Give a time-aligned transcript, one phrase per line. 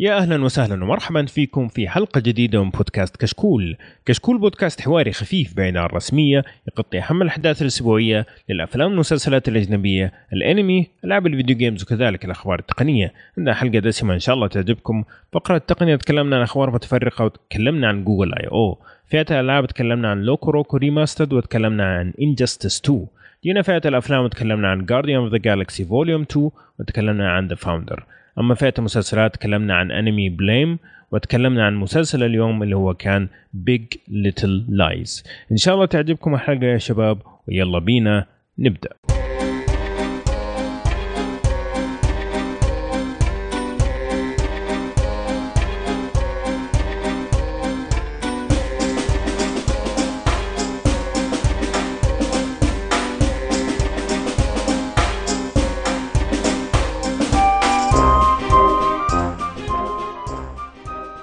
[0.00, 3.76] يا أهلا وسهلا ومرحبا فيكم في حلقة جديدة من بودكاست كشكول.
[4.06, 11.26] كشكول بودكاست حواري خفيف بعيد الرسمية يغطي أهم الأحداث الأسبوعية للأفلام والمسلسلات الأجنبية، الأنمي، ألعاب
[11.26, 13.12] ال video games وكذلك الأخبار التقنية.
[13.38, 15.04] عندنا حلقة دسمة إن شاء الله تعجبكم.
[15.32, 18.78] فقره التقنية تكلمنا عن أخبار متفرقة وتكلمنا عن Google I/O.
[19.06, 23.06] فئه الألعاب تكلمنا عن LocoRoco Remastered وتكلمنا عن Injustice 2.
[23.44, 28.04] جينا فئة الأفلام وتكلمنا عن Guardians of the Galaxy Volume 2 وتكلمنا عن The Founder.
[28.40, 30.78] أما فئة المسلسلات تكلمنا عن أنمي Blame
[31.12, 36.66] وتكلمنا عن مسلسل اليوم اللي هو كان Big Little Lies إن شاء الله تعجبكم الحلقة
[36.66, 38.26] يا شباب ويلا بينا
[38.58, 38.90] نبدأ.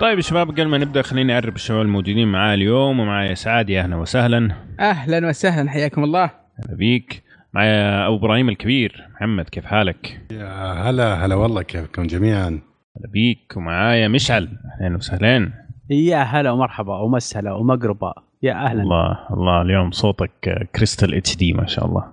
[0.06, 3.00] طيب يا شباب قبل ما نبدأ خليني أعرف الشباب الموجودين معايا اليوم.
[3.00, 4.52] ومعايا سعاد يا أهلا وسهلا.
[4.80, 6.24] أهلا وسهلا حياكم الله.
[6.24, 7.24] هلا بيك.
[7.54, 9.08] معايا أبو إبراهيم الكبير.
[9.16, 12.50] محمد كيف حالك؟ يا هلا هلا والله كيفكم جميعا؟
[12.98, 13.54] هلا بيك.
[13.58, 14.50] ومعايا مشعل.
[14.82, 15.52] أهلا وسهلا.
[15.90, 18.14] يا هلا ومرحبا ومسهلا ومقربا.
[18.44, 18.82] يا أهلا.
[18.82, 22.04] الله الله اليوم صوتك كريستال اتش دي ما شاء الله.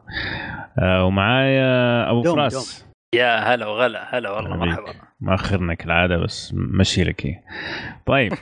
[0.78, 2.91] آه ومعايا أبو دوم فراس.
[3.14, 4.56] يا هلا وغلا هلا والله.
[4.56, 4.92] مرحبا.
[5.20, 7.38] ماخرنا كالعاده بس مشي لك هي.
[8.06, 8.32] طيب.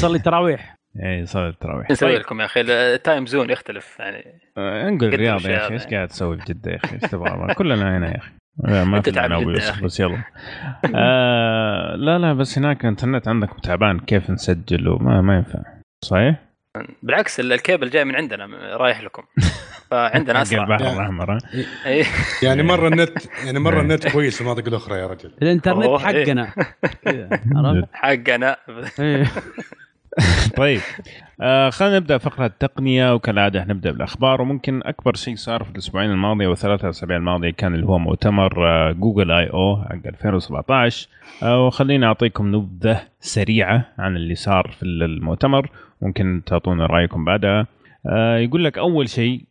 [0.00, 2.20] صلي التراويح اي صار التراويح نسوي طيب.
[2.20, 4.40] لكم يا أخي ال time zone يختلف يعني.
[4.58, 5.86] آه، نقول قدم رياض يا أخي إيش.
[5.86, 8.30] قاعد تسوي في جدة يا أخي؟ إيش تبغى؟ كلنا هنا يا أخي.
[8.64, 9.10] لا، ما في
[9.58, 9.84] أخي.
[9.84, 10.18] بس يلا.
[10.94, 15.58] آه لا لا بس هناك الانترنت عندكم تعبان كيف نسجل وما ما ينفع.
[16.04, 16.49] صحيح؟
[17.02, 19.22] بالعكس ال- الكيبل جاي من عندنا رايح لكم
[19.90, 20.92] فعندنا أسرع البحر لا.
[20.92, 21.38] الأحمر؟
[21.86, 22.04] إيه.
[22.42, 23.10] يعني مرة النت
[23.44, 26.52] يعني مرة النت كويس في المناطق الاخرى يا رجل الإنترنت أوه، حقنا؟
[27.92, 28.56] حقنا
[29.00, 29.26] إيه.
[30.56, 30.80] طيب
[31.40, 36.46] آه خلينا نبدأ فقرة التقنيه وكالعادة نبدأ بالأخبار وممكن أكبر شيء صار في الأسبوعين الماضيه
[36.46, 41.08] والثلاثه أسابيع الماضية كان اللي هو مؤتمر آه جوجل آي أو حق 2017
[41.42, 45.70] آه وخليني أعطيكم نبذة سريعة عن اللي صار في المؤتمر
[46.02, 47.66] ممكن تعطونا رأيكم بعدها.
[48.06, 49.44] آه يقول لك أول شيء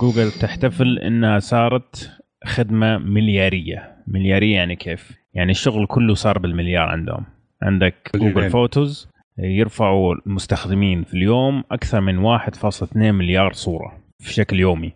[0.00, 3.96] جوجل تحتفل إنها صارت خدمة مليارية.
[4.06, 7.24] مليارية يعني كيف؟ يعني الشغل كله صار بالمليار عندهم.
[7.62, 8.50] عندك Google.
[8.50, 14.92] Photos يرفعوا المستخدمين في اليوم أكثر من 1.2 مليار صورة في شكل يومي.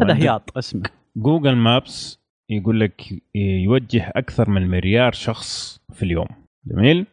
[0.00, 0.82] هذا هياط اسمه
[1.16, 3.02] Google Maps يقول لك
[3.34, 6.26] يوجه أكثر من مليار شخص في اليوم.
[6.66, 7.06] جميل؟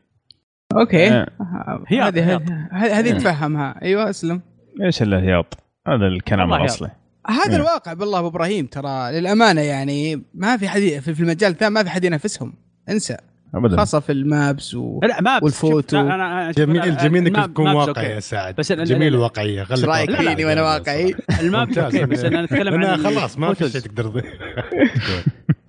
[0.78, 1.28] Okay آه.
[1.42, 2.42] هذه هياط، هذه هياط.
[2.72, 4.42] هذه هذه نتفهمها أيوه أسلم
[4.86, 5.58] إيش الهياط
[5.88, 6.54] هذا الكلام.
[6.54, 6.90] الأصلي
[7.28, 7.56] هذا مم.
[7.56, 11.84] الواقع بالله أبو إبراهيم ترى للأمانة يعني ما في حد في في المجال ذا ما
[11.84, 12.54] في حد ينافسهم
[12.90, 13.18] انسى
[13.56, 15.00] ابدا خاصة في ال Maps و...
[15.04, 16.10] لا ما والفوتو.
[16.52, 20.28] جميل جميل إنك تكون واقعي يا سعد بس جميل ال- واقعيه إيش خليك رايك واقعي.
[20.28, 21.84] فيني وأنا واقعي؟ ال map ممتاز.
[21.96, 23.70] Okay بس أنا أتكلم عن خلاص ما في.
[23.70, 24.12] شيء تقدر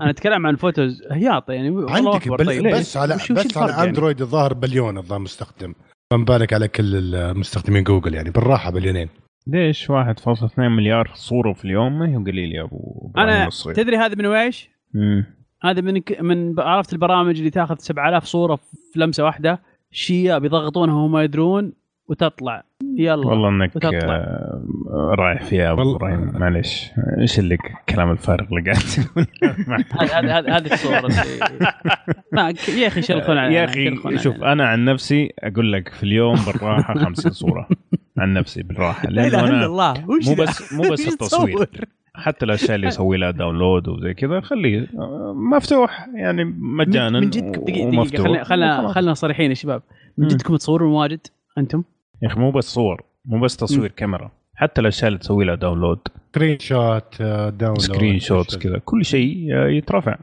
[0.01, 2.29] أنا أتكلم عن ال Photos هياط يعني والله عندك.
[2.29, 2.47] بل...
[2.47, 5.75] طيب بس على وش- بس على يعني؟ Android الظاهر بليون الظاهر مستخدم
[6.13, 9.09] فما بالك على كل المستخدمين جوجل يعني بالراحة بليونين
[9.47, 13.77] ليش 1.2 مليار صورة في اليوم ما هو قليل يا أبو أنا الصغير.
[13.77, 14.71] تدري هذا من ويش؟
[15.63, 21.13] هذا من من عرفت البرامج اللي تاخذ 7000 صورة في لمسة واحدة شيء بيضغطونها وهم
[21.13, 21.73] ما يدرون
[22.11, 22.63] وتطلع
[22.99, 24.15] يلا والله إنك وتطلع.
[24.15, 24.63] آه،
[25.19, 26.91] رايح فيها أبو إبراهيم معليش
[27.21, 29.27] إيش اللي الكلام الفارغ اللي قاعد تقول
[30.13, 31.09] هذه هذه هذه- الصورة
[32.33, 34.43] ما يا أخي شلخون يا أخي شوف.
[34.43, 37.69] أنا عن نفسي أقول لك في اليوم بالراحة 50 صورة
[38.19, 41.69] عن نفسي بالراحة لا إله إلا الله مو؟ بس مو بس التصوير؟
[42.15, 47.53] حتى الأشياء اللي يسوي لها داونلود وزي كذا خليه آه، مفتوح يعني مجانا من جد
[47.53, 47.91] دقيقة.
[47.91, 49.83] دقيقة خلينا خلينا صريحين يا شباب
[50.19, 50.29] من.
[50.29, 51.21] جدكم تصورون واجد
[51.59, 51.83] أنتم؟
[52.23, 55.99] يا أخي مو بس صور مو بس تصوير كاميرا حتى الأشياء اللي تسوي لها download
[56.33, 60.17] screenshot download screenshots كذا كل شيء آه، يترفع.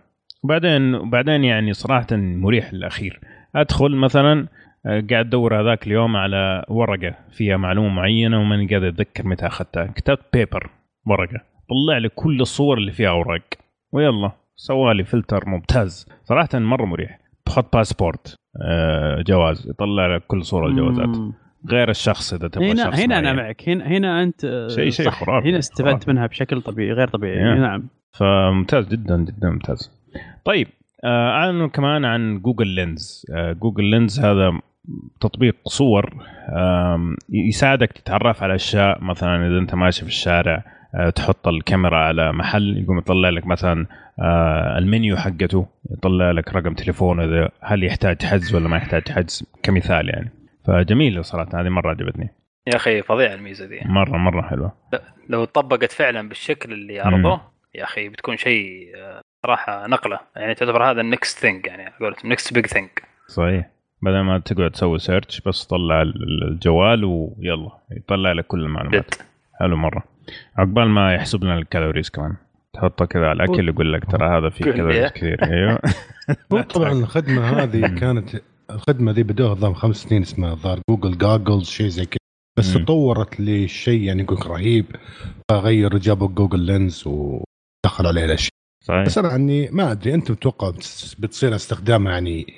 [0.44, 3.20] وبعدين وبعدين يعني صراحة مريح للأخير.
[3.56, 4.48] أدخل مثلا
[4.86, 9.86] آه، قاعد أدور هذاك اليوم على ورقة فيها معلومة معينة وماني قادر أتذكر متى أخذتها.
[9.86, 10.70] كتبت paper
[11.08, 11.42] ورقة.
[11.70, 13.42] طلع لي كل الصور اللي فيها أوراق.
[13.92, 16.10] ويلا سوالي فلتر ممتاز.
[16.24, 17.20] صراحة مرة مريح.
[17.46, 19.70] تحط باسبورت آه، جواز.
[19.70, 21.18] يطلع لك كل صور الجوازات.
[21.70, 23.46] غير الشخص إذا تبغى هنا شخص هنا أنا معين.
[23.48, 25.10] معك هنا هنا أنت آه، شيء- شيء.
[25.10, 25.50] خرافي.
[25.50, 26.10] هنا استفدت.
[26.10, 27.60] منها بشكل طبيعي غير طبيعي Yeah.
[27.60, 29.92] نعم فممتاز جدا جدا ممتاز
[30.46, 30.68] طيب
[31.04, 34.60] آه، أعلنوا كمان عن Google Lens آه، Google Lens هذا
[35.22, 36.14] تطبيق صور
[37.30, 40.64] يساعدك تتعرف على أشياء مثلا إذا أنت ماشي في الشارع
[41.16, 43.86] تحط الكاميرا على محل يقوم يطلع لك مثلا
[44.78, 50.10] المنيو حقته يطلع لك رقم تليفون إذا هل يحتاج حجز ولا ما يحتاج حجز كمثال
[50.10, 50.32] يعني
[50.68, 52.30] فجميل صراحة هذه مرة عجبتني.
[52.68, 54.74] يا أخي فظيع الميزة دي مرة مرة حلوة.
[55.30, 57.42] لو طبقت فعلا بالشكل اللي عرضوه
[57.76, 60.20] يا أخي بتكون شيء آه، صراحة نقلة.
[60.36, 62.90] يعني تعتبر هذا ال next thing يعني قولتهم next big thing
[63.28, 63.70] صحيح.
[64.02, 68.94] بدل ما تقعد تسوي search بس طلع الجوال ويلا يطلع لك كل المعلومات.
[68.94, 69.22] جد
[69.60, 70.04] حلو مرة.
[70.58, 72.36] عقبال ما يحسب لنا ال calories كمان.
[72.74, 75.12] تحطه كذا على الأكل يقول لك ترى هذا فيه calories.
[75.12, 75.44] كثير.
[75.44, 75.80] أيوه.
[76.74, 78.30] طبعا الخدمة هذه كانت
[78.70, 82.18] الخدمة دي بدوها نظام خمس سنين اسمها ظهر Google Goggles شيء زي كذا.
[82.60, 82.84] بس مم.
[82.84, 84.86] تطورت لشيء يعني يقول لك رهيب.
[85.52, 88.52] فغير جابوا Google Lens ودخل عليه الأشياء.
[88.84, 89.06] صحيح.
[89.06, 90.70] بس أنا عني ما أدري أنت متوقع
[91.20, 92.54] بتصير استخدامها يعني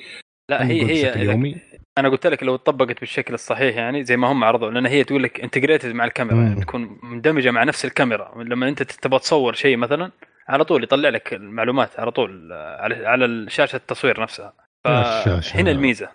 [0.52, 1.56] لا هي هي يومي؟
[1.98, 5.24] أنا قلت لك لو طبقت بالشكل الصحيح يعني زي ما هم عرضوا لأن هي تقول
[5.24, 6.48] لك integrated مع الكاميرا مم.
[6.48, 8.44] يعني تكون مندمجة مع نفس الكاميرا.
[8.44, 10.12] لما أنت تبغى تصور شيء مثلا
[10.48, 14.54] على طول يطلع لك المعلومات على طول على على شاشة التصوير نفسها.
[14.86, 16.10] فهنا الميزة.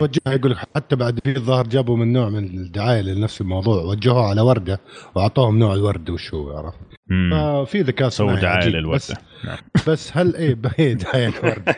[0.00, 4.26] وجهها يقول لك حتى بعد في الظاهر جابوا من نوع من الدعاية لنفس الموضوع وجهوها
[4.28, 4.80] على وردة
[5.14, 6.78] وأعطوهم نوع الورد وشو عرفت
[7.10, 7.30] مم.
[7.64, 8.74] ففي ذكاء سووا صناعي دعاية عجيب.
[8.74, 9.14] للوردة بس,
[9.44, 9.56] نعم.
[9.88, 11.76] بس هل إيه هي دعاية الورده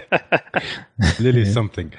[1.21, 1.95] really something.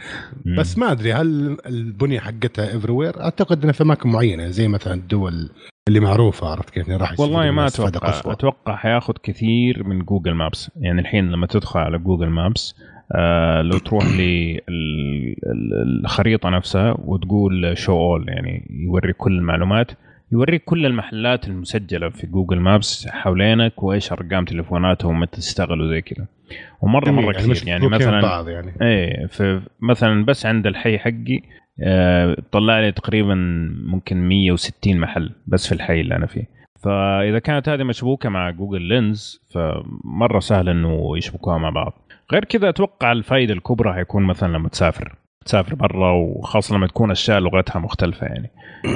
[0.57, 5.50] بس ما أدري هل البنية حقتها everywhere أعتقد إنها في أماكن معينة زي مثلا الدول
[5.88, 8.33] اللي معروفة عرفت كيف يعني راح والله ما أتوقع قصوى.
[8.33, 12.75] أتوقع حياخذ كثير من Google Maps يعني الحين لما تدخل على Google Maps
[13.62, 14.06] لو تروح
[15.46, 19.92] للخريطه نفسها وتقول show all يعني يوريك كل المعلومات
[20.31, 26.25] يوريك كل المحلات المسجلة في Google Maps حوالينك وإيش أرقام تليفوناتهم متى تشتغلوا زي كذا.
[26.81, 28.74] ومرة مرة كثير مش يعني مثلا بعض يعني.
[28.81, 31.42] إيه فمثلا بس عند الحي حقي
[31.84, 33.36] آه، طلع لي تقريبا
[33.86, 36.50] ممكن 160 محل بس في الحي اللي أنا فيه.
[36.84, 42.05] فإذا كانت هذه مشبوكة مع جوجل لينز فمرة سهل إنه يشبكوها مع بعض.
[42.31, 45.16] غير كذا أتوقع الفائده الكبرى حيكون مثلا لما تسافر.
[45.45, 48.51] تسافر برا وخاصة لما تكون أشياء لغتها مختلفة يعني.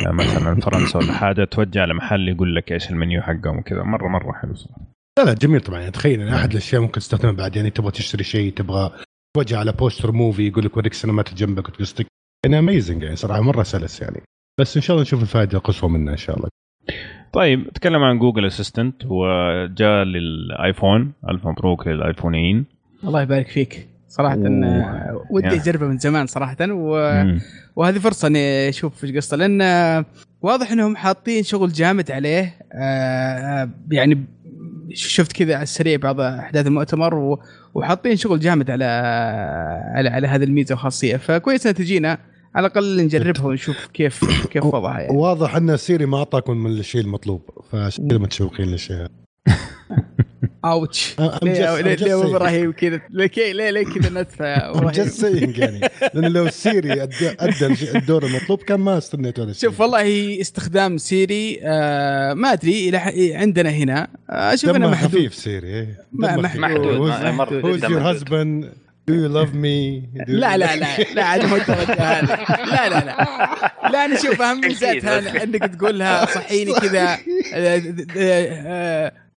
[0.07, 3.83] آه، مثلا فرنسا ولا حاجة توجه لمحل يقول لك إيش المنيو حقهم وكذا.
[3.83, 4.81] مرة مرة حلو صراحة.
[5.19, 5.79] لا لا جميل طبعا.
[5.79, 7.55] يعني تخيل يعني أحد الأشياء ممكن تستخدمها بعد.
[7.55, 8.91] يعني تبغى تشتري شيء تبغى
[9.35, 12.05] توجه على poster movie يقول لك وريك سينمات جنبك وتقصدك
[12.45, 14.21] يعني amazing يعني صراحة مرة سلس يعني.
[14.59, 16.49] بس إن شاء الله نشوف الفائده القصوى منه إن شاء الله.
[17.33, 21.13] طيب تكلم عن Google Assistant وجاء لل iPhone.
[21.29, 22.78] ألف مبروك للآيفونيين.
[23.03, 24.65] الله يبارك فيك صراحة أوه.
[24.65, 25.47] آه، ودي.
[25.47, 27.13] أجربه من زمان صراحة و...
[27.23, 27.39] مم.
[27.75, 29.61] وهذه فرصة إني أشوف إيش قصته لأن
[30.41, 34.25] واضح إنهم حاطين شغل جامد عليه آه، يعني
[34.93, 37.39] شفت كذا على السريع بعض أحداث المؤتمر و...
[37.73, 38.85] وحاطين شغل جامد على
[39.95, 42.17] على على هذه الميزة وخاصية فكويس إنها تجينا
[42.55, 47.01] على الأقل نجربها ونشوف كيف كيف وضعها يعني واضح إن Siri ما أعطاكم من الشيء
[47.01, 47.41] المطلوب
[47.71, 49.09] فعشان كذا متشوقين للشيء هذا.
[50.65, 52.25] Ouch just- ليه.
[52.25, 54.73] إبراهيم كذا؟ ليه ليه ليه كذا ندفع؟
[55.21, 55.79] Saying يعني.
[56.13, 61.59] لأن لو Siri أدى الشيء- الدور المطلوب كان ما استنيت هذا شوف والله استخدام Siri
[61.63, 64.07] آه ما أدري ح- عندنا هنا.
[64.29, 65.09] آه، أشوف أنه محدود.
[65.09, 65.97] خفيف Siri إيه.
[66.11, 68.17] محدود.
[68.17, 68.65] husband?
[69.09, 70.01] Do you love me?
[70.17, 70.85] Do you- لا لا لا.
[71.15, 72.25] لا عاد مو الدرجه هذه
[72.71, 73.17] لا لا لا.
[73.91, 75.43] لا أنا أشوف أهم ميزاتها.
[75.43, 77.17] انك تقولها صحيني كذا.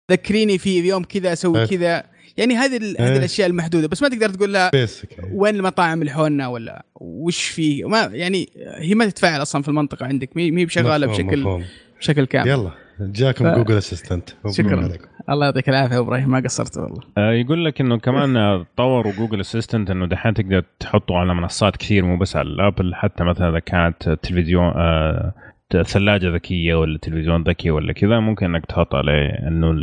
[0.10, 1.66] ذكريني في يوم كذا أسوي إيه.
[1.66, 2.04] كذا.
[2.38, 3.18] يعني هذه ال- هذه إيه.
[3.18, 3.88] الأشياء المحدودة.
[3.88, 8.50] بس ما تقدر تقول لها basic وين المطاعم اللي حولنا ولا وش فيه ما يعني
[8.78, 10.30] هي ما تتفاعل أصلا في المنطقة عندك.
[10.36, 11.64] مي مي بشغالة بشكل مفهوم.
[12.00, 12.48] بشكل كامل.
[12.50, 14.90] يلا جاكم ف- جوجل assistant شكراً.
[15.30, 17.02] الله يعطيك العافية يا إبراهيم ما قصرت والله.
[17.18, 22.06] آه، يقول لك إنه كمان طوروا جوجل assistant إنه دحين تقدر تحطه على منصات كثير
[22.06, 25.34] مو بس على الآبل حتى مثلا إذا كانت تلفزيون آه،
[25.78, 29.76] ثلاجة ذكية ولا تلفزيون ذكي ولا كذا ممكن إنك تحط عليه إنه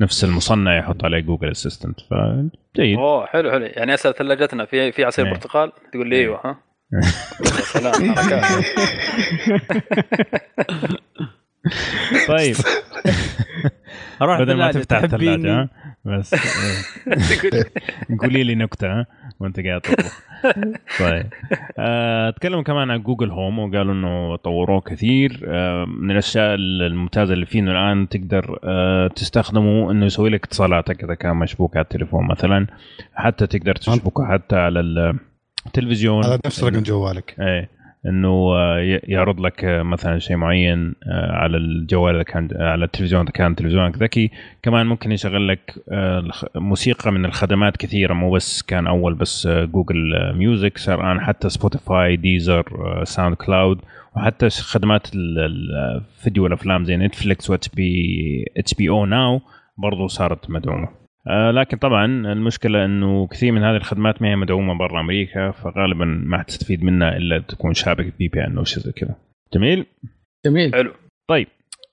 [0.00, 5.04] نفس المصنع يحط عليه جوجل assistant فجيد أوه حلو حلو يعني اسال ثلاجتنا في في
[5.04, 5.32] عصير إيه.
[5.32, 6.56] برتقال تقول لي أيوه ها
[6.94, 7.00] يا
[7.50, 8.64] سلام حركات.
[12.28, 12.56] طيب
[14.22, 15.68] أروح بدل ما تفتح؟ الثلاجة ها؟
[16.04, 17.64] بس إيه.
[18.20, 19.06] قولي لي نكتة
[19.42, 20.22] وانت قاعد تطبخ
[21.00, 21.26] طيب.
[21.78, 25.40] آه، تكلموا كمان عن جوجل هوم وقالوا إنه طوروه كثير.
[25.46, 31.04] آه، من الأشياء الممتازة اللي فيه انه الآن تقدر آه، تستخدمه إنه يسوي لك اتصالاتك
[31.04, 32.66] إذا كان مشبوك على التليفون مثلا.
[33.14, 34.80] حتى تقدر تشبكه حتى على
[35.66, 36.24] التلفزيون.
[36.24, 37.34] على نفس رقم جوالك.
[37.40, 37.81] إيه.
[38.06, 43.22] إنه آه، يعرض لك آه، مثلا شيء معين آه، على الجوال إذا كان على التلفزيون
[43.22, 44.30] إذا كان تلفزيونك ذكي
[44.62, 45.74] كمان ممكن يشغل لك
[46.56, 52.16] موسيقى من الخدمات كثيرة مو بس كان أول بس جوجل ميوزك صار الآن حتى سبوتيفاي
[52.16, 52.64] ديزر
[53.04, 53.78] ساوند كلاود
[54.16, 59.40] وحتى خدمات ال- ال- الفيديو والافلام زي نتفلكس وإتش بي إتش بي أو ناو
[59.78, 61.01] برضو صارت مدعومة.
[61.26, 66.38] لكن طبعا المشكلة إنه كثير من هذه الخدمات ما هي مدعومة برا أمريكا فغالبا ما
[66.38, 69.14] حتستفيد منها إلا تكون شابك VPN أو شيء زي كذا.
[69.54, 69.86] جميل؟
[70.46, 70.74] جميل.
[70.74, 70.92] حلو.
[71.28, 71.46] طيب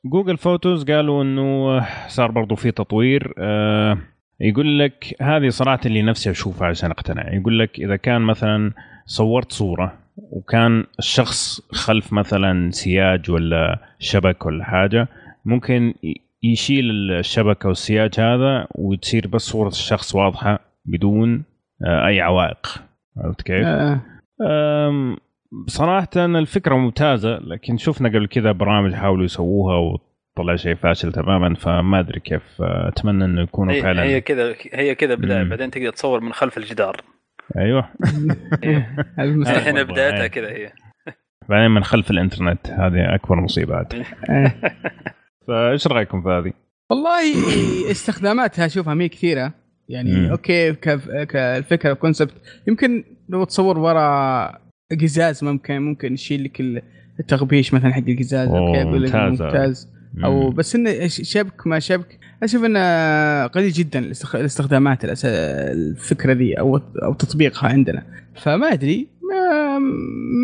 [0.06, 3.34] جوجل فوتوز قالوا إنه صار برضو في تطوير.
[3.38, 3.98] آه،
[4.40, 7.34] يقول لك هذه صراحة اللي نفسي أشوفها عشان أقتنع.
[7.34, 8.74] يقول لك إذا كان مثلا
[9.06, 15.08] صورت صورة وكان الشخص خلف مثلا سياج ولا شبك ولا حاجة
[15.46, 15.94] ممكن
[16.44, 21.44] يشيل الشبكة والسياج هذا وتصير بس صورة الشخص واضحة بدون
[21.86, 22.68] آه، أي عوائق
[23.18, 24.02] عرفت كيف؟ آه.
[24.42, 25.18] أم،
[25.68, 29.76] صراحة الفكرة ممتازة لكن شفنا قبل كذا برامج حاولوا يسووها
[30.38, 34.96] وطلع شيء فاشل تماما فما أدري كيف أتمنى إنه يكونوا هي, فعلا هي كذا هي
[34.96, 35.44] كذا بدايه.
[35.44, 37.02] بعدين تقدر تصور من خلف الجدار
[37.58, 37.90] أيوه
[39.84, 40.28] برضو، بدايتها.
[40.28, 40.72] كذا هي
[41.50, 43.42] بعدين من خلف الإنترنت هذه أكبر
[44.30, 44.52] آه.
[45.50, 46.54] فايش رأيكم في هذه؟
[46.90, 47.22] والله
[47.92, 49.54] استخداماتها اشوفها مي كثيرة
[49.90, 50.30] يعني مم.
[50.32, 50.74] okay
[51.26, 52.34] كالفكرة concept
[52.68, 54.60] يمكن لو تصور ورا
[55.02, 56.82] قزاز ممكن ممكن يشيل لك ال-
[57.20, 59.16] التغبيش مثلا حق القزاز okay أقول لك.
[59.16, 59.88] ممتاز
[60.24, 62.80] أو بس إنه شبك ما شبك أشوف إنه
[63.48, 68.04] قليل جدا الاستخ- الاستخدامات الأس- الفكرة ذي أو أو تطبيقها عندنا
[68.36, 69.80] فما أدري ما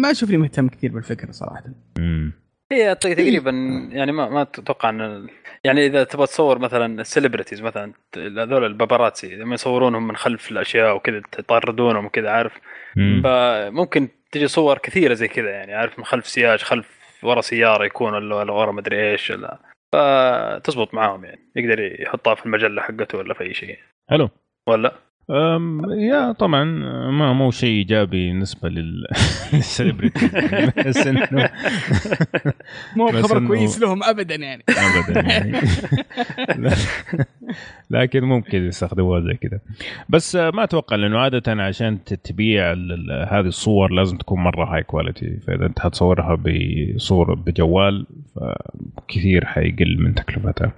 [0.02, 1.64] ما اشوفني مهتم كثير بالفكرة صراحة
[1.98, 2.32] مم.
[2.72, 3.52] هي ت- تقريبا
[3.92, 5.28] يعني ما ما تتوقع إن
[5.64, 11.22] يعني إذا تبغى تصور مثلا السليبرتيز مثلا هذول الباباراتسي لما يصورونهم من خلف الأشياء وكذا
[11.40, 12.54] يطاردونهم وكذا عارف؟
[12.96, 13.22] مم.
[13.24, 16.90] فممكن تجي صور كثيرة زي كذا يعني عارف؟ من خلف سياج خلف
[17.24, 19.60] ورا سيارة يكون ولا ولا ورا مدري إيش ولا.
[19.94, 23.80] فتزبط معاهم يعني يقدر يحطها في المجلة حقته ولا في أي شيء.
[24.10, 24.30] حلو.
[24.68, 24.96] ولا؟
[25.30, 26.64] يا طبعا
[27.12, 29.06] ما مو شيء إيجابي بالنسبة لل
[29.54, 30.28] لل celebrity
[30.88, 31.50] بس انه
[32.96, 34.64] مو خبر كويس لهم ابدا يعني.
[34.70, 35.62] ابدا يعني.
[37.90, 39.60] لكن ممكن يستخدموها زي كذا.
[40.10, 42.72] بس ما أتوقع لأنه عادة عشان تبيع
[43.30, 50.14] هذه الصور لازم تكون مرة high quality فإذا أنت حتصورها بصور بجوال فكثير حيقل من
[50.16, 50.72] تكلفتها.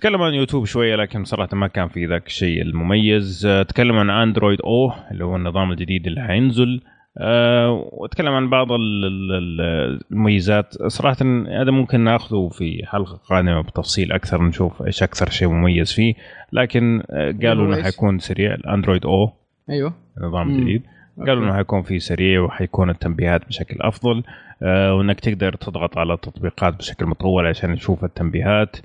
[0.00, 3.46] تكلم عن يوتيوب شوية لكن صراحة ما كان في ذاك الشيء المميز.
[3.46, 6.80] آه، تكلم عن اندرويد أو اللي هو النظام الجديد اللي حينزل.
[7.18, 10.74] أه وأتكلم عن بعض ال- ال- ال- المميزات.
[10.86, 11.16] صراحة
[11.60, 16.14] هذا ممكن ناخذه في حلقة قادمة بتفصيل أكثر نشوف إيش أكثر شيء مميز فيه.
[16.52, 18.54] لكن آه، قالوا هو انه؟ حيكون سريع.
[18.54, 19.32] الاندرويد أو
[19.70, 19.94] أيوه.
[20.18, 20.50] النظام.
[20.50, 20.82] الجديد
[21.26, 21.44] قالوا.
[21.44, 24.22] إنه حيكون فيه سريع وحيكون التنبيهات بشكل أفضل.
[24.62, 28.76] آه، وإنك تقدر تضغط على التطبيقات بشكل مطول عشان تشوف التنبيهات.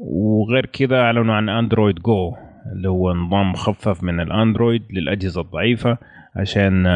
[0.00, 2.34] وغير كذا أعلنوا عن اندرويد جو
[2.72, 5.98] اللي هو نظام مخفف من الأندرويد للأجهزة الضعيفة
[6.36, 6.86] عشان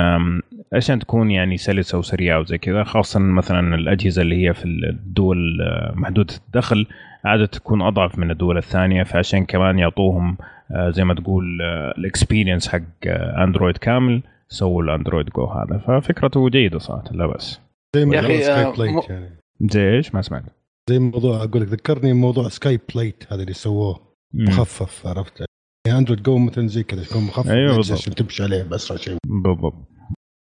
[0.72, 5.92] عشان تكون يعني سلسة وسريعة وزي كذا خاصه مثلا الأجهزة اللي هي في الدول آه،
[5.96, 6.86] محدودة الدخل
[7.24, 10.36] عادة تكون أضعف من الدول الثانية فعشان كمان يعطوهم
[10.70, 11.62] آه، زي ما تقول
[11.98, 15.78] ال experience حق آه، اندرويد كامل سووا الاندرويد جو هذا.
[15.78, 17.60] ففكرته جيدة صراحة لا بس
[17.94, 19.28] زي يا آه، plate مو- يعني.
[19.60, 20.42] زي إيش؟ ما سمعت.
[20.90, 24.14] زي موضوع أقول لك ذكرني موضوع سكاي plate هذا اللي سووه.
[24.34, 25.44] مخفف عرفت؟
[25.86, 27.98] يعني اندرويد جو مثلا زي كذا يكون مخفف بالضبط.
[27.98, 29.16] عشان تمشي عليه باسرع شيء.
[29.26, 29.74] بالضبط.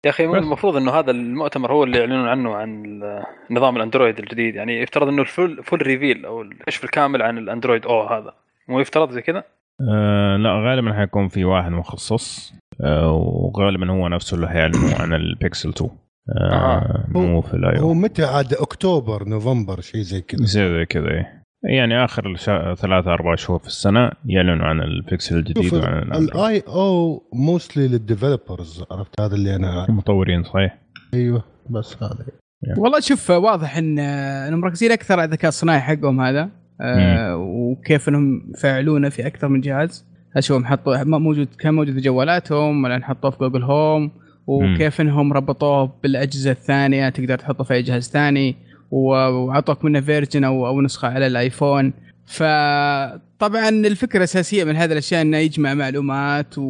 [0.07, 0.25] يا أخي.
[0.25, 3.01] المفروض إنه هذا المؤتمر هو اللي يعلنون عنه عن
[3.51, 4.55] نظام الأندرويد الجديد.
[4.55, 8.35] يعني يفترض إنه ال full full reveal أو الكشف الكامل عن الأندرويد أو هذا.
[8.69, 9.45] مو يفترض زي كذا؟
[9.81, 15.69] آه لا غالبا حيكون في واحد مخصص آه وغالبا هو نفسه اللي حيعلنوا عن البيكسل
[15.69, 15.91] 2
[16.29, 17.07] آه أها.
[17.09, 20.45] مو في ال I/O متى عاد؟ أكتوبر نوفمبر شيء زي كذا.
[20.45, 21.45] زي كذا إيه.
[21.65, 22.75] يعني آخر شا...
[22.75, 26.13] ثلاثة أربع شهور في السنة يعلنوا عن البيكسل الجديد وعن.
[26.13, 29.91] ال I/O mostly لل developers عرفت؟ هذا اللي أنا عارف.
[29.91, 30.79] المطورين صحيح؟
[31.15, 31.45] أيوه.
[31.71, 32.27] بس هذا.
[32.79, 36.51] والله شوف واضح إن انهم مركزين أكثر على الذكاء الصناعي حقهم هذا
[36.81, 40.07] آه وكيف إنهم يفعلونه في أكثر من جهاز.
[40.37, 44.11] اشوفهم حطوا ما موجود كان موجود في جوالاتهم ولا حطوه في جوجل هوم
[44.47, 48.57] وكيف إنهم ربطوه بالأجهزة الثانية تقدر تحطه في جهاز ثاني
[48.91, 51.93] وعطوك منه فيرجن أو أو نسخة على الآيفون.
[52.27, 56.63] فطبعا الفكرة الأساسية من هذه الأشياء إنه يجمع معلومات و...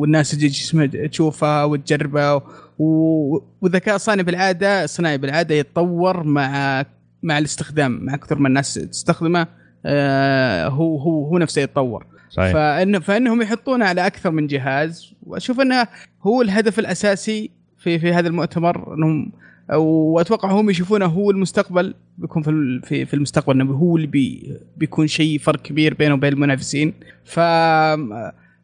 [0.00, 2.42] والناس تجي تشوفها وتجربها.
[2.78, 3.38] و...
[3.60, 6.84] والذكاء الصناعي بالعادة الصناعي بالعادة يتطور مع
[7.22, 9.46] مع الاستخدام مع كثر ما الناس تستخدمه
[9.86, 12.06] آه هو هو هو نفسه يتطور.
[12.30, 12.52] صحيح.
[12.52, 15.14] فإن فإنهم يحطونه على أكثر من جهاز.
[15.22, 15.86] وأشوف أنه
[16.22, 18.94] هو الهدف الأساسي في في هذا المؤتمر.
[18.94, 19.32] انهم
[19.78, 24.56] واتوقع هم يشوفونه هو المستقبل بيكون في ال- في في المستقبل إنه هو اللي بي
[24.76, 26.92] بيكون شيء فرق كبير بينه وبين المنافسين.
[27.24, 27.40] ف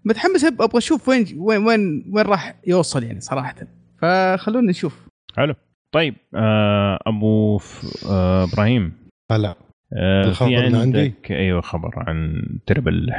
[0.05, 3.55] متحمس أبغى أشوف وين وين وين وين راح يوصل يعني صراحة.
[3.99, 5.07] فخلونا نشوف.
[5.37, 5.55] حلو.
[5.93, 7.85] طيب آه أبو ف...
[8.11, 8.93] آه إبراهيم.
[9.33, 9.55] هلا.
[9.93, 13.13] آه الخبر في اللي عندي؟ عندك أيوه خبر عن تربل.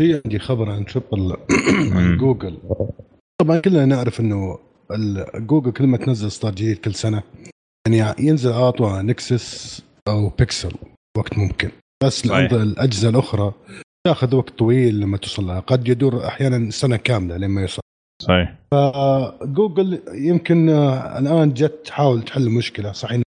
[0.00, 1.36] في عندي خبر عن treble
[1.96, 2.58] عن جوجل.
[3.40, 4.58] طبعا كلنا نعرف إنه
[5.34, 7.22] جوجل كل ما تنزل جديد كل سنة
[7.88, 10.72] يعني ينزل طول بيكسل أو بيكسل
[11.18, 11.70] وقت ممكن.
[12.04, 13.52] بس الأجهزة الأخرى
[14.06, 15.60] تأخذ وقت طويل لما توصل لها.
[15.60, 17.82] قد يدور أحيانا سنة كاملة لما يوصل.
[18.22, 18.58] صحيح.
[18.74, 20.68] فجوجل يمكن
[21.18, 23.22] الآن جت تحاول تحل مشكلة صحيح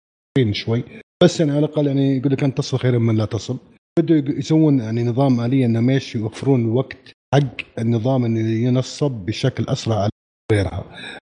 [0.52, 0.84] شوي.
[1.24, 3.58] بس يعني على الأقل يعني يقول لك ان تصل خيرا من لا تصل.
[4.00, 9.96] بدوا يسوون يعني نظام آلية إنه ماشي يوفرون الوقت حق النظام إنه ينصب بشكل أسرع
[9.96, 10.10] على
[10.52, 10.84] غيرها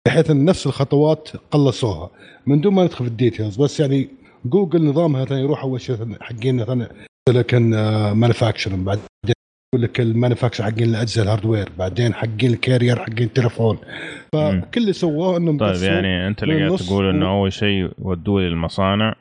[0.07, 2.09] بحيث إن نفس الخطوات قلصوها
[2.47, 4.09] من دون ما ندخل في ال details بس يعني
[4.45, 6.89] جوجل نظامها مثلا يروح أول شيء حقين مثلا
[7.29, 7.61] silicon
[8.11, 9.03] manufacturing بعدين
[9.75, 13.77] يقول لك ال manufacturer حقين الأجهزة ال hardware بعدين حقين ال carrier حقين التليفون.
[14.35, 19.15] فكل اللي سووه إنهم طيب يعني أنت اللي قاعد تقول إنه أول شيء ودوه للمصانع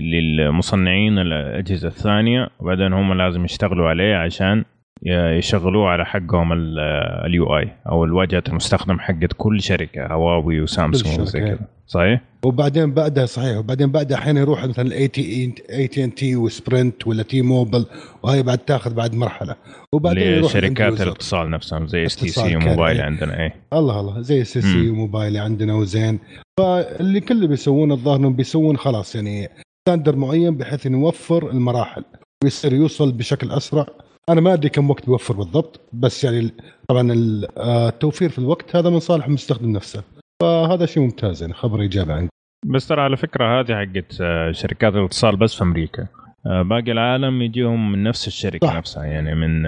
[0.00, 4.64] للمصنعين الأجهزة الثانية وبعدين هم لازم يشتغلوا عليه عشان
[5.06, 11.40] يشغلوه على حقهم ال UI أو الواجهة المستخدم حقت كل شركة هواوي وسامسونج وزي.
[11.40, 16.14] كذا صحيح؟ وبعدين بعدها صحيح وبعدين بعدها أحيانا يروح مثلا الاي تي اي تي ان
[16.14, 17.86] تي وسبرنت ولا تي موبل
[18.22, 19.56] وهي بعد تاخذ بعد مرحلة
[19.92, 20.56] وبعدين يروح user.
[20.56, 23.04] الاتصال نفسهم زي STC وموبايلي إيه.
[23.04, 24.90] عندنا إيه الله الله زي STC مم.
[24.90, 26.18] وموبايلي عندنا وزين
[26.58, 29.48] فاللي كل اللي بيسوونه الظاهر إنهم بيسوون خلاص يعني
[29.88, 32.04] standard معين بحيث انه يوفر المراحل
[32.44, 33.86] ويصير يوصل بشكل أسرع
[34.28, 36.50] أنا ما أدري كم وقت بيوفر بالضبط بس يعني
[36.88, 37.12] طبعا
[37.56, 40.02] آه، التوفير في الوقت هذا من صالح المستخدم نفسه.
[40.42, 42.30] فهذا شيء ممتاز يعني خبر إيجابي عندي.
[42.66, 46.06] بس ترى على فكرة هذه حقت آه، شركات الاتصال بس في أمريكا.
[46.46, 48.76] آه، باقي العالم يجيهم من نفس الشركة صح.
[48.76, 49.66] نفسها يعني من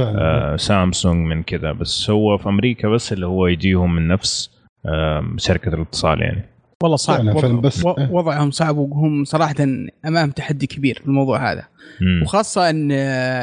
[0.00, 4.50] آه، سامسونج من كذا بس هو في أمريكا بس اللي هو يجيهم من نفس
[4.86, 6.44] آه، شركة الاتصال يعني.
[6.82, 7.16] والله صعب.
[7.16, 9.54] فعلا، وضع فعلا، بس- و- وضعهم صعب وهم صراحة
[10.06, 11.64] أمام تحدي كبير في الموضوع هذا.
[12.00, 12.22] مم.
[12.22, 12.92] وخاصة إن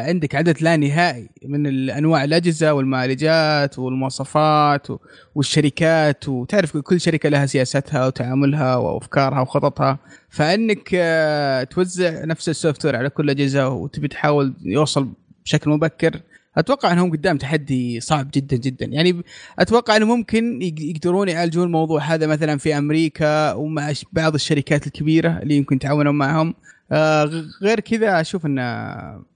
[0.08, 4.98] عندك عدد لا نهائي من انواع الأجهزة والمعالجات والمواصفات و-
[5.36, 10.00] والشركات وتعرف كل شركة لها سياستها وتعاملها وأفكارها وخططها.
[10.29, 15.07] فإنك آه، توزع نفس السوفت وير على كل الاجهزه وتبي تحاول يوصل
[15.46, 16.20] بشكل مبكر
[16.57, 18.85] أتوقع إنهم قدام تحدي صعب جدا جدا.
[18.85, 19.22] يعني
[19.59, 25.39] أتوقع إنه ممكن يق- يقدرون يعالجون الموضوع هذا مثلا في أمريكا ومع بعض الشركات الكبيرة
[25.44, 26.53] اللي يمكن يتعاونون معهم.
[26.92, 28.63] آه، غير كذا أشوف إنه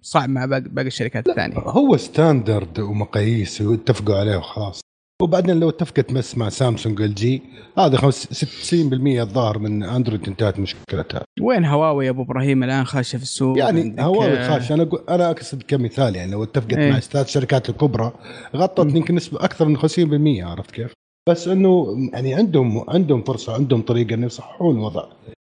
[0.02, 1.58] صعب مع باقي باقي الشركات الثانية.
[1.58, 4.82] هو standard ومقاييس واتفقوا عليه وخلاص.
[5.22, 7.42] وبعدين لو اتفقت بس مع سامسونج إل جي
[7.78, 11.24] هذا خمس- 60% الظاهر من اندرويد انتهت مشكلتها.
[11.42, 13.58] وين هواوي يا أبو إبراهيم؟ الآن خاشه في السوق.
[13.58, 14.72] يعني هواوي آه، خاش.
[14.72, 16.92] أنا أنا أقصد كمثال يعني لو اتفقت إيه.
[16.92, 18.12] مع الثلاث شركات الكبرى
[18.56, 20.94] غطت يمكن نسبة أكثر من 50% عرفت كيف؟
[21.30, 25.04] بس إنه يعني عندهم عندهم فرصة عندهم طريقة إنه يصححون الوضع.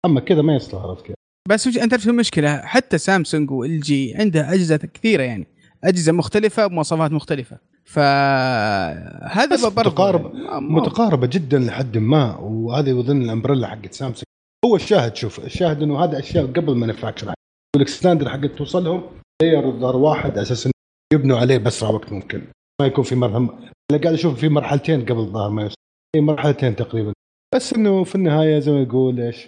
[0.05, 1.15] أما كذا ما يصلح عرفت كيف؟
[1.49, 5.47] بس أنت تعرف شو المشكلة؟ حتى سامسونج وال جي عندها أجهزة كثيرة يعني.
[5.83, 7.57] أجهزة مختلفة بمواصفات مختلفة.
[7.85, 14.23] فهذا برضه متقارب- ما- ما- متقاربة جدا لحد ما وهذه يظن الأمبريلا حقت سامسونج.
[14.65, 17.35] هو الشاهد شوف الشاهد إنه هذا أشياء قبل مانيفاكتشر يقول
[17.81, 19.03] لك ستاندر حق توصل لهم
[19.41, 20.73] لاير الظهر واحد على أساس انه
[21.13, 22.41] يبنوا عليه بأسرع وقت ممكن.
[22.81, 23.49] ما يكون في مرحلة
[23.91, 25.75] اللي قاعد أشوف في مرحلتين قبل الظهر ما يوصل.
[26.15, 27.13] في مرحلتين تقريبا.
[27.55, 29.47] بس إنه في النهاية زي ما يقول إيش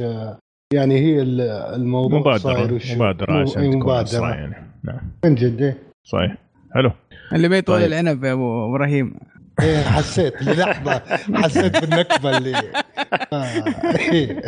[0.73, 1.41] يعني هي ال-
[1.75, 4.03] الموضوع صاير مبادره وش- مبادرة مو- عشان مبادرة.
[4.03, 4.55] أسرع يعني.
[4.83, 5.11] نعم.
[5.25, 5.83] من جد إيه.
[6.05, 6.35] صحيح
[6.73, 6.91] حلو
[7.33, 7.87] اللي ما يطول طيب.
[7.87, 9.15] العنب يا أبو إبراهيم
[9.61, 11.01] إيه حسيت للحظه
[11.33, 12.71] حسيت بالنكبة اللي
[13.33, 13.63] آه.
[13.95, 14.41] إيه.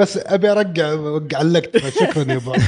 [0.00, 2.52] بس أبي أرجع اوقع اللقطه فشكرا يا أبو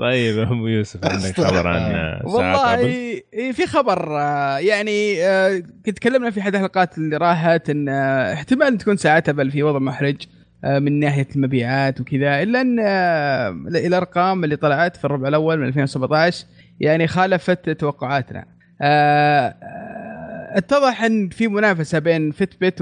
[0.00, 2.84] طيب أبو يوسف عندك خبر عن ساعات والله ابل
[3.32, 8.32] إيه، في خبر آه، يعني آه، كنت تكلمنا في أحد الحلقات اللي راحت إن آه،
[8.32, 10.16] احتمال تكون ساعات أبل في وضع محرج
[10.64, 16.46] من ناحية المبيعات وكذا إلا أن آه، الارقام اللي طلعت في الربع الأول من 2017
[16.80, 18.44] يعني خالفت توقعاتنا.
[18.82, 22.80] آه، آه، اتضح أن في منافسة بين فيتبت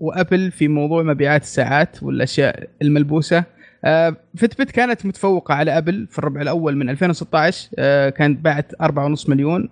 [0.00, 3.44] وأبل في موضوع مبيعات الساعات والأشياء الملبوسة.
[3.84, 9.28] آه، فيتبت كانت متفوقة على أبل في الربع الأول من 2016 آه، كانت باعت 4.5
[9.28, 9.68] مليون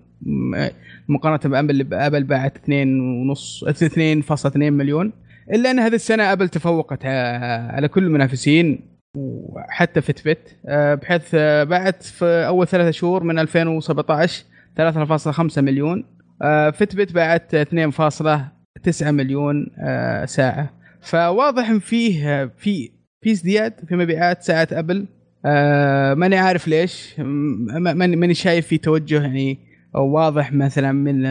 [1.09, 5.13] مقارنة بأبل أبل باعت 2.5 2.2 مليون
[5.55, 8.81] إلا أن هذه السنة أبل تفوقت ع- على كل المنافسين
[9.17, 14.45] وحتى فيتبت آه، بحيث آه، باعت في أول ثلاثة شهور من 2017
[14.77, 16.05] 3.5 مليون
[16.43, 20.71] آه، فيتبت باعت 2.9 مليون آه، ساعة.
[21.01, 22.91] فواضح إن فيه آه، في
[23.23, 25.07] في ازدياد في مبيعات ساعات أبل
[25.47, 29.59] آه ماني عارف ليش ماني شايف في توجه يعني
[29.97, 31.23] واضح مثلا من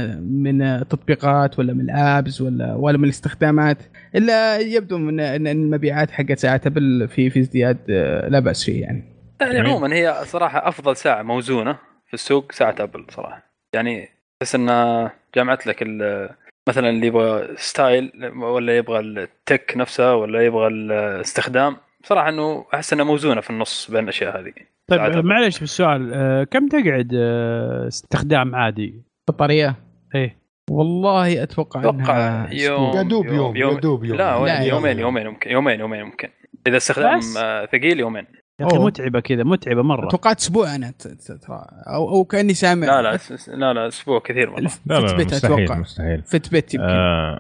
[0.44, 3.78] من التطبيقات ولا من الابز ولا ولا من الاستخدامات
[4.16, 8.82] إلا يبدو من ان المبيعات حقت ساعات أبل في في ازدياد آه، لا بأس فيه
[8.82, 9.04] يعني.
[9.42, 11.74] يعني عموما هي صراحة أفضل ساعة موزونة
[12.08, 13.44] في السوق ساعة أبل صراحة.
[13.74, 16.30] يعني تحس انها جمعت لك ال-
[16.70, 22.94] مثلا اللي يبغى style ولا يبغى ال tech نفسها ولا يبغى الاستخدام صراحة إنه أحس
[22.94, 24.52] إنها موزونة في النص بين الأشياء هذه.
[24.88, 25.26] طيب.
[25.26, 29.76] معلش في السؤال آه، كم تقعد آه، استخدام عادي؟ بطارية؟
[30.16, 30.38] إيه.
[30.70, 34.18] والله أتوقع أتوقع إنها يوم يا دوب يوم يا دوب يوم.
[34.18, 34.70] لا, لا، يوم.
[34.76, 36.30] يومين يومين ممكن يومين يومين ممكن.
[36.68, 38.26] إذا استخدام؟ آه، ثقيل يومين.
[38.60, 38.78] يا أخي.
[38.78, 40.08] متعبة كذا متعبة مرة.
[40.10, 41.66] توقعت أسبوع أنا ت- ت- ترى.
[41.88, 42.88] أو أو كأني سامع.
[42.88, 44.60] لا لا لا لا أسبوع كثير مرة.
[44.86, 45.80] لا لا Fitbit مستحيل أتوقع.
[45.80, 46.22] مستحيل.
[46.24, 46.88] Fitbit يمكن.
[46.88, 47.40] آه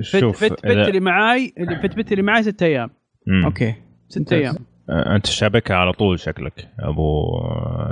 [0.00, 2.90] شوف Fit إذا- اللي معاي اللي Fitbit اللي معاي ست أيام.
[3.26, 3.44] مم.
[3.44, 3.74] okay.
[4.22, 4.32] ست.
[4.32, 4.54] أيام
[4.90, 7.24] أنت شابكها على طول شكلك أبو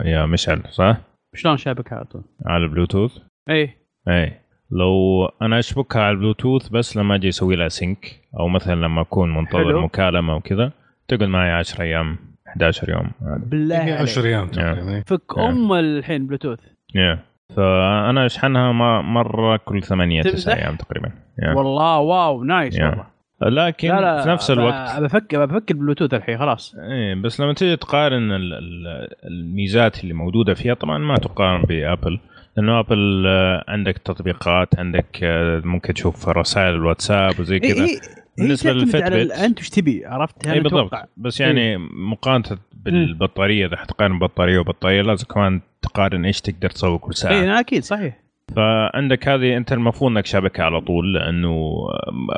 [0.04, 0.96] يا مشعل صح؟
[1.34, 3.18] شلون شابك على طول؟ على البلوتوث
[3.50, 3.76] إيه
[4.08, 4.32] اي
[4.70, 9.34] لو أنا أشبكها على البلوتوث بس لما أجي أسوي لها sync أو مثلا لما أكون
[9.34, 9.80] منتظر حلو.
[9.80, 10.72] مكالمة وكذا
[11.08, 12.16] تقعد معي 10 أيام
[12.48, 15.38] 11 يوم عادي بالله هي عليك 10 أيام تقريبا فك.
[15.38, 17.18] أم الحين بلوتوث yeah.
[17.56, 21.08] فأنا أشحنها ما- مرة كل 8 9 تمزح؟ أيام تقريبا
[21.40, 21.56] yeah.
[21.56, 22.86] والله wow nice يا.
[22.88, 23.06] والله
[23.48, 26.74] لكن لا لا في نفس الوقت بفك بفك البلوتوث الحين خلاص.
[26.78, 32.18] إيه بس لما تيجي تقارن ال- ال- الميزات اللي موجودة فيها طبعا ما تقارن بأبل
[32.56, 37.84] لأنه أبل آه، عندك تطبيقات عندك آه، ممكن تشوف رسائل الواتساب وزي إيه كذا.
[37.84, 37.98] إيه
[38.38, 39.26] بالنسبة هي تعتمد للفيت على بيت.
[39.26, 40.90] ال- أنت وش تبي عرفت؟ اي بالضبط.
[41.16, 41.76] بس يعني
[42.10, 42.44] مقارنة
[42.84, 47.32] بالبطارية إذا حتقارن بطارية وبطارية لازم كمان تقارن إيش تقدر تسوي كل ساعة.
[47.32, 48.21] اي أكيد صحيح.
[48.56, 51.72] فعندك هذه أنت المفروض إنك شابكها على طول لأنه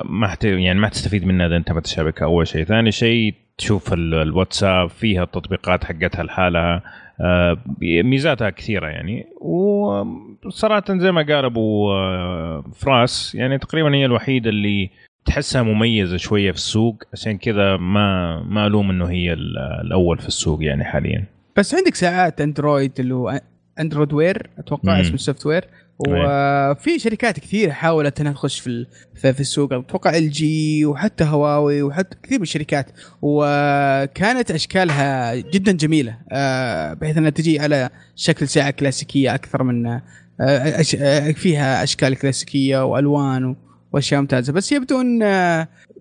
[0.05, 2.25] ما حت يعني ما تستفيد منها إذا أنت ما تشابكها.
[2.25, 6.83] أول شيء، ثاني شيء تشوف ال- الواتساب فيها التطبيقات حقتها لحالها.
[7.21, 9.27] آه، ميزاتها كثيرة يعني.
[9.41, 14.91] وصراحة زي ما قال أبو آه، فراس يعني تقريبا هي الوحيدة اللي
[15.25, 17.03] تحسها مميزة شوية في السوق.
[17.13, 21.25] عشان كذا ما ما ألوم إنه هي ال- الأول في السوق يعني حاليا.
[21.57, 23.41] بس عندك ساعات أندرويد اللي هو
[23.81, 25.01] Android Wear أتوقع مم.
[25.01, 25.65] اسمه ال software.
[25.99, 29.73] وفي شركات كثير حاولت إنها تخش في في السوق.
[29.73, 32.87] أتوقع إل جي وحتى هواوي وحتى كثير من الشركات.
[33.23, 40.03] وكانت أشكالها جدا جميلة آه، بحيث إنها تجي على شكل ساعة كلاسيكية أكثر من آه،
[40.41, 43.57] آه، فيها أشكال كلاسيكية وألوان
[43.93, 44.53] وأشياء ممتازة.
[44.53, 45.19] بس يبدو إن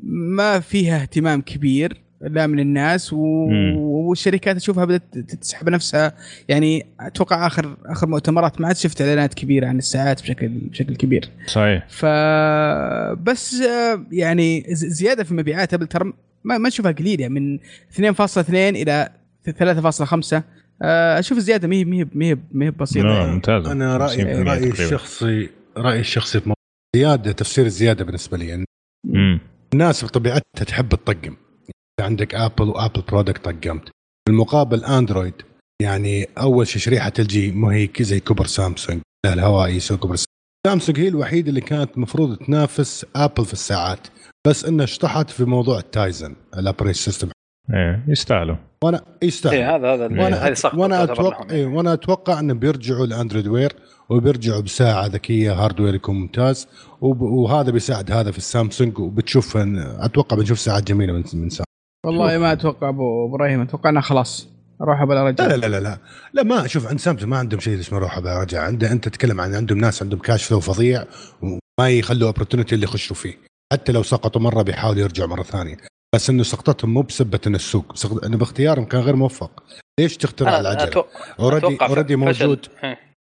[0.04, 2.03] ما فيها اهتمام كبير.
[2.24, 3.48] لا من الناس و...
[3.50, 3.78] مم.
[3.78, 6.14] والشركات اشوفها بدأت تسحب نفسها
[6.50, 11.30] يعني أتوقع اخر آخر مؤتمرات ما عاد شفت إعلانات كبيرة عن الساعات بشكل بشكل كبير
[11.48, 12.06] صحيح ف
[13.16, 17.60] بس آه، يعني زيادة في مبيعات أبل ترى ما ما اشوفها قليل يعني من
[18.14, 19.10] 2.2 إلى
[19.60, 20.42] 3.5
[20.82, 23.32] آه، أشوف الزياده ما هي ما هي ما هي بسيطة لا، يعني.
[23.32, 24.70] ممتازة أنا رايي 50% رأيي.
[24.70, 26.56] الشخصي رأيي الشخصي في موضوع
[26.96, 28.66] زيادة تفسير الزياده بالنسبة لي يعني.
[29.74, 31.36] الناس بطبيعتها تحب تطقم
[32.02, 33.90] عندك ابل وابل product طقمت.
[34.28, 35.34] بالمقابل اندرويد
[35.82, 40.28] يعني أول شيء شريحة الجي ما هي زي كبر سامسونج لا هواوي تسوي كبر سامسونج.
[40.68, 44.08] سامسونج هي الوحيدة اللي كانت المفروض تنافس ابل في الساعات
[44.48, 47.30] بس إنها اشطحت في موضوع التايزن ال operating system.
[47.74, 48.56] إيه يستاهلوا.
[48.84, 49.54] وأنا يستاهل.
[49.56, 53.48] إيه هذا هذا وأنا هذه صح وأنا أتوقع إيه وأنا أتوقع انهم بيرجعوا ل Android
[53.48, 53.74] Wear
[54.10, 56.68] وبيرجعوا بساعة ذكية hardware يكون ممتاز
[57.02, 61.66] وب- وهذا بيساعد هذا في السامسونج وبتشوف أتوقع بنشوف ساعات جميلة من من سامسونج
[62.06, 64.48] والله ما أتوقع أبو إبراهيم أتوقع انها خلاص
[64.82, 65.98] أروح بلا لا رجع لا لا لا لا,
[66.34, 69.56] لا ما شوف عند سامسونج ما عندهم شيء اسمه روح برجع عنده أنت تتكلم عن
[69.56, 71.06] عندهم ناس عندهم cash flow فظيع
[71.42, 73.38] وما يخلوا opportunity اللي يخشوا فيه.
[73.74, 75.78] حتى لو سقطوا مرة بيحاولوا يرجعوا مرة ثانية.
[76.16, 79.64] بس إنه سقطتهم مو بسبة إن السوق سقط- إنه باختيارهم كان غير موفق.
[80.00, 81.04] ليش تخترع العجله؟
[81.40, 82.66] already already موجود.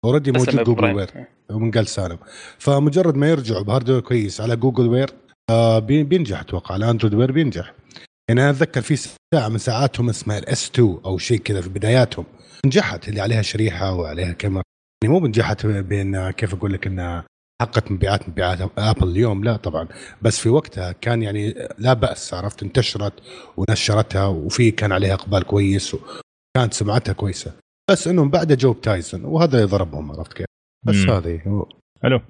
[0.05, 1.09] already موجود Google Wear
[1.51, 2.17] ومن قال سالم.
[2.59, 5.09] فمجرد ما يرجعوا ب hardware كويس على Google Wear
[5.49, 6.73] آه بي- بينجح أتوقع.
[6.75, 7.73] على Android Wear بينجح.
[8.29, 11.69] يعني أنا أتذكر في ساعة من ساعاتهم اسمها ال S 2 أو شيء كذا في
[11.69, 12.25] بداياتهم.
[12.65, 14.63] نجحت اللي عليها شريحة وعليها كاميرا.
[15.03, 17.25] يعني مو نجحت بين كيف أقول لك إنها
[17.61, 19.87] حققت مبيعات مبيعات ابل اليوم لا طبعا.
[20.21, 23.13] بس في وقتها كان يعني لا بأس عرفت؟ انتشرت
[23.57, 27.53] ونشرتها وفي كان عليها إقبال كويس وكانت سمعتها كويسة.
[27.91, 30.45] بس إنهم بعد جو تايزن وهذا اللي ضربهم عرفت كيف؟
[30.85, 30.95] بس.
[30.95, 31.39] هذه
[32.03, 32.21] حلو.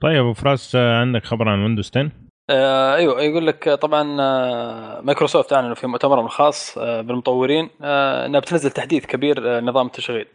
[0.00, 2.10] طيب أبو فراس عندك خبر عن ويندوز 10
[2.50, 8.40] آه أيوه يقول لك طبعا آه، مايكروسوفت أعلنوا في مؤتمرهم الخاص آه بالمطورين آه إنها
[8.40, 10.26] بتنزل تحديث كبير آه نظام التشغيل.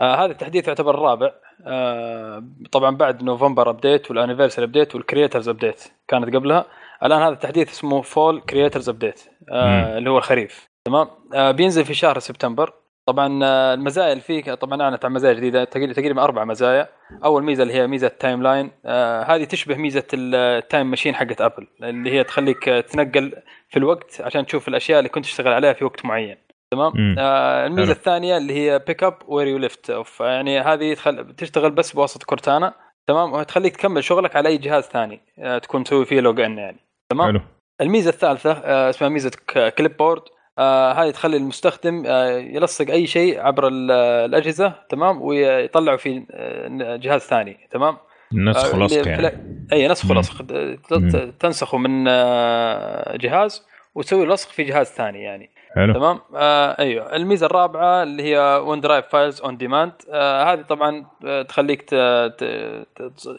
[0.00, 1.32] آه هذا التحديث يعتبر الرابع
[1.66, 6.64] آه طبعا بعد نوفمبر update وال Anniversary Update وال Creators Update كانت قبلها.
[7.02, 9.20] الآن هذا التحديث اسمه Fall Creators Update
[9.52, 10.68] اللي هو الخريف.
[10.84, 12.72] تمام؟ آه بينزل في شهر سبتمبر.
[13.08, 16.88] طبعا آه، المزايا اللي فيه طبعا أعلنت عن مزايا جديدة تقريبا أربع مزايا.
[17.24, 21.40] أول ميزة اللي هي ميزة ال timeline آه هذه تشبه ميزة ال Time Machine حقت
[21.40, 23.32] ابل اللي هي تخليك آه، تنقل
[23.68, 26.36] في الوقت عشان تشوف الأشياء اللي كنت تشتغل عليها في وقت معين.
[26.70, 26.92] تمام.
[27.18, 27.92] آه الميزة.
[27.92, 31.34] الثانية اللي هي pick up where you left off يعني هذه تخل...
[31.36, 32.74] تشتغل بس بواسطة كورتانا
[33.06, 36.78] تمام؟ وتخليك تكمل شغلك على أي جهاز ثاني آه تكون تسوي فيه log in يعني.
[37.10, 37.40] تمام؟ حلو.
[37.80, 39.30] الميزة الثالثة آه، اسمها ميزة
[39.78, 40.22] clipboard
[40.58, 43.90] آه، هذه تخلي المستخدم آه، يلصق أي شيء عبر ال-
[44.30, 47.96] الأجهزة تمام؟ ويطلعه في آه، جهاز ثاني تمام؟
[48.32, 49.66] نسخ آه، في يعني.
[49.72, 55.50] أي نسخ ت- تنسخه من آه، جهاز وتسوي لصق في جهاز ثاني يعني.
[55.74, 55.94] حلو.
[55.94, 57.16] تمام؟ آه أيوه.
[57.16, 61.06] الميزة الرابعة اللي هي OneDrive Files On-Demand هذه طبعا
[61.48, 61.94] تخليك ت...
[62.38, 62.42] ت...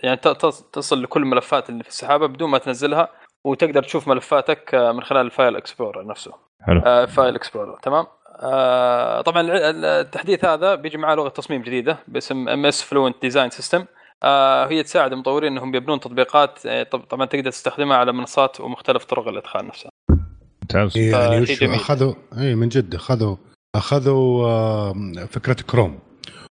[0.03, 0.17] يعني
[0.73, 3.09] تصل لكل الملفات اللي في السحابة بدون ما تنزلها
[3.43, 6.48] وتقدر تشوف ملفاتك من خلال ال file explorer نفسه.
[6.63, 6.81] حلو.
[6.85, 8.05] آه، file explorer تمام؟
[8.41, 13.85] آه، طبعا التحديث هذا بيجي معاه لغة تصميم جديدة باسم MS Fluent Design System
[14.69, 19.27] هي تساعد المطورين إنهم يبنون تطبيقات آه، طب- طبعا تقدر تستخدمها على منصات ومختلف طرق
[19.27, 19.89] الإدخال نفسها.
[20.61, 20.97] ممتاز.
[20.97, 21.11] إيه
[21.61, 21.75] يعني.
[21.75, 23.35] أخذوا؟ اي من جد اخذوا
[23.75, 24.93] أخذوا
[25.25, 25.99] فكرة كروم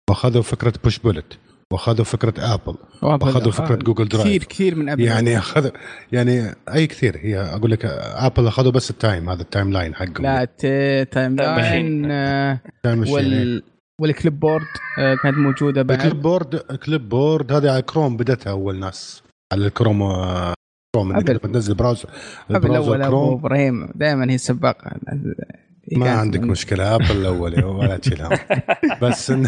[0.10, 1.38] وأخذوا فكرة Pushbullet
[1.74, 5.72] وأخذوا فكرة ابل وأخذوا فكرة جوجل كثير درايف كثير من ابل يعني اخذوا
[6.12, 7.18] يعني أي كثير.
[7.18, 10.24] هي أقول لك ابل أخذوا بس ال time هذا ال timeline حقهم.
[10.24, 12.02] لا ت- time machine.
[12.02, 13.12] line آه، إيه.
[13.14, 13.64] وال
[14.02, 14.66] والكليب بورد
[15.00, 16.22] آه، كانت موجودة الكليب بعد.
[16.22, 19.24] بورد كليب بورد هذه على كروم بدتها أول ناس.
[19.54, 20.54] على الكروم آه،
[20.96, 21.40] كروم إنك أبل.
[21.40, 22.10] تنزل براوزر
[22.52, 24.92] البراوزر كروم إبراهيم دائما هي السباقه
[25.92, 26.96] ما عندك مشكلة.
[26.96, 28.38] ابل الأول ولا تشيل هم
[29.02, 29.48] بس إن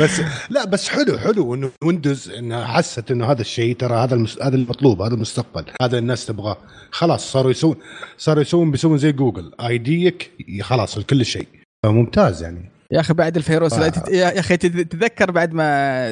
[0.00, 0.20] بس
[0.54, 1.54] لا بس حلو حلو.
[1.54, 4.42] انه ويندوز إنها حست إنه هذا الشيء ترى هذا المس...
[4.42, 5.64] هذا المطلوب هذا المستقبل.
[5.82, 6.56] هذا الناس تبغاه.
[6.90, 7.76] خلاص صاروا يسوون
[8.18, 9.52] صاروا يسوون بيسوون زي جوجل.
[9.60, 11.46] آيديك خلاص كل شيء.
[11.86, 12.70] فممتاز يعني.
[12.92, 13.88] يا أخي بعد الفيروس آه.
[13.88, 15.64] تت- يا أخي تت- تتذكر بعد ما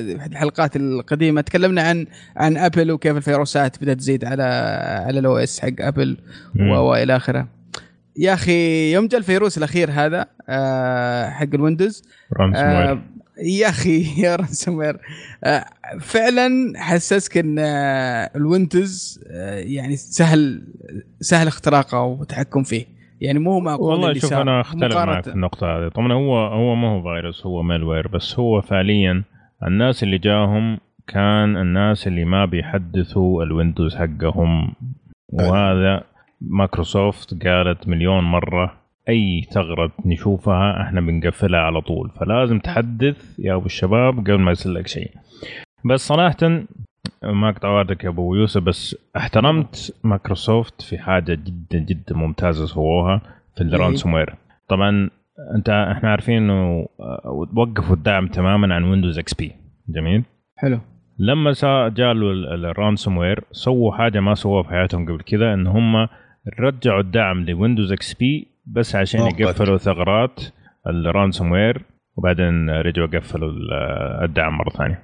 [0.03, 4.43] في الحلقات القديمة تكلمنا عن عن أبل وكيف الفيروسات بدأت تزيد على
[5.07, 6.17] على ال OS حق أبل
[6.55, 6.71] مم.
[6.71, 7.49] وإلى آخره.
[8.17, 12.03] يا أخي يوم جاء الفيروس الأخير هذا آه، حق الويندوز
[12.57, 13.03] آه،
[13.43, 14.97] يا أخي يا ransomware
[15.45, 15.65] آه،
[16.01, 20.63] فعلا حسسك إن آه، الويندوز آه، يعني سهل
[21.21, 22.85] سهل اختراقه والتحكم فيه.
[23.21, 24.33] يعني مو معقول والله شوف.
[24.33, 25.89] أنا أختلف معك في النقطة هذه.
[25.89, 29.25] طبعا هو هو ما هو فيروس هو malware بس هو فعليا
[29.67, 34.75] الناس اللي جاهم كان الناس اللي ما بيحدثوا الويندوز حقهم.
[35.33, 36.05] وهذا
[36.41, 38.78] مايكروسوفت قالت مليون مرة
[39.09, 42.11] أي ثغرة نشوفها إحنا بنقفلها على طول.
[42.21, 45.11] فلازم تحدث يا أبو الشباب قبل ما يصير لك شيء.
[45.85, 46.67] بس صراحة
[47.23, 53.23] ما اقطع وعدك يا أبو يوسف بس احترمت مايكروسوفت في حاجة جدا جدا ممتازة سووها
[53.57, 53.69] في إيه.
[53.69, 54.35] ال ransomware
[54.69, 55.11] طبعا
[55.55, 59.53] أنت إحنا عارفين إنه آه، وقفوا الدعم تماما عن ويندوز XP
[59.89, 60.23] جميل؟
[60.57, 60.79] حلو.
[61.19, 61.53] لما
[61.89, 66.09] جاله ال ransomware سووا حاجة ما سووها في حياتهم قبل كذا إن هم
[66.61, 69.21] رجعوا الدعم لويندوز XP بس عشان.
[69.41, 70.41] يقفلوا ثغرات
[70.87, 71.83] ال ransomware
[72.17, 73.73] وبعدين رجعوا قفلوا ال-
[74.25, 75.03] الدعم مرة ثانية.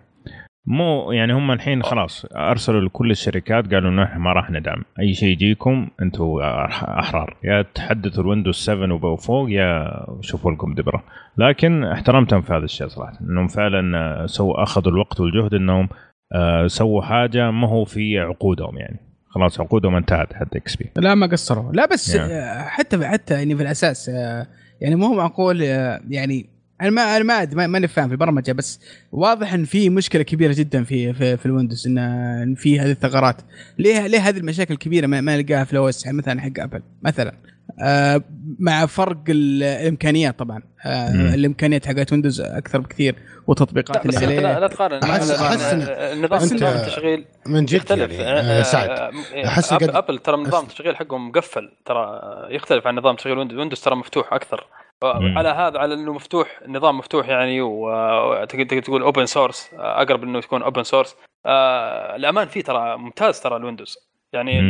[0.66, 4.82] مو يعني هم الحين خلاص أرسلوا لكل الشركات قالوا إنه ما راح ندعم.
[5.00, 6.24] أي شيء يجيكم أنتم
[6.98, 7.36] أحرار.
[7.44, 11.04] يا تحدثوا الويندوز 7 وفوق يا شوفوا لكم دبرة.
[11.38, 15.88] لكن احترمتهم في هذا الشيء صراحة إنهم فعلا سووا أخذوا الوقت والجهد إنهم
[16.34, 19.13] آه، سووا حاجة ما هو في عقودهم يعني.
[19.34, 21.72] خلاص عقودهم انتهت حتى XP لا ما قصروا.
[21.72, 22.16] لا بس.
[22.16, 24.46] آه، حتى حتى يعني في الأساس آه،
[24.80, 26.46] يعني مو معقول آه، يعني
[26.80, 28.80] أنا ما أنا ما ماني فاهم في البرمجه بس
[29.12, 33.36] واضح إن في مشكلة كبيرة جدا في في, في الويندوز إن في هذه الثغرات.
[33.78, 37.34] ليه ليه هذه المشاكل الكبيرة ما, ما نلقاها في ال OS مثلا حق ابل مثلا.
[38.58, 40.62] مع فرق ال- الإمكانيات طبعا.
[40.86, 41.08] آه.
[41.34, 45.00] الإمكانيات حقت ويندوز أكثر بكثير لا والتطبيقات اللي انت لا, عليه لا تقارن.
[46.24, 46.42] نظام
[46.76, 48.12] التشغيل من جد يختلف.
[48.12, 48.90] يعني آه، آه، سعد.
[48.90, 49.10] آه،
[49.46, 53.58] أحس أب- قد- أبل ترى نظام التشغيل حقهم مقفل ترى يختلف عن نظام تشغيل ويندوز
[53.58, 54.66] ويندوز ترى مفتوح أكثر.
[55.04, 55.38] مم.
[55.38, 60.62] على هذا على إنه مفتوح النظام مفتوح يعني وتقدر تقول open source أقرب إنه يكون
[60.62, 61.16] open source
[62.16, 63.96] الأمان فيه ترى ممتاز ترى الويندوز.
[64.32, 64.60] يعني.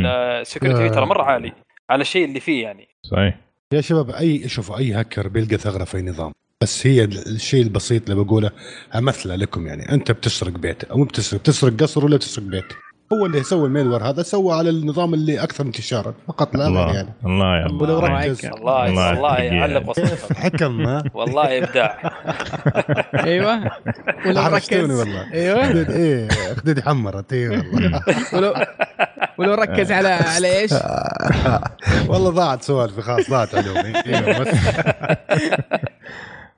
[0.41, 1.53] ال security فيه ترى مرة عالي
[1.89, 2.87] على الشيء اللي فيه يعني.
[3.11, 3.39] صحيح.
[3.73, 6.31] يا شباب اي شوفوا أي هاكر بيلقى ثغرة في نظام.
[6.61, 8.51] بس هي الشيء البسيط اللي بقوله
[8.95, 9.91] أمثلة لكم يعني.
[9.91, 12.65] أنت بتسرق بيت أو بتسرق تسرق قصر ولا تسرق بيت؟
[13.13, 17.13] هو اللي سوى الميلور هذا سوى على النظام اللي أكثر انتشارا فقط لا الله يعني.
[17.25, 18.19] الله يا ولو الله.
[18.25, 19.51] ركز الله الله الله يحييك.
[19.53, 22.11] يعلق وصفك حكم ها؟ والله ابداع
[23.25, 23.71] أيوه.
[24.25, 24.91] ولو ركز.
[24.99, 25.33] والله.
[25.33, 25.63] أيوه.
[25.95, 28.01] إيه خدودي حمرت إيه والله.
[28.33, 28.53] ولو
[29.37, 30.71] ولو ركز على على إيش؟
[32.07, 34.47] والله ضاعت سوالفي خلاص ضاعت علومي إيوه، بس.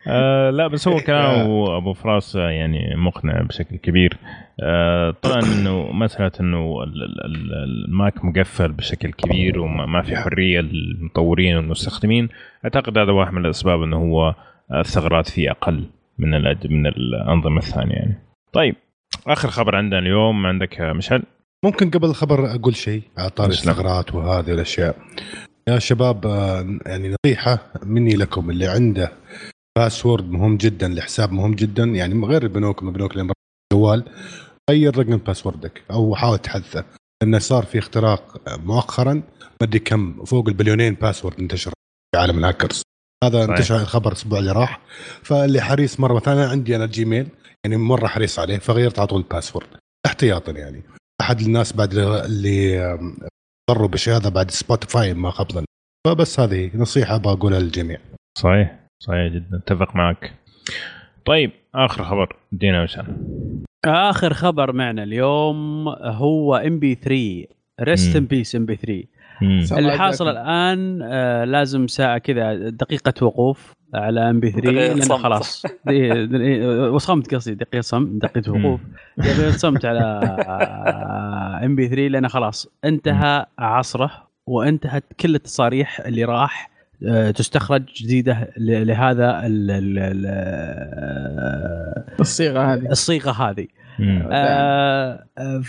[0.07, 4.17] آه لا بس هو كلامه ابو فراس يعني مقنع بشكل كبير.
[4.63, 10.15] آه طبعا إنه مسألة إنه ال- ال- ال- الماك مقفل بشكل كبير وما ما في
[10.15, 12.29] حرية للمطورين والمستخدمين.
[12.65, 14.35] أعتقد هذا واحد من الأسباب إنه هو
[14.75, 15.83] الثغرات فيه أقل
[16.19, 16.29] من
[16.69, 18.15] من الأنظمة الثانية يعني.
[18.53, 18.75] طيب
[19.27, 21.23] آخر خبر عندنا اليوم عندك مشعل؟
[21.65, 23.49] ممكن قبل الخبر أقول شيء على طاري.
[23.49, 24.95] الثغرات وهذه الأشياء.
[25.67, 29.11] يا شباب آه، يعني نصيحة مني لكم اللي عنده
[29.77, 31.83] password مهم جدا لحساب مهم جدا.
[31.83, 33.33] يعني غير البنوك البنوك اللي
[33.73, 34.03] الجوال
[34.69, 36.85] غير رقم password ك أو حاول تحدثه
[37.23, 39.23] لأنه صار في اختراق مؤخرا ما
[39.61, 41.71] أدري كم فوق البليونين password انتشر
[42.15, 42.81] في عالم الهاكرز.
[43.23, 43.49] هذا صحيح.
[43.49, 44.81] انتشر الخبر الأسبوع اللي راح.
[45.23, 47.27] فاللي حريص مرة مثلا عندي أنا جيميل
[47.65, 49.67] يعني مرة حريص عليه فغيرت على طول ال password
[50.05, 50.83] احتياطا يعني.
[51.21, 52.99] أحد الناس بعد اللي
[53.71, 55.65] ضروا بالشيء هذا بعد سبوتيفاي ما ظن
[56.07, 57.99] فبس هذه نصيحة أبغى اقولها للجميع.
[58.37, 58.86] صحيح.
[58.99, 59.57] صحيح جدا.
[59.57, 60.33] أتفق معك.
[61.25, 62.35] طيب آخر خبر.
[62.51, 63.05] دينا مشعل
[63.85, 67.45] آخر خبر معنا اليوم هو إم بي 3
[67.81, 68.15] ريست.
[68.15, 69.03] ان بيس إم بي 3
[69.41, 69.61] مم.
[69.61, 69.77] صح.
[69.77, 70.27] اللي حاصل.
[70.27, 75.19] الآن آه لازم ساعة كذا دقيقة وقوف على إم بي 3 دقيقة لأن صمت.
[75.19, 75.63] خلاص.
[76.95, 77.55] وصمت قصدي.
[77.55, 78.81] دقيقة صمت دقيقة وقوف.
[79.17, 80.01] دقيقه صمت على
[81.65, 82.67] MP3 لأن خلاص.
[82.85, 84.11] انتهى عصره
[84.47, 86.76] وانتهت كل التصاريح اللي راح آه،
[87.35, 90.27] تستخرج جديدة ل- لهذا ال- ال- ال-
[92.19, 93.67] الصيغة هذه الصيغة هذه
[93.99, 94.27] مم.
[94.31, 95.61] آه، آه،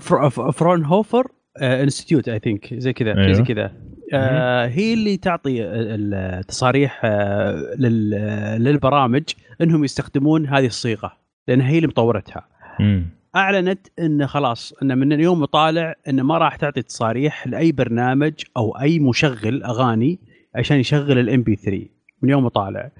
[0.00, 1.26] فر- فر- فرونهوفر
[1.62, 3.44] Institute I think زي كذا شيء زي أيوه.
[3.44, 3.72] كذا
[4.14, 9.22] آه، هي اللي تعطي التصاريح آه، لل- للبرامج
[9.60, 11.12] إنهم يستخدمون هذه الصيغة
[11.48, 12.46] لأن هي اللي مطورتها
[12.80, 13.06] مم.
[13.36, 18.70] أعلنت إن خلاص إن من اليوم وطالع إن ما راح تعطي تصاريح لأي برنامج أو
[18.80, 20.18] أي مشغل أغاني
[20.56, 21.82] عشان يشغل ال MP3
[22.22, 22.90] من يوم وطالع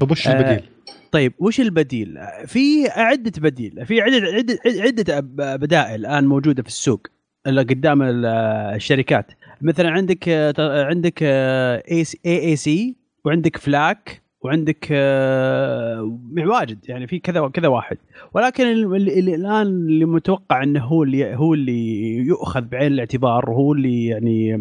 [0.00, 0.68] طيب وش آه، البديل؟
[1.12, 5.20] طيب وش البديل؟ في عدة بديل في عدة عدة عدة
[5.56, 7.06] بدائل الآن موجودة في السوق
[7.46, 8.26] اللي قدام ال-
[8.74, 17.18] الشركات مثلا عندك آه، عندك اي اي سي وعندك FLAC وعندك آه، واجد يعني في
[17.18, 17.96] كذا كذا واحد
[18.34, 24.06] ولكن اللي, الآن اللي متوقع إنه هو اللي هو اللي يؤخذ بعين الاعتبار وهو اللي
[24.06, 24.60] يعني آه،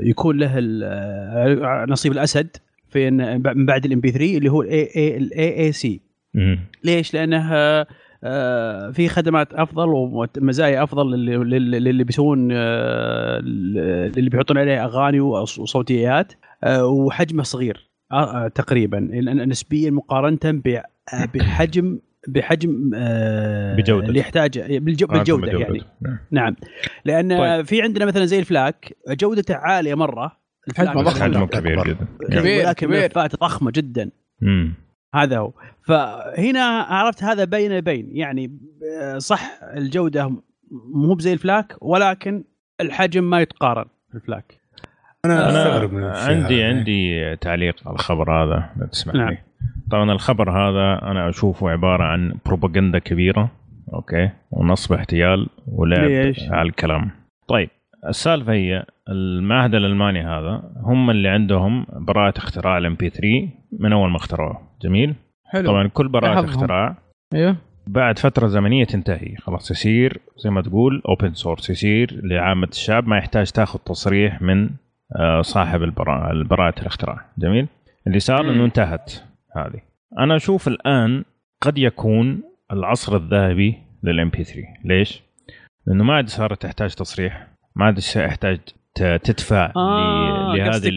[0.00, 0.52] يكون له
[0.84, 2.56] آه، نصيب الأسد
[2.88, 6.00] في من بعد ال MP3 اللي هو الاي اي ال AAC.
[6.84, 7.54] ليش؟ لأنه
[8.24, 16.32] آه، في خدمات أفضل ومزايا أفضل للي, بيسوون آه، للي بيحطون عليه أغاني وص- وصوتيات
[16.64, 18.98] آه، وحجمه صغير آه، آه، تقريبا
[19.44, 20.38] نسبيا مقارنة
[21.14, 24.06] آه، بحجم بحجم آه، بجودة.
[24.06, 25.62] اللي يحتاجه بالجو بالجودة بجودة.
[25.62, 26.18] يعني نعم.
[26.30, 26.56] نعم
[27.04, 27.66] لأن طيب.
[27.66, 30.36] في عندنا مثلا زي الفلاك جودته عالية مرة
[30.68, 31.22] الفلاك حجمه ضخم.
[31.22, 31.46] حجمه.
[31.46, 32.66] كبير جدا كبير.
[32.66, 33.02] ولكن كبير.
[33.02, 34.74] ملفات ضخمة جدا مم.
[35.14, 35.52] هذا هو
[35.86, 38.58] فهنا عرفت هذا بين بين يعني
[39.00, 40.32] آه، صح الجودة
[40.94, 42.44] مو بزي الفلاك ولكن
[42.80, 44.60] الحجم ما يتقارن في ال FLAC
[45.24, 46.62] أنا أنا أستغرب من الشيء عندي.
[46.62, 49.28] عندي تعليق على الخبر هذا لو تسمح نعم.
[49.28, 49.38] لي
[49.90, 53.50] طبعا الخبر هذا أنا أشوفه عبارة عن بروباغندا كبيرة
[53.94, 57.10] أوكي ونصب احتيال ولعب ليش؟ على الكلام.
[57.48, 57.70] طيب
[58.08, 64.16] السالفة هي المعهد الألماني هذا هم اللي عندهم براءة اختراع ال MP3 من أول ما
[64.16, 65.66] اخترعوه جميل؟ حلو.
[65.66, 66.44] طبعا كل براءة.
[66.44, 66.96] اختراع
[67.34, 67.56] أيوه.
[67.86, 73.18] بعد فترة زمنية تنتهي خلاص يصير زي ما تقول open source يصير لعامة الشعب ما
[73.18, 74.70] يحتاج تاخذ تصريح من
[75.16, 77.26] آه، صاحب البراءة براءة الاختراع.
[77.38, 77.66] جميل؟
[78.06, 78.50] اللي صار.
[78.50, 79.12] إنه انتهت.
[79.56, 79.80] هذه.
[80.18, 81.24] أنا أشوف الآن
[81.60, 85.22] قد يكون العصر الذهبي لل MP3 ليش؟
[85.86, 88.58] لأنه ما عاد صارت تحتاج تصريح ما عاد يحتاج
[88.94, 90.88] ت- تدفع ل- لهذه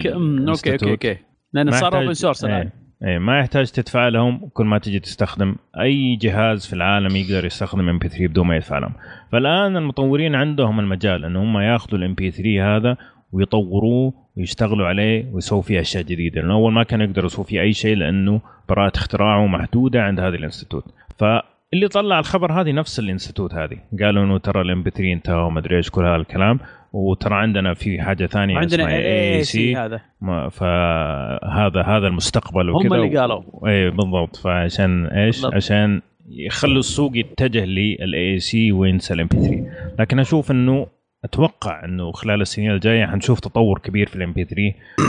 [0.49, 0.91] أوكي أوكي.
[0.91, 1.17] أوكي.
[1.53, 2.69] لأن ما صار open source الآن.
[3.03, 7.45] إيه إيه ما يحتاج تدفع لهم كل ما تجي تستخدم أي جهاز في العالم يقدر
[7.45, 8.93] يستخدم MP3 بدون ما يدفع لهم.
[9.31, 12.97] فالآن المطورين عندهم المجال ان هم ياخذوا ال MP3 هذا
[13.31, 17.73] ويطوروه ويشتغلوا عليه ويسووا فيه أشياء جديدة لأنه أول ما كانوا يقدروا يسووا فيه أي
[17.73, 20.85] شيء لأنه براءة اختراعه محدودة عند هذه ال institute
[21.17, 25.59] فاللي طلع الخبر هذه نفس ال institute هذه قالوا إنه ترى ال MP3 انتهى وما
[25.59, 26.59] أدري إيش كل هذا الكلام
[26.93, 29.77] وترى عندنا في حاجة ثانية عندنا اسمها AC AAC.
[29.77, 30.01] هذا
[30.49, 33.41] فهذا هذا المستقبل هم وكذا اللي قالوا.
[33.67, 35.53] اي بالضبط فعشان إيش؟ بالضبط.
[35.53, 39.65] عشان يخلوا السوق يتجه لل AC وينسى ال MP3
[39.99, 40.87] لكن أشوف إنه
[41.23, 44.61] أتوقع إنه خلال السنين الجاية حنشوف تطور كبير في ال MP3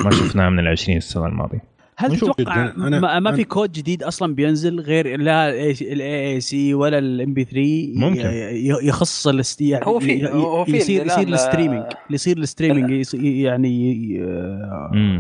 [0.04, 1.74] ما شفناه من ال 20 سنه الماضية.
[1.96, 5.50] هل تتوقع ما, ما في كود جديد أصلا بينزل غير لا
[5.80, 8.30] ال AAC ولا ال MP3 ممكن.
[8.88, 9.60] يخص الاست...
[9.60, 14.18] يعني هو في- هو في يصير يصير ال streaming آه، يصير ال streaming يص- يعني.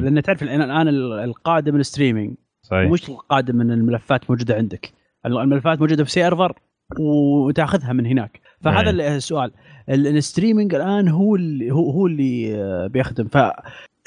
[0.02, 0.88] لأن تعرف الان الآن
[1.24, 2.90] القادم ال streaming صحيح.
[2.90, 4.90] مش القادم من الملفات موجودة عندك؟
[5.26, 6.52] الملفات موجودة في server
[7.00, 8.40] وتاخذها من هناك.
[8.60, 8.90] فهذا.
[8.90, 9.50] ال- السؤال.
[9.88, 13.28] ال- ال streaming الآن هو اللي هو, هو اللي آه، بيخدم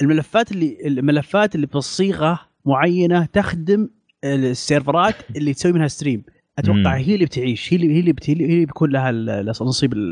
[0.00, 3.88] فالملفات اللي الملفات اللي بصيغه معينة تخدم
[4.24, 6.22] السيرفرات اللي تسوي منها stream
[6.58, 6.86] أتوقع مم.
[6.86, 8.00] هي اللي بتعيش هي اللي هي
[8.32, 8.44] اللي.
[8.46, 9.30] هي اللي بيكون لها ال-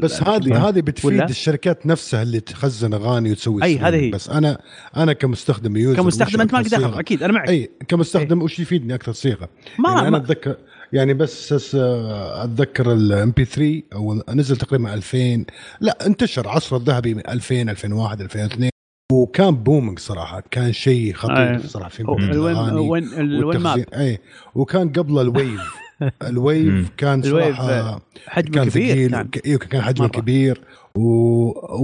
[0.00, 0.22] بس.
[0.22, 3.82] هذه هذه بتفيد ولا؟ الشركات نفسها اللي تخزن أغاني وتسوي streaming.
[3.82, 4.10] هذه هي.
[4.10, 4.58] بس أنا
[4.96, 8.58] أنا كمستخدم user كمستخدم أنت ما لك أكثر دخل؟ أكيد أنا معك أي كمستخدم وش
[8.58, 9.48] يفيدني أكثر صيغة
[9.78, 10.56] ما, يعني أنا ما أتذكر
[10.96, 15.44] يعني بس أس- أتذكر ال MP3 أو نزل تقريبا 2000
[15.80, 18.70] لا انتشر عصر الذهبي من 2000 2001 2002
[19.12, 21.58] وكان booming صراحة كان شيء خطير أي.
[21.58, 23.84] صراحة في ال Winamp والتخزين.
[23.94, 24.18] اي
[24.54, 25.60] وكان قبل ال WAV
[26.28, 30.08] ال WAV كان الويف، صراحة حجمه كان كبير كان وك- أيوه كان حجمه.
[30.08, 30.60] كبير
[30.94, 31.04] و...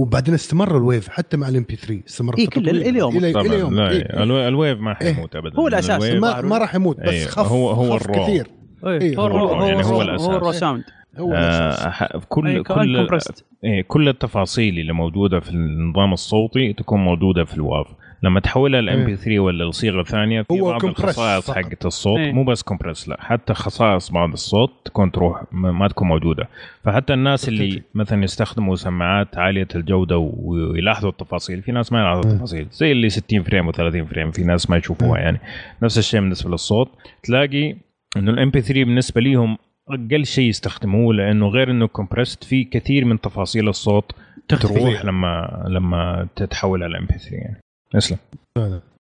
[0.01, 2.69] وبعدين استمر ال WAV حتى مع ال MP3 استمر إيه، كل-.
[2.69, 3.17] اليوم.
[3.17, 4.23] إلى طبعا إلى يوم لا إيه.
[4.23, 5.13] الو- الويف ما إيه.
[5.13, 5.67] حيموت ابدا هو.
[5.67, 8.23] ال WAV- ما ما راح يموت بس أيوه، خف هو- هو خف ال raw.
[8.23, 8.47] كثير
[8.87, 10.29] إيه، إيه، هو هو يعني هو هو الأساس.
[10.29, 10.83] هو ال raw sound
[11.17, 11.33] هو.
[11.33, 13.17] آه كل إيه، كمان كل.
[13.63, 17.87] إيه كل التفاصيل اللي موجودة في النظام الصوتي تكون موجودة في ال WAV
[18.23, 21.51] لما تحولها لل MP3 ولا الصيغه ثانية في هو بعض الخصائص.
[21.51, 22.31] حقت الصوت إيه.
[22.31, 26.47] مو بس compress لا حتى خصائص بعض الصوت تكون تروح ما تكون موجودة
[26.83, 27.81] فحتى الناس اللي.
[27.95, 33.43] مثلا يستخدموا سماعات عالية الجودة ويلاحظوا التفاصيل في ناس ما يلاحظوا التفاصيل زي اللي 60
[33.43, 35.39] frame و30 frame في ناس ما يشوفوها يعني
[35.83, 36.89] نفس الشيء بالنسبة للصوت
[37.23, 37.75] تلاقي
[38.17, 39.57] إنه ال MP3 بالنسبة ليهم
[39.89, 44.11] أقل شيء يستخدموه لأنه غير إنه compressed في كثير من تفاصيل الصوت
[44.47, 44.73] تختفي.
[44.73, 47.59] تروح لما لما تتحول على MP3 يعني.
[47.95, 48.17] اسلم.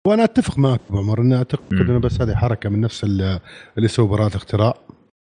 [0.08, 1.74] وأنا أتفق معك أبو عمر إني أعتقد.
[1.74, 3.22] إنه بس هذه حركة من نفس ال-
[3.78, 4.74] اللي يسوي براءة اختراع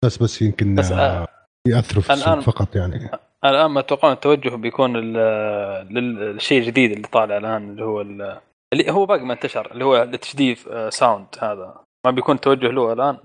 [0.05, 1.27] بس بس يمكن بس، آه،
[1.69, 3.11] يأثروا في السوق فقط يعني.
[3.45, 8.39] الآن ما أتوقع التوجه بيكون للشيء الجديد اللي طالع الآن اللي هو ال-
[8.73, 11.75] اللي هو باقي ما انتشر اللي هو التجديف آه، sound هذا.
[12.07, 13.17] ما بيكون توجه له الآن؟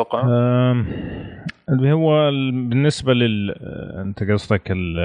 [0.00, 0.22] أتوقع.
[1.68, 3.54] اللي هو ال- بالنسبة لل
[4.06, 4.98] أنت قصدك ال-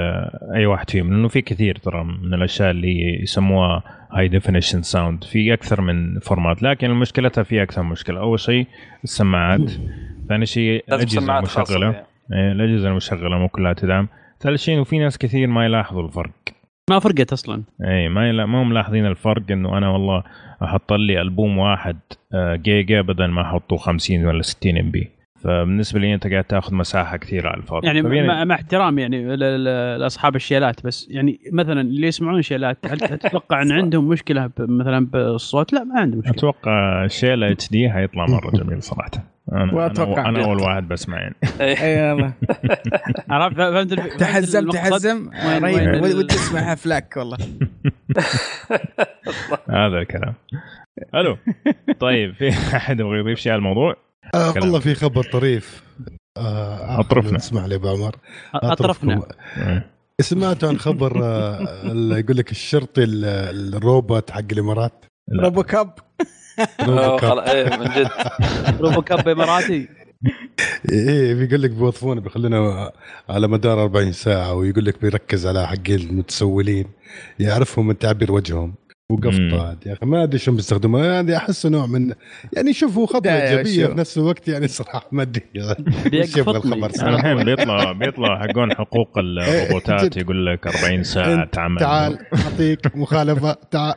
[0.54, 3.82] أي واحد فيهم لأنه في كثير ترى من الأشياء اللي يسموها
[4.12, 8.20] high definition sound في أكثر من format لكن مشكلتها في أكثر من مشكلة.
[8.20, 8.66] أول شيء
[9.04, 9.70] السماعات.
[10.28, 11.90] ثاني شيء الأجهزة المشغلة.
[11.92, 12.06] فيها.
[12.32, 14.08] إيه، الأجهزة المشغلة مو كلها تدعم.
[14.40, 16.30] ثالث شيء إنه في ناس كثير ما يلاحظوا الفرق.
[16.90, 17.62] ما فرقت أصلا.
[17.84, 20.22] اي ما يلا ما هم ملاحظين الفرق إنه أنا والله
[20.62, 21.96] أحط لي ألبوم واحد
[22.34, 27.16] آه، جيجا بدل ما أحطه 50 ولا 60 MB فبالنسبة لي أنت قاعد تاخذ مساحة
[27.16, 27.86] كثيرة على الفاضي.
[27.86, 29.36] يعني فبين- مع, مع احترام يعني
[29.96, 35.72] لأصحاب الشيلات بس يعني مثلا اللي يسمعون شيلات هل تتوقع إن عندهم مشكلة مثلا بالصوت؟
[35.72, 36.34] لا ما عندهم مشكلة.
[36.34, 39.10] أتوقع شيلا اتش دي حيطلع مرة جميل صراحة.
[39.52, 40.44] أنا وأتوقع أنا.
[40.44, 41.82] أول واحد بسمع يعني إيه.
[41.82, 42.32] اي والله
[43.30, 45.30] عرفت فهمت تحزم؟ تحزم
[46.02, 47.36] ودي تسمعها فلاك والله
[49.70, 50.34] هذا الكلام
[51.14, 51.36] ألو
[52.00, 53.96] طيب في أحد يبغى يضيف شيء على الموضوع؟
[54.34, 54.52] آه.
[54.56, 55.82] والله في خبر طريف
[56.36, 57.36] آه أطرفنا.
[57.36, 58.16] اسمع لي أبو عمر
[58.54, 59.80] أطرفنا أطرفكم.
[60.20, 65.08] سمعتوا عن خبر آه اللي يقول لك الشرطي ال- الروبوت حق الإمارات لا.
[65.32, 65.98] روبو كاب
[67.48, 68.08] إيه من جد.
[68.82, 69.88] روبو كاب اماراتي
[70.92, 72.92] إيه بيقول لك بيوظفونه بيخلونا
[73.28, 76.86] على مدار 40 ساعة ويقول لك بيركز على حق المتسولين
[77.38, 78.74] يعرفهم من تعبير وجههم.
[79.10, 79.16] مم.
[79.16, 80.06] وقفطات يا أخي.
[80.06, 82.12] ما أدري شو بيستخدموها هذه أحس نوع من
[82.52, 83.92] يعني شوفوا خطوة إيجابية شو.
[83.92, 85.42] في نفس الوقت يعني صراحة ما أدري.
[86.14, 86.56] إيش يبغى.
[86.56, 87.14] الخبر صراحة.
[87.32, 90.16] الحين بيطلع بيطلع حقون حقوق الروبوتات.
[90.22, 91.80] يقول لك 40 ساعة تعمل.
[91.80, 93.56] تعال أعطيك مخالفة.
[93.70, 93.94] تعال.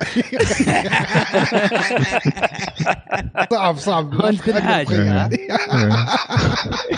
[3.52, 4.14] صعب صعب.
[4.14, 4.88] وأنت الحاج.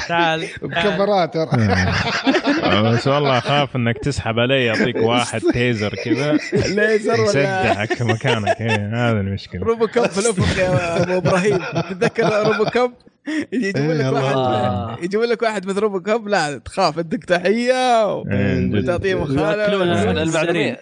[0.07, 0.45] تعال.
[0.62, 6.32] بكاميرات آه، بس والله أخاف إنك تسحب علي يعطيك واحد تيزر كذا.
[6.53, 7.99] ليزر ولا يسدحك.
[8.02, 8.62] مكانك.
[8.62, 9.62] إيه، هذا المشكلة.
[9.64, 11.58] روبو كاب في الأفق يا أبو إبراهيم.
[11.89, 12.91] تتذكر روبو كاب
[13.54, 15.04] يجيبون لك إيه، واحد.
[15.04, 18.22] يجيبون لك واحد مثل روبو كاب لا تخاف ادك تحية.
[18.32, 18.72] إيه،.
[18.74, 20.80] وتعطيه مخالفه المعلوميه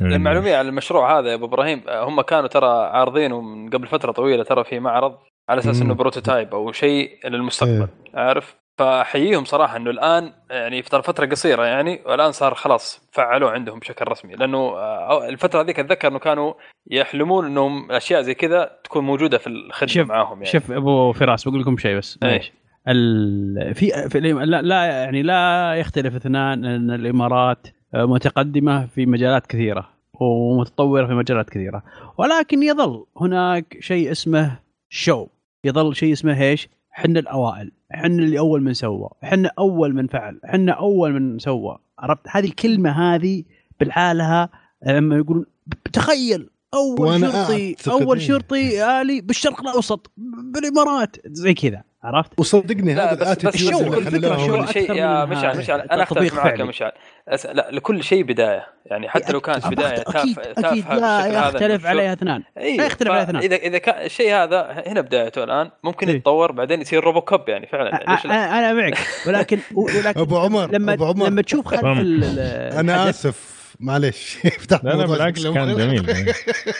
[0.00, 4.44] المعلومية على المشروع هذا يا أبو إبراهيم هم كانوا ترى عارضينه من قبل فترة طويلة
[4.44, 5.12] ترى في معرض
[5.48, 5.82] على أساس.
[5.82, 7.88] إنه بروتوتايب أو شيء للمستقبل.
[8.14, 13.78] عارف؟ فأحييهم صراحة إنه الآن يعني في فترة قصيرة يعني والآن صار خلاص فعلوه عندهم
[13.78, 16.54] بشكل رسمي لأنه آه، الفترة ذيك أتذكر إنه كانوا
[16.90, 21.60] يحلمون إنهم أشياء زي كذا تكون موجودة في الخدمة معاهم يعني شوف أبو فراس بقول
[21.60, 22.18] لكم شيء بس.
[22.22, 22.52] معليش.
[22.88, 23.74] ال...
[23.74, 29.88] في, في لا, لا يعني لا يختلف اثنان إن الإمارات متقدمة في مجالات كثيرة
[30.20, 31.82] ومتطورة في مجالات كثيرة
[32.18, 34.58] ولكن يظل هناك شيء اسمه
[34.88, 35.26] شو
[35.64, 36.68] يظل شيء اسمه إيش؟
[36.98, 41.78] إحنا الأوائل إحنا اللي أول من سوى إحنا أول من فعل إحنا أول من سوى
[41.98, 43.42] عرفت هذه الكلمة هذه
[43.80, 44.48] بالحالها
[44.86, 45.46] لما يقولون
[45.92, 48.26] تخيل أول شرطي أول إيه.
[48.26, 54.82] شرطي آلي بالشرق الأوسط بالإمارات زي كذا عرفت؟ وصدقني هذا الأتيتيود خلاهم- شو كل شيء
[54.82, 56.64] أكثر يا مشعل مشعل أنا أختلف معك يا.
[56.64, 56.92] مشعل
[57.28, 57.46] أس...
[57.46, 58.66] لا لكل شيء بداية.
[58.86, 62.42] يعني حتى لو كانت بداية تافهه أكيد تافهة لا بالشكل هذا يختلف عليها اثنان.
[62.58, 63.42] اي لا يختلف عليها اثنان.
[63.42, 66.16] اذا إذا كان الشيء هذا هنا بدايته الآن ممكن إيه.
[66.16, 67.90] يتطور بعدين يصير روبو كوب يعني فعلا.
[67.90, 68.98] يعني ليش لا؟ أنا أنا معك.
[69.26, 69.58] ولكن
[69.96, 71.26] ولكن أبو عمر لما أبو عمر.
[71.26, 73.60] لما تشوف خلف أنا آسف.
[73.80, 74.38] معليش.
[74.60, 75.76] فتحت لا لا بالعكس كان.
[75.76, 76.06] جميل.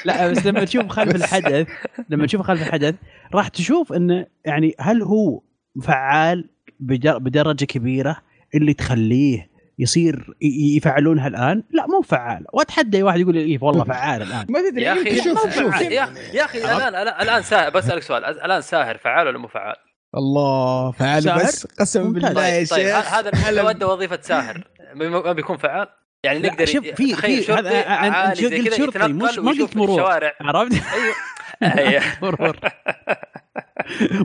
[0.04, 1.68] لا بس لما تشوف خلف الحدث
[2.10, 2.94] لما تشوف خلف الحدث
[3.34, 5.40] راح تشوف انه يعني هل هو
[5.82, 6.48] فعال
[6.80, 8.16] بدر- بدرجة كبيرة
[8.54, 9.49] اللي تخليه
[9.80, 10.34] يصير
[10.76, 14.46] يفعلونها الآن؟ لا مو فعال، واتحدى اي واحد يقول لي إيه والله فعال الآن.
[14.48, 15.74] ما تدري يا أخي شوف- يا شوف.
[15.74, 15.92] أخي-
[16.34, 19.76] يا أخي الآن الآن ساهر بسألك سؤال الآن ساهر فعال ولا مو فعال؟
[20.16, 22.22] الله فعال ساهر؟ بس قسما ممتاز.
[22.24, 24.64] بالله يا طيب, طيب شيخ هذا هلا- لو ادى وظيفة ساهر
[24.94, 25.86] ما بيكون فعال؟
[26.24, 30.02] يعني نقدر شوف، في- في- شرطي هذا- عالي زي كذا شرطي، مش- ما قلت مرور.
[30.40, 30.82] عرفت؟
[31.62, 32.02] أيوه.
[32.22, 32.56] مرور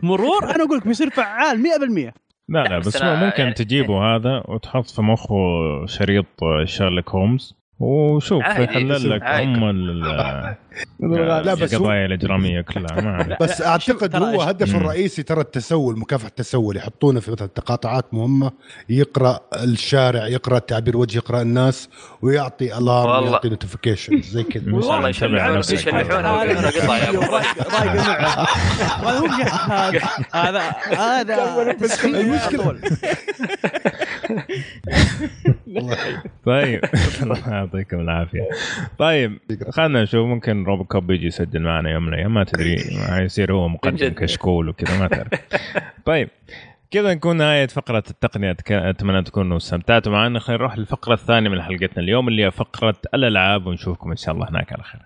[0.03, 2.13] مرور أنا أقول لك بيصير فعال 100%
[2.49, 5.35] لا لا، بس بس ممكن يعني- تجيبه هذا وتحط في مخه
[5.85, 6.25] شريط
[6.63, 9.23] شارلوك هومز وشوف يحلل لك.
[9.23, 9.65] أم
[11.15, 13.37] لا، بس القضايا الإجرامية كلها ما.
[13.41, 14.77] بس أعتقد هو هدفه.
[14.77, 18.51] الرئيسي ترى التسول مكافحة التسول يحطونه في مثلا تقاطعات مهمة
[18.89, 21.89] يقرأ الشارع يقرأ تعبير وجه يقرأ الناس
[22.21, 23.27] ويعطي alarm.
[23.27, 25.73] يعطي notification زي كذا والله يشلحون نفسك.
[25.73, 27.11] يشلحون ويقولون قطع يا
[29.71, 30.05] هذا.
[30.33, 31.75] هذا هذا
[36.45, 36.81] طيب.
[37.23, 38.41] الله يعطيكم العافية.
[38.97, 42.75] طيب خلينا نشوف ممكن RoboCop يجي يسجل معنا يوم من الأيام؟ ما تدري.
[43.09, 44.09] ما يصير هو مقدم.
[44.09, 45.29] كشكول وكذا ما تعرف.
[46.05, 46.29] طيب
[46.91, 48.55] كذا نكون نهاية فقرة التقنية.
[48.71, 50.39] أتمنى تكونوا استمتعتوا معنا.
[50.39, 54.49] خلينا نروح للفقرة الثانية من حلقتنا اليوم اللي هي فقرة الألعاب ونشوفكم إن شاء الله
[54.49, 55.01] هناك على خير.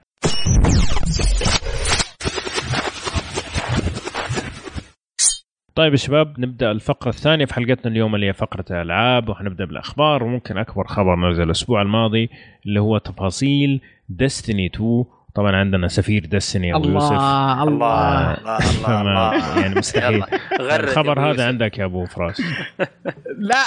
[5.80, 10.24] طيب يا شباب نبدأ الفقرة الثانية في حلقتنا اليوم اللي هي فقرة الألعاب وحنبدا بالأخبار
[10.24, 12.30] وممكن أكبر خبر نزل الأسبوع الماضي
[12.66, 15.06] اللي هو تفاصيل Destiny 2
[15.36, 17.12] طبعا عندنا سفير Destiny أبو يوسف.
[17.12, 19.62] الله الله الله الله الله فما الله.
[19.62, 20.24] يعني مستحيل.
[20.60, 21.42] الخبر هذا يوسف.
[21.42, 22.42] عندك يا أبو فراس.
[23.38, 23.64] لا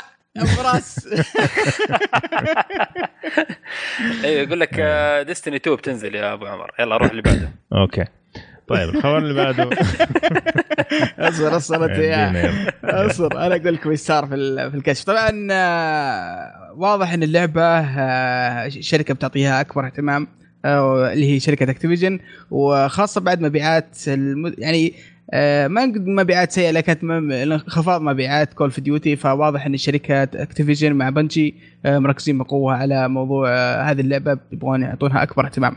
[0.57, 1.09] فراس.
[4.25, 4.81] أيوه يقول لك
[5.27, 6.71] Destiny 2 بتنزل يا أبو عمر.
[6.81, 7.53] يلا روح اللي بعده.
[7.81, 8.05] أوكي.
[8.69, 9.71] طيب الخبر اللي بعده
[11.29, 12.53] أصبر أصبر أنت يا.
[12.85, 14.37] أصبر أنا أقول لكم إيش صار في
[14.71, 20.29] في الكشف طبعا آه، واضح إن اللعبة آه، شركة بتعطيها أكبر اهتمام
[20.65, 22.19] آه، اللي هي شركة Activision
[22.51, 24.55] وخاصة بعد مبيعات الم...
[24.59, 24.95] يعني
[25.69, 31.11] ما نقول مبيعات سيئة لكن انخفاض مبيعات Call of Duty فواضح إن شركة Activision مع
[31.11, 31.55] Bungie
[31.87, 34.39] آه، مركزين بقوة على موضوع آه، هذه اللعبة.
[34.53, 35.77] يبغون يعطونها أكبر اهتمام.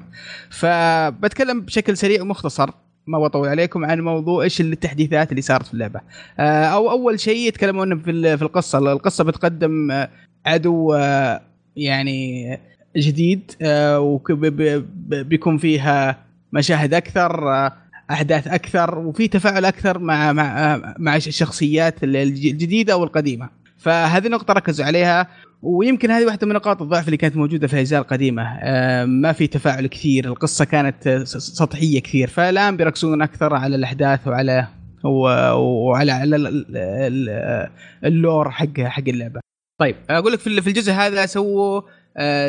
[0.49, 2.69] فبتكلم بشكل سريع ومختصر
[3.07, 6.01] ما بطول عليكم عن موضوع إيش التحديثات اللي صارت في اللعبة.
[6.39, 10.09] آه، أو أول شيء يتكلمون في ال- في القصة، القصة بتقدم آه،
[10.45, 11.41] عدو آه،
[11.75, 12.59] يعني
[12.97, 13.51] جديد
[13.97, 16.17] وبيكون فيها
[16.53, 17.71] مشاهد أكثر آه،
[18.11, 23.49] أحداث أكثر وفي تفاعل أكثر مع مع مع الشخصيات الج- الجديدة والقديمة.
[23.77, 25.27] فهذه نقطة ركزوا عليها
[25.61, 29.47] ويمكن هذه واحدة من نقاط الضعف اللي كانت موجودة في الأجزاء القديمة آه، ما في
[29.47, 34.67] تفاعل كثير القصة كانت سطحية كثير فالآن بيركزون أكثر على الأحداث وعلى
[35.03, 37.69] وعلى على ال- ال- ال-
[38.05, 39.39] ال lore حق حق اللعبة
[39.79, 41.81] طيب أقول لك في ال- في الجزء هذا سووا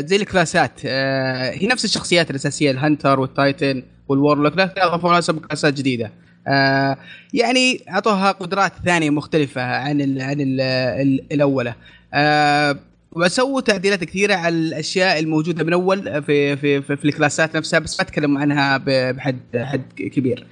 [0.01, 4.81] زي ال classات آه، هي نفس الشخصيات الأساسية ال Hunter وال Titan وال Warlock لكن
[4.81, 6.13] اضافوا لها classات جديدة
[6.49, 6.97] آه،
[7.35, 11.75] يعني أعطوها قدرات ثانية مختلفة عن ال عن ال ال الاولى
[12.15, 12.79] آه،
[13.17, 17.79] وسووا تعديلات كثيرة على الأشياء الموجودة من أول في في في, في ال classات نفسها
[17.79, 18.77] بس ما أتكلم عنها
[19.13, 20.47] بحد حد كبير.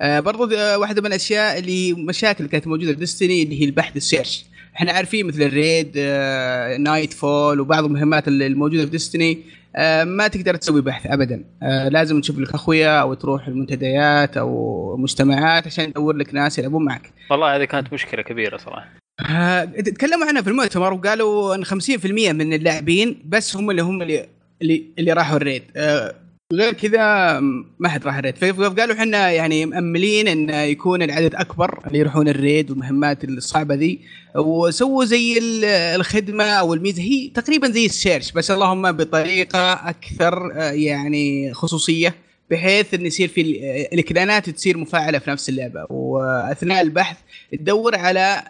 [0.00, 3.96] آه، برضو آه، واحدة من الأشياء اللي مشاكل كانت موجودة في Destiny اللي هي البحث
[3.96, 4.44] ال search.
[4.78, 9.38] إحنا عارفين مثل ال raid آه، Nightfall وبعض المهمات اللي الموجودة في Destiny
[9.76, 11.44] آه، ما تقدر تسوي بحث ابدا.
[11.62, 16.84] آه، لازم تشوف لك أخويا أو تروح المنتديات أو مجتمعات عشان تدور لك ناس يلعبون
[16.84, 17.12] معك.
[17.30, 18.88] والله هذه كانت مشكلة كبيرة صراحة.
[19.30, 24.26] آه، تكلموا عنها في المؤتمر وقالوا إن 50% من اللاعبين بس هم اللي هم اللي
[24.62, 26.14] اللي, اللي راحوا ال raid آه،
[26.52, 27.40] غير كذا
[27.78, 32.28] ما حد راح ال raid فقالوا إحنا يعني مأملين إن يكون العدد أكبر اللي يروحون
[32.28, 34.00] ال raid والمهمات الصعبة ذي.
[34.36, 37.02] وسووا زي ال- الخدمة أو الميزة.
[37.02, 42.14] هي تقريبا زي ال search بس اللهم بطريقة أكثر آه، يعني خصوصية
[42.50, 45.86] بحيث انه يصير في ال- ال clanات تصير مفاعلة في نفس اللعبة.
[45.90, 47.16] وأثناء البحث
[47.52, 48.42] تدور على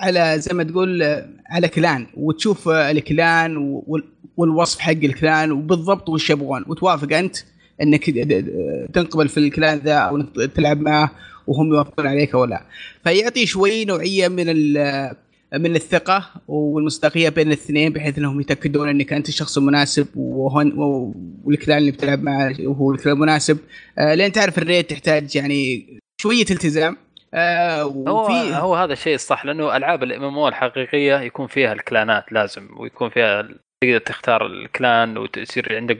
[0.00, 1.02] على زي ما تقول
[1.50, 4.04] على clan وتشوف ال clan وال-
[4.36, 6.64] والوصف حق ال clan وبالضبط وش يبغون.
[6.68, 7.36] وتوافق أنت
[7.82, 8.04] إنك
[8.94, 11.10] تنقبل في ال clan ذا أو إنك تلعب معه
[11.46, 12.62] وهم يوافقون عليك أو لا.
[13.04, 14.46] فيعطي شوي نوعية من
[15.54, 20.72] من الثقة والمصداقية بين الاثنين بحيث إنهم يتأكدون إنك أنت الشخص المناسب وهن
[21.44, 23.58] وال clan اللي بتلعب معه هو ال clan المناسب
[23.98, 25.86] آه، لأن تعرف ال raid تحتاج يعني
[26.22, 26.96] شوية التزام.
[27.34, 31.82] آه، هو وفي هو هذا الشيء الصح لأنه ألعاب ال MM الحقيقية يكون فيها ال
[31.82, 33.48] clanات لازم ويكون فيها
[33.82, 35.98] تقدر تختار ال clan وتصير عندك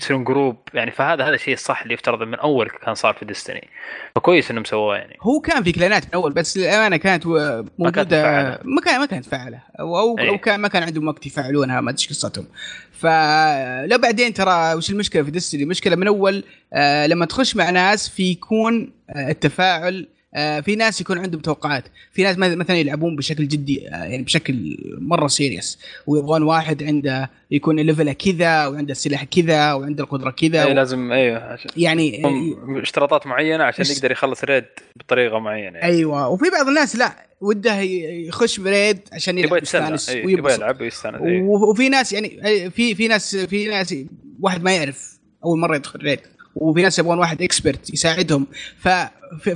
[0.00, 3.68] تصيرون group يعني فهذا هذا الشيء الصح اللي يفترض من أول كان صار في Destiny
[4.16, 5.16] فكويس إنهم سووه يعني.
[5.20, 8.60] هو كان في clanات من أول بس للامانه كانت موجوده.
[8.64, 10.18] ما كان ما كانت فعاله أو أو.
[10.18, 12.46] أو كان ما كان عندهم وقت يفعلونها ما أدري قصتهم.
[12.92, 18.08] فلا بعدين ترى وش المشكلة في Destiny المشكلة من أول آه لما تخش مع ناس
[18.08, 23.88] في يكون آه التفاعل في ناس يكون عندهم توقعات في ناس مثلا يلعبون بشكل جدي
[23.88, 29.72] آه يعني بشكل مرة serious ويبغون واحد عنده يكون level ه كذا وعنده السلاح كذا
[29.72, 30.74] وعنده القدرة كذا أي و...
[30.74, 34.64] لازم أيوه عشان يعني هم اشتراطات معينة عشان يقدر يخلص raid
[34.96, 35.82] بطريقة معينة يعني.
[35.96, 40.54] أيوه وفي بعض الناس لا وده يخش ب raid عشان يلعب يستانس أي، يبغى.
[40.54, 41.40] يلعب ويستانس أي.
[41.40, 43.94] و- وفي ناس يعني في في ناس في ناس
[44.40, 46.20] واحد ما يعرف أول مرة يدخل raid
[46.54, 48.46] وفي ناس يبغون واحد expert يساعدهم.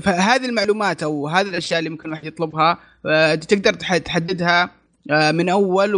[0.01, 4.71] فهذه المعلومات أو هذه الأشياء اللي ممكن الواحد يطلبها آه، تقدر تح- تحددها
[5.11, 5.95] آه، من أول.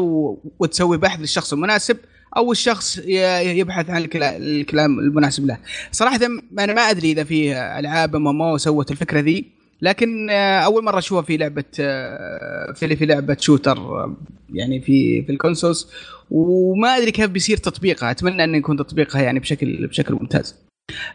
[0.59, 1.97] وتسوي بحث للشخص المناسب
[2.36, 5.59] أو الشخص يبحث عن ال cla- ال clan المناسب له.
[5.92, 6.20] صراحة
[6.59, 9.45] أنا ما أدري إذا في ألعاب MM سوت الفكرة ذي
[9.82, 11.64] لكن آه، أول مرة أشوفها في لعبة
[12.74, 13.78] في في لعبة shooter
[14.55, 15.88] يعني في في ال consoles
[16.30, 18.11] وما أدري كيف بيصير تطبيقها.
[18.11, 20.55] أتمنى انه يكون تطبيقها يعني بشكل بشكل ممتاز.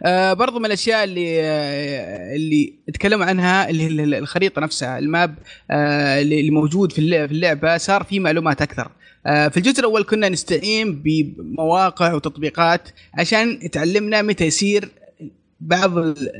[0.03, 5.36] آه برضو من الأشياء اللي آه اللي تكلموا عنها اللي هي الخريطة نفسها ال map
[5.72, 8.91] آه اللي موجود في اللع- في اللعبة صار في معلومات أكثر.
[9.26, 14.89] آه في الجزء الأول كنا نستعين بمواقع وتطبيقات عشان تعلمنا متى يصير
[15.59, 16.32] بعض ال-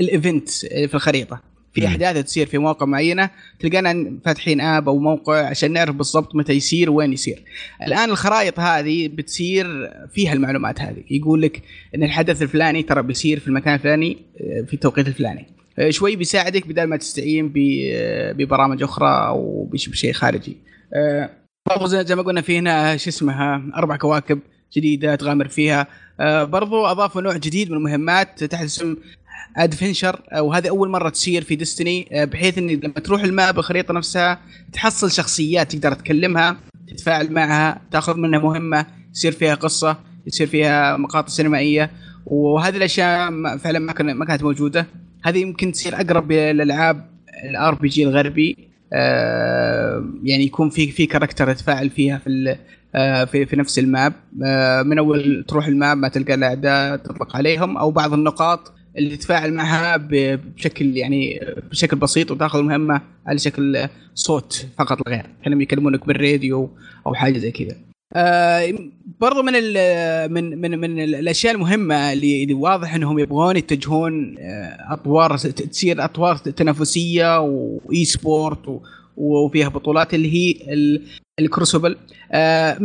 [0.00, 1.53] الايفنت في الخريطة.
[1.80, 1.86] في.
[1.86, 6.90] أحداث تصير في مواقع معينة تلقانا فاتحين آب أو موقع عشان نعرف بالضبط متى يصير
[6.90, 7.42] وين يصير.
[7.86, 11.62] الآن الخرائط هذه بتصير فيها المعلومات هذه يقول لك
[11.94, 15.46] إن الحدث الفلاني ترى بيصير في المكان الفلاني آه، في التوقيت الفلاني.
[15.78, 17.52] آه، شوي بيساعدك بدل ما تستعين
[17.92, 20.56] آه، ببرامج أخرى أو بش- بشيء خارجي.
[21.68, 24.38] برضو زي ما قلنا في هنا شو اسمها أربع كواكب
[24.76, 25.86] جديدة تغامر فيها
[26.44, 28.96] برضو أضافوا نوع جديد من المهمات تحت اسم
[29.56, 34.38] ادفنشر وهذه أول مرة تصير في ديستني بحيث ان لما تروح الماب الخريطة نفسها
[34.72, 36.56] تحصل شخصيات تقدر تكلمها
[36.88, 39.96] تتفاعل معها تأخذ منها مهمة يصير فيها قصة
[40.26, 41.90] يصير فيها مقاطع سينمائية.
[42.26, 44.86] وهذه الأشياء فعلا ما كان- ما كانت موجودة.
[45.24, 47.06] هذه يمكن تصير أقرب للالعاب
[47.50, 48.56] ال RPG الغربي
[48.92, 52.56] آه، يعني يكون في في character تتفاعل فيها في
[52.94, 54.12] آه، في في نفس ال map.
[54.44, 59.16] آه، من أول تروح ال map ما تلقى الأعداء تطلق عليهم أو بعض النقاط اللي
[59.16, 59.96] تتفاعل معها
[60.56, 61.40] بشكل يعني
[61.70, 66.70] بشكل بسيط وتاخذ المهمه على شكل صوت فقط لا غير كانهم يكلمونك بالراديو
[67.06, 67.76] أو حاجة زي كذا.
[68.16, 68.74] آه
[69.20, 69.52] برضو من
[70.32, 77.40] من من من الأشياء المهمة اللي, واضح إنهم يبغون يتجهون آه، أطوار تصير أطوار تنافسية
[77.40, 78.80] و eSport
[79.16, 81.02] وفيها بطولات اللي هي ال-
[81.40, 81.96] ال Crucible
[82.32, 82.78] آه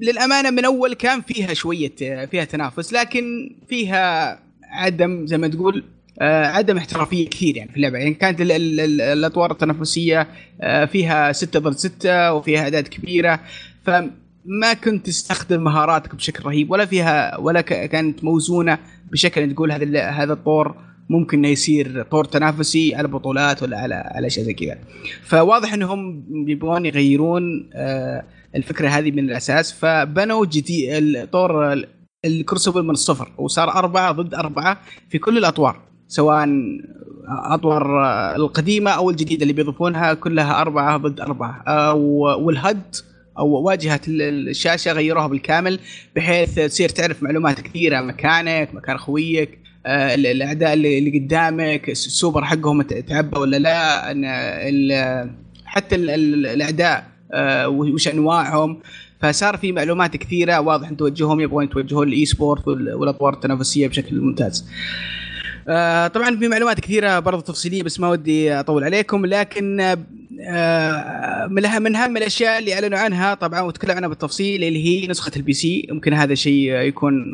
[0.00, 4.38] للأمانة من أول كان فيها شوية آه، فيها تنافس لكن فيها
[4.70, 5.84] عدم زي ما تقول
[6.20, 7.98] آه، عدم احترافية كثير يعني في اللعبة.
[7.98, 10.28] يعني كانت ال- ال- ال- الأطوار التنافسية
[10.60, 13.40] آه، فيها ستة ضد ستة وفيها أعداد كبيرة.
[13.84, 18.78] فما كنت تستخدم مهاراتك بشكل رهيب ولا فيها ولا كانت موزونة
[19.12, 20.74] بشكل تقول هذا هذا الطور
[21.10, 24.78] ممكن إنه يصير طور تنافسي على بطولات ولا على على أشياء زي كذا.
[25.24, 28.24] فواضح إنهم يبغون يغيرون آه،
[28.56, 29.72] الفكرة هذه من الأساس.
[29.72, 31.84] فبنوا جديد الطور
[32.24, 36.48] ال- الكروسوبل من الصفر وصار أربعة ضد أربعة في كل الأطوار سواء
[37.28, 38.00] أطوار
[38.36, 42.96] القديمة أو الجديدة اللي بيضيفونها كلها أربعة ضد أربعة و- وال HUD
[43.38, 45.78] أو واجهة ال- الشاشة غيروها بالكامل
[46.16, 52.44] بحيث تصير تعرف معلومات كثيرة عن مكانك مكان خويك آه، ال- الأعداء اللي قدامك السوبر
[52.44, 58.80] حقهم تعبى ولا لا حتى ال- ال- الأعداء آه، وش أنواعهم.
[59.22, 64.20] فصار في معلومات كثيرة واضح إن توجههم يبغون يتوجهون لل eSport وال- والأطوار التنافسية بشكل
[64.20, 64.68] ممتاز.
[65.68, 71.96] آه طبعا في معلومات كثيرة برضو تفصيلية بس ما ودي أطول عليكم لكن آه من
[71.96, 76.12] اهم الأشياء اللي أعلنوا عنها طبعا وتكلم عنها بالتفصيل اللي هي نسخة ال PC يمكن
[76.14, 77.32] هذا شيء يكون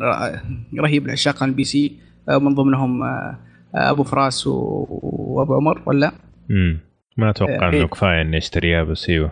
[0.79, 1.91] رهيب لعشاق ال PC
[2.29, 2.99] آه، من ضمنهم
[3.75, 6.11] أبو فراس وأبو عمر ولا
[6.51, 6.79] امم
[7.17, 7.79] ما أتوقع إيه.
[7.79, 9.31] إنه كفاية اني اشتريها بس إيوه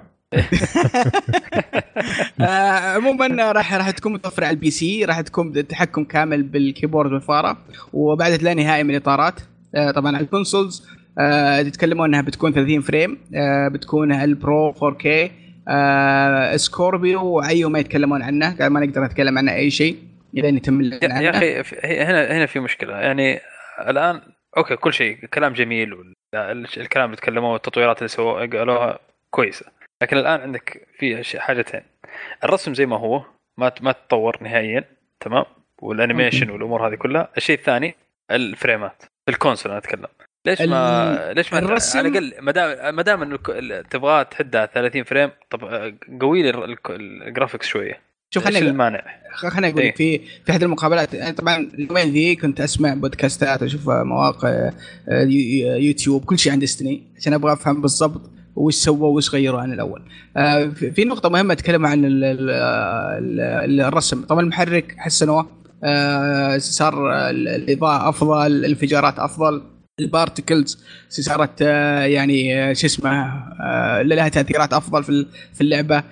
[2.95, 7.57] عموما راح راح تكون متوفرة على ال PC راح تكون بالتحكم كامل بال keyboard والفارة
[7.93, 9.39] وبعد لا نهائي من الإطارات
[9.75, 10.87] آه، طبعا على ال consoles
[11.19, 15.07] آه، تتكلمون إنها بتكون 30 frame آه، بتكون ال Pro 4K
[15.67, 19.97] آه، Scorpio وأي ما يتكلمون عنه قال ما نقدر نتكلم عنه أي شيء
[20.37, 21.29] أن يتم يا.
[21.29, 23.39] أخي هنا هنا في مشكلة يعني
[23.87, 24.21] الآن
[24.57, 25.93] أوكي كل شيء كلام جميل
[26.77, 28.99] الكلام اللي تكلموه والتطويرات اللي سووها قالوها
[29.29, 29.65] كويسة
[30.01, 31.81] لكن الآن عندك في حاجتين.
[32.43, 33.23] الرسم زي ما هو
[33.57, 34.83] ما ما تطور نهائيا
[35.19, 35.45] تمام؟
[35.81, 37.29] وال animation والأمور هذه كلها.
[37.37, 37.95] الشيء الثاني
[38.31, 40.07] الفريمات في ال console أنا أتكلم.
[40.47, 43.35] ليش ما ليش ما الرسم- على الأقل ما دام ما دام
[43.89, 47.99] تبغاه تحدها 30 frame طب آه، قوي لي ال- الك- ال graphics شوية.
[48.33, 49.89] شوف خليني المانع؟ خليني أقول إيه.
[49.89, 54.71] لك في في أحد المقابلات أنا طبعا اليومين ذي كنت أسمع بودكاستات أشوف مواقع آه،
[55.23, 58.21] You- YouTube كل شيء عن Destiny عشان أبغى أفهم بالضبط
[58.55, 60.01] وش سووا وش غيروا عن الأول.
[60.37, 65.47] آه، في في نقطة مهمة تكلم عن ال- ال- ال- الرسم، طبعا المحرك حسنوه
[65.83, 69.61] آه، صار ال- الإضاءة أفضل، الانفجارات أفضل،
[69.99, 70.77] البارتكلز
[71.09, 73.11] صارت آه، يعني شو اسمه
[74.03, 76.03] لها تأثيرات أفضل في في اللعبة.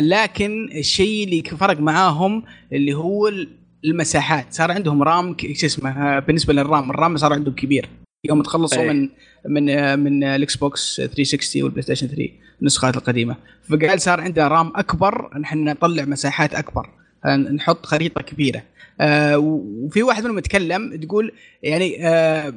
[0.00, 3.48] لكن الشيء اللي فرق معاهم اللي هو ال-
[3.84, 4.46] المساحات.
[4.50, 7.88] صار عندهم رام شو اسمه بالنسبة للرام الرام صار عندهم كبير.
[8.24, 8.88] يوم تخلصوا أي.
[8.88, 9.08] من
[9.46, 12.28] من من ال Xbox 360 وال PlayStation 3
[12.60, 13.36] النسخات القديمة
[13.68, 16.90] فقال صار عندنا RAM أكبر نحن نطلع مساحات أكبر
[17.26, 18.62] نحط خريطة كبيرة
[19.00, 22.54] آه، وفي واحد منهم يتكلم تقول يعني آه،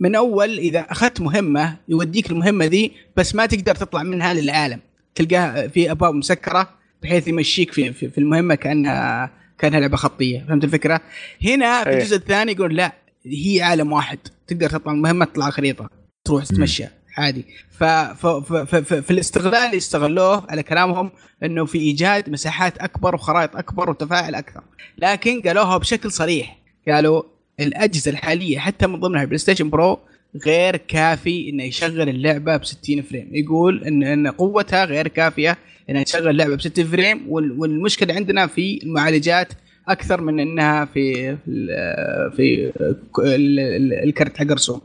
[0.00, 4.80] من أول إذا أخذت مهمة يوديك المهمة ذي بس ما تقدر تطلع منها للعالم
[5.14, 6.68] تلقاه في أبواب مسكرة
[7.02, 11.00] بحيث يمشيك في في, في المهمة كانها كأنها لعبة خطية فهمت الفكرة؟
[11.44, 11.96] هنا في إيه.
[11.96, 15.90] الجزء الثاني يقول لا هي عالم واحد تقدر تطلع المهمه تطلع خريطة
[16.24, 16.84] تروح تتمشى
[17.16, 17.44] عادي.
[17.70, 21.10] ف ف ف ف ف في الاستغلال اللي استغلوه على كلامهم
[21.42, 24.62] إنه في إيجاد مساحات أكبر وخرائط أكبر وتفاعل أكثر.
[24.98, 26.58] لكن قالوها بشكل صريح.
[26.88, 27.22] قالوا
[27.60, 29.98] الأجهزة الحالية حتى من ضمنها ال PlayStation Pro
[30.46, 33.28] غير كافي إنه يشغل اللعبة ب 60 frame.
[33.32, 35.58] يقول ان إن قوتها غير كافية
[35.90, 39.52] انها تشغل اللعبة ب 60 فريم وال- والمشكلة عندنا في المعالجات
[39.88, 42.72] أكثر من إنها في في, ال- في
[43.18, 44.80] ال- ال- الكرت حق الرسوم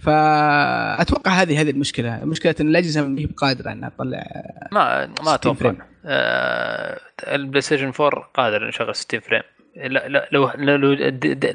[0.00, 2.24] فأتوقع هذه هذه المشكلة.
[2.24, 4.24] مشكلة إن الاجهزه ما هي بقادرة انها تطلع
[4.72, 5.74] ما ما 60 أتوقع.
[6.06, 9.42] آه ال PlayStation 4 قادر يشغل 60 frame.
[9.76, 10.96] لا لا لو لو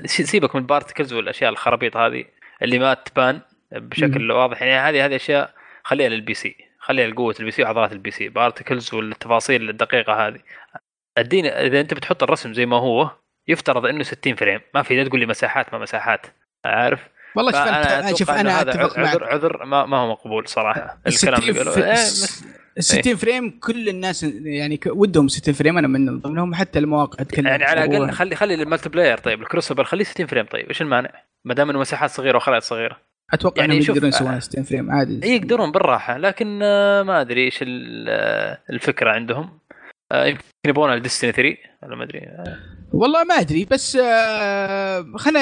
[0.05, 2.23] سيبك من ال particles والأشياء الخرابيط هذه
[2.61, 3.39] اللي ما تبان
[3.71, 4.61] بشكل واضح.
[4.61, 6.55] يعني هذه هذه أشياء خليها لل PC.
[6.79, 8.29] خليها لقوة ال PC وعضلات ال PC.
[8.29, 10.39] particles والتفاصيل الدقيقة هذه.
[11.17, 13.11] اديني إذا أنت بتحط الرسم زي ما هو
[13.47, 14.59] يفترض إنه 60 frame.
[14.75, 16.25] ما في لا تقول لي مساحات ما مساحات.
[16.65, 16.99] عارف؟
[17.35, 19.33] والله شوف أنا شوف أنا أتفق عذر معك.
[19.33, 20.97] عذر ما, ما هو مقبول صراحة.
[21.07, 22.43] الكلام اللي قالوه إيه، الس-
[22.77, 27.23] بس ال 60 فريم كل الناس يعني ودهم 60 frame أنا من ضمنهم حتى المواقع
[27.23, 29.17] تكلم يعني على الأقل خلي خلي ال multiplayer.
[29.17, 30.45] طيب ال Crucible خليه 60 frame.
[30.45, 31.09] طيب إيش المانع؟
[31.45, 32.97] ما دام إنه مساحات صغيرة وخرائط صغيرة.
[33.33, 35.19] أتوقع يعني إنهم يقدرون آه، يسوون 60 frame عادي.
[35.23, 39.59] إيه يقدرون بالراحة لكن آه، ما أدري إيش آه، الفكرة عندهم.
[40.11, 42.57] آه، يمكن يبغونها ل Destiny 3 ولا ما أدري آه،
[42.93, 45.39] والله ما أدري بس آه، خلنا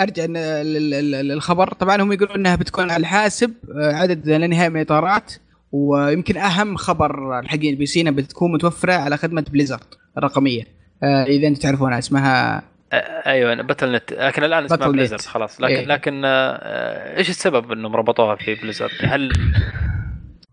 [0.00, 4.46] أرجع ن- لل- لل- للخبر طبعا هم يقولون إنها بتكون على حاسب آه، عدد لا
[4.46, 5.32] نهائي من الاطارات
[5.72, 9.80] ويمكن أهم خبر الحقين ال PC إنها بتكون متوفرة على خدمة Blizzard
[10.18, 10.62] الرقمية
[11.02, 12.62] آه، إذا أنتم تعرفونها اسمها
[12.92, 15.20] آه، أيوه Battle.net لكن الآن اسمها Blizzard.
[15.20, 15.86] خلاص لكن إيه.
[15.86, 16.28] لكن آه،
[16.62, 19.32] آه، إيش السبب إنهم ربطوها في Blizzard؟ هل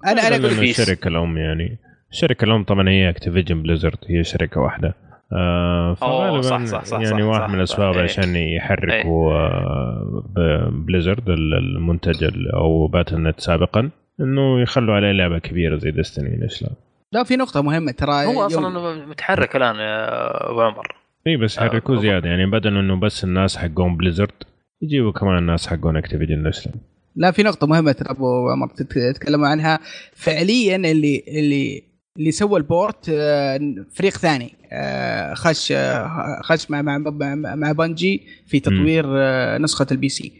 [0.05, 0.45] أنا أنا أقول.
[0.45, 1.77] الشركة الأم يعني
[2.15, 4.95] الشركة الام طبعا هي Activision Blizzard هي شركة واحدة
[5.33, 8.03] آه أوه، فغالبا صح، صح، صح، يعني صح، واحد صح، من الأسباب إيه.
[8.03, 13.89] عشان يحركوا آه، ب- Blizzard المنتج ال- أو Battle.net سابقا
[14.19, 16.69] إنه يخلوا عليه لعبة كبيرة زي Destiny ليش لا؟
[17.11, 20.95] لا في نقطة مهمة ترى هو يوم- أصلا متحرك الآن يا أبو عمر
[21.27, 24.43] إي بس آه، حركوه زيادة يعني بدل إنه بس الناس حقون Blizzard
[24.81, 26.73] يجيبوا كمان الناس حقون Activision ليش لا؟
[27.15, 29.79] لا في نقطة مهمة ترى أبو عمر تت- تتكلموا عنها
[30.13, 31.83] فعليا اللي اللي
[32.17, 33.59] اللي سوى ال port آه،
[33.93, 34.53] فريق ثاني.
[34.71, 39.05] آه، خش آه، خش مع مع مع, مع Bungie في تطوير
[39.57, 40.31] نسخة ال PC.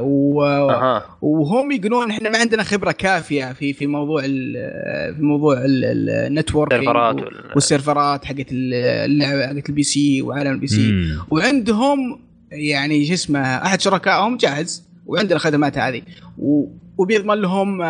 [0.00, 1.04] و- أها.
[1.22, 6.72] وهم يقولون إحنا ما عندنا خبرة كافية في في موضوع ال- في موضوع ال network
[6.72, 11.18] سيرفرات وال- والسيرفرات حقت اللعبة حقت ال PC وعالم ال PC مم.
[11.30, 12.20] وعندهم
[12.52, 16.02] يعني شو اسمه أحد شركائهم جاهز وعنده الخدمات هذه.
[16.38, 16.64] و
[16.98, 17.82] وبيضمن لهم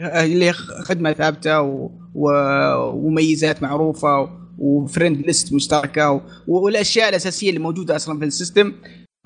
[0.00, 4.28] اللي خدمة ثابتة و- و- وميزات معروفة
[4.58, 8.72] و friend list مشتركة و- والأشياء الأساسية اللي موجودة أصلا في ال system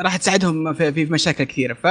[0.01, 1.87] راح تساعدهم في, في مشاكل كثيرة ف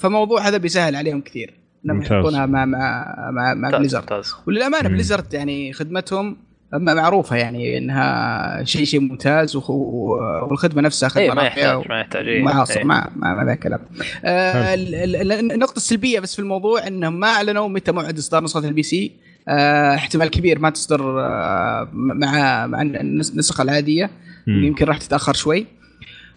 [0.00, 1.54] فموضوع هذا بيسهل عليهم كثير
[1.86, 2.02] إنهم.
[2.02, 4.88] يحطونها مع مع مع, مع ممتاز بليزرد وللأمانة.
[4.88, 6.36] بليزرد يعني خدمتهم
[6.72, 12.28] معروفة يعني إنها شيء شيء ممتاز والخدمة نفسها خدمة اي إيه، ما يحتاج ما يحتاج
[12.28, 12.42] إيه.
[12.42, 12.84] معاصر إيه.
[12.84, 13.80] ما ما ما ذا كلام
[14.24, 18.44] آه ال- ال- ال- النقطة السلبية بس في الموضوع إنهم ما أعلنوا متى موعد إصدار
[18.44, 19.12] نسخة ال PC
[19.48, 24.10] احتمال كبير ما تصدر آه مع مع النس- النسخة العادية.
[24.46, 24.64] مم.
[24.64, 25.66] يمكن راح تتأخر شوي.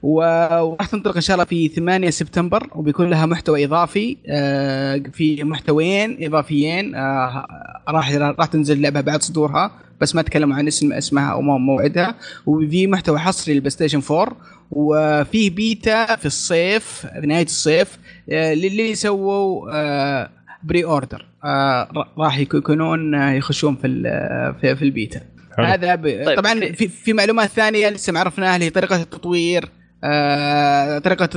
[0.03, 6.18] وراح تنطلق إن شاء الله في 8 سبتمبر وبيكون لها محتوى إضافي آه، في محتويين
[6.22, 7.45] إضافيين آه،
[7.89, 12.16] راح راح تنزل اللعبه بعد صدورها بس ما تكلموا عن اسم اسمها أو مو- موعدها.
[12.45, 14.38] وفي محتوى حصري للبلاي ستيشن 4
[14.72, 17.97] وفي بيتا في الصيف في نهاية الصيف
[18.32, 20.30] آه، للي سووا آه،
[20.64, 25.22] pre-order آه، راح يكونون آه، يخشون في ال- في, في البيتا.
[25.57, 25.66] حلو.
[25.66, 26.03] هذا ب...
[26.26, 29.70] طيب، طبعا في- في, في معلومات ثانية لسه ما عرفناها اللي هي طريقة التطوير
[30.03, 31.30] آه، طريقة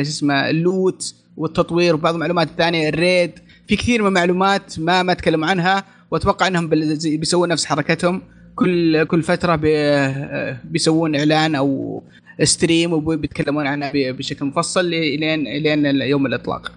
[0.00, 3.38] اسمه ال loot والتطوير وبعض المعلومات الثانية ال raid.
[3.68, 6.68] في كثير من المعلومات ما ما تكلموا عنها وأتوقع إنهم
[7.04, 8.22] بيسوون نفس حركتهم.
[8.54, 12.02] كل كل فترة بي آه، بيسوون إعلان أو
[12.42, 16.72] stream وبيتكلمون عنها بشكل مفصل لين لين يوم الإطلاق.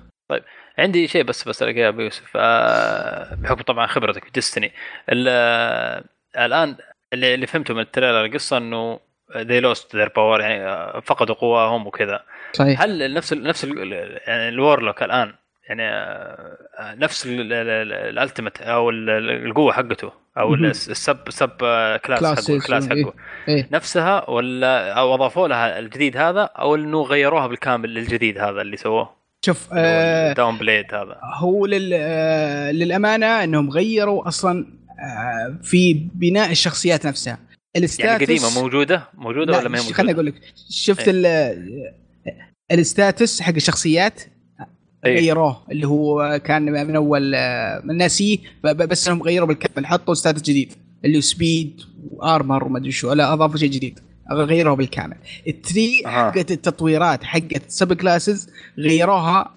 [0.80, 2.32] عندي شيء بس بسألك إياه أبو يوسف.
[2.36, 4.72] آه، بحكم طبعا خبرتك في ديستني
[6.38, 6.76] الآن
[7.14, 9.00] اللي اللي فهمته من ال trailer القصة إنه
[9.36, 12.24] they lost their power يعني آه، فقدوا قواهم وكذا.
[12.54, 12.82] صحيح.
[12.82, 13.92] هل نفس ال نفس ال
[14.28, 15.34] يعني ال Warlock الآن
[15.70, 20.54] يعني آه، آه، نفس ال ultimate أو ال- ال- القوة حقته أو.
[20.54, 21.50] ال sub sub
[22.06, 23.04] class حقه Classes ال class إيه.
[23.04, 23.14] حقه.
[23.48, 23.68] إيه.
[23.72, 29.15] نفسها ولا أو أضافوا لها الجديد هذا أو إنه غيروها بالكامل للجديد هذا اللي سووه؟
[29.46, 31.20] شوف آه داون بليد هذا.
[31.24, 31.90] هو لل...
[31.94, 34.66] آه، للأمانة إنهم غيروا أصلا
[35.00, 37.40] آه، في بناء الشخصيات نفسها.
[37.76, 40.34] ال stats يعني القديمه موجودة؟ موجودة لا، ولا ما هي موجوده؟ خليني أقول لك
[40.70, 41.04] شفت.
[41.08, 41.26] ال...
[42.72, 44.22] ال stats حق الشخصيات؟
[45.06, 45.16] إيه.
[45.20, 45.66] غيروه.
[45.72, 47.32] اللي هو كان من أول
[47.84, 50.74] من ناسيه بس إنهم غيروا بالكامل حطوا stats جديد.
[51.06, 54.00] اللي هو speed و armor وما أدري شو لا أضافوا شيء جديد.
[54.32, 55.16] غيروه بالكامل.
[55.48, 56.02] ال tree.
[56.06, 58.50] حقت التطويرات حقت ال sub classes
[58.80, 59.56] غيروها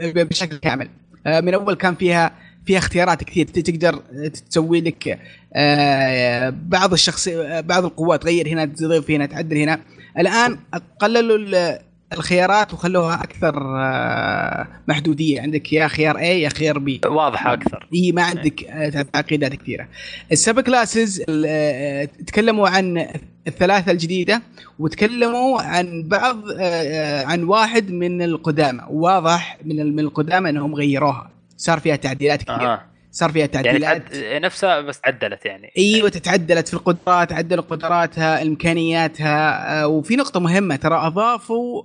[0.00, 0.88] بشكل كامل.
[1.26, 2.32] آه، من أول كان فيها
[2.66, 3.46] فيها اختيارات كثير.
[3.46, 4.02] تقدر
[4.50, 5.20] تسوي لك
[5.54, 9.80] آه، بعض الشخص بعض القوات غير هنا تضيف هنا تعدل هنا.
[10.18, 10.58] الآن
[11.00, 11.78] قللوا ال-
[12.12, 15.40] الخيارات وخلوها أكثر آه، محدودية.
[15.40, 17.06] عندك يا خيار A يا خيار B.
[17.06, 17.88] واضحة أكثر.
[17.94, 19.88] اي ما عندك آه، تعقيدات كثيرة.
[20.32, 23.06] السب كلاسز آه، تكلموا عن
[23.46, 24.42] الثلاثة الجديدة
[24.78, 28.80] وتكلموا عن بعض آه، آه، عن واحد من القدامى.
[28.90, 31.30] واضح من ال- من القدامى إنهم غيروها.
[31.56, 32.72] صار فيها تعديلات كثيرة.
[32.72, 32.86] أها.
[33.12, 34.12] صار فيها يعني تعديلات.
[34.12, 34.42] تعد...
[34.42, 35.70] نفسها بس تعدلت يعني.
[35.78, 39.80] أيوه تتعدلت في القدرات عدلوا قدراتها إمكانياتها.
[39.82, 41.82] آه، وفي نقطة مهمة ترى أضافوا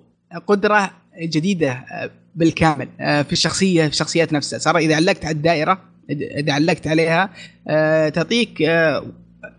[0.47, 4.59] قدرة جديدة آه، بالكامل آه، في الشخصية في الشخصيات نفسها.
[4.59, 7.30] صار إذا علقت على الدائرة اذا علقت عليها
[7.67, 8.63] آه، تعطيك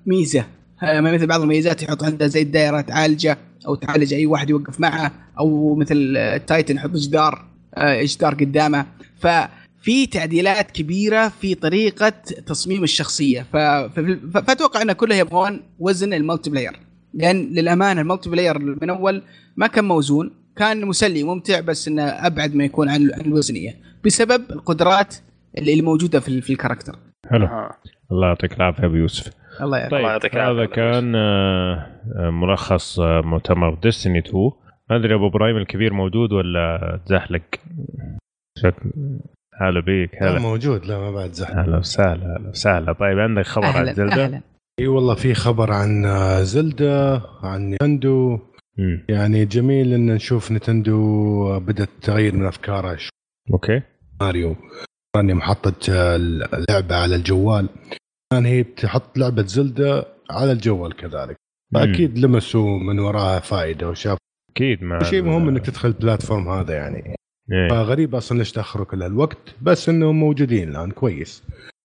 [0.07, 0.45] ميزة.
[0.83, 5.75] مثل بعض الميزات يحط عندها زي الدائرة تعالجه أو تعالج أي واحد يوقف معه أو
[5.75, 7.45] مثل ال Titan يحط جدار
[7.79, 8.87] جدار قدامه.
[9.21, 12.09] ففي تعديلات كبيرة في طريقة
[12.47, 13.47] تصميم الشخصية.
[13.53, 16.73] ف- ف- فأتوقع إن كلها يبغون وزن ال multiplayer.
[17.15, 19.23] لأن للأمانة ال multiplayer من أول
[19.57, 23.77] ما كان موزون كان مسلي ممتع بس إنه أبعد ما يكون عن عن الوزنية.
[24.05, 25.15] بسبب القدرات
[25.59, 26.97] اللي اللي موجودة في في ال character.
[27.31, 27.47] حلو.
[27.47, 27.77] أها.
[28.13, 29.33] الله يعطيك العافية أبو يوسف.
[29.61, 29.99] الله يعافيك.
[29.99, 31.87] طيب يعطيك العافية هذا كان آه،
[32.17, 34.51] آه، ملخص آه، مؤتمر ديستني 2
[34.91, 37.43] ما أدري أبو إبراهيم الكبير موجود ولا تزحلق؟
[38.59, 38.91] شكل
[39.61, 40.87] هلا بيك لا هلا موجود.
[40.87, 42.93] لا ما بعد زحمه أهلا وسهلا أهلا وسهلا.
[42.93, 44.41] طيب عندك خبر عن أهلا زلدة؟ أهلا.
[44.81, 48.39] إي والله في خبر عن آه، زلدة عن نينتندو
[48.81, 49.05] مم.
[49.09, 53.11] يعني جميل إن نشوف نتندو بدأت تغير من افكارها شو
[53.53, 53.83] أوكي.
[54.21, 54.57] ماريو
[55.17, 57.69] اني محطت آه، اللعبة على الجوال.
[58.33, 61.37] الآن هي بتحط لعبة زلدة على الجوال كذلك.
[61.75, 64.19] فأكيد لمسوا من وراها فائدة وشاف
[64.51, 67.15] أكيد ما شيء مهم إنك تدخل ال platform هذا يعني.
[67.53, 67.69] إيه.
[67.69, 71.43] فغريب أصلا ليش تأخروا كل هالوقت بس إنهم موجودين الآن كويس.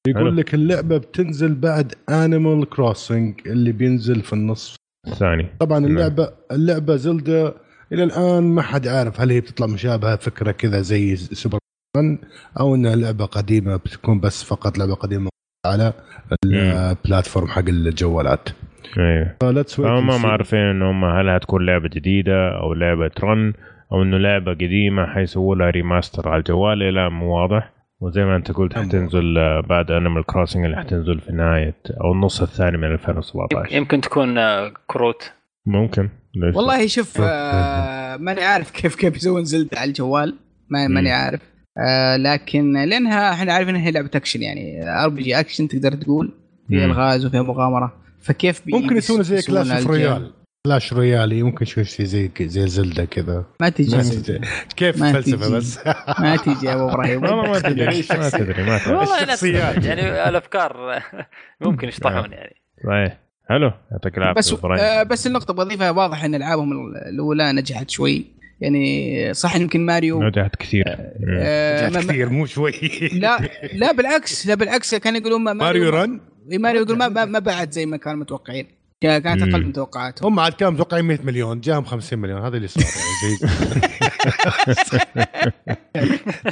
[0.08, 4.76] يقول لك اللعبة بتنزل بعد انيمال كروسنج اللي بينزل في النصف
[5.08, 5.92] الثاني طبعا نعم.
[5.92, 7.54] اللعبه اللعبة زلدة
[7.92, 11.60] إلى الآن ما حد عارف هل هي بتطلع مشابهة فكرة كذا زي سوبر
[12.60, 15.30] أو إنها لعبة قديمة بتكون بس فقط لعبة قديمة
[15.66, 15.94] على
[16.46, 18.50] ال platform حق الجوالات.
[18.98, 19.36] أيوه.
[19.42, 23.54] فلتس فهم ما عارفين إن هم هل هتكون لعبة جديدة أو لعبة run
[23.92, 26.80] أو إنه لعبة قديمة حيسووا لها remaster على الجوال.
[26.94, 27.75] لا مو واضح.
[28.02, 32.42] وزي ما انت قلت حتنزل آه، بعد انيمال كروسنج اللي حتنزل في نهاية أو النص
[32.42, 35.32] الثاني من 2017 يمكن تكون آه، كروت.
[35.66, 40.36] ممكن ليش والله شوف آه ماني عارف كيف كيف يسوون زلدة على الجوال
[40.70, 41.42] ما ماني عارف.
[41.78, 46.32] آه لكن لأنها إحنا عارفين إنها لعبة أكشن يعني RPG action تقدر تقول
[46.68, 46.86] فيها.
[46.86, 47.94] الغاز وفيها مغامرة.
[48.22, 50.34] فكيف ممكن يسوون زي كلاش اوف على الجوال؟
[50.66, 53.46] كلاش رويالي ممكن شوي شيء زي زي زلدة كذا.
[53.62, 53.96] ما تجي.
[53.96, 54.42] ما تجي.
[54.76, 55.56] كيف ما فلسفه تجي.
[55.56, 55.80] بس؟
[56.20, 57.24] ما تجي يا أبو إبراهيم.
[57.24, 59.04] والله ما تدري يعني ما تدري ما تدري.
[59.04, 59.86] الشخصيات.
[59.86, 61.02] يعني الأفكار
[61.62, 62.56] ممكن يشطحون يعني.
[62.88, 63.20] صحيح.
[63.50, 63.72] حلو.
[63.92, 64.54] يعطيك العافية بس.
[64.80, 68.26] آه بس النقطة بضيفها واضح إن ألعابهم الأولى نجحت شوي.
[68.62, 70.84] يعني صح يمكن ماريو نجحت كثير.
[70.88, 72.72] آه ما- ما- كثير مو شوي.
[73.14, 73.40] لا
[73.74, 76.20] لا بالعكس لا بالعكس كانوا يقولون ما ماريو رن؟
[76.52, 78.68] إيه، ماريو يقول ما, ما, ما بعد زي ما كانوا متوقعين.
[79.20, 79.64] كانت أقل.
[79.66, 80.32] من توقعاتهم.
[80.34, 81.62] هم عاد كانوا متوقعين 100 مليون.
[81.62, 82.42] جاهم 50 مليون.
[82.42, 83.46] هذا اللي صار يعني زي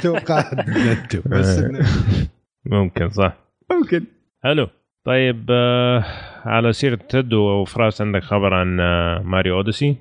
[0.02, 1.86] توقعات بس إنه-
[2.66, 3.32] ممكن صح.
[3.70, 4.04] ممكن.
[4.44, 4.68] حلو.
[5.04, 6.04] طيب آه
[6.44, 9.96] على سيرة تد وفراس عندك خبر عن آه Mario Odyssey؟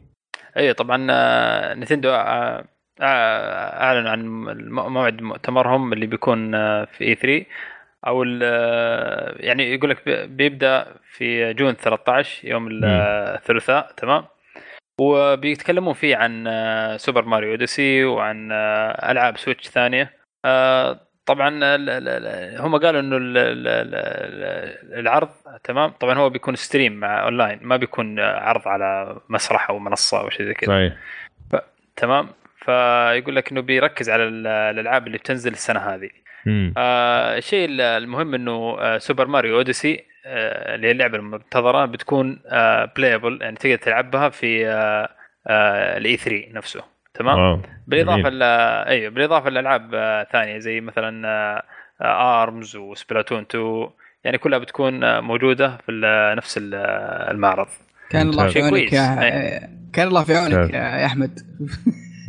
[0.58, 2.66] اي طبعا آه، Nintendo آه،
[3.02, 4.26] آه، اعلنوا عن
[4.72, 7.46] موعد مؤتمرهم اللي بيكون آه، في E3
[8.08, 10.86] أو ال- آه، يعني يقول لك بي- بيبدأ
[11.18, 14.26] في June 13 يوم الثلاثاء تمام؟
[15.00, 20.14] وبيتكلمون فيه عن آه، Super Mario Odyssey وعن آه، ألعاب Switch ثانية.
[20.46, 21.50] آه، طبعا
[22.60, 25.30] هم قالوا إنه ال- ال- ال- العرض
[25.64, 30.30] تمام؟ طبعا هو بيكون stream مع أونلاين ما بيكون عرض على مسرح أو منصة أو
[30.30, 30.68] شيء زي كذا.
[30.74, 30.94] صحيح.
[31.96, 36.10] تمام؟ فيقول لك إنه بيركز على ال- الألعاب اللي بتنزل السنة هذه.
[36.78, 43.40] آه الشيء ال- المهم إنه Super Mario Odyssey اللي هي اللعبه المنتظرة بتكون آه playable
[43.42, 45.10] يعني تقدر تلعبها في آه
[45.48, 46.82] آه ال E3 نفسه.
[47.14, 47.60] تمام؟ واو.
[47.88, 48.30] بالإضافة
[48.88, 51.64] أيوه بالإضافة لالعاب آه ثانية زي مثلا آه
[52.02, 53.88] آه ARMS و Splatoon 2
[54.24, 55.92] يعني كلها بتكون آه، موجودة في
[56.38, 56.76] نفس ال-
[57.32, 57.68] المعرض.
[58.10, 58.94] كان الله في عونك.
[58.94, 60.74] يا كان الله في عونك.
[60.74, 61.40] يا أحمد.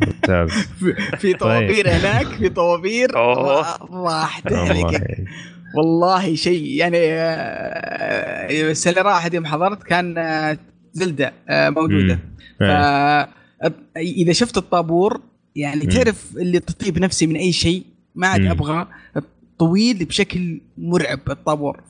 [0.01, 0.49] ممتاز.
[0.79, 5.01] في- في طوابير هناك في طوابير الله احترمك
[5.75, 6.97] والله شيء يعني
[8.71, 10.57] السنة اللي راحت يوم حضرت كان آه،
[10.93, 12.19] زلدة آه، موجودة.
[13.97, 15.21] إذا شفت الطابور
[15.55, 15.85] يعني.
[15.85, 17.83] تعرف اللي تطيب نفسي من أي شيء
[18.15, 18.45] ما عاد.
[18.45, 18.87] أبغى
[19.59, 21.83] طويل بشكل مرعب الطابور.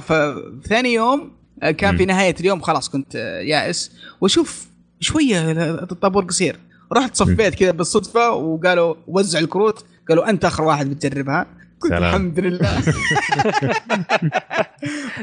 [0.00, 1.30] فثاني يوم
[1.62, 2.04] آه، كان في.
[2.04, 3.14] نهاية اليوم خلاص كنت
[3.44, 4.68] يائس واشوف
[5.00, 6.56] شوية الطابور قصير
[6.92, 11.46] رحت صفيت كذا بالصدفة وقالوا وزع الكروت قالوا أنت آخر واحد بتجربها
[11.88, 12.04] سلام.
[12.04, 12.70] الحمد لله.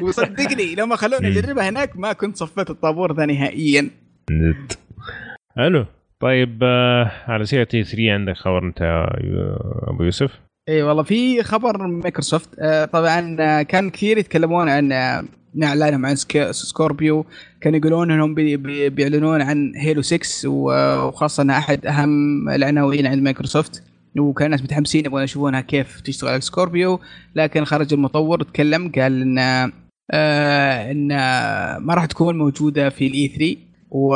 [0.01, 1.27] وصدقني لو ما خلوني.
[1.27, 3.89] اجربها هناك ما كنت صفيت الطابور ذا نهائيا.
[5.57, 5.85] حلو.
[6.19, 8.81] طيب آه على سيرة E3 عندك خبر انت
[9.23, 10.31] يو- أبو يوسف؟
[10.69, 12.49] اي والله في خبر من مايكروسوفت.
[12.59, 15.23] آه، طبعا آه، كان كثير يتكلمون عن آه،
[15.55, 17.25] عن اعلانهم عن سك- Scorpio.
[17.61, 23.07] كانوا يقولون إنهم بي- بي- بيعلنون عن Halo 6 و- وخاصة انها أحد أهم العناوين
[23.07, 23.83] عند مايكروسوفت.
[24.19, 26.99] وكان الناس متحمسين يبغون يشوفونها كيف تشتغل على Scorpio
[27.35, 29.37] لكن خرج المطور تكلم قال إن
[30.11, 31.07] آه إن
[31.77, 33.55] ما راح تكون موجودة في ال E3
[33.91, 34.15] و...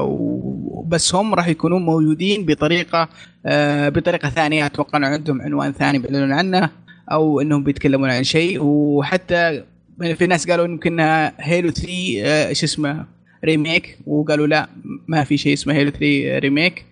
[0.00, 3.08] و- بس هم راح يكونون موجودين بطريقة
[3.46, 6.70] آه بطريقة ثانية أتوقع إنه عندهم عنوان ثاني بيعلنون عنه
[7.12, 9.64] أو إنهم بيتكلمون عن شيء وحتى
[10.14, 11.00] في ناس قالوا يمكن
[11.40, 11.92] Halo 3
[12.24, 13.04] آه شو اسمه
[13.44, 14.68] remake وقالوا لا
[15.08, 16.84] ما في شيء اسمه Halo 3 remake.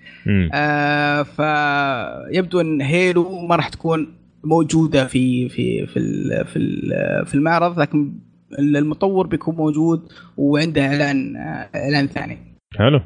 [0.55, 4.15] آه فيبدو أن Halo ما راح تكون
[4.45, 8.13] موجودة في في في ال- في ال- في المعرض لكن
[8.59, 12.39] المطور بيكون موجود وعنده إعلان آه، إعلان ثاني.
[12.79, 13.01] حلو.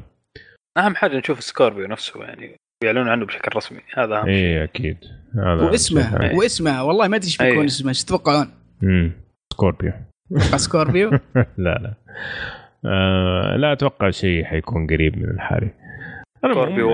[0.77, 3.79] أهم حاجة نشوف Scorpio نفسه يعني يعلنون عنه بشكل رسمي.
[3.97, 4.33] هذا أهم شيء.
[4.33, 4.97] إيه أكيد.
[5.35, 6.37] هذا واسمه ثاني.
[6.37, 6.83] واسمه.
[6.83, 7.65] والله ما أدري إيش بيكون أي.
[7.65, 7.89] اسمه.
[7.89, 8.47] إيش تتوقعون؟
[8.81, 9.11] مم.
[9.53, 9.91] Scorpio.
[10.55, 11.09] Scorpio؟
[11.57, 11.93] لا لا.
[12.85, 16.34] آه لا أتوقع شيء حيكون قريب من الحالي أنا سكوربيو م- 1.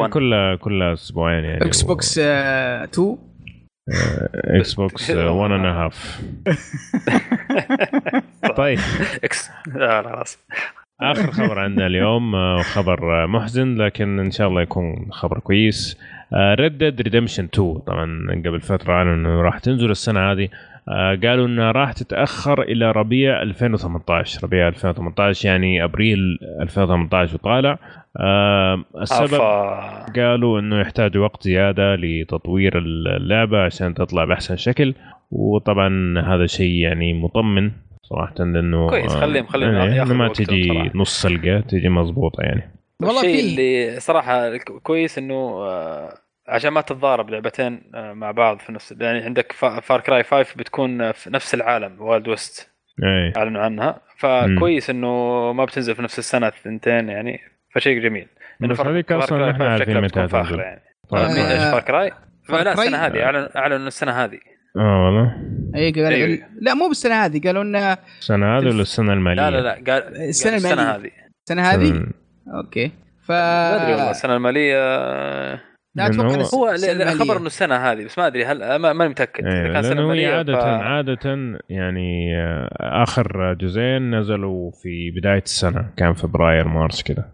[0.10, 3.18] كل كل أسبوعين يعني X Box 2
[4.36, 6.22] Xbox 1 and half
[8.58, 8.80] طيب.
[9.24, 10.40] X لا لا خلاص
[11.02, 15.98] آخر خبر عندنا اليوم آه، خبر محزن لكن إن شاء الله يكون خبر كويس.
[16.34, 20.50] Red Dead Redemption 2 طبعا قبل فترة أعلنوا إنه راح تنزل السنة هذه.
[21.24, 26.20] قالوا إنها راح تتأخر إلى ربيع 2018 ربيع 2018 يعني أبريل
[26.62, 27.78] 2018 وطالع
[28.20, 30.06] آه، السبب أفا.
[30.16, 34.94] قالوا إنه يحتاجوا وقت زيادة لتطوير اللعبة عشان تطلع بأحسن شكل
[35.32, 37.72] وطبعا هذا شيء يعني مطمن
[38.04, 40.92] صراحة لأنه كويس، آه، خليهم- خليهم يعني ما تجي.
[40.96, 42.72] نص سلقة تجي مضبوطة يعني
[43.02, 46.14] والله الشيء في اللي صراحة كويس إنه آه،
[46.48, 51.12] عشان ما تتضارب لعبتين آه، مع بعض في نفس يعني عندك Far Cry 5 بتكون
[51.12, 52.72] في نفس العالم Wild West
[53.04, 54.02] اي أعلنوا عنها.
[54.18, 55.08] فكويس إنه
[55.54, 57.40] ما بتنزل في نفس السنة الثنتين يعني
[57.76, 58.28] فشيء جميل.
[58.62, 60.80] هذيك أصلا نحن عارفين متى Far Cry
[61.12, 61.40] تنزل.
[61.40, 61.72] يعني.
[61.72, 62.12] Far Cry؟
[62.48, 64.40] Far لا Cry؟ السنة هذه اعلنوا أعلنوا السنة هذه.
[64.78, 65.36] آه والله.
[65.76, 66.40] اي قال أيوة.
[66.62, 70.18] لا مو بالسنة هذه قالوا انها السنة هذه ولا السنة الماليه؟ لا لا لا قال
[70.18, 70.96] السنة قال السنة المالية.
[70.96, 71.12] هذه.
[71.44, 72.06] السنة هذه.
[72.54, 72.92] أوكي.
[73.28, 74.76] ف ما أدري والله السنة المالية
[75.96, 76.76] لا أتوقع هو
[77.20, 79.46] خبر إنه السنة هذه بس ما أدري هل ما- ماني متأكد.
[79.46, 80.64] إيه إذا كان السنة لأنه هي عادة ف...
[80.64, 87.26] عادة يعني آه، آخر جزئين نزلوا في بداية السنة كان فبراير مارس كده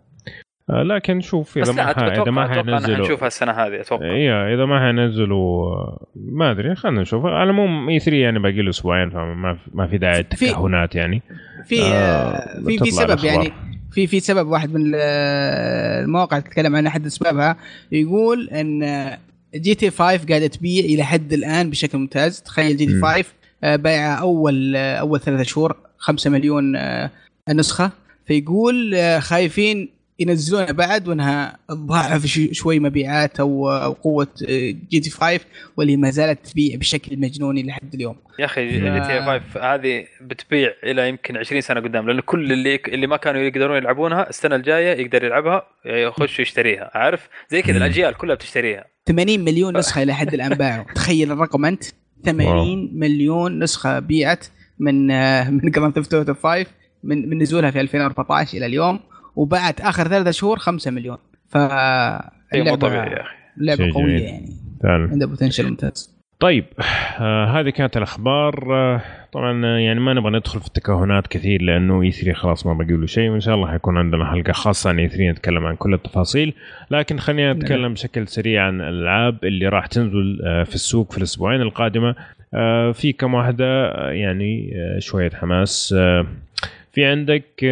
[0.70, 4.06] آه، لكن شوف إذا ما ح- أتوقع اذا ما حينزلوا نشوفها السنة هذه أتوقع.
[4.06, 7.26] إيه إذا ما حينزلوا آه، ما أدري خلينا نشوف.
[7.26, 10.96] على العموم اي 3 يعني باقي له أسبوعين فما في- ما في داعي في- التكهنات
[10.96, 11.22] يعني.
[11.66, 13.24] في آه، في في سبب.
[13.26, 13.52] يعني
[13.92, 14.96] في في سبب واحد من ال-
[16.04, 17.58] المواقع تتكلم عن أحد أسبابها.
[17.92, 19.18] يقول إن
[19.56, 22.42] GTA 5 قاعدة تبيع إلى حد الآن بشكل ممتاز.
[22.42, 23.02] تخيل GTA مم.
[23.06, 23.26] 5
[23.64, 27.12] آه، بايعه أول آه، أول ثلاثة شهور 5 مليون آه،
[27.50, 27.92] نسخة.
[28.28, 29.90] فيقول خايفين
[30.20, 34.28] ينزلونها بعد وانها تضاعف ش- شوي مبيعات أو أو قوة
[34.92, 35.40] GTA 5
[35.78, 38.16] واللي ما زالت تبيع بشكل مجنوني لحد اليوم.
[38.40, 43.08] يا أخي GTA 5 هذه بتبيع إلى يمكن 20 سنة قدام لأنه كل اللي اللي
[43.08, 47.78] ما كانوا يقدرون يلعبونها السنة الجاية يقدر يلعبها يخش يشتريها عارف؟ زي كذا.
[47.78, 48.86] الأجيال كلها بتشتريها.
[49.08, 50.86] 80 مليون نسخة إلى حد الآن باعوا.
[50.96, 51.84] تخيل الرقم أنت.
[52.26, 54.46] 80 مليون نسخة بيعت
[54.80, 56.66] من آه، من Grand Theft Auto 5
[57.04, 59.00] من من نزولها في 2014 إلى اليوم.
[59.38, 61.18] وباعت آخر ثلاثة شهور 5 مليون.
[61.50, 61.58] ف
[62.54, 63.36] شيء مو طبيعي يا أخي.
[63.58, 64.22] لعبة قوية جميل.
[64.22, 64.50] يعني.
[64.84, 66.18] فعلا عندها potential ممتاز.
[66.40, 66.66] طيب
[67.20, 68.76] آه هذه كانت الأخبار.
[68.76, 72.98] آه طبعا آه، يعني ما نبغى ندخل في التكهنات كثير لأنه E3 خلاص ما بقي
[72.98, 76.54] له شيء وإن شاء الله حيكون عندنا حلقة خاصة عن E3 نتكلم عن كل التفاصيل.
[76.92, 81.62] لكن خلينا نتكلم بشكل سريع عن الألعاب اللي راح تنزل آه في السوق في الأسبوعين
[81.62, 82.16] القادمة.
[82.54, 85.96] آه في كم واحدة آه، يعني آه شوية حماس.
[85.98, 86.28] آه
[86.94, 87.64] في عندك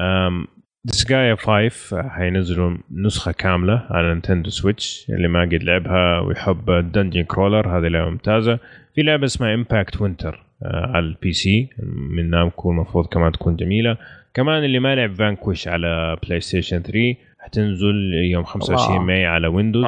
[0.00, 0.44] آه
[0.84, 5.06] Disgaea 5 حينزلوا نسخة كاملة على Nintendo Switch.
[5.10, 8.58] اللي ما قد لعبها ويحب ال dungeon crawler هذه لعبة ممتازة.
[8.94, 11.68] في لعبة اسمها Impact Winter على ال PC
[12.10, 13.96] من Namco المفروض كمان تكون جميلة.
[14.34, 17.94] كمان اللي ما لعب Vanquish على PlayStation 3 حتنزل
[18.32, 19.06] يوم 25 الله.
[19.06, 19.84] May على Windows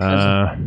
[0.00, 0.58] آه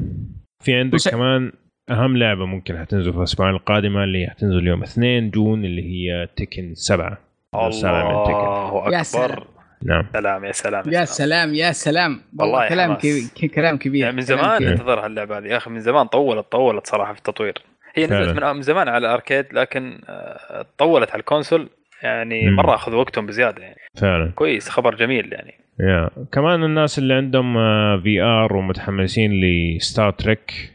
[0.64, 1.52] في عندك وش- كمان
[1.90, 6.74] أهم لعبة ممكن حتنزل في الاسبوعين القادمه اللي حتنزل يوم 2 June اللي هي Tekken
[6.76, 7.18] 7
[7.60, 9.40] الله يا سلام.
[9.84, 10.06] نعم.
[10.14, 11.54] سلام يا سلام يا سلام.
[11.54, 12.22] يا سلام.
[12.40, 12.94] والله كلام.
[12.94, 14.64] كبير كلام كبير يعني من زمان.
[14.64, 15.46] انتظر هاللعبة هذه.
[15.46, 17.62] يا أخي من زمان طولت طولت صراحة في التطوير.
[17.96, 18.06] هي.
[18.06, 21.70] نزلت من من زمان على ال arcade لكن آه، طولت على ال console.
[22.04, 22.56] يعني مم.
[22.56, 23.80] مرة اخذوا وقتهم بزيادة يعني.
[23.98, 24.32] فعلا.
[24.36, 25.54] كويس خبر جميل يعني.
[25.80, 26.10] يا.
[26.32, 27.54] كمان الناس اللي عندهم
[28.02, 30.74] VR ومتحمسين ل Star Trek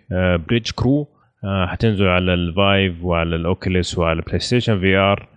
[0.49, 1.09] Bridge Crew
[1.67, 5.29] حتنزل على ال Vive وعلى ال Oculus وعلى PlayStation VR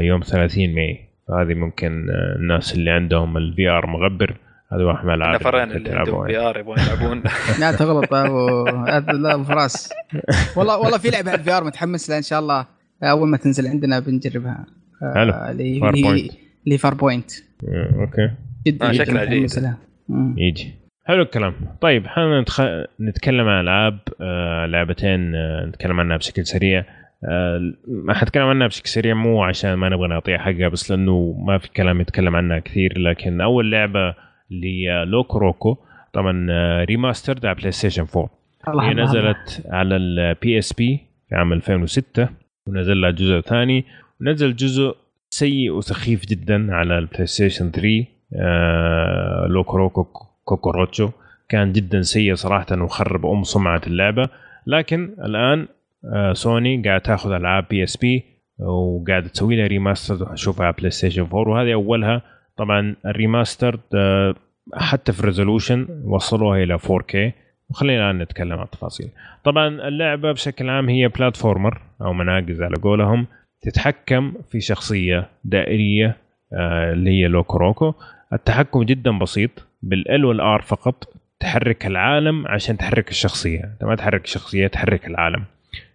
[0.00, 1.10] يوم 30 ماي.
[1.28, 4.36] فهذه ممكن آه، الناس اللي عندهم ال VR مغبر
[4.72, 6.36] هذا واحد من الالعاب نفرين اللي عندهم V.
[6.36, 7.22] R يبغون يلعبون.
[7.60, 8.64] لا تغلط أبو.
[9.12, 9.92] لا أبو فراس.
[10.56, 12.66] والله والله في لعبة على ال VR متحمس لها إن شاء الله.
[13.02, 14.66] أول ما تنزل عندنا بنجربها.
[15.02, 15.32] آه، حلو.
[15.32, 16.34] اللي Far اللي Point.
[16.66, 17.30] اللي Farpoint.
[17.68, 18.30] آه، أوكي.
[18.66, 19.50] جدا آه، شكلها جيد.
[20.36, 20.74] يجي.
[21.04, 21.54] حلو الكلام.
[21.80, 22.60] طيب خلينا نتخ...
[23.00, 26.80] نتكلم عن ألعاب آه لعبتين آه نتكلم عنها بشكل سريع.
[26.80, 26.99] آه
[28.08, 32.00] حتكلم عنها بشكل سريع مو عشان ما نبغى نعطيها حقها بس لأنه ما في كلام
[32.00, 34.14] يتكلم عنها كثير لكن أول لعبة
[34.50, 35.76] اللي LocoRoco
[36.12, 38.30] طبعا آه remastered على PlayStation 4
[38.68, 42.28] الله هي نزلت على ال PSP في عام 2006
[42.66, 43.84] ونزل لها جزء ثاني
[44.20, 44.96] ونزل جزء
[45.30, 48.04] سيء وسخيف جدا على ال PlayStation 3
[48.34, 50.04] آه LocoRoco
[50.44, 51.10] Cocoreccho
[51.48, 54.28] كان جدا سيء صراحة وخرب أم سمعة اللعبة.
[54.66, 55.79] لكن الآن آه
[56.32, 58.24] سوني قاعد تاخذ ألعاب PSP
[58.58, 60.28] وقاعد تسوي لها remaster
[60.60, 62.22] على PlayStation 4 وهذه أولها.
[62.56, 64.34] طبعا ال remaster آه
[64.74, 67.16] حتى في resolution وصلوها إلى 4K
[67.70, 69.08] وخلينا الآن نتكلم عن التفاصيل.
[69.44, 73.26] طبعا اللعبة بشكل عام هي platformer أو مناقز على قولهم.
[73.62, 76.16] تتحكم في شخصية دائرية
[76.52, 77.94] آه اللي هي LocoRoco.
[78.32, 79.50] التحكم جدا بسيط.
[79.82, 81.04] بال L وال R فقط.
[81.40, 83.64] تحرك العالم عشان تحرك الشخصية.
[83.64, 85.44] أنت ما تحرك الشخصيه تحرك العالم.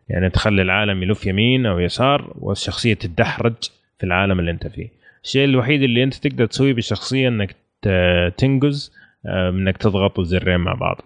[0.10, 3.54] يعني تخلي العالم يلف يمين أو يسار والشخصية تتدحرج
[4.00, 4.90] في العالم اللي أنت فيه.
[5.24, 7.56] الشيء الوحيد اللي أنت تقدر تسويه بالشخصيه إنك
[8.38, 8.94] تنقز
[9.26, 11.02] آه، إنك تضغط الزرين مع بعض.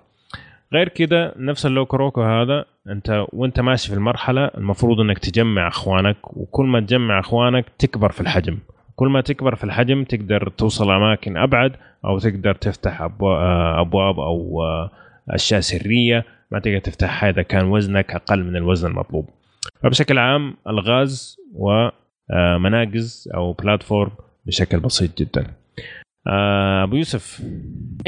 [0.73, 6.37] غير كده نفس اللوكو روكو هذا أنت وأنت ماشي في المرحلة المفروض إنك تجمع أخوانك
[6.37, 8.57] وكل ما تجمع أخوانك تكبر في الحجم.
[8.95, 14.63] كل ما تكبر في الحجم تقدر توصل أماكن أبعد أو تقدر تفتح آه، أبواب أو
[14.63, 14.91] آه،
[15.29, 19.29] أشياء سرية ما تقدر تفتحها اذا كان وزنك أقل من الوزن المطلوب
[19.83, 24.11] فبشكل عام الغاز ومناقز أو platform
[24.45, 25.47] بشكل بسيط جدا
[26.27, 27.41] آه، أبو يوسف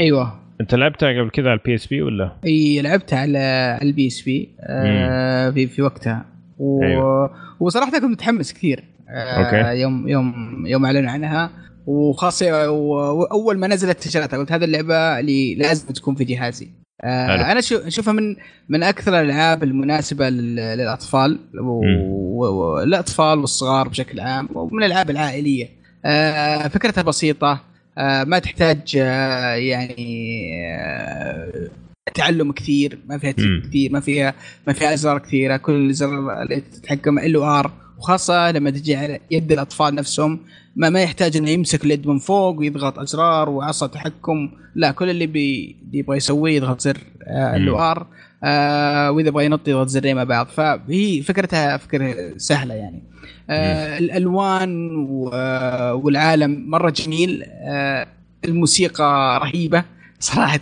[0.00, 5.50] أيوه أنت لعبتها قبل كذا على ال PSP ولا؟ إي لعبتها على ال PSP آه
[5.50, 6.26] في في وقتها
[6.58, 6.82] و...
[6.82, 7.30] أيوة.
[7.60, 9.80] وصراحة كنت متحمس كثير آه أوكي.
[9.80, 10.32] يوم يوم
[10.66, 11.50] يوم أعلنوا عنها
[11.86, 16.68] وخاصة واول ما نزلت تشريتها قلت هذه اللعبة اللي لازم تكون في جهازي.
[17.00, 18.36] آه أنا شو- أشوفها من
[18.68, 25.68] من أكثر الألعاب المناسبة لل- للأطفال والاطفال والصغار بشكل عام ومن الألعاب العائلية.
[26.04, 27.60] آه فكرتها بسيطة.
[27.98, 31.68] آه ما تحتاج آه يعني آه
[32.14, 32.98] تعلم كثير.
[33.08, 34.34] ما فيها كثير ما فيها
[34.66, 35.56] ما فيها أزرار كثيرة.
[35.56, 40.40] كل زر اللي تتحكم L R وخاصة لما تجي على يد الأطفال نفسهم
[40.76, 44.50] ما ما يحتاج إنه يمسك اليد من فوق ويضغط أزرار وعصا تحكم.
[44.74, 46.98] لا كل اللي بي يبغى يسويه يضغط زر
[47.28, 47.74] L مم.
[47.74, 48.06] R
[48.44, 50.46] آه وإذا يبغى ينط يضغط زرين مع بعض.
[50.46, 53.02] فهي فكرتها فكرة سهلة يعني.
[53.50, 54.90] آه الألوان
[55.32, 57.42] آه، والعالم مرة جميل.
[57.46, 58.06] آه
[58.44, 59.84] الموسيقى رهيبة.
[60.22, 60.60] صراحة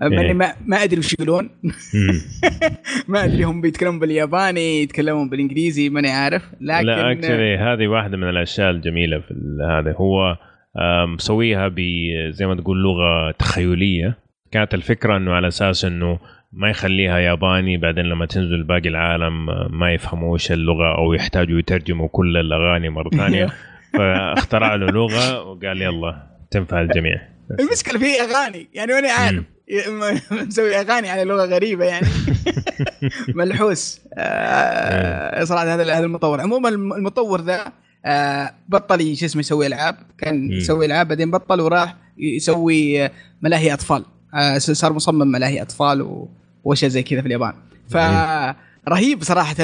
[0.00, 0.32] مع إيه.
[0.32, 1.50] ما ما أدري وش يقولون.
[3.08, 6.42] ما أدري هم بيتكلمون بالياباني يتكلمون بالإنجليزي ماني عارف.
[6.60, 9.34] لكن لا actually هذه واحدة من الأشياء الجميلة في
[9.70, 9.94] هذا.
[9.96, 10.36] هو
[11.06, 11.74] مسويها
[12.30, 14.18] زي ما تقول لغة تخيلية.
[14.52, 16.18] كانت الفكرة إنه على أساس إنه
[16.52, 22.08] ما يخليها ياباني بعدين لما تنزل باقي العالم آه، ما يفهموش اللغة أو يحتاجوا يترجموا
[22.08, 23.48] كل الأغاني مرة ثانية.
[23.98, 27.33] فاخترع له لغة وقال يلا تنفع الجميع.
[27.60, 28.68] المشكلة في أغاني.
[28.74, 29.44] يعني ماني عارف.
[30.30, 32.06] مسوي أغاني على لغة غريبة يعني.
[33.34, 34.00] ملحوس.
[34.14, 36.40] آه صراحة هذا هذا المطور.
[36.40, 37.72] عموما الم- المطور ذا
[38.04, 39.96] آه بطل شو اسمه يسوي ألعاب.
[40.18, 40.52] كان.
[40.52, 43.10] يسوي ألعاب بعدين بطل وراح يسوي آه،
[43.42, 44.04] ملاهي أطفال.
[44.58, 46.26] صار مصمم ملاهي أطفال
[46.64, 47.52] وأشياء زي كذا في اليابان.
[47.90, 47.96] ف
[48.88, 49.54] رهيب صراحة.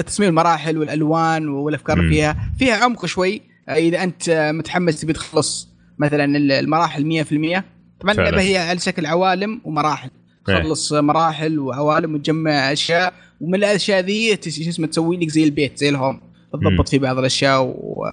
[0.00, 2.36] تصميم المراحل والألوان والأفكار فيها.
[2.58, 3.42] فيها عمق شوي.
[3.68, 6.24] إذا أنت متحمس تبي تخلص مثلا
[6.60, 7.62] المراحل 100%
[8.00, 8.12] طبعا.
[8.12, 10.10] اللعبة هي على شكل عوالم ومراحل
[10.48, 10.58] إيه.
[10.58, 15.88] تخلص مراحل وعوالم وتجمع أشياء ومن الأشياء ذي شو اسمه تسوي لك زي البيت زي
[15.88, 16.20] الهوم.
[16.52, 18.10] تضبط فيه بعض الأشياء و...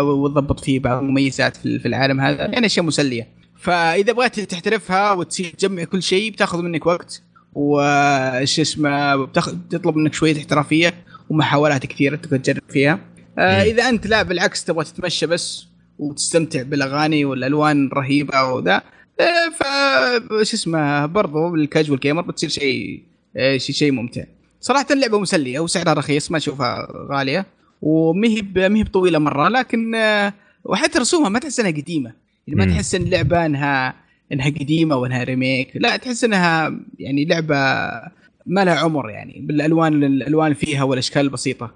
[0.00, 5.84] وتضبط فيه بعض المميزات في العالم هذا يعني أشياء مسلية فإذا بغيت تحترفها وتصير تجمع
[5.84, 7.22] كل شيء بتاخذ منك وقت
[7.54, 10.94] وش اسمه بتاخذ تطلب منك شوية احترافية
[11.30, 13.00] ومحاولات كثيرة تقدر تجرب فيها
[13.38, 13.62] آه.
[13.62, 15.67] إذا أنت لا بالعكس تبغى تتمشى بس
[15.98, 18.82] وتستمتع بالأغاني والألوان الرهيبة وذا.
[19.20, 19.62] آه، ف
[20.42, 23.02] شو اسمه برضو بال casual gamer بتصير شيء
[23.36, 24.24] آه، شيء شيء ممتع.
[24.60, 27.46] صراحة اللعبة مسلية وسعرها رخيص ما أشوفها غالية.
[27.82, 30.32] ومهي ب- مهي بطويلة مرة لكن آه،
[30.64, 32.12] وحتى رسومها ما تحس إنها قديمة.
[32.48, 32.72] يعني ما.
[32.74, 33.94] تحس إن اللعبة انها
[34.32, 37.56] إنها قديمة وإنها remake لا تحس إنها يعني لعبة
[38.46, 41.74] ما لها عمر يعني بالألوان الألوان فيها والأشكال البسيطة.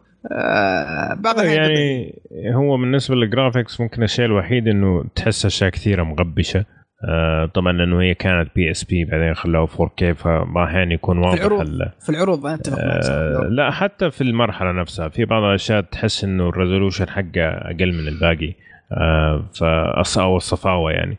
[1.17, 6.65] بعض الأحيان يعني هو بالنسبة لل graphics ممكن الشيء الوحيد إنه تحس أشياء كثيرة مغبشة.
[7.09, 11.61] آه طبعا لأنه هي كانت PSP بعدين خلوها 4K فما أحيانا يكون في واضح العروض
[11.61, 13.49] ال- في العروض أنا أتفق آه.
[13.51, 18.09] لا حتى في المرحلة نفسها في بعض الأشياء تحس إنه ال resolution حقه أقل من
[18.09, 18.55] الباقي.
[18.93, 21.19] آه فأص أو الصفاوة يعني.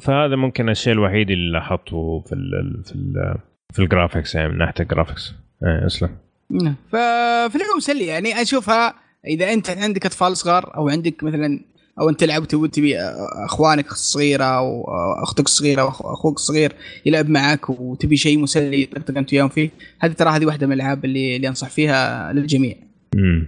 [0.00, 3.34] فهذا ممكن الشيء الوحيد اللي لاحظته في ال في ال
[3.72, 5.34] في ال graphics يعني من ناحية ال graphics
[5.64, 6.08] آه أسلم.
[6.50, 6.74] نعم.
[6.88, 8.94] ففي اللعبه مسليه يعني أشوفها
[9.26, 11.60] إذا أنت عندك أطفال صغار أو عندك مثلا
[12.00, 12.98] أو أنت تلعب تبي تبي
[13.44, 14.84] أخوانك الصغيرة أو
[15.22, 16.72] أختك الصغيرة أو أخوك الصغير
[17.06, 19.70] يلعب معك وتبي شيء مسلي تطقطق أنت وياهم فيه
[20.00, 22.74] هذه ترى هذه واحدة من الألعاب اللي اللي أنصح فيها للجميع.
[23.14, 23.46] امم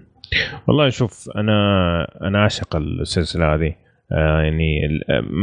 [0.69, 1.53] والله شوف أنا
[2.23, 3.75] أنا اعشق السلسلة هذه.
[4.13, 4.81] آه يعني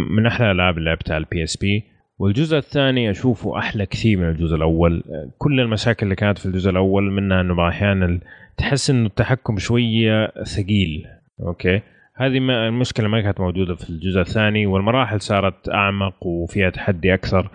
[0.09, 1.83] من أحلى الألعاب اللي لعبتها على ال PSP
[2.19, 5.03] والجزء الثاني أشوفه أحلى كثير من الجزء الأول.
[5.37, 8.19] كل المشاكل اللي كانت في الجزء الأول منها إنه أحيانا
[8.57, 11.05] تحس إنه التحكم شوية ثقيل.
[11.41, 11.81] أوكي؟
[12.15, 17.49] هذه ما المشكلة ما كانت موجودة في الجزء الثاني والمراحل صارت أعمق وفيها تحدي أكثر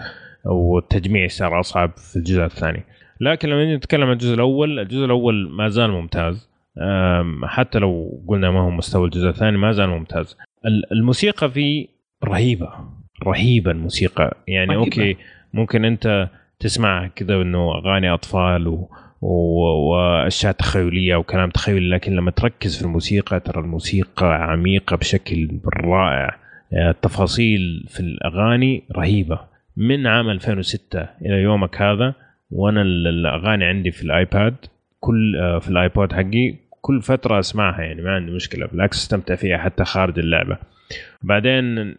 [0.45, 2.83] والتجميع صار أصعب في الجزء الثاني.
[3.21, 6.49] لكن لما نتكلم عن الجزء الأول الجزء الأول ما زال ممتاز.
[7.45, 10.37] حتى لو قلنا ما هو مستوى الجزء الثاني ما زال ممتاز.
[10.67, 11.87] ال- الموسيقى فيه
[12.25, 12.71] رهيبة.
[13.23, 14.85] رهيبه الموسيقى يعني رهيبة.
[14.85, 15.17] أوكي
[15.55, 16.29] ممكن أنت
[16.61, 18.89] تسمع كذا إنه أغاني أطفال و...
[19.21, 19.31] و...
[19.91, 25.49] وأشياء تخيلية وكلام تخيلي لكن لما تركز في الموسيقى ترى الموسيقى عميقة بشكل
[25.85, 26.37] رائع.
[26.73, 29.39] التفاصيل في الأغاني رهيبة.
[29.77, 32.15] من عام 2006 إلى يومك هذا
[32.51, 34.55] وأنا ال- الأغاني عندي في الآيباد
[35.01, 39.59] كل آه، في الايبود حقي كل فترة أسمعها يعني ما عندي مشكلة بالعكس أستمتع فيها
[39.59, 40.59] حتى خارج اللعبة.
[41.23, 41.95] بعدين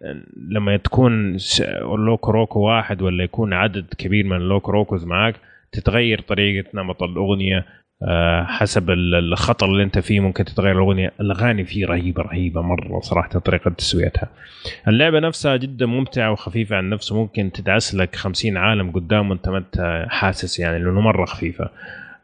[0.50, 1.38] لما تكون
[1.82, 5.36] LocoRoco واحد ولا يكون عدد كبير من ال LocoRocos معك
[5.72, 7.66] تتغير طريقة نمط الأغنية
[8.08, 11.12] آه، حسب الخطر اللي انت فيه ممكن تتغير الأغنية.
[11.22, 14.30] الأغاني فيه رهيبة رهيبة مرة صراحة طريقة تسويتها.
[14.88, 19.58] اللعبة نفسها جدا ممتعة وخفيفة عن نفسه ممكن تدعس لك 50 عالم قدام وانت ما
[19.58, 21.70] انت حاسس يعني لأنه مرة خفيفة.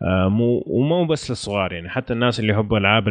[0.01, 3.07] آه، مو ومو بس للصغار يعني حتى الناس اللي يحبوا ألعاب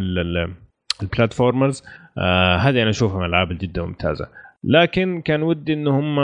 [1.03, 1.85] ال platformers
[2.19, 4.29] آه هذه أنا أشوفها من الألعاب جدا ممتازة.
[4.65, 6.17] لكن كان ودي إن هم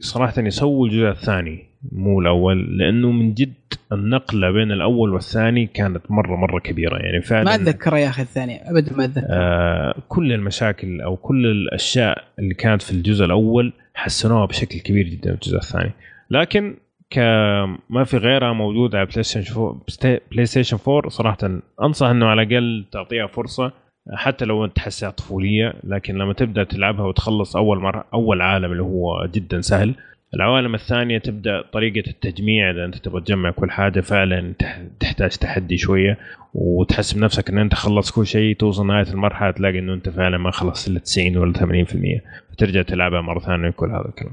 [0.00, 3.54] صراحة يسووا الجزء الثاني مو الأول لأنه من جد
[3.92, 6.96] النقلة بين الأول والثاني كانت مرة مرة كبيرة.
[6.96, 9.26] يعني فعلا ما أتذكر يا أخي الثاني ابدا ما أتذكر.
[9.30, 15.30] آه كل المشاكل أو كل الأشياء اللي كانت في الجزء الأول حسنوها بشكل كبير جدا
[15.30, 15.92] في الجزء الثاني.
[16.30, 16.76] لكن
[17.10, 21.38] كما في غيرها موجود على PlayStation 4 PlayStation 4 صراحة
[21.82, 23.72] أنصح إنه على الأقل تعطيها فرصة.
[24.14, 28.82] حتى لو أنت تحسها طفولية لكن لما تبدأ تلعبها وتخلص أول مرة أول عالم اللي
[28.82, 29.94] هو جدا سهل.
[30.34, 34.54] العوالم الثانية تبدأ طريقة التجميع إذا أنت تبغى تجمع كل حاجة فعلا
[35.00, 36.18] تحتاج تحدي شوية
[36.54, 40.50] وتحسب نفسك إن أنت خلصت كل شيء توصل نهاية المرحلة تلاقي إنه أنت فعلا ما
[40.50, 42.20] خلصت إلا 90 ولا 80%
[42.52, 44.32] فترجع تلعبها مرة ثانية كل هذا الكلام.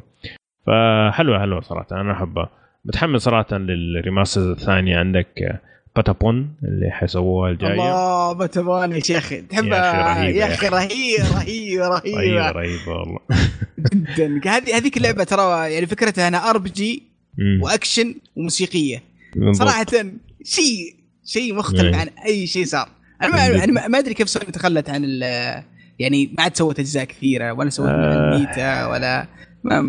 [0.67, 2.49] فحلوة حلوة صراحة أنا أحبها.
[2.85, 5.59] متحمس صراحة لل remasters الثانية عندك.
[5.95, 9.33] باتابون اللي حيسووها الجايه الله باتابون يا شيخ.
[9.49, 13.19] تحبها يا أخي رهيبه رهيبه رهيبه رهيبه والله.
[14.17, 14.41] جدا.
[14.45, 17.03] هذه هذيك اللعبة ترى يعني فكرتها أنها RPG
[17.61, 19.03] و action وموسيقية.
[19.51, 19.85] صراحة
[20.43, 20.95] شيء
[21.25, 22.89] شيء مختلف عن أي شيء صار.
[23.21, 25.03] أنا ما, ما أدري كيف سوني تخلت عن
[25.99, 28.35] يعني ما عاد سوت أجزاء كثيرة ولا سوت آه.
[28.35, 29.27] الميتا ولا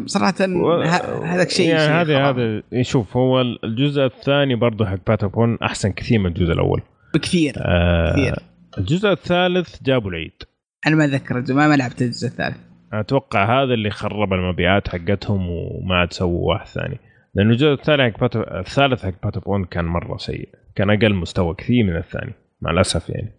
[0.07, 0.83] صراحة و...
[1.23, 6.27] هذا الشيء يعني هذا هذا شوف هو الجزء الثاني برضه حق باتابون أحسن كثير من
[6.27, 6.83] الجزء الأول.
[7.15, 8.39] بكثير آه كثير.
[8.79, 10.43] الجزء الثالث جابوا العيد.
[10.87, 12.57] أنا ما أتذكر ما, ما لعبت الجزء الثالث.
[12.93, 16.99] أتوقع هذا اللي خرب المبيعات حقتهم وما عاد سووا واحد ثاني.
[17.35, 18.41] لأنه الجزء الثاني حق باتو...
[18.41, 20.49] الثالث حق باتابون كان مرة سيء.
[20.77, 23.33] كان أقل مستوى كثير من الثاني مع الأسف يعني.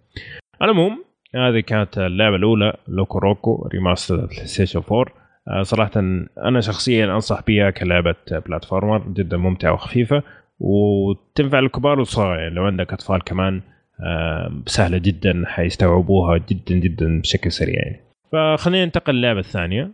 [0.62, 1.04] العموم
[1.36, 5.06] هذه كانت اللعبة الأولى لوكو روكو remaster PlayStation 4
[5.48, 5.92] آه، صراحة
[6.38, 10.24] أنا شخصيا أنصح بها كلعبة platformer جدا ممتعة وخفيفة
[10.60, 12.40] وتنفع للكبار والصغار.
[12.40, 13.62] يعني لو عندك أطفال كمان
[14.00, 18.00] آه، سهلة جدا حيستوعبوها جدا جدا بشكل سريع يعني.
[18.32, 19.92] فخلينا ننتقل للعبة الثانية.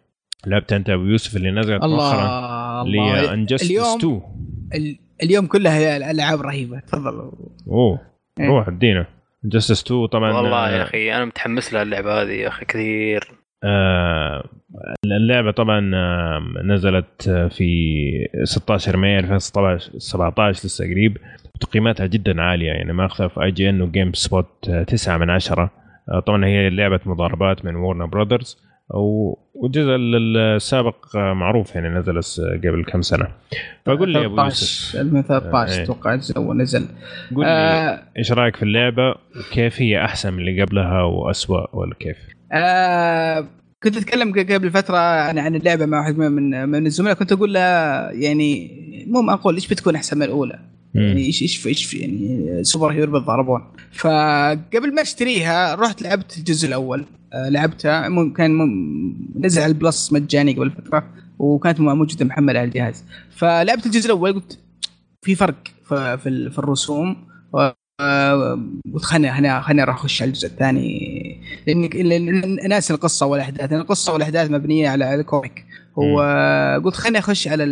[0.47, 6.79] لعبت أنت أبو يوسف اللي نزلت مؤخرا اللي Injustice اليوم 2 اليوم كلها الألعاب رهيبة
[6.79, 7.31] تفضل.
[7.67, 7.99] أوه
[8.39, 8.47] إيه.
[8.47, 9.05] روح ادينا.
[9.45, 13.23] Injustice 2 طبعا والله يا أخي أنا متحمس لها اللعبة هذه يا أخي كثير.
[13.31, 13.42] آه
[15.05, 21.17] اللعبة طبعا آه نزلت في 16 مايو 2017 لسه قريب
[21.59, 25.71] تقييماتها جدا عالية يعني ماخذه في IGN و GameSpot 9 من 10
[26.09, 28.57] آه طبعا هي لعبة مضاربات من Warner Brothers
[28.89, 32.19] والجزء السابق معروف يعني نزل
[32.57, 33.27] قبل كم سنة.
[33.85, 34.95] فقول لي يا أبو يوسف.
[34.95, 36.85] 2013 آه، أتوقع الجزء الأول نزل.
[37.35, 41.95] قول لي آه إيش رأيك في اللعبة وكيف هي أحسن من اللي قبلها واسوء ولا
[41.99, 42.17] كيف؟
[42.53, 43.47] آه
[43.83, 47.13] كنت أتكلم قبل فترة عن عن اللعبة مع واحد من من الزملاء.
[47.13, 47.59] كنت أقول له
[48.11, 48.71] يعني
[49.07, 50.59] مو معقول إيش بتكون أحسن من الأولى؟
[50.93, 53.61] يعني إيش إيش إيش يعني سوبر هيرو بالضربون.
[53.91, 57.05] فقبل ما أشتريها رحت لعبت الجزء الأول.
[57.33, 58.29] آه لعبتها.
[58.33, 58.57] كان
[59.39, 61.09] نزل على ال Plus مجاني قبل فترة
[61.39, 63.03] وكانت موجودة محمله على الجهاز.
[63.29, 64.59] فلعبت الجزء الأول قلت
[65.21, 65.55] في فرق
[65.87, 66.17] في,
[66.49, 67.15] في الرسوم.
[69.01, 71.37] خليني خليني خليني أروح أخش على الجزء الثاني.
[71.67, 75.65] لاني ناسي القصة والاحداث القصة والأحداث مبنية على ال comic.
[75.95, 77.63] وقلت خليني أخش على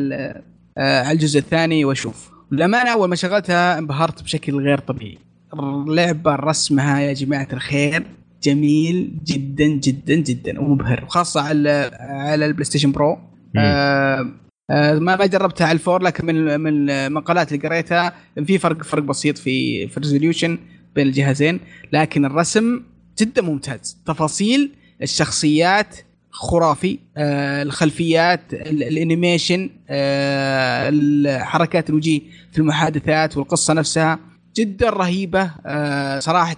[0.77, 2.31] آه، على الجزء الثاني وأشوف.
[2.51, 5.17] للأمانة أول ما شغلتها انبهرت بشكل غير طبيعي.
[5.53, 8.05] اللعبة رسمها يا جماعة الخير
[8.43, 11.03] جميل جدا جدا جدا ومبهر.
[11.03, 13.17] وخاصة على على ال PlayStation Pro.
[13.57, 14.27] آه آه،
[14.71, 18.13] ما ما جربتها على الفور لكن من من المقالات اللي قريتها
[18.45, 20.57] في فرق فرق بسيط في في ال resolution
[20.95, 21.59] بين الجهازين.
[21.93, 22.81] لكن الرسم
[23.19, 23.97] جدا ممتاز.
[24.05, 24.71] تفاصيل
[25.01, 25.95] الشخصيات
[26.29, 32.21] خرافي آه الخلفيات ال animation آه حركات الوجيه
[32.51, 34.19] في المحادثات والقصة نفسها
[34.55, 35.51] جدا رهيبة.
[35.65, 36.57] آه صراحة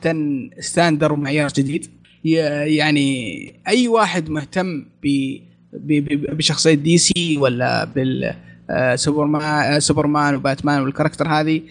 [0.60, 1.88] standard ومعيار جديد.
[2.24, 5.38] يعني أي واحد مهتم ب
[5.74, 8.34] بشخصية DC ولا بال
[8.70, 9.42] آه، سوبرمان
[9.74, 11.62] آه، سوبرمان وباتمان وال character هذه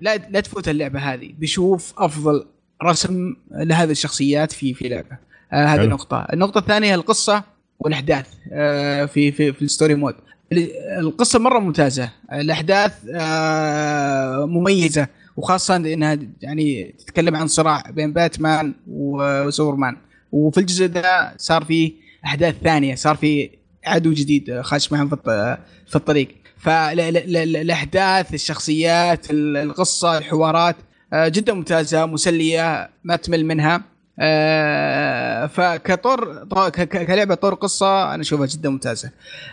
[0.00, 1.32] لا لا تفوت اللعبة هذه.
[1.38, 2.46] بيشوف أفضل
[2.82, 5.18] رسم لهذه الشخصيات في في لعبة.
[5.52, 6.26] آه هذه نقطة.
[6.32, 7.44] النقطة الثانية القصة
[7.78, 10.14] والأحداث آه في في في ال story mode.
[10.98, 12.10] القصة مرة ممتازة.
[12.32, 15.06] الأحداث آه مميزة
[15.36, 19.96] وخاصة إنها يعني تتكلم عن صراع بين باتمان وسوبرمان.
[20.32, 21.92] وفي الجزء ذا صار في
[22.24, 23.50] أحداث ثانية صار في
[23.84, 26.28] عدو جديد خاش معهم في في الطريق.
[26.58, 30.76] فالاحداث الشخصيات القصة الحوارات
[31.12, 33.82] آه، جدا ممتازة مسلية ما تمل منها.
[34.18, 36.44] آه، فكطور
[36.84, 39.10] كلعبة طور قصة أنا أشوفها جدا ممتازة.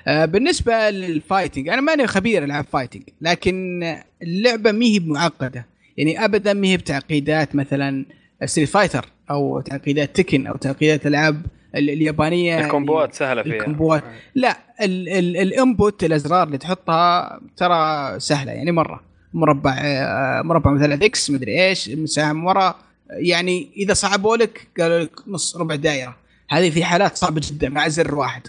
[0.08, 3.84] آه، بالنسبة لل fighting أنا ماني خبير ألعاب fighting لكن
[4.22, 5.66] اللعبة ما هي معقده
[5.98, 8.06] يعني ابدا ما هي بتعقيدات مثلا
[8.46, 11.42] Street Fighter أو تعقيدات Tekken أو تعقيدات ألعاب
[11.76, 13.56] اليابانية ال combo ات سهلة فيها.
[13.56, 14.04] ال combo ات
[14.36, 19.04] لا ال input الأزرار اللي تحطها ترى سهلة يعني مرة.
[19.34, 22.76] مربع آه، مربع مثلا X مدري إيش سهم ورا.
[23.10, 26.16] يعني إذا صعبوا لك قالوا لك نص ربع دائرة.
[26.50, 28.48] هذه في حالات صعبة جدا مع زر واحد.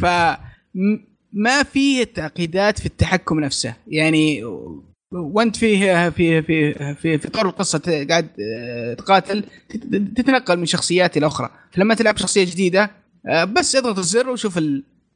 [0.00, 0.04] ف
[1.32, 3.74] ما في تعقيدات في التحكم نفسه.
[3.88, 4.44] يعني
[5.12, 9.44] وانت فيه في في في في طور القصة قاعد آه، تقاتل
[10.16, 12.90] تتنقل من شخصيات إلى أخرى فلما تلعب شخصية جديدة
[13.26, 14.60] آه، بس اضغط الزر وشوف.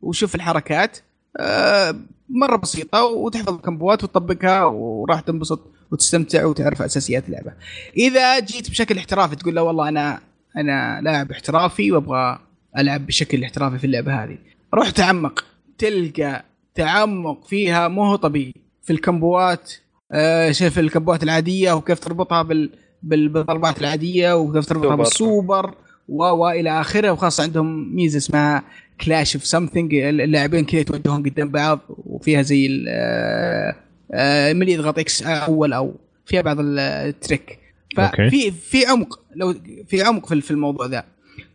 [0.02, 0.98] وشوف الحركات
[1.40, 1.96] آه،
[2.28, 5.60] مرة بسيطة وتحفظ الكمبوات وتطبقها وراح تنبسط
[5.90, 7.52] وتستمتع وتعرف أساسيات اللعبة.
[7.96, 10.20] إذا جيت بشكل احترافي تقول لا والله أنا
[10.56, 12.38] أنا لاعب احترافي وأبغى
[12.78, 14.38] ألعب بشكل احترافي في اللعبة هذه.
[14.74, 15.44] روح تعمق
[15.78, 16.44] تلقى
[16.74, 19.72] تعمق فيها مو طبيعي في ال combo ات
[20.14, 22.70] آه شوف ال combo ات العادية وكيف تربطها بال
[23.02, 25.74] بالضربات العادية وكيف تربطها بالسوبر
[26.08, 27.10] و إلى آخره.
[27.10, 28.62] وخاصة عندهم ميزة اسمها
[29.00, 33.76] clash of something اللاعبين كذا يتوجهون قدام بعض وفيها زي آه،
[34.12, 35.94] آه، من يضغط X أول أو
[36.26, 37.58] فيها بعض ال trick.
[37.96, 39.20] ففي في عمق.
[39.36, 39.54] لو
[39.86, 41.04] في عمق في الموضوع ذا.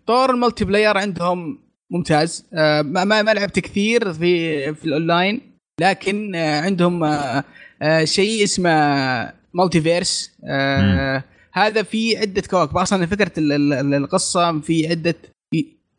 [0.07, 1.59] طور ال multiplayer عندهم
[1.91, 2.45] ممتاز.
[2.53, 5.41] ما ما لعبت كثير في في الأونلاين
[5.81, 7.03] لكن عندهم
[8.03, 8.69] شيء اسمه
[9.53, 10.31] Multiverse
[11.53, 12.77] هذا في عدة كواكب.
[12.77, 15.15] أصلا فكره القصة في عدة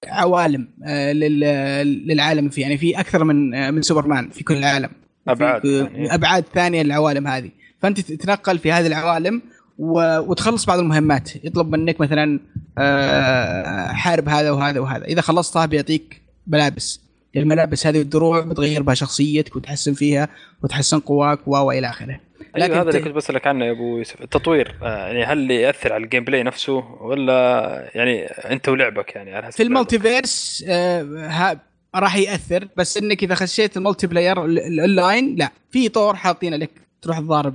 [0.07, 2.63] عوالم آه، للعالم فيه.
[2.63, 4.91] يعني في أكثر من آه، من سوبرمان في كل العالم
[5.29, 6.15] أبعاد ثانية.
[6.15, 7.51] أبعاد ثانية للعوالم هذه.
[7.79, 9.43] فأنت تتنقل في هذه العوالم
[9.79, 11.45] وتخلص بعض المهمات.
[11.45, 12.41] يطلب منك مثلا
[12.79, 15.05] آه، حارب هذا وهذا وهذا.
[15.05, 17.01] إذا خلصتها بيعطيك ملابس.
[17.37, 20.29] الملابس هذه والدروع بتغير بها شخصيتك وتحسن فيها
[20.63, 22.21] وتحسن قواك و إلى آخره.
[22.57, 24.23] أيوة، لكن هذا اللي كنت بسألك عنه يا أبو يوسف.
[24.23, 29.47] التطوير آه، يعني هل يأثر على ال gameplay نفسه ولا يعني أنت ولعبك يعني على
[29.47, 31.61] حسب في ال Multiverse آه
[31.95, 32.69] راح يأثر.
[32.77, 36.71] بس إنك إذا خشيت ال multiplayer ال online لا في طور حاطين لك.
[37.03, 37.55] تروح تضارب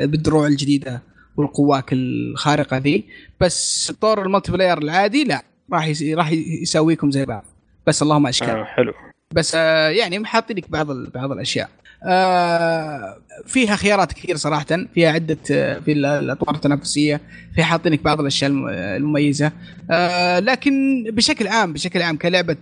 [0.00, 1.02] بالدروع الجديدة
[1.36, 3.04] والقواك الخارقة ذي.
[3.40, 5.42] بس طور ال multiplayer العادي لا
[5.72, 6.32] راح راح
[6.62, 7.44] يسويكم زي بعض.
[7.86, 8.92] بس اللهم اشكال آه حلو.
[9.32, 11.68] بس آه يعني حاطين لك بعض بعض الأشياء.
[12.04, 14.66] آه فيها خيارات كثير صراحة.
[14.94, 17.20] فيها عدة آه، في الأطوار التنافسية.
[17.54, 19.52] في حاطينك بعض الأشياء المميزة.
[19.90, 22.56] آه لكن بشكل عام بشكل عام كلعبة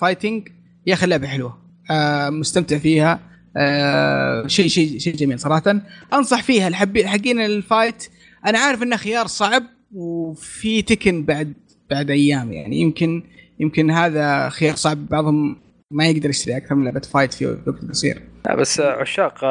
[0.00, 0.48] fighting
[0.86, 1.58] يا أخي اللعبة حلوة.
[1.90, 3.20] آه مستمتع فيها.
[3.56, 5.80] آه شيء شيء شيء جميل صراحة.
[6.12, 6.70] أنصح فيها
[7.06, 8.08] حقين ال fight
[8.46, 9.62] أنا عارف إنه خيار صعب
[9.94, 11.52] وفي تكن بعد
[11.90, 12.80] بعد أيام يعني.
[12.80, 13.22] يمكن
[13.60, 15.56] يمكن هذا خيار صعب بعضهم
[15.90, 18.22] ما يقدر يشتري أكثر من لعبة fight في وقت قصير.
[18.58, 19.44] بس عشاق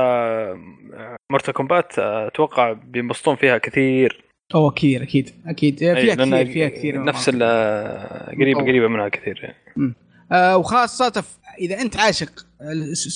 [1.32, 4.24] مورتال كومبات أتوقع بينبسطون فيها كثير.
[4.56, 5.80] اوه كثير أكيد أكيد.
[5.80, 7.04] فيها كثير فيها كثير.
[7.04, 9.94] نفس قريبه قريبة منها كثير يعني.
[10.32, 11.24] آه وخاصة
[11.60, 12.46] إذا أنت عاشق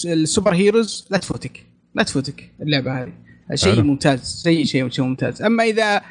[0.05, 1.65] ال super heroes لا تفوتك.
[1.95, 3.13] لا تفوتك اللعبة هذه.
[3.53, 5.41] شيء ممتاز شيء شيء شيء ممتاز.
[5.41, 6.01] أما إذا آه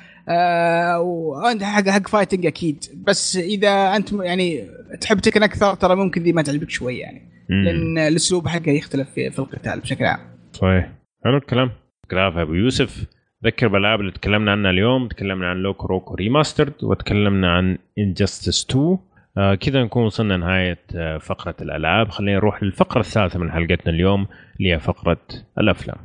[1.01, 2.85] وانت حق حق fighting أكيد.
[3.07, 4.67] بس إذا أنت يعني
[5.01, 7.23] تحب تكن أكثر ترى ممكن دي ما تعجبك شوي يعني.
[7.51, 7.65] مم.
[7.65, 10.21] لأن الأسلوب حقه يختلف في, في القتال بشكل عام.
[10.53, 10.93] صحيح.
[11.25, 11.71] حلو الكلام.
[12.11, 13.07] كلام أبو يوسف.
[13.45, 18.99] ذكر بالالعاب اللي تكلمنا عنها اليوم تكلمنا عن لوكو روكو remastered وتكلمنا عن Injustice 2
[19.39, 22.11] آه كذا نكون وصلنا نهاية آه فقرة الألعاب.
[22.11, 24.27] خلينا نروح للفقرة الثالثة من حلقتنا اليوم
[24.61, 25.21] اللي هي فقرة
[25.59, 25.97] الأفلام.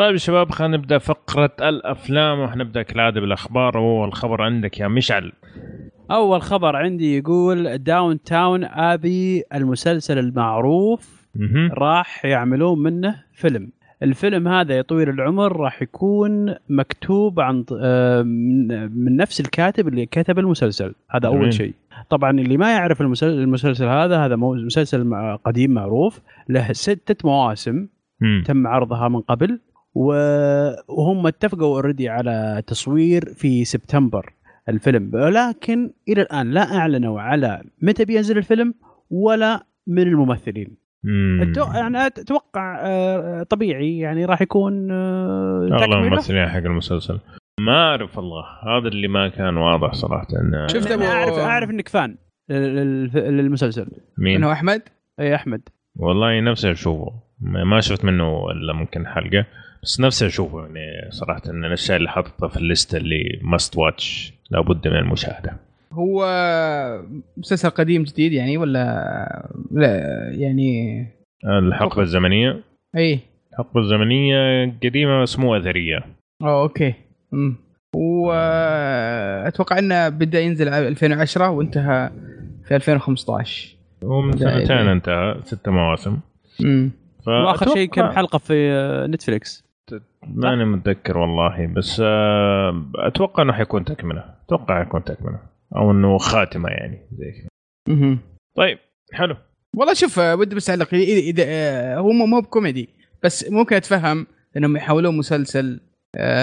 [0.00, 3.76] طيب شباب خلينا نبدأ فقرة الأفلام وحنبدا كالعادة بالأخبار.
[3.76, 5.32] وأول خبر عندك يا مشعل.
[6.10, 11.28] أول خبر عندي يقول داون تاون ابي المسلسل المعروف
[11.72, 13.70] راح يعملون منه فيلم.
[14.02, 20.38] الفيلم هذا يا طويل العمر راح يكون مكتوب عن آه، من نفس الكاتب اللي كتب
[20.38, 20.94] المسلسل.
[21.10, 21.74] هذا أول شيء.
[22.10, 25.14] طبعا اللي ما يعرف المسلسل, المسلسل هذا هذا مسلسل
[25.44, 27.86] قديم معروف له ستة مواسم
[28.44, 29.60] تم عرضها من قبل.
[29.94, 34.32] وهم اتفقوا already على تصوير في سبتمبر
[34.68, 35.10] الفيلم.
[35.14, 38.74] ولكن إلى الآن لا أعلنوا على متى بينزل الفيلم
[39.10, 40.76] ولا من الممثلين.
[41.74, 47.20] يعني أتوقع آه، طبيعي يعني راح يكون أغلب تكمله الممثلين حق المسلسل.
[47.60, 48.42] ما أعرف والله.
[48.62, 52.16] هذا اللي ما كان واضح صراحة إن شفت أنا اعرف أعرف إنك فان
[52.50, 53.86] لل- للمسلسل.
[54.18, 54.82] مين؟ هو أحمد؟
[55.20, 55.60] اي أحمد.
[55.96, 57.12] والله نفسي أشوفه.
[57.40, 59.46] ما ما شفت منه إلا ممكن حلقة.
[59.82, 64.32] بس نفسي أشوفه يعني صراحة إن الاشياء اللي حاططها في ال list اللي must watch
[64.50, 65.56] لابد من المشاهدة.
[65.92, 66.26] هو
[67.36, 69.96] مسلسل قديم جديد يعني ولا لا؟
[70.32, 71.06] يعني
[71.44, 72.60] الحقبة الزمنية؟
[72.96, 73.20] إي.
[73.52, 76.00] الحقبة الزمنية قديمة بس مو أثرية.
[76.42, 76.94] أوه okay.
[77.32, 77.56] امم
[77.96, 82.10] واتوقع إنه بدأ ينزل 2010 وانتهى
[82.64, 84.92] في 2015 ومن لا، سنتين لا.
[84.92, 86.18] انتهى ست مواسم.
[86.64, 86.90] امم
[87.26, 88.70] وآخر شيء كم حلقة في
[89.10, 89.69] نتفليكس؟
[90.26, 94.24] ماني متذكر والله بس آه، أتوقع إنه حيكون تكملة.
[94.46, 95.38] أتوقع حيكون تكملة.
[95.76, 98.18] أو إنه خاتمة يعني زي كذا.
[98.56, 98.78] طيب
[99.12, 99.36] حلو.
[99.76, 102.88] والله شوف آه، ودي بس أعلق إذا آه، هو مو بكوميدي
[103.22, 104.26] بس ممكن أتفهم
[104.56, 105.80] إنهم يحولون مسلسل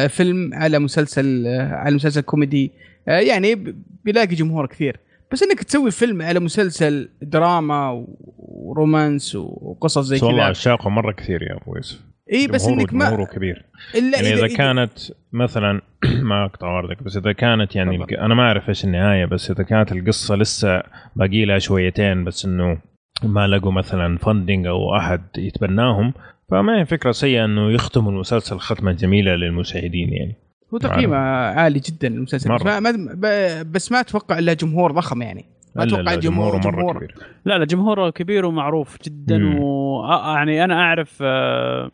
[0.09, 2.71] فيلم على مسلسل على مسلسل كوميدي.
[3.07, 3.55] يعني
[4.03, 4.99] بيلاقي جمهور كثير.
[5.31, 8.05] بس إنك تسوي فيلم على مسلسل دراما
[8.37, 10.49] ورومانس وقصص زي بس والله كذا.
[10.49, 12.01] عشاقه مرة كثير يا أبو يوسف.
[12.33, 14.91] اي بس إنك ما جمهوره كبير الا يعني اذا كانت
[15.33, 15.81] مثلا
[16.29, 18.05] ما أقطع وردك بس إذا كانت يعني.
[18.19, 20.83] أنا ما أعرف إيش النهاية بس إذا كانت القصة لسه
[21.15, 22.77] باقي لها شويتين بس إنه
[23.23, 26.13] ما لقوا مثلا فندنج أو أحد يتبناهم
[26.51, 30.35] فما هي فكرة سيئة إنه يختموا المسلسل ختمة جميلة للمشاهدين يعني
[30.73, 33.63] هو تقييمه عالي جدا المسلسل بس مرة.
[33.63, 35.45] بس ما أتوقع له جمهور ضخم يعني
[35.75, 39.37] ما لا، أتوقع لا، جمهور جمهوره جمهور مره كبير لا لا جمهوره كبير ومعروف جدا
[39.37, 39.59] مم.
[39.59, 40.03] و
[40.35, 41.91] يعني أنا أعرف آه،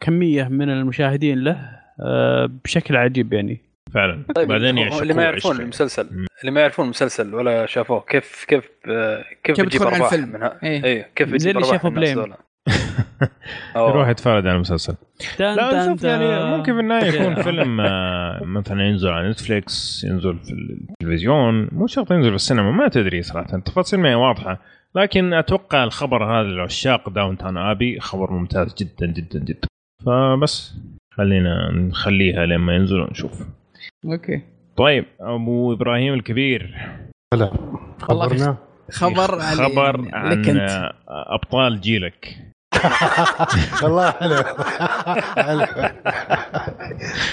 [0.00, 3.60] كمية من المشاهدين له آه، بشكل عجيب يعني
[3.94, 5.60] فعلا طيب بعدين اللي ما يعرفون.
[5.60, 6.26] المسلسل مم.
[6.40, 10.58] اللي ما يعرفون المسلسل ولا شافوه كيف كيف آه، كيف كيف بتجيب أرباح الفيلم؟ منها
[10.62, 10.84] إيه.
[10.84, 12.34] إيه كيف زي بتجيب اللي أرباح شافوا من الناس بليم.
[13.76, 14.94] يروح يتفرج على المسلسل
[15.38, 16.56] لا شوف يعني.
[16.56, 22.10] ممكن في النهاية يكون فيلم آه، مثلا ينزل على نتفليكس ينزل في التلفزيون مو شرط
[22.10, 24.60] ينزل في السينما ما تدري صراحة التفاصيل ما هي واضحة
[24.94, 29.68] لكن أتوقع الخبر هذا لعشاق داونتون آبي خبر ممتاز جدا جدا جدا.
[30.06, 30.74] فبس
[31.14, 33.42] خلينا نخليها لما ينزل ونشوف.
[34.04, 34.42] okay.
[34.76, 36.88] طيب أبو إبراهيم الكبير.
[37.34, 37.52] هلا.
[38.02, 38.56] خبرنا؟
[38.90, 42.36] خبر خبر لك عن انت أبطال جيلك.
[43.82, 44.36] والله حلو
[45.36, 45.66] حلو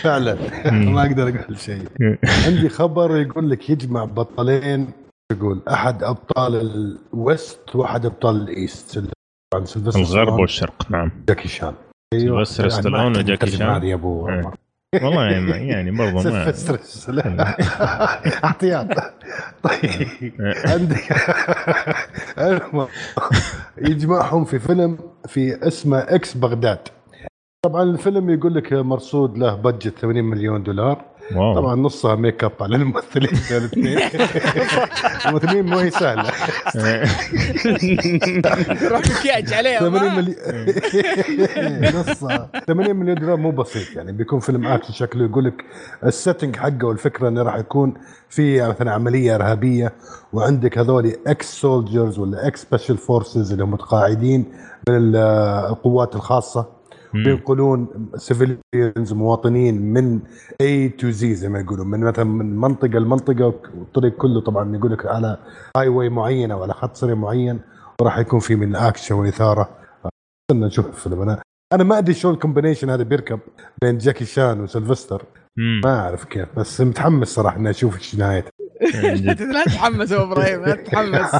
[0.01, 0.37] فعلا
[0.71, 1.87] ما أقدر أقول شيء.
[2.45, 4.87] عندي خبر يقول لك يجمع بطلين
[5.31, 6.55] يقول أحد أبطال
[7.13, 9.03] ال West وأحد أبطال ال East
[9.53, 11.73] طبعا سيلفستر الغرب والشرق نعم جاكي شان
[12.13, 13.67] سيلفستر يعني ستالون ما وجاكي شان.
[13.67, 14.33] عادي يا أبو إيه.
[14.35, 14.55] عمر.
[15.03, 17.39] والله يعني, يعني برضو ما ستالون.
[18.45, 18.87] احتياط
[19.63, 20.33] طيب
[20.65, 21.11] عندك
[22.37, 22.87] المهم،
[23.77, 24.97] يجمعهم في فيلم
[25.27, 26.79] في اسمه إكس بغداد
[27.65, 31.05] طبعا الفيلم يقول لك مرصود له budget 80 مليون دولار
[31.35, 31.55] wow.
[31.55, 33.99] طبعا نصها ميك اب على الممثلين الاثنين.
[35.25, 36.23] الممثلين مو هي سهلة.
[38.89, 40.35] روح مكياج عليه 80 ما- مليون.
[41.99, 42.49] نصها.
[42.67, 43.95] 80 مليون دولار مو بسيط.
[43.95, 45.65] يعني بيكون فيلم اكشن شكله يقول لك
[46.05, 47.93] ال setting حقه والفكرة إنه راح يكون
[48.29, 49.93] في مثلا عملية إرهابية
[50.33, 54.45] وعندك هذول ex soldiers ولا ex special forces اللي هم متقاعدين
[54.89, 55.15] من ال-
[55.69, 56.76] القوات الخاصة.
[57.23, 60.19] بينقلون civilians مواطنين من
[60.61, 61.87] A to Z زي ما يقولون.
[61.87, 65.37] من مثلا من منطقة لمنطقة والطريق كله طبعا يقول لك على
[65.77, 67.59] highway معينة وعلى خط سريع معين
[68.01, 69.69] وراح يكون في من اكشن وإثارة.
[70.51, 71.41] استنى نشوف الفيلم أنا
[71.73, 73.39] أنا ما أدري شلون ال combination هذا بيركب
[73.81, 75.25] بين جاكي شان وسلفستر.
[75.57, 78.49] ما أعرف كيف بس متحمس صراحة إني أشوف إيش نهايته.
[78.81, 81.33] لا تتحمس يا إبراهيم لا تتحمس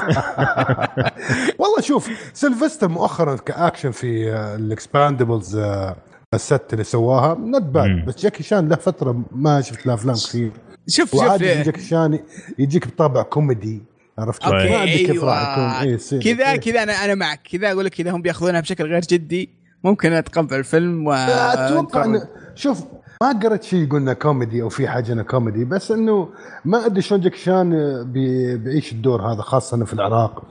[1.60, 5.60] والله شوف سلفستر مؤخرا كأكشن في الإكسباندبلز
[6.34, 7.60] الست اللي سواها مم.
[7.60, 10.52] bad بس جاكي شان له فترة ما شفت له أفلام كثير
[10.88, 11.64] شوف شوف وعادي إيه.
[11.64, 12.20] جاكي شان
[12.60, 13.82] يجيك بطابع كوميدي
[14.20, 15.24] عرفت كيف؟ okay، ما ادري كيف.
[15.24, 15.98] راح يكون إيه.
[16.20, 16.58] كذا إيه.
[16.58, 19.50] كذا أنا أنا معك كذا أقول لك إذا هم بيأخذونها بشكل غير جدي
[19.84, 22.84] ممكن أتقبل الفيلم و أتوقع انه شوف
[23.22, 26.30] ما قرأت شيء انه كوميدي أو في حاجة انه كوميدي بس إنه
[26.66, 27.70] ما أدري شلون جاكي شان
[28.12, 30.44] بي- بيعيش الدور هذا خاصة انه في العراق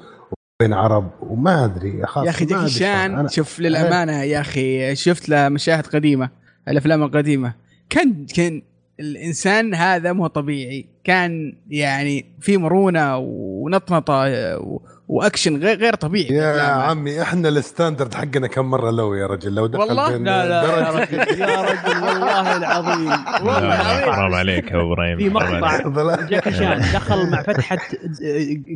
[0.60, 5.48] وبين عرب وما أدري يا أخي جاكي أدري شان شوف للأمانة يا أخي شفت له
[5.48, 6.30] مشاهد قديمة
[6.68, 7.52] الأفلام القديمة.
[7.90, 8.62] كان كان
[9.00, 14.14] الإنسان هذا مو طبيعي كان يعني في مرونة ونطنطة
[14.58, 16.60] و- وأكشن غير غير طبيعي يا.
[16.62, 20.62] عمي إحنا الستاندرد حقنا كم مرة لو يا رجل لو دخل والله؟ بين لا لا
[20.78, 23.10] يا رجل يا رجل والله العظيم
[23.46, 23.76] والله
[24.12, 25.28] حرام عليك يا أبو إبراهيم في.
[25.28, 27.78] مقطع جاكي شان دخل مع فتحة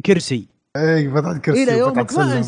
[0.07, 2.43] كرسي اي فتحت كرسي إلى يومك ما.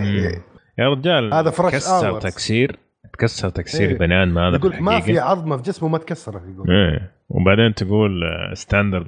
[0.00, 0.42] مم.
[0.78, 2.22] يا رجال هذا فرش hours.
[2.22, 2.78] تكسير
[3.18, 3.98] تكسر تكسير إيه.
[3.98, 5.18] بني آدم هذا يقول ما في.
[5.18, 8.22] عظمة في جسمه ما تكسرت يقول إيه وبعدين تقول
[8.52, 9.06] standard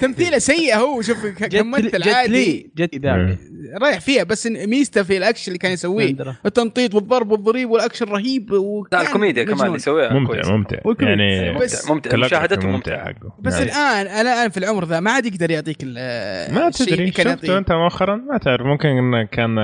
[0.00, 3.38] تمثيله سيء هو شوف كممثل جت عادي جت لي إيه.
[3.82, 6.16] رايح فيها بس ميزته في الأكشن اللي كان يسويه.
[6.46, 8.52] التنطيط والضرب والضريب والأكشن رهيب
[8.92, 9.66] لا الكوميديا كمان.
[9.66, 10.78] اللي يسويها ممتع.
[10.84, 13.64] ممتع يعني بس- ممتع مشاهدته ممتع ممتعة حقه بس يعني.
[13.64, 17.58] الآن الآن في العمر ذا ما عاد يقدر يعطيك ما تدري شفته.
[17.58, 19.56] أنت مؤخرا ما تعرف ممكن إنه كان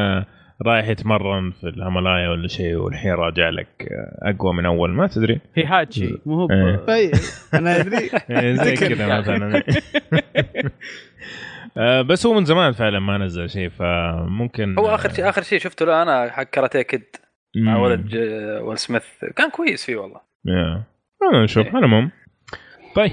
[0.66, 5.41] رايح يتمرن في الهيمالايا ولا شيء والحين راجع لك آه، أقوى من أول ما تدري
[5.55, 6.77] هي هاتشي مو هو إيه.
[6.77, 7.12] طيب
[7.55, 7.97] أنا أدري
[8.31, 8.74] إيه، زي.
[8.74, 9.62] كذا مثلا
[11.77, 15.59] آه، بس هو من زمان فعلا ما نزل شيء فممكن هو آخر شيء آخر شيء
[15.59, 17.05] شفته له أنا حق كاراتيه كيد
[17.57, 17.77] مع.
[17.77, 19.05] ولد ج- ويل سميث
[19.36, 20.82] كان كويس فيه والله يا.
[21.32, 21.74] أنا نشوف إيه.
[21.78, 22.11] المهم
[22.97, 23.12] طيب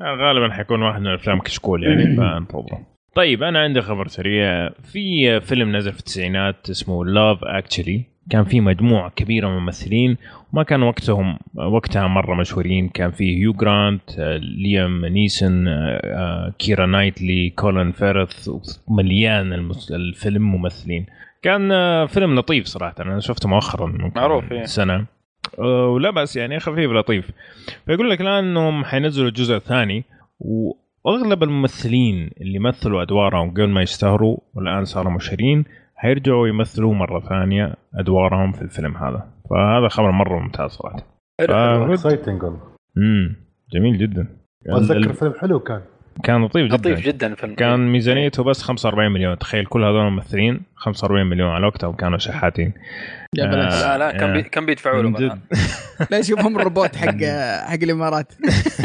[0.00, 2.78] آه، غالبا حيكون واحد من الأفلام كشكول يعني فانتظروا
[3.14, 4.68] طيب أنا عندي خبر سريع.
[4.68, 10.16] في فيلم نزل في التسعينات اسمه Love Actually كان في مجموعة كبيرة من الممثلين
[10.52, 12.88] وما كان وقتهم وقتها مرة مشهورين.
[12.88, 18.50] كان في هيو جرانت ليام نيسون آه، آه، كيرا نايتلي كولين فيرث
[18.88, 21.06] مليان الفيلم ممثلين.
[21.42, 22.94] كان آه، فيلم لطيف صراحة.
[23.00, 24.64] أنا شفته مؤخرا معروف، إيه.
[24.64, 25.06] سنة.
[25.58, 27.30] ولا بس يعني خفيف لطيف.
[27.86, 30.04] فيقول لك الآن إنهم حينزلوا الجزء الثاني
[31.04, 35.64] واغلب الممثلين اللي مثلوا أدوارهم قبل ما يشتهروا والآن صاروا مشهورين
[35.96, 39.28] حيرجعوا يمثلوا مرة ثانية أدوارهم في الفيلم هذا.
[39.50, 40.96] فهذا خبر مرة ممتاز صراحة.
[41.50, 42.58] آه، exciting والله.
[42.98, 43.36] امم
[43.74, 44.26] جميل جدا.
[44.66, 45.80] أتذكر ال- فيلم حلو كان.
[46.24, 46.76] كان لطيف جدا.
[46.76, 47.54] لطيف جدا الفيلم.
[47.54, 49.38] كان ميزانيته بس 45 مليون.
[49.38, 52.72] تخيل كل هذول الممثلين 45 مليون على وقتهم كانوا شحاتين.
[53.36, 53.82] يا بلاش.
[53.82, 54.32] لا لا كان آه.
[54.32, 55.38] بي كان بيدفعوا له جد.
[56.10, 57.16] لا يشوفهم الروبوت حق
[57.70, 58.32] حق الإمارات.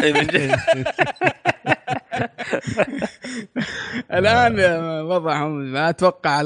[0.03, 0.13] إيه،
[4.13, 4.59] الان
[5.05, 6.41] وضعهم ما أتوقع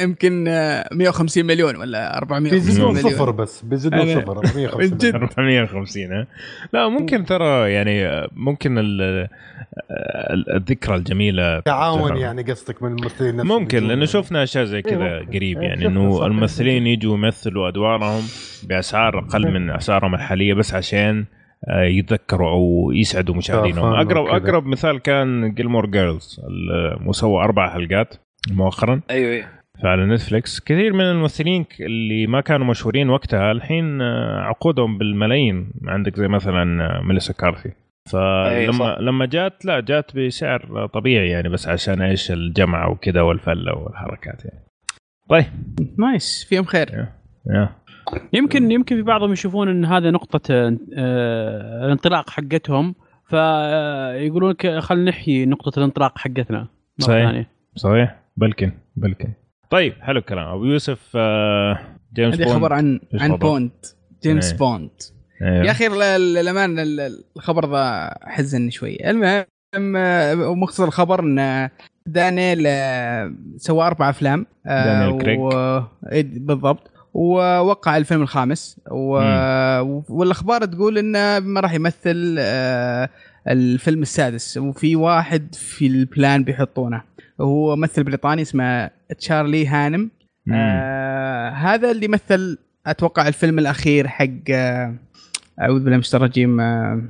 [0.00, 5.14] يمكن آه، 150 مليون ولا 450 بيزيدون مليون صفر بس بيزيدون صفر 450 من جد.
[5.14, 6.26] 450 ها
[6.72, 9.28] لا ممكن ترى يعني ممكن ال-
[10.30, 12.16] ال- الذكرى الجميلة تعاون.
[12.16, 13.88] يعني قصدك من الممثلين نفسهم ممكن.
[13.88, 16.26] لأنه شفنا أشياء زي كذا إيه، قريب إيه، يعني إنه.
[16.26, 18.22] الممثلين يجوا يمثلوا أدوارهم
[18.62, 21.24] بأسعار أقل من أسعارهم الحالية بس عشان
[21.68, 23.92] يتذكروا أو يسعدوا مشاهدينهم.
[23.92, 24.06] فاهم.
[24.06, 24.36] اقرب وكذا.
[24.36, 28.14] أقرب مثال كان Gilmore Girls المسوى أربع حلقات
[28.50, 29.00] مؤخرا.
[29.10, 29.46] أيوه أيوه.
[29.82, 35.70] فعلى نتفلكس كثير من الممثلين اللي ما كانوا مشهورين وقتها الحين آه، عقودهم بالملايين.
[35.86, 37.72] عندك زي مثلا آه، ميليسا مكارثي.
[38.14, 38.96] أي فلما.
[39.00, 44.64] لما جات لا جات بسعر طبيعي يعني بس عشان إيش الجمعه وكذا والفلة والحركات يعني.
[45.28, 45.44] طيب.
[45.98, 46.46] nice.
[46.48, 47.06] فيهم خير.
[47.46, 47.68] يا.
[48.32, 52.94] يمكن يمكن في بعضهم يشوفون إن هذا نقطة آه، الانطلاق حقتهم
[53.28, 56.68] فيقولون لك خلينا نحيي نقطة الانطلاق حقتنا
[56.98, 57.26] صحيح.
[57.26, 57.48] ثانية.
[57.76, 59.32] صحيح بلكن بلكن
[59.70, 61.78] طيب حلو الكلام أبو يوسف آه،
[62.14, 63.70] جيمس بوند خبر عن عن؟ بوند
[64.22, 64.58] جيمس إيه.
[64.58, 64.90] بوند
[65.42, 65.64] أيوه.
[65.64, 66.82] يا أخي للأمانة
[67.36, 71.70] الخبر ذا حزني شوي المهم آه، مختصر الخبر إن
[72.06, 75.40] دانيل آه، سوى أربع أفلام آه، دانيال كريغ.
[75.40, 75.82] و...
[76.12, 78.80] إيه، بالضبط ووقع الفيلم الخامس.
[78.90, 79.16] و...
[80.08, 83.08] والأخبار تقول إنه ما راح يمثل آه،
[83.48, 84.56] الفيلم السادس.
[84.58, 87.02] وفي واحد في البلان بيحطونه.
[87.40, 90.10] هو ممثل بريطاني اسمه تشارلي هانم.
[90.46, 90.54] مم.
[90.56, 94.94] آه هذا اللي مثل أتوقع الفيلم الأخير حق آه
[95.60, 96.60] أعوذ بالله من الشيطان الرجيم.
[96.60, 97.02] آه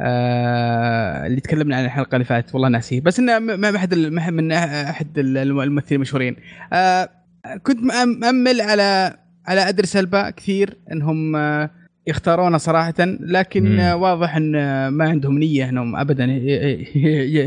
[0.00, 2.54] آه اللي تكلمنا عن الحلقة اللي فاتت.
[2.54, 3.00] والله ناسيه.
[3.00, 6.36] بس إنه ما أحد من أحد ال- الممثلين المشهورين.
[6.72, 7.08] آه
[7.56, 9.16] كنت مأم- مأمل على
[9.46, 11.70] على أدرس البا كثير إنهم آه
[12.06, 14.02] يختارونه صراحة لكن مم.
[14.02, 14.52] واضح إن
[14.88, 16.24] ما عندهم نية إنهم ابدا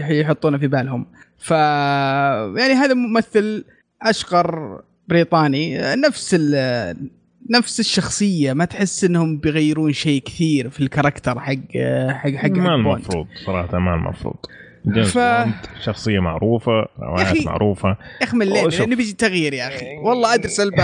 [0.10, 1.06] يحطونه في بالهم
[1.38, 3.66] ف يعني هذا ممثل
[4.02, 7.12] أشقر بريطاني نفس ال
[7.50, 11.78] نفس الشخصية ما تحس إنهم بيغيرون شيء كثير في الكاركتر حق
[12.10, 12.76] حق حق, ما.
[12.76, 14.36] المفروض صراحة ما المفروض
[14.86, 15.48] ف-
[15.84, 17.90] شخصية معروفة يا روايات أخي، معروفة.
[17.90, 18.42] يا أخي شوف.
[18.42, 19.98] الليل نبي تغيير يا أخي.
[19.98, 20.84] والله ادرس ألبا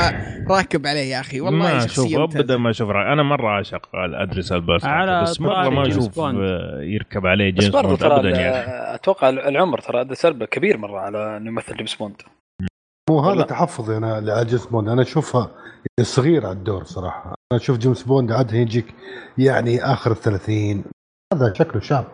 [0.50, 1.42] راكب عليه يا أخي.
[1.42, 2.58] والله ما أشوف ابدا.
[2.58, 3.14] ما أشوف رأي.
[3.14, 6.18] أنا مرة أعشق أدريس الباس على بس مرة ما أشوف
[6.80, 10.46] يركب عليه بس جيمس برضه بوند ابدا يا أخي ال- أتوقع العمر ترى أدريس ألبا
[10.46, 12.22] كبير مرة على إنه يمثل جيمس بوند.
[13.10, 14.90] مو هذا؟ تحفظي أنا لجيمس بوند.
[14.90, 15.52] أنا أشوفها
[16.02, 17.26] صغير على الدور صراحة.
[17.52, 18.86] أنا أشوف جيمس بوند عاده يجيك
[19.38, 20.84] يعني آخر الثلاثين.
[21.34, 22.06] هذا شكله شاب.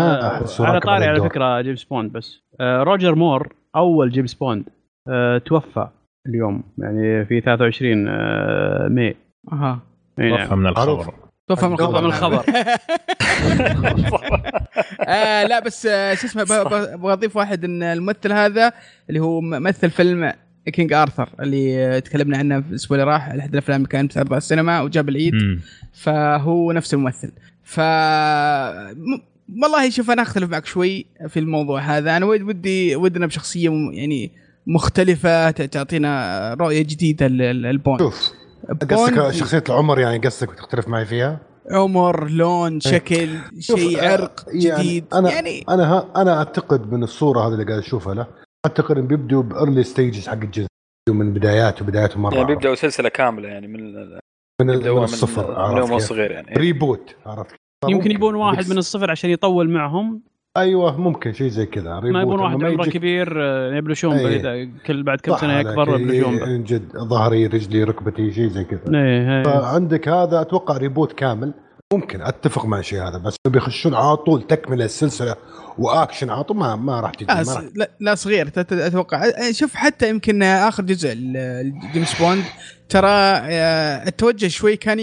[0.00, 1.20] ما احسه على راكب طاري على.
[1.20, 4.64] فكرة جيمس بوند بس آه، روجر مور أول جيمس بوند
[5.08, 5.88] آه، توفى
[6.26, 9.16] اليوم يعني في 23 آه، ماي
[9.52, 9.80] أها
[10.18, 10.44] نعم.
[10.46, 10.66] طفى من.
[10.66, 11.14] الخبر
[11.48, 12.06] توفى من توفى الخبر من
[14.06, 14.40] الخبر.
[15.08, 18.72] آه لا بس آه شو اسمه أبغى أضيف واحد إن الممثل هذا
[19.08, 20.32] اللي هو م- مثل فيلم
[20.72, 24.28] King Arthur اللي آه، تكلمنا عنه في الأسبوع اللي راح أحد الأفلام اللي كانت بتعرض
[24.32, 25.34] على السينما وجاب العيد.
[25.92, 27.32] فهو نفس الممثل
[27.62, 27.80] ف
[29.62, 34.30] والله شوف أنا أختلف معك شوي في الموضوع هذا أنا ود- ودي ودنا بشخصية يعني
[34.66, 38.30] مختلفة تعطينا رؤية جديدة لل- للبوند شوف
[38.90, 41.40] قصدك شخصية العمر يعني قصدك تختلف معي فيها؟
[41.70, 43.28] عمر لون شكل
[43.60, 47.64] شوف، شيء عرق يعني جديد أنا- يعني أنا ها أنا أعتقد من الصورة هذه اللي
[47.64, 48.26] قاعد أشوفها له
[48.66, 50.66] أعتقد إن بيبدوا ب early stages حق الجزء
[51.08, 53.94] من بداياته بدايته مرة يعني؟ بيبدأوا سلسلة كاملة يعني من
[54.60, 57.54] من, من الصفر من يوم؟ صغير يعني reboot عرفت
[57.88, 58.34] يمكن يبون.
[58.34, 60.22] واحد من الصفر عشان يطول معهم
[60.56, 64.36] أيوه ممكن شيء زي كذا ما يبون واحد عمره كبير آه، يبلشون أي.
[64.36, 65.58] إذا كل بعد كم سنة.
[65.60, 66.46] يكبر يبلشون إيه، به.
[66.46, 69.42] من جد ظهري رجلي ركبتي شيء زي كذا إيه.
[69.42, 71.54] فعندك هذا أتوقع reboot كامل
[71.92, 75.36] ممكن أتفق مع الشيء هذا بس بيخشون على طول تكملة السلسله
[75.78, 79.22] وأكشن على طول ما ما راح تجي لا, ما س- راح لا, لا صغير أتوقع
[79.52, 82.42] شوف حتى يمكن آخر جزء لجيمس بوند
[82.88, 84.98] ترى آه، التوجه شوي كان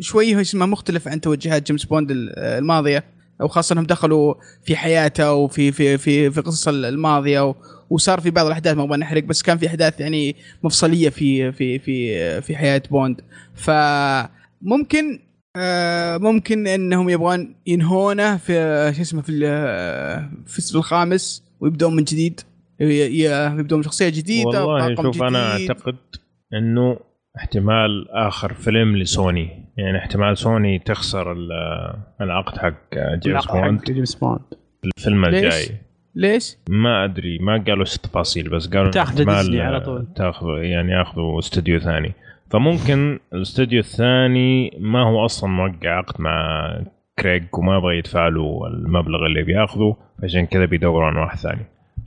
[0.00, 3.04] شوي اسمه مختلف عن توجهات جيمس بوند ال- الماضية
[3.40, 7.54] أو خاصة إنهم دخلوا في حياته وفي في في في قصص الماضية
[7.90, 11.78] وصار في بعض الأحداث ما أبغى نحرق بس كان في أحداث يعني مفصلية في في
[11.78, 13.20] في في حياة بوند
[13.54, 15.18] فممكن
[15.56, 18.52] آه، ممكن إنهم يبغون ينهونه في
[18.96, 19.32] شو اسمه في
[20.46, 22.40] في الخامس ويبدون من جديد
[22.80, 25.70] يبدون شخصيه جديدة والله شوف أنا جديد.
[25.70, 25.96] أعتقد
[26.54, 26.96] إنه
[27.36, 32.74] احتمال آخر فيلم لسوني يعني احتمال سوني تخسر ال- العقد حق
[33.22, 34.40] جيمس بوند حق جيمس بوند
[34.84, 35.76] الفيلم ليش؟ الجاي
[36.14, 40.06] ليش؟ ما أدري ما قالوا إيش التفاصيل بس قالوا تاخذ ديزني على طول.
[40.16, 42.12] تاخذ يعني ياخذوا استوديو ثاني
[42.50, 46.62] فممكن الاستوديو الثاني ما هو أصلا موقع عقد مع
[47.18, 51.64] كريج وما يبغى يدفع له المبلغ اللي بياخذه عشان كذا بيدوروا عن واحد ثاني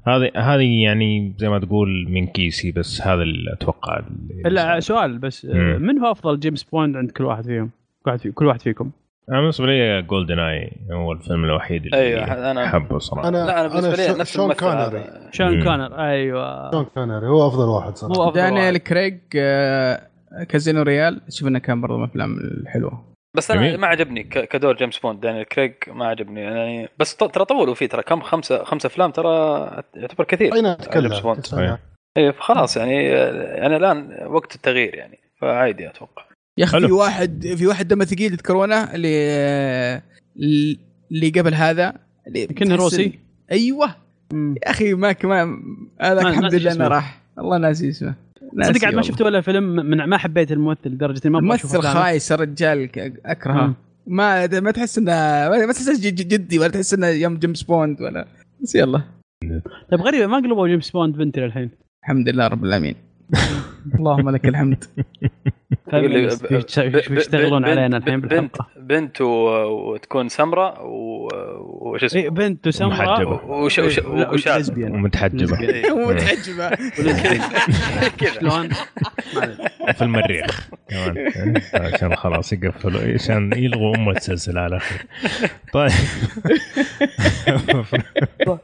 [0.07, 5.18] هذه هذه يعني زي ما تقول من كيسي بس هذا اللي أتوقع اللي الا سؤال
[5.18, 5.82] بس آه، مم.
[5.82, 7.69] من هو أفضل جيمس بوند عند كل واحد فيهم؟
[8.03, 8.91] كل واحد في كل واحد فيكم
[9.32, 13.60] أنا بالنسبة لي Golden Eye هو الفيلم الوحيد اللي أيوة، أنا- أحبه صراحة أنا لا
[13.61, 15.03] أنا بالنسبة لي شون- نفس شون كونري.
[15.32, 15.64] شون.
[15.64, 18.77] كونر أيوه شون كونري هو أفضل واحد صراحة هو أفضل دانيال.
[18.77, 20.02] كريج آه،
[20.49, 23.78] Casino Royale شوف انه كان برضه من الافلام الحلوة بس أنا جميل.
[23.78, 27.86] ما عجبني ك- كدور جيمس بوند دانيال كريج ما عجبني يعني بس ترى طولوا فيه
[27.86, 29.30] ترى كم خمسه خمسة أفلام ترى
[29.95, 31.45] يعتبر كثير اينات جيمس كلها بوند.
[32.18, 36.26] اي خلاص يعني يعني الآن وقت التغيير يعني فعادي أتوقع
[36.57, 36.80] يا أخي.
[36.88, 40.02] في واحد في واحد دمه ثقيل تذكرونه اللي
[41.12, 41.94] اللي قبل هذا
[42.28, 43.20] اللي كنا روسي؟
[43.52, 43.95] أيوه.
[44.34, 45.62] يا أخي ما كمان
[46.02, 46.88] هذاك الحمد لله إنه.
[46.88, 48.16] راح والله ناسي اسمه
[48.62, 49.02] صدق قاعد ما.
[49.02, 51.82] شفت ولا فيلم من ما حبيت الممثل لدرجة إني ما ممثل.
[51.82, 53.74] خايس الرجال ك- اكرهه.
[54.08, 55.12] ما ما تحس إنه
[55.66, 58.28] ما تحس جدي ولا تحس إنه يوم جيمس بوند ولا
[58.62, 59.02] بس يلا
[59.92, 61.70] طيب غريبة ما قلبوا جيمس بوند بنت للحين
[62.04, 62.96] الحمد لله رب العالمين
[63.99, 64.84] اللهم لك الحمد.
[67.10, 73.26] بيشتغلون بنت- علينا الحين بنت بنت وتكون سمراء وش اسمه؟ بنت وسمراء إيه،
[74.15, 74.95] لا، وشاب lesbian.
[74.95, 75.60] ومتحجبة.
[75.61, 75.91] إيه.
[78.19, 78.31] كذا.
[78.39, 78.69] شلون؟
[79.93, 80.69] في المريخ.
[80.89, 81.31] كمان.
[81.73, 83.02] عشان خلاص يقفلوا.
[83.14, 85.06] عشان يلغوا أم السلسلة على خير
[85.73, 85.91] طيب.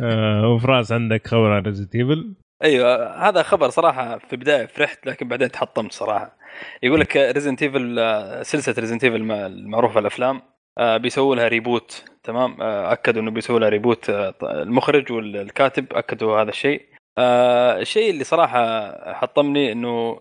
[0.00, 2.34] آه، وفراس عندك خبر عن Resident Evil
[2.64, 6.36] أيوه هذا خبر صراحة في البداية فرحت لكن بعدين تحطمت صراحة.
[6.82, 8.00] يقول لك Resident Evil
[8.46, 10.42] سلسلة Resident Evil المعروفة الأفلام
[10.78, 16.40] آه، بيسووا لها reboot تمام؟ آه، أكدوا إنه بيسووا لها reboot آه، المخرج والكاتب أكدوا
[16.42, 16.82] هذا الشيء.
[17.18, 20.20] الشيء اللي صراحة حطمني إنه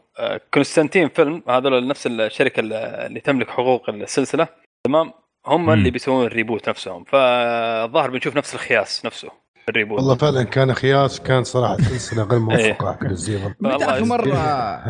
[0.53, 4.47] Constantin Film هذول نفس الشركة اللي تملك حقوق السلسلة
[4.85, 5.13] تمام؟
[5.45, 5.69] هم.
[5.69, 7.03] اللي بيسوون ال reboot نفسهم.
[7.03, 9.42] فالظاهر بنشوف نفس الخياس نفسه.
[9.69, 12.39] ال reboot والله فعلا كان خياس كان صراحة سلسلة غير إيه.
[12.69, 14.25] موفقه حق ال zero متى آخر مره.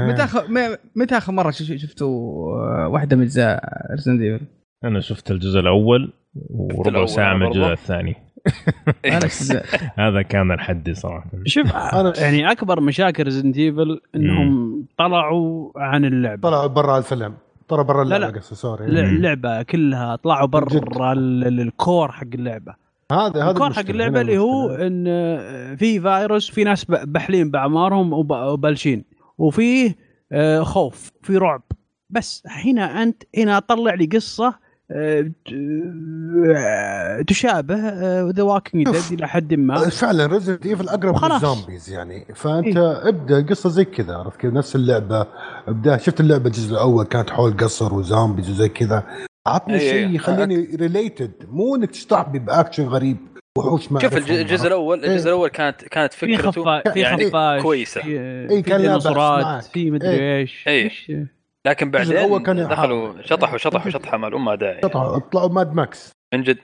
[0.08, 0.44] متى اخر
[0.96, 2.10] متى آخر مرة ش- شفتوا
[2.84, 4.46] آه، واحدة من أجزاء Resident Evil؟
[4.84, 6.14] أنا شفت الجزء الأول
[6.50, 7.46] وربع الأول ساعة من.
[7.48, 8.16] الجزء الثاني
[9.28, 9.66] شفت
[10.00, 16.42] هذا كان الحد صراحة شوف أنا- يعني أكبر مشاكل Resident Evil إنهم طلعوا عن اللعبة
[16.42, 17.34] طلعوا برا الفيلم
[17.68, 18.26] طلعوا برا اللعبة.
[18.40, 20.48] قصدي sorry الل- اللعبة كلها طلعوا.
[20.48, 23.84] برا ال- ال- ال core حق اللعبة هذا هذا ال core المشكلة.
[23.84, 24.70] حق اللعبه اللي هو.
[24.70, 29.06] إن آه، في فيروس في ناس بحلين بأعمارهم وب- وبلشين
[29.38, 29.96] وفيه
[30.32, 31.62] آه، خوف في رعب
[32.10, 34.54] بس هنا أنت هنا طلع لي قصة
[34.92, 35.32] آه،
[37.28, 37.76] تشابه
[38.30, 38.86] The Walking.
[38.90, 41.32] Dead إلى حد ما فعلا Resident Evil أقرب.
[41.34, 45.28] لل zombies يعني فأنت ابدأ قصة زي كذا عرفت كيف نفس اللعبة
[45.68, 49.04] ابدأ شفت اللعبة الجزء الأول كانت حول قصر و zombies وزي كذا
[49.48, 50.16] عطني إيه، شيء إيه.
[50.16, 53.18] يخليني ريليتد مو إنك تستعبي بأكشن غريب
[53.58, 54.18] وحوش ما شوف.
[54.18, 55.34] الجزء الأول الجزء إيه.
[55.34, 59.62] الأول كانت كانت فكرته في يعني خفاش كويسة في, في كان.
[59.62, 60.40] في مدري.
[60.40, 60.68] إيش.
[60.68, 61.12] إيش
[61.68, 65.74] لكن الجزء الأول بعدين كان دخلوا شطحوا شطحوا شطحة ما لهم داعي قطعوا طلعوا ماد
[65.74, 66.58] ماكس من جد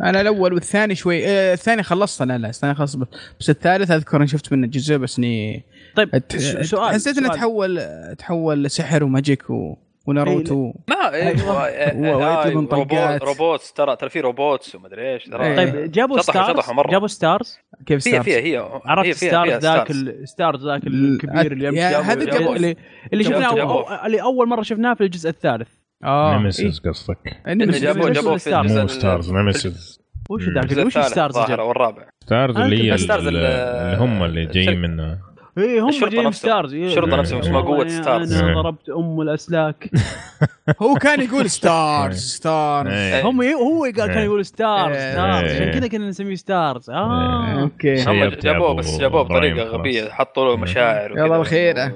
[0.00, 2.98] أنا الأول والثاني شوي آه الثاني خلصت أنا لا الثاني خلصت
[3.40, 5.64] بس الثالث أذكر إني شفت منه جزء بس إني
[5.96, 6.36] طيب أت...
[6.62, 7.28] سؤال حسيت إنه.
[7.28, 7.80] تحول
[8.18, 9.76] تحول لسحر و magic و...
[10.08, 11.66] وناروتو ما أيوة.
[11.66, 12.38] أيوة.
[12.38, 13.22] ويطلبون طلقات.
[13.22, 15.56] robots ترى ترى في robots ومدري إيش ترى إيه.
[15.56, 16.60] طيب جابوا Stars.
[16.90, 19.92] جابوا Stars كيف Stars؟ فيها هي عرفت Stars ذاك
[20.24, 20.66] Stars.
[20.66, 22.76] ذاك ال- الكبير اللي يمشي هذا جابوا- اللي,
[23.12, 24.06] اللي جابوا- شفناه جابوا.
[24.06, 25.68] اللي أول مرة شفناه في الجزء الثالث
[26.04, 27.54] آه Nemesis قصدك إيه.
[27.54, 27.82] Nemesis.
[27.82, 30.48] جابوه Nemesis جابوه ولا في Stars؟ الجزء مو Stars Nemesis وش.
[30.48, 34.80] ذاك وش الثالث Stars الظاهر جاب؟ أو الرابع Stars اللي هي اللي هم اللي جايين.
[34.80, 35.18] منه
[35.58, 36.32] اي هم جايين نفسهم.
[36.32, 38.32] Stars الشرطة نفسهم اسمها قوة والله Stars.
[38.34, 38.54] أنا إيه.
[38.54, 39.90] ضربت أم الأسلاك
[40.82, 43.22] هو كان يقول Stars Stars إيه.
[43.28, 44.24] هم هو قال كان إيه.
[44.24, 45.12] يقول Stars إيه.
[45.12, 45.78] Stars عشان إيه.
[45.78, 48.04] كذا كنا نسميه Stars آه okay.
[48.04, 49.62] هم جابوه بس جابوه بطريقة.
[49.64, 51.36] غبية حطوا له مشاعر يلا.
[51.36, 51.74] الخير.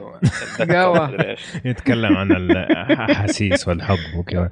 [1.64, 4.50] يتكلم عن الاحاسيس والحب وكذا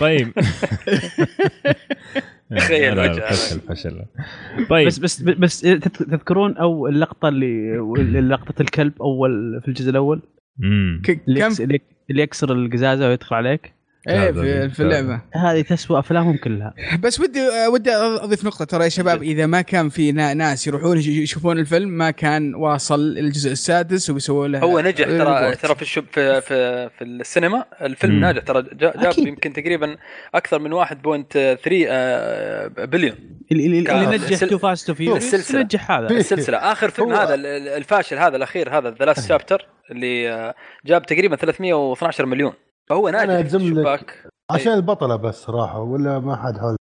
[0.00, 0.32] طيب
[2.56, 3.30] تخيل وجهه.
[3.30, 4.02] فشل فشل.
[4.70, 4.86] طيب.
[4.86, 5.78] بس بس بس تذ-
[6.10, 10.22] تذكرون أو اللقطة اللي لقطه الكلب أول في الجزء الأول؟
[10.58, 11.02] مم.
[11.04, 11.48] ك- اللي كم؟
[12.10, 13.72] اللي يكسر القزازة ويدخل عليك؟
[14.08, 15.20] إيه في, في اللعبة.
[15.34, 16.74] هذه تسوى أفلامهم كلها.
[17.02, 17.40] بس ودي
[17.72, 18.64] ودي أضيف نقطة.
[18.64, 22.54] ترى يا شباب إذا ما كان في نا- ناس يروحون يش- يشوفون الفيلم ما كان
[22.54, 25.04] واصل الجزء السادس وبيسووا له هو نجح.
[25.06, 25.54] ترى.
[25.56, 28.20] ترى في في في, في السينما الفيلم مم.
[28.20, 28.42] ناجح.
[28.42, 29.18] ترى جا- جاب.
[29.18, 29.96] يمكن تقريبا
[30.34, 33.16] أكثر من 1.3 آه، بليون.
[33.52, 35.60] اللي, نجح Too Fast Furious السلسلة.
[35.62, 36.08] نجح هذا.
[36.08, 36.58] في- السلسلة.
[36.58, 40.54] آخر فيلم هذا ال- ال- الفاشل هذا الأخير هذا The Last Chapter اللي آه،
[40.86, 42.52] جاب تقريبا 312 مليون.
[42.88, 43.54] فهو ناجح لك.
[43.54, 46.76] الشباك عشان البطلة بس صراحة ولا ما حد حول.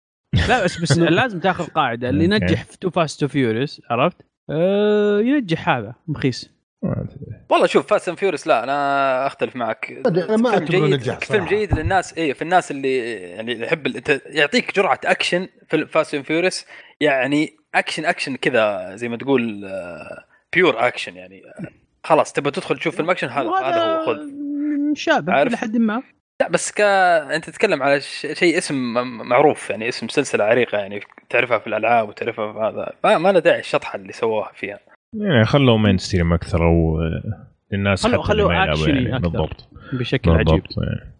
[0.49, 2.09] لا بس بس لازم تاخذ قاعدة.
[2.09, 2.23] اللي.
[2.23, 4.17] ينجح في Too Fast Furious عرفت؟
[4.49, 6.49] آه ينجح هذا مخيس
[7.49, 10.01] والله شوف Fast and Furious لا أنا أختلف معك.
[10.07, 11.45] أنا ما فيلم جيد نجاح فيلم.
[11.45, 16.25] جيد للناس اي في الناس اللي يعني اللي يحب يعطيك جرعة أكشن في Fast and
[16.25, 16.65] Furious
[17.01, 19.65] يعني action action كذا زي ما تقول
[20.53, 21.41] pure action يعني.
[21.45, 21.67] آه،
[22.03, 24.19] خلاص تبغى تدخل تشوف فيلم أكشن هذا هذا هو خذ.
[24.91, 26.03] مشابه؟ إلى حد ما.
[26.41, 28.75] لا بس ك أنت تتكلم على ش- شيء اسم
[29.27, 32.93] معروف يعني اسم سلسلة عريقة يعني تعرفها في الألعاب وتعرفها في هذا.
[33.03, 34.79] ما, ما له داعي الشطحه اللي سووها فيها.
[35.15, 36.97] يعني خلوه mainstream أكثر أو
[37.71, 39.15] للناس خلوا- حتى اللي خلوا أكشني يعني.
[39.15, 39.27] أكثر.
[39.29, 39.69] بالضبط.
[39.93, 40.45] بشكل عجيب.
[40.45, 41.13] بالضبط يعني.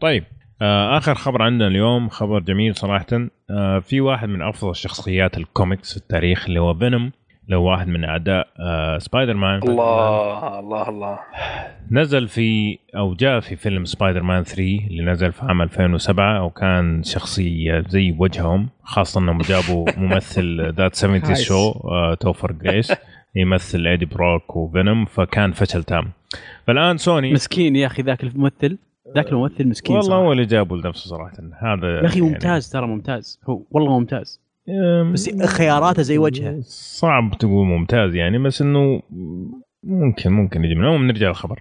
[0.00, 0.24] طيب
[0.62, 3.06] آه آخر خبر عندنا اليوم خبر جميل صراحة.
[3.50, 7.12] آه في واحد من أفضل شخصيات الكوميكس في التاريخ اللي هو فينوم
[7.46, 11.18] اللي هو واحد من أعداء آه سبايدر مان الله الله الله.
[11.90, 17.02] نزل في أو جاء في فيلم سبايدر مان 3 اللي نزل في عام 2007 وكان
[17.02, 22.92] شخصية زي وجههم خاصة انهم جابوا ممثل That 70s Show آه توفر جريس
[23.34, 26.08] يمثل ايدي بروك وفينوم فكان فشل تام.
[26.66, 28.78] فالآن سوني مسكين يا أخي ذاك الممثل.
[29.14, 30.16] ذاك الممثل مسكين والله.
[30.16, 31.32] هو اللي جابه لنفسه صراحة.
[31.58, 33.40] هذا يا أخي يعني- ممتاز ترى ممتاز.
[33.48, 34.45] هو والله ممتاز.
[35.12, 39.02] بس خياراته زي وجهه صعب تقول ممتاز يعني بس إنه
[39.84, 41.60] ممكن ممكن يجي منهم نرجع للخبر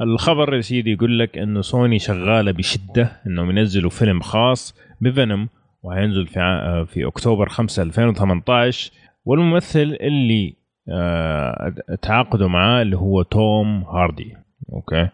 [0.00, 5.48] الخبر يا سيدي يقول لك إنه سوني شغالة بشدة إنهم ينزلوا فيلم خاص بفينوم
[5.82, 6.40] وهينزل في
[6.88, 8.92] في أكتوبر 5 2018
[9.24, 10.56] والممثل اللي
[10.88, 14.36] آه، تعاقدوا معاه اللي هو توم هاردي
[14.72, 15.08] أوكي.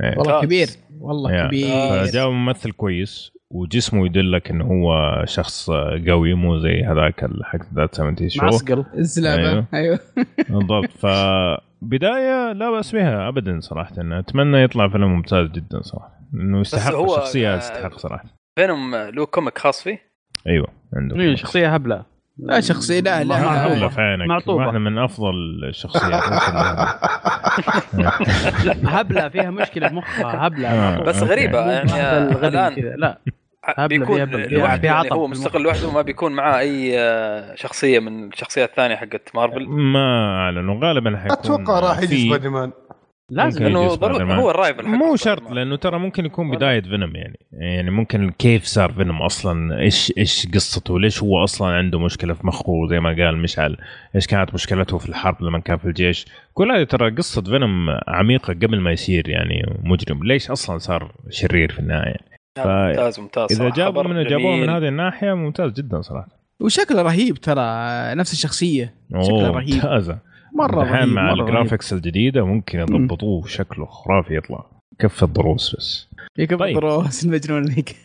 [0.00, 0.18] إيه.
[0.18, 0.40] والله.
[0.42, 0.68] كبير
[1.00, 1.46] والله.
[1.46, 2.04] كبير.
[2.04, 5.70] فجاب ممثل كويس وجسمه يدلك إنه هو شخص
[6.08, 8.42] قوي مو زي هذاك حق That 70s Show.
[8.42, 8.84] معسقل.
[8.94, 9.48] الزلابة.
[9.50, 9.66] أيوه.
[9.74, 9.98] أيوه.
[10.50, 10.90] بالضبط.
[10.90, 13.94] فبداية لا بأس بها ابدا صراحة.
[13.98, 16.20] أتمنى يطلع فيلم ممتاز جدا صراحة.
[16.34, 18.24] إنه يستحق الشخصيه آه، يستحق صراحة.
[18.58, 20.02] فينوم له comic خاص فيه؟
[20.46, 22.15] أيوه عنده إيه، شخصية هبلة.
[22.38, 23.88] لا شخصية لا لا, لا.
[23.88, 24.64] في عينك معطوبة.
[24.64, 25.34] واحدة من أفضل
[25.68, 26.22] الشخصيات
[28.64, 31.02] لا هبلة فيها مشكلة بمخها هبلة آه.
[31.02, 31.22] بس.
[31.22, 31.88] غريبة يعني
[32.34, 33.18] كذا لا
[33.64, 38.28] هبلة بيكون فيها يعني عطب هو مستقل لوحده وما بيكون معاه أي آه، شخصية من
[38.28, 42.72] الشخصيات الثانية حقت مارفل ما اعلنوا غالبا حيكون أتوقع راح يجي سبايدر مان
[43.30, 43.64] لازم.
[43.64, 44.34] لأنه ضروري.
[44.34, 45.50] هو ال rival مو شرط.
[45.50, 47.38] لأنه ترى ممكن يكون بداية فينوم يعني.
[47.52, 52.46] يعني ممكن كيف صار فينوم أصلا؟ إيش إيش قصته؟ ليش هو أصلا عنده مشكلة في
[52.46, 53.76] مخه زي ما قال مشعل؟
[54.14, 58.52] إيش كانت مشكلته في الحرب لما كان في الجيش؟ كل هذه ترى قصة فينوم عميقة
[58.52, 60.24] قبل ما يصير يعني مجرم.
[60.24, 62.16] ليش أصلا صار شرير في النهاية
[62.56, 63.70] ف- ممتاز ممتاز إذا.
[63.70, 64.68] جابوا من جابوه من.
[64.68, 66.28] هذه الناحية ممتاز جدا صراحة.
[66.60, 67.62] وشكله رهيب ترى
[68.14, 68.94] نفس الشخصية.
[69.22, 69.74] شكله رهيب.
[69.74, 70.18] ممتازة.
[70.54, 71.32] مرة الحين مع.
[71.32, 74.66] ال graphics الجديدة ممكن يضبطوه شكله خرافي يطلع.
[74.98, 76.08] كف الضروس بس.
[76.38, 76.76] يكب طيب.
[76.76, 77.96] الضروس المجنون ذيك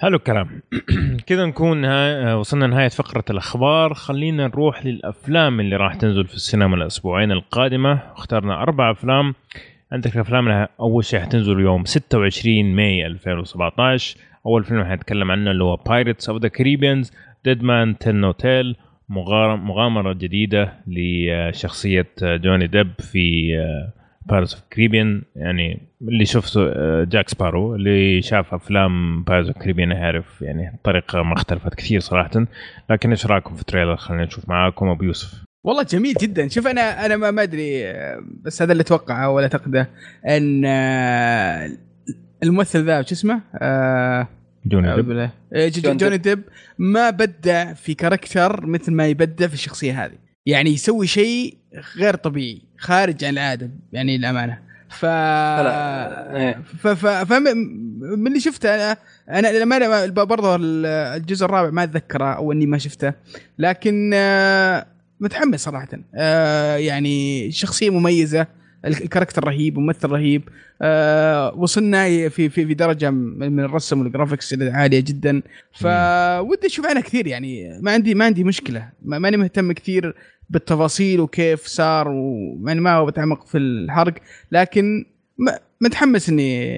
[0.00, 0.62] حلو الكلام.
[1.26, 2.34] كذا نكون نها...
[2.34, 3.94] وصلنا نهاية فقرة الأخبار.
[3.94, 7.92] خلينا نروح للأفلام اللي راح تنزل في السينما الأسبوعين القادمة.
[8.12, 9.34] اخترنا أربع أفلام.
[9.92, 15.64] عندك الأفلام اللي أول شيء حتنزل يوم 26 ماي 2017 أول فيلم حنتكلم عنه اللي
[15.64, 17.08] هو Pirates of the Caribbean
[17.48, 18.76] Dead Men Tell No Tales.
[19.56, 23.52] مغامرة جديدة لشخصية جوني ديب في
[24.26, 29.90] Pirates of Caribbean يعني اللي شفته آه، جاك سبارو اللي شاف أفلام Pirates of Caribbean
[29.90, 32.46] يعرف يعني الطريقة ما اختلفت كثير صراحة.
[32.90, 35.44] لكن إيش رأيكم في ال trailer؟ خلينا نشوف معاكم أبو يوسف.
[35.64, 36.48] والله جميل جدا.
[36.48, 37.92] شوف أنا أنا ما أدري
[38.42, 39.88] بس هذا اللي أتوقعه ولا اعتقده
[40.28, 41.70] إن آه،
[42.42, 44.28] الممثل ذا شو اسمه؟ آه،
[44.66, 45.30] جوني ديب.
[45.54, 46.42] إيه، ج- جون جوني ديب.
[46.78, 50.14] ما بدع في character مثل ما يبدع في الشخصية هذه.
[50.46, 51.56] يعني يسوي شيء
[51.96, 54.58] غير طبيعي خارج عن العادة يعني الأمانة.
[54.88, 56.62] ف إيه.
[56.78, 57.42] ف ف فم...
[58.18, 58.96] من اللي شفته أنا
[59.30, 60.56] أنا للامانه برضه
[61.16, 63.12] الجزء الرابع ما أتذكره أو إني ما شفته.
[63.58, 64.86] لكن آه،
[65.20, 65.88] متحمس صراحة.
[66.14, 68.46] آه، يعني شخصية مميزة.
[68.84, 70.48] ال character رهيب ممثل رهيب.
[70.82, 75.42] آه، وصلنا في في في درجة من الرسم وال graphics عالية جدا.
[75.72, 77.78] فودي أشوف عنها كثير يعني.
[77.82, 78.88] ما عندي ما عندي مشكلة.
[79.02, 80.14] ما- ماني مهتم كثير
[80.50, 84.14] بالتفاصيل وكيف صار ويعني ما هو بتعمق في الحرق.
[84.52, 85.04] لكن
[85.80, 86.68] متحمس اني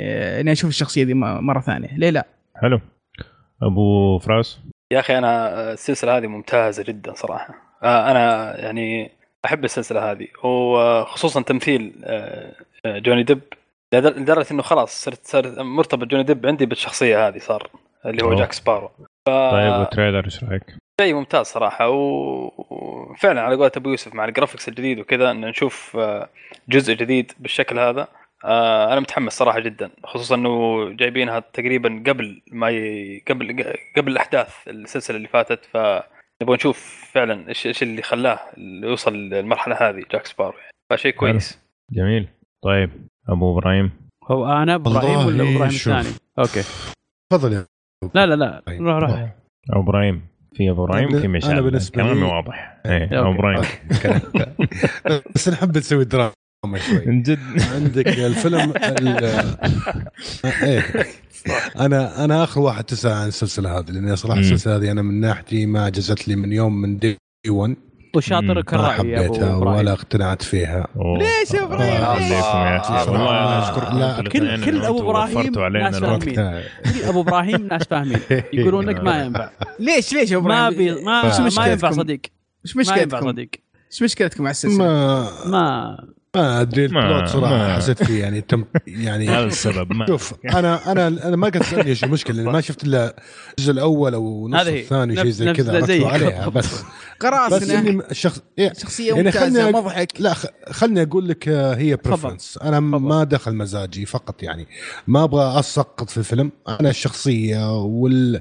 [0.40, 1.96] إني أشوف الشخصية دي مرة ثانية.
[1.96, 2.26] ليه لا؟
[2.56, 2.80] حلو.
[3.62, 4.58] أبو فراس؟
[4.92, 7.54] يا أخي أنا السلسلة هذه ممتازة جدا صراحة.
[7.82, 9.10] آه، أنا يعني
[9.44, 12.52] أحب السلسلة هذه وخصوصا تمثيل آه،
[12.86, 13.40] آه، جوني ديب
[13.94, 17.70] لدر- لدرجة إنه خلاص صرت صرت مرتبط جوني ديب عندي بالشخصية هذه صار
[18.06, 18.36] اللي هو أوه.
[18.38, 18.88] جاك سبارو
[19.26, 19.30] ف...
[19.30, 20.62] طيب وال trailer إيش رأيك؟
[21.00, 25.96] شيء ممتاز صراحة وفعلا على قولة أبو يوسف مع ال graphics الجديد وكذا إن نشوف
[25.96, 26.28] آه،
[26.68, 28.08] جزء جديد بالشكل هذا
[28.44, 33.22] أنا متحمس صراحة جدا خصوصا إنه جايبينها تقريبا قبل ما ي...
[33.28, 35.60] قبل قبل الأحداث السلسلة اللي فاتت
[36.44, 40.58] فنبغى نشوف فعلا إيش إيش اللي خلاه اللي يوصل للمرحلة هذه جاك سبارو.
[40.58, 40.70] يعني.
[40.90, 41.58] فشيء كويس.
[41.92, 42.28] جميل.
[42.64, 42.90] طيب
[43.28, 43.90] أبو إبراهيم.
[44.30, 45.62] هو أنا إبراهيم ولا إبراهيم.
[45.62, 46.08] الثاني؟
[46.38, 46.62] أوكي.
[47.32, 47.66] تفضل يا
[48.14, 48.62] لا لا لا.
[48.68, 49.34] روح روح.
[49.70, 50.26] أبو إبراهيم.
[50.54, 52.80] في أبو إبراهيم؟ في مشعل أنا بالنسبة كلامي واضح.
[52.86, 53.18] إيه أوكي.
[53.18, 53.64] أبو إبراهيم.
[55.34, 56.32] بس نحب نسوي دراما
[56.78, 57.06] شوي.
[57.06, 57.38] من جد.
[57.74, 59.56] عندك الفيلم ال-
[61.86, 64.40] أنا أنا آخر واحد تسأل عن السلسلة هذه لأن صراحة مم.
[64.40, 67.16] السلسلة هذه أنا من ناحيتي ما جزت لي من يوم من دي
[67.48, 67.76] 1
[68.14, 68.80] وشاطرك مم.
[68.80, 71.18] ما أبو حبيتها إبراهيم ولا اقتنعت فيها أوه.
[71.18, 72.40] ليش يا أخي والله
[73.04, 73.62] صراحة.
[73.70, 76.34] اشكركم لا، كل- كل وفرتوا علينا ناس فاهمين.
[76.84, 78.20] كل أبو إبراهيم ناس فاهمين
[78.52, 82.20] يقولون لك ما ينفع ليش ليش يا ما إبراهيم؟ بي ما ما مشكلتكم؟ ينفع صديق
[82.66, 83.48] إيش ما ينفع مشكلتكم؟ صديق
[83.92, 85.96] إيش مشكلتكم مع السلسلة؟ ما ما
[86.36, 90.92] ما أدري البلوت صراحة ما- حسيت فيه يعني تم يعني هذا السبب ما شوف أنا
[90.92, 93.16] أنا أنا ما قد تسالني إيش المشكلة لأني ما شفت إلا
[93.58, 94.66] الجزء الأول أو نص.
[94.66, 95.78] الثاني شيء زي كذا.
[95.80, 96.84] ركزوا عليها بس بس
[97.20, 101.74] قراصنه اني الشخص إيه شخصية يعني ممتازة خلني مضحك لا خ- خلني أقول لك آه،
[101.74, 101.96] هي.
[101.96, 104.66] بريفرنس أنا ما دخل مزاجي فقط يعني
[105.06, 108.40] ما أبغى أسقط في الفيلم أنا الشخصية وال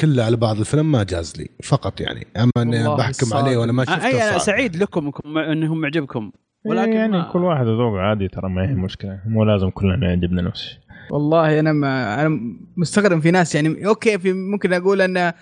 [0.00, 3.34] كله على بعض الفيلم ما جاز لي فقط يعني أما إني بحكم.
[3.34, 4.38] عليه وأنا ما أي أنا شفته.
[4.38, 6.30] سعيد لكم إنهم معجبكم
[6.68, 10.42] ولكن يعني ما- كل واحد ذوق عادي ترى ما هي مشكلة مو لازم كلنا يعجبنا
[10.42, 10.78] نفس الشيء
[11.10, 12.40] والله أنا ما أنا
[12.76, 15.34] مستغرب في ناس يعني أوكي في ممكن أقول انه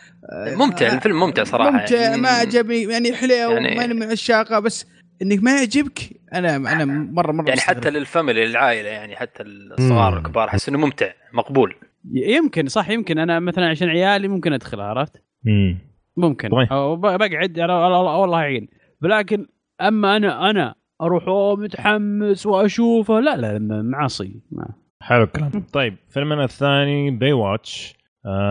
[0.57, 2.23] ممتع الفيلم ممتع صراحة ممتع يعني.
[2.23, 4.87] ما عجبني يعني حلو يعني- ماني من عشاقه بس
[5.23, 5.99] إنك ما يعجبك
[6.35, 7.77] أنا أنا مره مرة يعني مستغرب.
[7.77, 10.15] حتى لل family للعائلة يعني حتى الصغار.
[10.15, 11.75] والكبار أحس إنه ممتع مقبول
[12.13, 15.79] يمكن صح يمكن أنا مثلا عشان عيالي ممكن أدخل عرفت؟ امم
[16.17, 16.69] ممكن طيب.
[16.73, 18.69] أو بقعد والله والله يعين
[19.03, 19.47] ولكن
[19.81, 24.69] أما أنا أنا أروح أوه متحمس وأشوفه لا لا معاصي ما.
[25.01, 27.97] حلو الكلام طيب فيلمنا الثاني باي واتش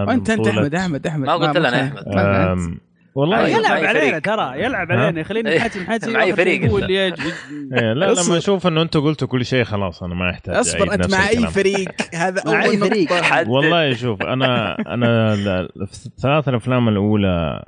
[0.10, 1.94] أنت بطولة- أحمد أحمد أحمد ما قلت لنا.
[2.54, 2.80] آم،
[3.16, 4.20] والله يلعب علينا.
[4.20, 5.56] ترى يلعب؟ علينا خلينا.
[5.58, 6.84] نحاتي نحاتي معي واحد فريق هو أنت.
[6.86, 7.20] اللي يج-
[7.74, 8.06] إيه لا.
[8.06, 11.48] لما أشوف إنه أنتم قلتوا كل شيء خلاص أنا ما احتاج أصبر أنت مع اي.
[11.48, 13.10] فريق هذا مع أول فريق.
[13.48, 15.34] والله شوف أنا أنا
[16.08, 17.64] الثلاث الأفلام الأولى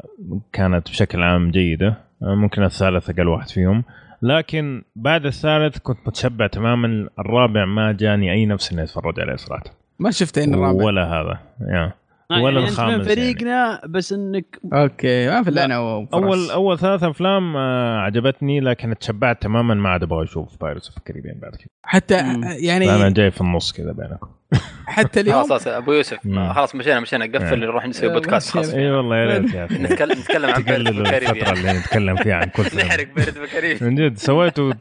[0.53, 3.83] كانت بشكل عام جيدة ممكن الثالث أقل واحد فيهم
[4.21, 7.09] لكن بعد الثالث كنت متشبع تماما.
[7.19, 9.63] الرابع ما جاني أي نفس إني أتفرج عليه صراحة.
[9.99, 10.85] ما شفت إن الرابع.
[10.85, 11.39] ولا هذا.
[11.61, 11.93] يا
[12.31, 15.75] ولا يعني أنت من الخامس فريقنا بس إنك أوكي ما في الا أنا.
[15.75, 20.97] أول أول ثلاث أفلام آه، عجبتني لكن تشبعت تماما ما عاد أبغى أشوف Pirates of
[20.97, 21.67] ال Caribbean بعد كذا.
[21.83, 22.29] حتى مم.
[22.29, 24.27] أنا يعني جاي في النص كذا بينكم.
[24.85, 26.17] حتى اليوم خلاص خلاص أبو يوسف.
[26.53, 27.25] خلاص مشينا مشينا.
[27.25, 28.51] قفل نروح نسوي آه، بودكاست.
[28.51, 28.73] خاص.
[28.73, 29.77] اي والله يا ريت يا أخي.
[29.83, 33.89] نتكلم نتكلم عن بيرد الفترة اللي نتكلم فيها عن كل فيلم نحرق Pirates بال Caribbean
[33.89, 34.73] من جد سويتوا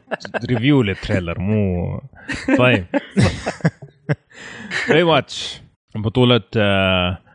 [0.49, 2.01] review لل trailer مو
[2.57, 2.85] طيب.
[4.89, 5.61] Baywatch
[5.95, 7.26] بطولة آه، آه،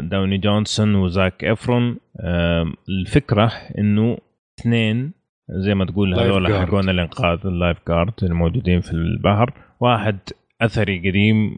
[0.00, 1.96] دوين جونسون وزاك إفرون.
[2.20, 4.18] آه، الفكرة إنه
[4.60, 5.12] اثنين
[5.50, 6.54] زي ما تقول هذول.
[6.54, 9.52] حقون الإنقاذ ال lifeguard الموجودين في البحر.
[9.80, 10.18] واحد
[10.60, 11.56] أثري قديم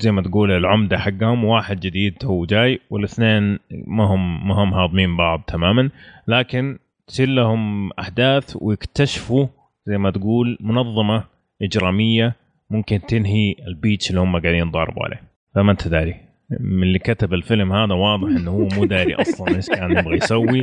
[0.00, 5.16] زي ما تقول العمدة حقهم وواحد جديد هو جاي والاثنين ما هم ما هم هاضمين
[5.16, 5.90] بعض تماما.
[6.28, 9.46] لكن تصير لهم أحداث ويكتشفوا
[9.86, 11.24] زي ما تقول منظمة
[11.62, 12.36] إجرامية
[12.70, 15.22] ممكن تنهي ال beach اللي هم قاعدين يضاربوا عليه.
[15.54, 16.23] فما أنت داري؟
[16.60, 20.62] من اللي كتب الفيلم هذا واضح إنه هو مو داري أصلا إيش كان يبغى يسوي.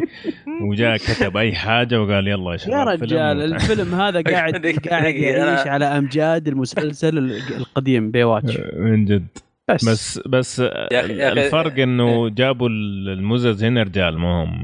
[0.62, 3.54] وجاء كتب أي حاجة وقال يلا يا يا شباب فيلم رجال.
[3.54, 7.18] الفيلم هذا قاعد قاعد يعيش على أمجاد المسلسل
[7.58, 9.28] القديم Baywatch من جد.
[9.70, 14.62] بس, بس بس يا أخي- يا أخي- الفرق إنه جابوا المزز هنا رجال ما هم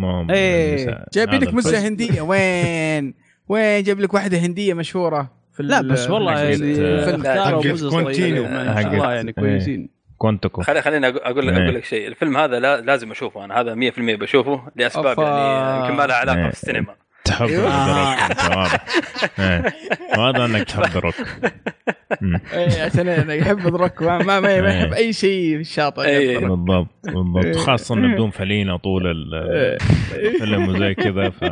[0.00, 0.74] ما هم إيه.
[0.74, 1.08] نساء.
[1.14, 1.88] جايبين لك مزة.
[1.88, 2.20] هندية.
[2.20, 3.14] وين؟
[3.48, 7.90] وين جايب لك واحدة هندية مشهورة في لا بس والله يعني كونتينو.
[7.90, 9.99] صغيرة، ما شاء حقت- الله يعني كويسين.
[10.20, 11.62] كونتكو خلي خليني أقول- أقول لك إيه.
[11.64, 15.22] أقول لك شيء الفيلم هذا لا لازم أشوفه أنا هذا 100% بشوفه لأسباب أوفا.
[15.30, 16.50] يعني يمكن ما لها علاقة إيه.
[17.24, 18.84] في تحب انت واضح
[19.38, 19.62] إيه.
[20.18, 21.14] واضح إنك تحب دروك
[22.20, 22.40] مم.
[22.52, 26.32] إيه عشان أنا يحب دروك ما ما, يحب أي شيء شاطئ إيه.
[26.34, 26.58] يحب دروك.
[26.58, 29.78] بالضبط بالضبط خاصة انه بدون فلينة طول ال- إيه.
[30.28, 31.44] الفيلم وزي كذا ف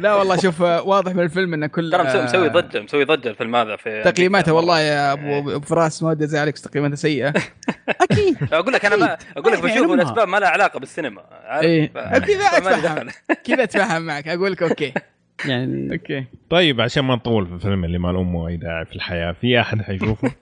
[0.00, 3.76] لا والله شوف واضح من الفيلم إنه كل ترى مسوي- ضجه مسوي ضجه الفيلم هذا
[3.76, 5.12] في تقييماته والله يا إيه.
[5.12, 7.28] ابو أبو فراس ما ودي ازعلك تقييماته سيئة
[8.10, 9.96] أكيد أقول لك أنا ما أقول لك ما بشوفه يعلمها.
[9.96, 11.86] لأسباب ما لها علاقة بالسينما عارف؟ إيه.
[12.18, 12.58] كذا.
[12.58, 13.10] دخل.
[13.44, 14.92] كذا اتفاهم معك أقول لك أوكي.
[15.50, 16.24] يعني أوكي.
[16.50, 19.60] طيب عشان ما نطول في الفيلم اللي ما له أمه اي داعي في الحياة في
[19.60, 20.32] أحد حيشوفه؟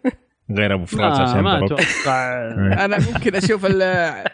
[0.50, 2.38] غير أبو فراس ما, عشان ما أتوقع.
[2.84, 4.24] أنا ممكن أشوف ال-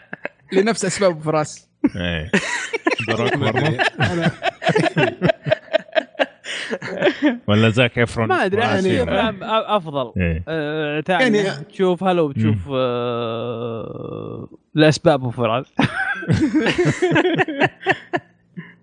[0.53, 1.69] لنفس أسباب أبو فراس.
[3.07, 3.77] برضه
[7.47, 9.03] ولا زاك إفرون؟ ما أدري يعني
[9.77, 10.11] أفضل.
[10.21, 10.43] إيه.
[10.47, 11.65] آه، يعني-
[12.33, 15.73] تشوف آه، لاسباب أبو فراس.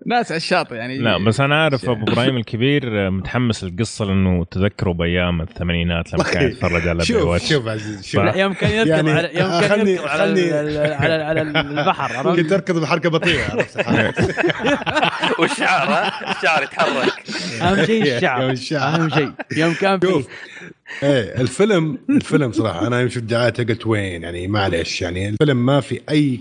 [0.05, 0.97] ناس على الشاطئ يعني.
[0.97, 6.47] لا بس أنا عارف أبو إبراهيم الكبير متحمس للقصة لأنه تذكره بأيام الثمانينات لما كان
[6.51, 8.35] يتفرج على بي شوف شوف عزيز شوف.
[8.35, 12.51] يوم كان يركض يعني على يوم كان خلني- يركض على على على البحر عرفت؟ كنت
[12.51, 13.77] أركض بحركة بطيئة عرفت؟
[15.39, 17.23] والشعر ها؟ الشعر يتحرك.
[17.61, 18.49] أهم شيء الشعر.
[18.95, 19.31] أهم شيء.
[19.57, 20.27] يوم كان فيه شوف.
[21.03, 25.81] إيه الفيلم الفيلم صراحة أنا يوم شفت دعايته قلت وين؟ يعني معلش يعني الفيلم ما
[25.81, 26.39] في أي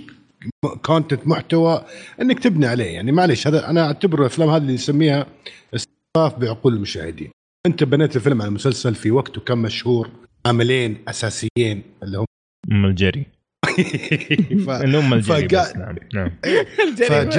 [0.83, 1.85] كونتنت محتوى
[2.21, 2.85] إنك تبني عليه.
[2.95, 5.27] يعني معلش هذا أنا أعتبر الأفلام هذه اللي يسميها
[5.75, 7.31] استخفاف بعقول المشاهدين.
[7.67, 10.11] أنت بنيت الفيلم على المسلسل في وقته كم مشهور؟
[10.47, 12.25] عاملين أساسيين اللي هم
[12.73, 13.27] أم الجري.
[14.67, 14.71] ف...
[14.71, 16.31] اللي هم الجري فقا- بس نعم نعم.
[16.81, 17.31] الجريمة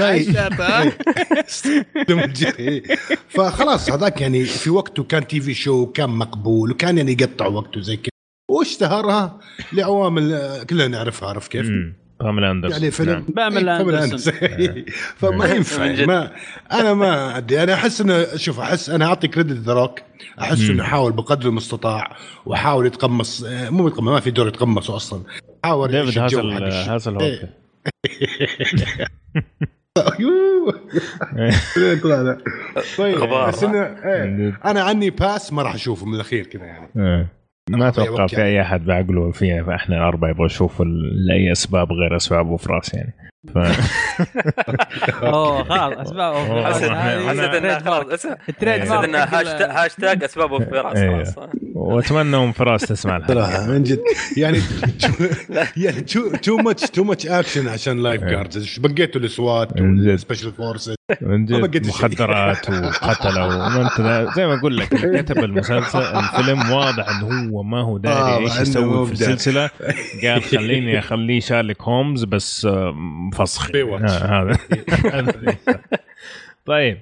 [2.31, 2.97] فجاي-.
[3.35, 7.97] فخلاص هذاك يعني في وقته كان TV show كان مقبول وكان يعني يقطع وقته زي
[7.97, 8.09] كذا.
[8.51, 9.39] واشتهرها
[9.73, 10.39] لعوامل
[10.69, 11.69] كلنا نعرفها عرف كيف؟
[12.21, 12.27] مم.
[12.27, 13.25] باميلا اندرسون يعني فيلم نعم.
[13.27, 14.33] باميلا إيه، باميلا أندرسون.
[14.33, 14.85] أندرسون.
[15.19, 16.07] فما ينفع من جد.
[16.07, 16.31] ما
[16.71, 19.99] أنا ما أدري أنا أحس انه شوف أحس أنا أعطي credit The Rock
[20.41, 20.69] أحس.
[20.69, 22.15] إنه حاول بقدر المستطاع
[22.45, 25.23] وحاول يتقمص آه، مو يتقمص ما في دور يتقمصه أصلا
[25.63, 26.25] حاول ديفيد إيه.
[26.25, 26.39] هوكر
[29.99, 30.79] أيوه.
[32.97, 33.19] طيب.
[33.47, 34.59] بس انه إيه.
[34.65, 37.38] أنا عني pass ما راح أشوفه من الأخير كذا يعني إيه.
[37.77, 38.43] ما أعطيه أتوقع في.
[38.43, 42.93] أي أحد بعقله فيها فاحنا الأربعة يبغوا يشوفوا ال- لأي أسباب غير أسباب أبو فراس
[42.93, 43.13] يعني
[43.53, 43.57] ف...
[45.23, 46.83] أوه خلاص أسباب أبو أوه، فراس.
[47.29, 49.15] حسيت إنها خلاص ال trademark
[49.61, 51.23] هاشتاج أسباب أبو فراس إيه.
[51.23, 51.49] خلاص
[51.79, 53.67] واتمنى أم فراس تسمع الحلقة.
[53.71, 53.99] من جد.
[54.37, 54.59] يعني
[55.77, 56.01] يعني
[56.41, 59.81] too much too much action عشان lifeguards بقيتوا ال SWAT.
[59.81, 61.87] وال special forces من جد.
[61.87, 67.81] مخدرات وما ذا- زي ما أقول لك اللي كتب المسلسل الفيلم واضح انه هو ما
[67.81, 69.11] هو آه، داري إيش يسوي في.
[69.11, 69.69] السلسلة.
[70.23, 72.95] قال خليني أخليه شارلوك هومز بس آه،
[73.35, 74.11] Baywatch.
[74.11, 74.57] آه، هذا.
[76.65, 76.97] طيب.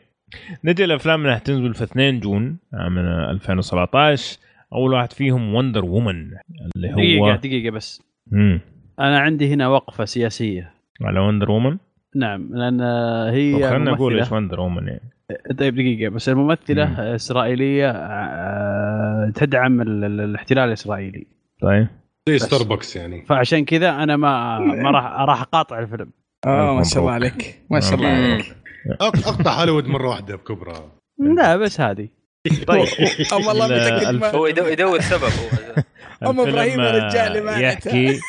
[0.64, 4.38] نجي الافلام اللي حتنزل في 2 جون من 2017
[4.74, 6.32] أول واحد فيهم Wonder Woman
[6.76, 8.02] اللي دقيقه هو دقيقة بس.
[8.32, 8.60] مم.
[9.00, 10.74] أنا عندي هنا وقفة سياسية.
[11.02, 11.78] على وندر وومن
[12.16, 12.82] نعم لأن
[13.34, 15.10] هي خلينا نقول إيش Wonder Woman يعني.
[15.58, 16.30] طيب دقيقة بس.
[16.30, 17.00] الممثلة مم.
[17.00, 21.28] إسرائيلية آه، تدعم ال- ال- الاحتلال الإسرائيلي.
[21.62, 21.88] طيب.
[22.30, 22.38] زي.
[22.40, 23.26] ستاربكس يعني.
[23.26, 26.12] فعشان كذا أنا ما ما راح راح أقاطع الفيلم.
[26.48, 27.12] آه ما شاء الله.
[27.14, 27.62] عليك.
[27.72, 28.08] ما شاء الله.
[28.08, 28.46] عليك.
[29.04, 30.74] أق- أقطع هوليوود مرة واحدة بكبرى.
[31.38, 32.10] لا بس هذه.
[32.50, 32.88] طيب.
[33.34, 35.32] ام والله متاكد هو يدور, سبب
[36.24, 38.20] هو أم إبراهيم الفيلم، يا رجال آه، ما يحكي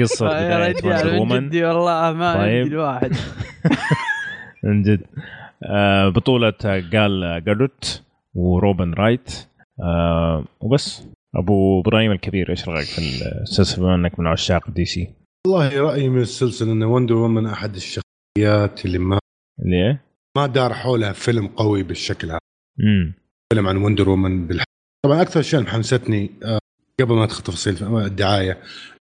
[0.00, 2.42] قصة يا بداية رجال من جدي والله ما طيب.
[2.42, 3.12] عندي الواحد.
[4.64, 5.00] من جد.
[5.64, 8.02] آه، بطولة جال جادوت
[8.34, 9.48] وروبن رايت.
[9.82, 11.08] آه، وبس.
[11.36, 12.98] أبو إبراهيم الكبير إيش رأيك في
[13.42, 15.08] السلسلة؟ بما إنك من عشاق DC.
[15.46, 19.18] والله رأيي من السلسلة إن Wonder Woman أحد الشخصيات اللي ما
[19.64, 20.04] اللي إيه؟
[20.36, 22.38] ما دار حولها فيلم قوي بالشكل هذا.
[22.80, 23.14] امم
[23.52, 24.64] فيلم عن Wonder Woman بالح...
[25.06, 26.58] طبعا أكثر شيء محمستني آه،
[27.00, 28.58] قبل ما أدخل تفاصيل الدعاية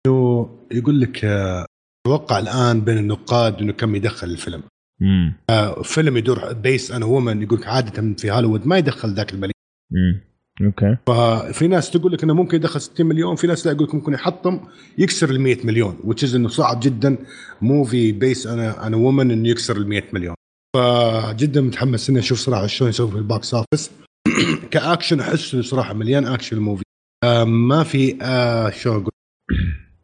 [0.07, 1.67] إنه يقول لك آه،
[2.07, 4.63] أتوقع الآن بين النقاد إنه كم يدخل الفيلم.
[5.03, 5.35] امم
[5.83, 9.53] فيلم يدور based on a woman يقول لك عادة في هوليوود ما يدخل ذاك المليون
[9.93, 10.21] امم
[10.67, 10.97] okay.
[11.07, 14.13] ففي ناس تقول لك إنه ممكن يدخل 60 مليون في ناس لا يقول لك ممكن
[14.13, 14.61] يحطم
[14.99, 17.19] يكسر ال 100 مليون which is إنه صعب جدا
[17.63, 20.35] movie based on a on a woman إنه يكسر ال 100 مليون.
[20.77, 23.91] فجدا متحمس إني أشوف صراحة شلون يسوي في ال box office
[24.71, 26.83] ك action أحسه صراحة مليان action ال movie
[27.25, 29.11] آه ما في آه شو أقول؟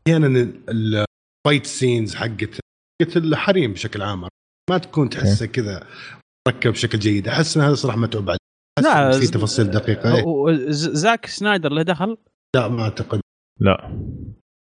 [0.08, 2.60] أحيانا ال fight scenes حقت
[3.02, 4.28] حقت الحريم بشكل عام.
[4.70, 5.86] ما تكون تحسها كذا
[6.48, 7.28] مركب بشكل جيد.
[7.28, 8.38] أحس إن هذا صراحة متعوب عليه.
[8.82, 10.14] لا، في تفاصيل دقيقة.
[10.14, 10.70] إيه.
[10.70, 12.16] ز- زاك سنايدر له دخل؟
[12.56, 13.20] لا ما أعتقد.
[13.60, 14.00] لا.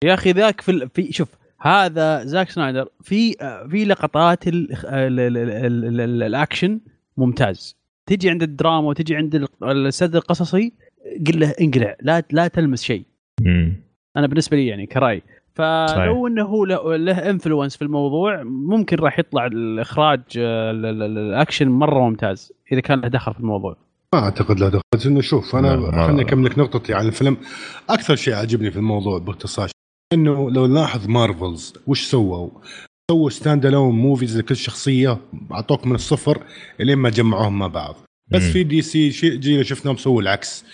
[0.03, 1.29] يا أخي ذاك في ال- في شوف
[1.61, 6.79] هذا زاك سنايدر في آه، في لقطات ال ال ال ال ال ال الأكشن
[7.17, 7.75] ممتاز.
[8.05, 10.73] تجي عند الدراما وتجي عند ال- السرد القصصي
[11.27, 13.05] قل له انقلع لا لا تلمس شيء.
[13.41, 13.75] امم
[14.17, 15.21] أنا بالنسبة لي يعني كرأي.
[15.53, 21.03] فلو إنه هو له, له influence في الموضوع ممكن راح يطلع الإخراج آه، ال- ال-
[21.03, 23.77] ال- الأكشن مرة ممتاز إذا كان له دخل في الموضوع.
[24.13, 24.81] ما أعتقد له دخل.
[24.95, 27.37] بس انه شوف أنا خليني أكمل لك نقطتي عن الفيلم.
[27.89, 29.69] أكثر شيء عجبني في الموضوع باختصار
[30.13, 32.49] إنه لو نلاحظ Marvel's وش سووا؟
[33.11, 35.17] سووا stand alone movies لكل شخصية
[35.51, 36.37] أعطوك من الصفر
[36.81, 37.95] إلين ما جمعوهم مع بعض.
[38.31, 38.51] بس مم.
[38.51, 40.65] في DC شيء جينا شفناهم سووا العكس.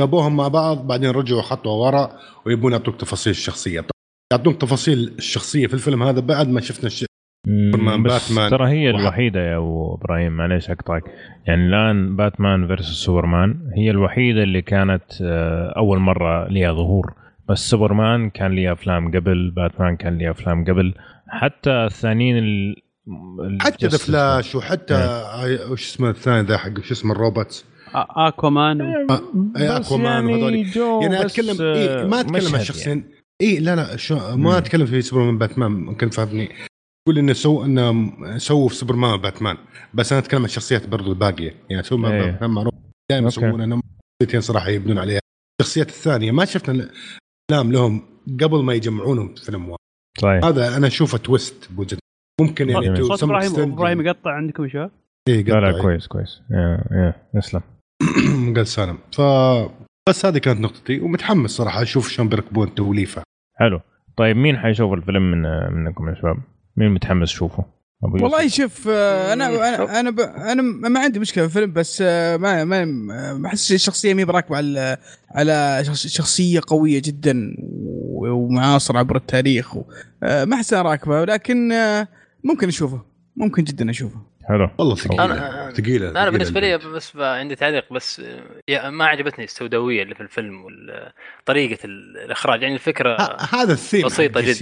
[0.00, 2.10] جابوهم مع بعض بعدين رجعوا خطوه ورا
[2.46, 3.84] ويبون يعطوك تفاصيل الشخصية.
[4.32, 7.08] يعطوك تفاصيل الشخصية في الفيلم هذا بعد ما شفنا الشيء
[7.72, 8.50] سوبرمان، بس باتمان.
[8.50, 11.02] ترى هي وح- الوحيدة يا أبو إبراهيم معليش أقطعك.
[11.46, 17.12] يعني الآن باتمان versus سوبرمان هي الوحيدة اللي كانت آه، أول مرة لها ظهور.
[17.48, 20.94] بس سوبرمان كان لي أفلام قبل باتمان كان لي أفلام قبل.
[21.30, 22.76] حتى الثانيين ال...
[23.60, 28.80] حتى The Flash وحتى آه، وش اسمه الثاني ذا حق شو اسمه الروبوت؟ آ- آكوامان.
[28.80, 29.06] إيه،
[29.78, 30.62] بس أكوامان وهذولي.
[30.62, 33.10] جو يعني اتكلم إيه ما آه، اتكلم عن مشهد شخصين.
[33.42, 34.46] اي لا لا شو ما مم.
[34.48, 35.70] أتكلم في سوبرمان باتمان.
[35.70, 36.48] ممكن فهمني
[37.04, 39.56] تقول إنه سو إنه سووا في سوبرمان وباتمان
[39.94, 41.54] بس أنا أتكلم عن الشخصيات برضو الباقية.
[41.70, 42.30] يعني سوبرمان إيه.
[42.30, 42.74] باتمان معروف.
[43.10, 43.28] دائما.
[43.28, 43.82] يسوون إنهم
[44.22, 45.20] شخصيتين صراحة يبنون عليها.
[45.60, 46.90] الشخصيات الثانية ما شفنا
[47.50, 48.02] افلام لهم
[48.42, 49.80] قبل ما يجمعونهم في فيلم واحد
[50.18, 51.98] صحيح هذا أنا أشوفه تويست بوجهة
[52.40, 54.90] ممكن يعني صوت إبراهيم extent إبراهيم يقطع عندكم يا شباب
[55.28, 55.82] إيه، لا لا قطع.
[55.82, 56.42] كويس كويس.
[56.50, 57.62] يا يا يسلم.
[58.56, 58.98] قال سالم.
[59.12, 59.20] ف
[60.08, 63.22] بس هذه كانت نقطتي ومتحمس صراحة أشوف شلون بيركبون التوليفة.
[63.56, 63.80] حلو.
[64.16, 66.36] طيب مين حيشوف الفيلم من منكم يا شباب؟
[66.76, 67.64] مين متحمس تشوفه؟
[68.22, 70.20] والله شوف آه، أنا أنا أنا, ب...
[70.20, 72.84] أنا ما عندي مشكلة في الفيلم بس آه، ما ما
[73.34, 74.96] ما أحس الشخصية مي براكبة على
[75.30, 79.82] على شخص- شخصية قوية جدا و- ومعاصرة عبر التاريخ و...
[80.22, 81.72] آه، ما احسها راكبة ولكن
[82.44, 83.02] ممكن اشوفه
[83.36, 84.20] ممكن جدا اشوفه
[84.50, 86.78] حلو والله ثقيلة أنا- ثقيلة أنا ثقيلة بالنسبة لي.
[86.78, 88.22] بس ب- عندي تعليق بس
[88.68, 90.64] يا- ما عجبتني السوداوية اللي في الفيلم
[91.42, 94.52] وطريقه الإخراج يعني الفكرة ه- هذا الثيم بسيطة حق جدا.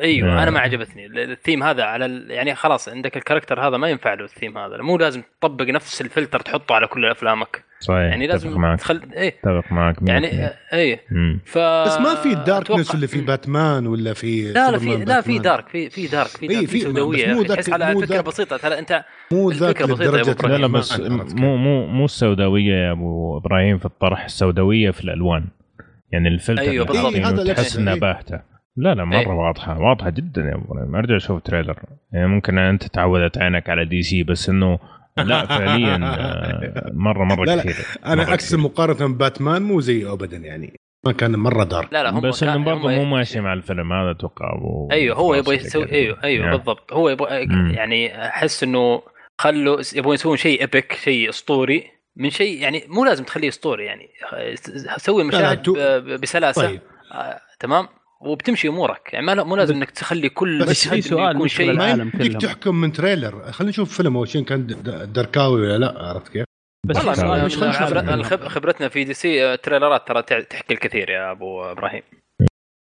[0.00, 0.42] أيوه آه.
[0.42, 2.30] أنا ما عجبتني ال- الثيم هذا على ال...
[2.30, 6.00] يعني خلاص عندك ال character هذا ما ينفع له الثيم هذا مو لازم تطبق نفس
[6.00, 10.52] الفلتر تحطه على كل أفلامك صحيح يعني لازم معك تخل إيه أتفق معك يعني 100%.
[10.74, 11.40] إيه مم.
[11.44, 14.96] ف بس ما في ال darkness أتوقع- اللي في باتمان ولا في لا لا في
[14.96, 15.38] لا في.
[15.38, 17.94] دارك في في دارك في إيه، دارك في- في سوداوية مو أخي ذاك- تحس على
[18.06, 20.46] ذاك- بسيطة ترى أنت مو ذاك لدرجه.
[20.48, 25.44] لا لا بس مو مو مو السوداوية يا أبو إبراهيم في الطرح السوداوية في الألوان
[26.12, 27.14] يعني الفلتر اللي بالضبط.
[27.14, 28.00] إيه، هذا تحس إنها إيه.
[28.00, 28.40] باهتة
[28.76, 29.28] لا لا مرة إيه.
[29.28, 31.78] واضحة واضحة جدا يا أبو إبراهيم أرجع شوف trailer
[32.12, 34.78] يعني ممكن أنت تعودت عينك على DC بس إنه
[35.16, 37.86] لا فعليا آه، مره مرة لا لا، كثير.
[38.06, 38.54] أنا عكس.
[38.54, 40.76] مقارنة بباتمان مو زي ابدا يعني.
[41.06, 41.92] ما كان مرة دارك.
[41.92, 44.58] لا لا هم بس إنه برضه مو ماشي مع الفيلم هذا أتوقع
[44.92, 45.92] أيوه هو يبغى يسوي.
[45.92, 46.56] أيوه أيوه يعني.
[46.56, 46.92] بالضبط.
[46.92, 47.46] هو يبغى.
[47.74, 49.02] يعني أحس إنه
[49.38, 51.84] خلوا يبغون يسوون شيء ايبك شيء أسطوري.
[52.16, 54.08] من شيء يعني مو لازم تخليه أسطوري يعني.
[54.96, 55.22] سوي
[56.00, 56.66] ب- بسلاسة.
[56.66, 56.80] طيب.
[57.12, 57.88] آه، تمام؟
[58.20, 61.66] وبتمشي أمورك يعني ما مو لازم إنك تخلي كل بس في سؤال يكون مش شيء
[61.70, 62.40] في ما العالم يمديك.
[62.42, 64.66] تحكم من trailer خلينا نشوف فيلم أول شيء كان
[65.12, 66.44] دركاوي ولا لا عرفت كيف؟
[66.86, 71.62] بس والله مش خبر- خبرتنا في DC آه، trailer ات ترى تحكي الكثير يا أبو
[71.64, 72.02] إبراهيم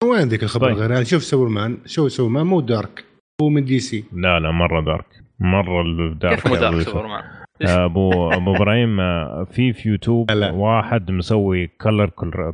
[0.05, 0.77] وين ذيك الخبر طيب.
[0.79, 3.05] غير يعني شوف سوبرمان شوف سوبرمان مو dark
[3.43, 5.07] هو من DC لا لا مرة dark
[5.41, 6.91] مرة ال dark كيف مو dark أبو يوسف.
[6.93, 7.23] سوبرمان؟
[7.63, 10.31] ابو أبو إبراهيم آه، في في يوتيوب.
[10.53, 12.11] واحد مسوي color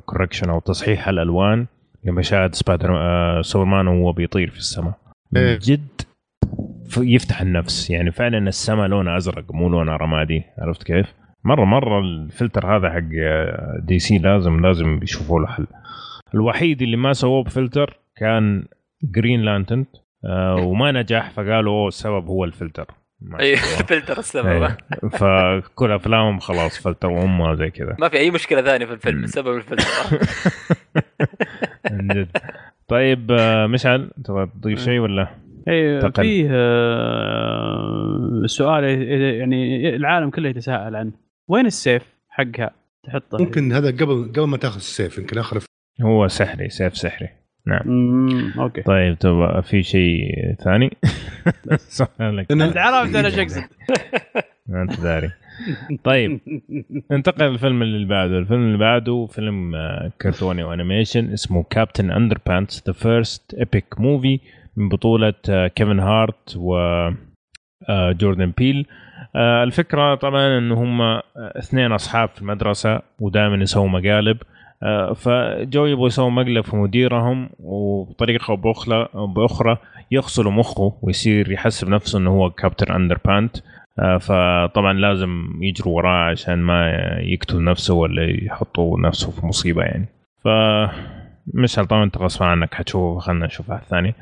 [0.06, 1.66] correction أو تصحيح الألوان
[2.05, 4.94] لمشاهد سبايدر آه، سوبرمان وهو بيطير في السماء.
[5.36, 5.59] إيه.
[5.62, 6.01] جد
[6.98, 7.90] يفتح النفس.
[7.90, 10.43] يعني فعلا السماء لونها أزرق مو لونها رمادي.
[10.59, 11.14] عرفت كيف؟
[11.44, 15.66] مره مرة الفلتر هذا حق آه، DC لازم لازم يشوفوا له حل.
[16.35, 18.64] الوحيد اللي ما سووه بفلتر كان
[19.02, 19.85] Green Lantern
[20.59, 22.86] وما نجح فقالوا السبب هو الفلتر.
[23.41, 23.57] أي.
[23.89, 24.77] فلتر السبب إيه.
[25.11, 29.24] فكل أفلامهم خلاص فلتر وهم زي كذا ما في أي مشكلة ثانية في الفيلم.
[29.24, 29.85] السبب الفلتر
[31.91, 32.28] من جد
[32.89, 35.28] طيب آه، مشعل تبغى تضيف شيء ولا؟
[35.69, 36.12] اي.
[36.12, 38.85] فيه آه، سؤال
[39.41, 41.12] يعني العالم كله يتساءل عنه
[41.49, 42.70] وين السيف حقها
[43.05, 45.59] تحطه ممكن هذا قبل قبل ما تاخذ السيف يمكن آخر
[46.03, 47.28] هو سحري سيف سحري
[47.66, 47.81] نعم.
[47.86, 48.82] امم أوكي.
[48.82, 50.27] طيب تبغى في شيء
[50.65, 50.91] ثاني؟
[51.77, 53.62] سؤالك أنت عرفت أنا شو أقصد.
[54.69, 55.31] ما أنت داري.
[56.05, 56.41] طيب
[57.12, 58.39] انتقل للفيلم اللي بعده.
[58.39, 64.40] الفيلم اللي بعده فيلم آه، كرتوني و animation اسمه Captain Underpants The First Epic Movie
[64.77, 66.77] من بطولة آه، كيفن هارت و
[67.89, 68.86] آه، جوردن بيل
[69.36, 74.36] آه، الفكرة طبعا انه هم آه، اثنين أصحاب في المدرسة ودائما يسووا مقالب.
[74.43, 74.53] آه،
[75.15, 77.51] فجو يبغوا يسووا مقلب في مديرهم
[78.48, 79.78] بطريقة أو بأخرى
[80.11, 83.56] يغسلوا مخه ويصير يحسب نفسه إنه هو Captain Underpants
[83.98, 86.90] آه، فطبعا لازم يجروا وراه عشان ما
[87.20, 90.09] يقتل نفسه ولا يحطوا نفسه في مصيبة يعني.
[90.44, 90.48] ف
[91.55, 94.15] مش طبعا أنت غصبا عنك حتشوفه خلينا نشوف واحد ثاني.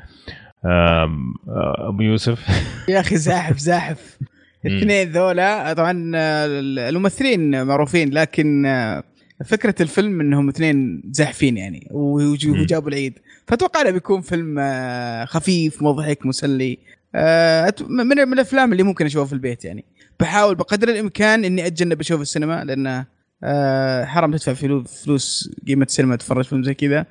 [0.65, 2.47] آم، آه، أبو يوسف.
[2.89, 4.19] يا أخي زاحف زاحف.
[4.65, 5.73] الاثنين ذولا.
[5.73, 6.45] طبعا آه،
[6.89, 9.03] الممثلين معروفين لكن آه،
[9.45, 11.87] فكرة الفيلم إنهم اثنين زاحفين يعني.
[11.91, 13.19] وجابوا العيد.
[13.47, 16.77] فأتوقع إنه بيكون فيلم آه، خفيف مضحك مسلي.
[17.15, 19.85] آه، من من الأفلام اللي ممكن أشوفها في البيت يعني.
[20.19, 23.05] بحاول بقدر الإمكان إني أتجنب أشوف السينما لأنه
[23.43, 27.05] آه، حرام تدفع فلوس فلوس قيمة السينما تتفرج فيلم زي كذا.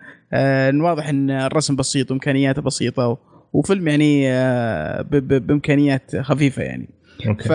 [0.75, 3.19] واضح إن الرسم بسيط وإمكانياته بسيطة
[3.53, 4.29] وفيلم يعني
[5.21, 6.89] بإمكانيات خفيفة يعني.
[7.29, 7.45] أوكي.
[7.49, 7.53] ف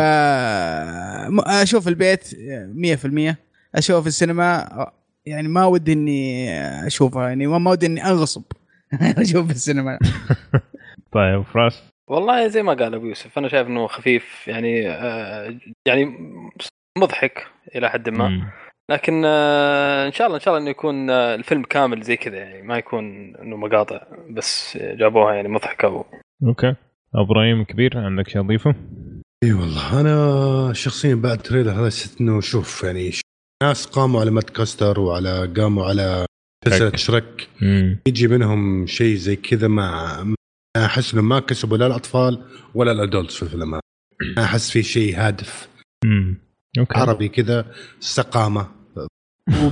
[1.32, 2.24] م- أشوف البيت
[2.76, 3.38] 100%
[3.78, 4.68] أشوف في السينما
[5.26, 6.50] يعني ما ودي إني
[6.88, 8.44] اشوفها يعني ما ودي إني انغصب
[9.22, 10.00] أشوف في السينما
[11.14, 15.56] طيب فراس والله زي ما قال أبو يوسف أنا شايف إنه خفيف يعني آه،
[15.88, 16.06] يعني
[16.98, 18.52] مضحك إلى حد ما.
[18.92, 22.38] لكن آه، إن شاء الله إن شاء الله إنه يكون آه، الفيلم كامل زي كذا
[22.38, 26.06] يعني ما يكون إنه مقاطع بس جابوها يعني مضحكة و...
[26.44, 26.76] أوكي
[27.16, 28.76] إبراهيم كبير عندك شيء تضيفه؟
[29.44, 33.22] إي والله أنا شخصيا بعد trailer هذا حسيت إنه شوف يعني ش-
[33.64, 36.26] ناس قاموا على Madagascar وعلى قاموا على
[36.66, 37.50] سلسله شرك.
[38.08, 40.24] يجي منهم شيء زي كذا مع
[40.78, 42.42] أحس إنه ما كسبوا لا الأطفال
[42.76, 43.80] ولا ال adults في الفيلم.
[44.38, 45.70] أحس في شيء هادف.
[46.06, 46.38] مم.
[46.80, 47.00] أوكي.
[47.00, 47.66] عربي كذا
[48.02, 48.68] استقامه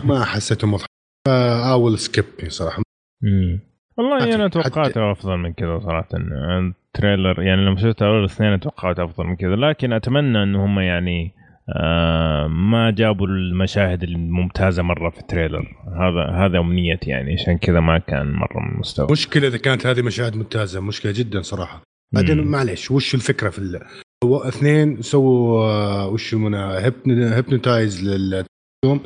[0.04, 0.88] وما حسيته مضحك
[1.28, 2.82] فاول سكيب صراحة.
[3.24, 3.60] مم.
[3.98, 6.10] والله حتى- أنا توقعته أفضل من كذا صراحة.
[6.16, 10.80] ال trailer يعني لما شفت أول الاثنين توقعت أفضل من كذا لكن أتمنى إن هم
[10.80, 11.34] يعني
[11.70, 15.66] آه ما جابوا المشاهد الممتازة مرة في ال trailer.
[15.88, 20.02] هذا هذا امنيتي يعني عشان كذا ما كان مرة من المستوى مشكلة إذا كانت هذه
[20.02, 21.84] مشاهد ممتازة مشكلة جدا صراحة.
[22.14, 22.48] بعدين.
[22.48, 23.82] معلش وش الفكرة في ال...
[24.24, 26.78] هو اثنين سووا آه، وش يسمونه
[27.36, 29.00] hypnotize لليوم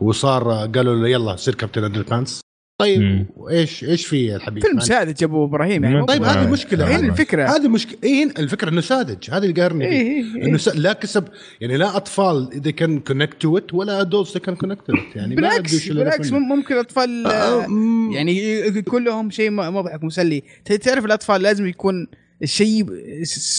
[0.00, 2.40] وصار آه، قالوا له يلا صير Captain Underpants.
[2.78, 3.26] طيب مم.
[3.50, 6.26] إيش إيش في يا الحبيب فيلم ساذج أبو إبراهيم يعني طيب آه.
[6.26, 9.92] هذه مشكلة هي هذه الفكرة هذه مشكله اي الفكرة إنه ساذج هذا اللي قارني إيه،
[9.92, 10.48] إيه، إيه.
[10.48, 10.68] إنه س...
[10.68, 11.24] لا كسب
[11.60, 15.16] يعني لا أطفال إذا كان connect to it ولا adults إذا كان connect to it
[15.16, 18.12] يعني بالعكس وش اللي بالعكس ممكن الأطفال آه، مم.
[18.12, 22.06] يعني يكون لهم شيء مضحك مسلي تعرف الأطفال لازم يكون
[22.42, 22.86] الشيء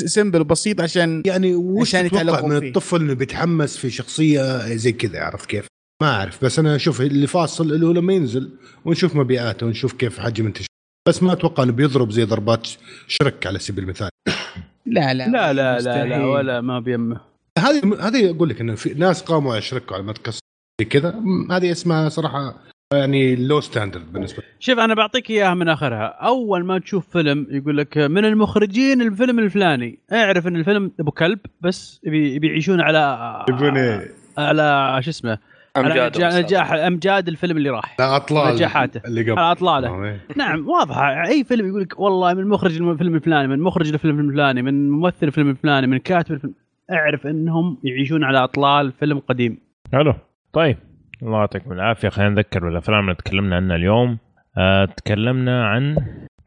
[0.06, 2.68] سمبل وبسيط عشان يعني وش عشان تتوقع يتعلقون من فيه.
[2.68, 5.68] الطفل إنه بيتحمس في شخصية زي كذا عرف كيف؟
[6.02, 8.50] ما أعرف بس أنا أشوف اللي فاصل اللي هو لما ينزل
[8.86, 10.68] ونشوف مبيعاته ونشوف كيف حجم انتشاره
[11.08, 12.68] بس ما أتوقع إنه بيضرب زي ضربات
[13.08, 14.10] شرك على سبيل المثال.
[14.86, 16.06] لا لا لا لا لا.
[16.06, 17.22] لا ولا ما بيمه.
[17.60, 20.40] هذه هذه أقول لك إنه في ناس قاموا يشركوا على مدكس
[20.82, 21.24] زي كذا.
[21.52, 22.56] هذه اسمها صراحة
[22.94, 24.50] يعني low standard بالنسبة لي.
[24.60, 26.06] شوف أنا بعطيك إياها من آخرها.
[26.06, 30.00] أول ما تشوف فيلم يقول لك من المخرجين الفيلم الفلاني.
[30.14, 32.98] أعرف إن الفيلم أبو كلب بس يبي يبي يعيشون على
[34.38, 35.40] على شو اسمه على
[35.78, 37.96] امجاد نجاح- امجاد الفيلم اللي راح.
[38.00, 39.02] لا أطلال نجاحاته.
[39.08, 39.40] اللي قبل.
[39.40, 40.20] على اطلاله.
[40.36, 44.62] نعم واضحه أي فيلم يقول لك والله من مخرج الفيلم الفلاني من مخرج الفيلم الفلاني
[44.62, 46.54] من ممثل الفيلم الفلاني من كاتب الفيلم.
[46.92, 49.58] أعرف إنهم يعيشون على أطلال فيلم قديم.
[49.94, 50.14] حلو.
[50.54, 50.78] طيب.
[51.24, 52.10] الله يعطيكم العافية.
[52.10, 54.18] خلينا نذكر بالافلام اللي تكلمنا عنها اليوم.
[54.58, 55.96] آه تكلمنا عن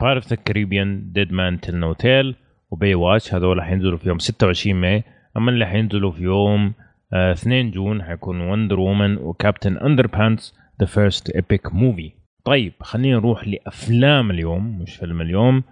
[0.01, 2.35] Pirates of the Caribbean Dead Men Tell No Tales
[2.71, 5.05] و Baywatch هذول حينزلوا في يوم 26 May.
[5.37, 6.73] أما اللي حينزلوا في يوم
[7.15, 12.13] 2 June حيكون Wonder Woman و Captain Underpants The First Epic Movie
[12.45, 15.63] طيب خلينا نروح لأفلام اليوم مش فيلم اليوم.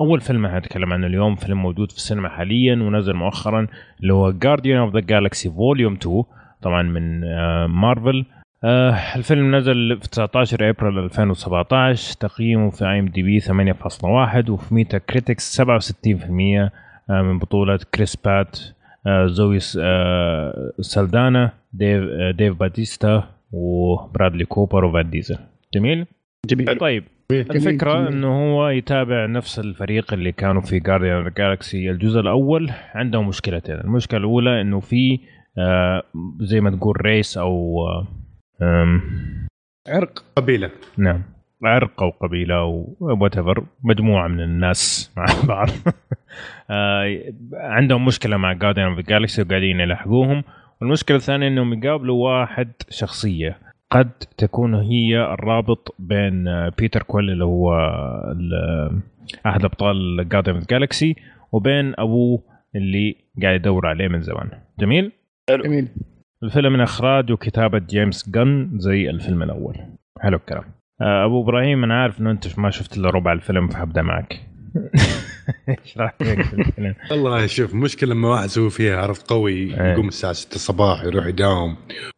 [0.00, 3.66] أول فيلم هنتكلم عنه اليوم فيلم موجود في السينما حاليا ونزل مؤخرا
[4.00, 6.22] اللي هو Guardians of the Galaxy Volume 2
[6.62, 8.24] طبعا من آه، مارفل
[8.64, 15.64] آه الفيلم نزل في 19 أبريل 2017 تقييمه في IMDb 8.1 وفي Metacritic 67%
[17.10, 18.58] آه من بطولة كريس برات.
[18.60, 18.81] آه
[19.26, 25.38] زوي س- آه سالدانا ديف, آه ديف باتيستا وبرادلي كوبر وفين ديزل.
[25.74, 26.06] جميل؟
[26.46, 26.78] جميل.
[26.78, 32.70] طيب الفكرة إنه هو يتابع نفس الفريق اللي كانوا في Guardians Galaxy الجزء الأول.
[32.94, 35.20] عندهم مشكلتين، المشكلة الأولى إنه في
[35.58, 36.02] آه
[36.40, 37.78] زي ما تقول race أو
[38.62, 38.88] آه
[39.88, 40.24] عرق.
[40.36, 40.70] قبيلة.
[40.98, 41.22] نعم.
[41.64, 43.34] عرق أو قبيلة أو وات
[43.84, 45.68] مجموعة من الناس مع بعض.
[46.70, 47.22] آه،
[47.54, 50.44] عندهم مشكلة مع Guardians of Galaxy وقاعدين يلحقوهم.
[50.80, 53.58] والمشكلة الثانية إنهم يقابلوا واحد شخصية.
[53.90, 57.74] قد تكون هي الرابط بين آه، بيتر كويل اللي هو
[58.32, 59.00] ال-
[59.46, 61.16] أحد أبطال Guardians of Galaxy
[61.52, 62.42] وبين أبوه
[62.76, 64.50] اللي قاعد يدور عليه من زمان.
[64.80, 65.12] جميل؟
[65.50, 65.88] جميل.
[66.42, 69.76] الفيلم من إخراج وكتابة جيمس غن زي الفيلم الأول.
[70.20, 70.64] حلو الكلام.
[70.64, 74.40] آه، أبو إبراهيم أنا عارف إنه أنت ما شفت إلا ربع الفيلم فهبدا معك
[75.68, 79.92] إيش رايك في الفيلم؟ والله شوف مشكلة لما واحد يسوي فيها عرفت قوي إيه.
[79.92, 81.76] يقوم الساعة 6 الصباح يروح يداوم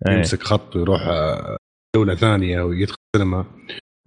[0.09, 0.15] إيه.
[0.15, 1.57] يمسك خط ويروح آه،
[1.97, 3.45] دولة ثانية ويدخل السينما.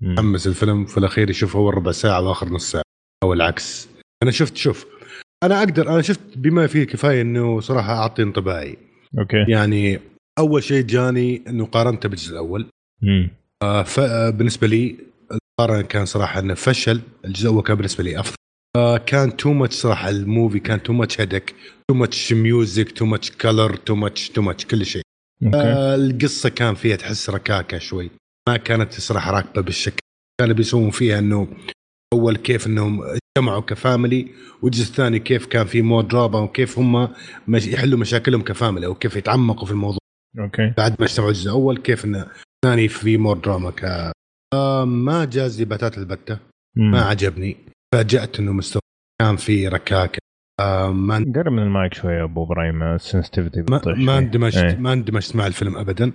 [0.02, 2.84] يحمس الفيلم في الأخير يشوف أول ربع ساعة وآخر نص ساعة
[3.24, 3.90] أو العكس
[4.24, 4.86] أنا شفت شوف
[5.44, 8.78] أنا أقدر أنا شفت بما فيه الكفاية إنه صراحة أعطي انطباعي
[9.20, 10.00] أوكي يعني
[10.40, 12.66] أول شيء جاني إنه قارنته بالجزء الأول
[13.64, 14.30] آه، ف- آه،
[14.68, 14.96] لي
[15.32, 18.36] المقارنه كان صراحة إنه فشل الجزء الأول كان بالنسبة لي أفضل.
[18.78, 21.56] آه، كان too much صراحة ال movie كان too much headache
[21.90, 25.02] too much music too much color too much too much كل شيء.
[25.54, 28.10] آه، القصة كان فيها تحس ركاكة شوي.
[28.50, 30.00] ما كانت صراحة راكبه بالشكل.
[30.42, 31.48] كانوا بيسوون فيها إنه
[32.14, 34.28] أول كيف إنهم اجتمعوا ك family
[34.62, 37.10] والجزء الثاني كيف كان في more drama وكيف هم
[37.48, 40.00] مش يحلوا مشاكلهم ك family أو كيف يتعمقوا في الموضوع.
[40.40, 40.74] okay.
[40.78, 42.28] بعد ما اجتمعوا الجزء الأول كيف إنه
[42.68, 44.12] الثاني في more drama ك
[44.54, 46.40] آه ما جاز لي بتات البتة.
[46.78, 46.92] مم.
[46.92, 47.58] ما عجبني.
[47.96, 48.82] فاجأت إنه مستوى
[49.22, 50.20] كان في ركاكه
[50.60, 54.76] آه ما قرب من المايك شوية أبو إبراهيم ال sensitivity ما, ما اندمجت إيه.
[54.78, 56.12] ما اندمجت مع الفيلم ابدا.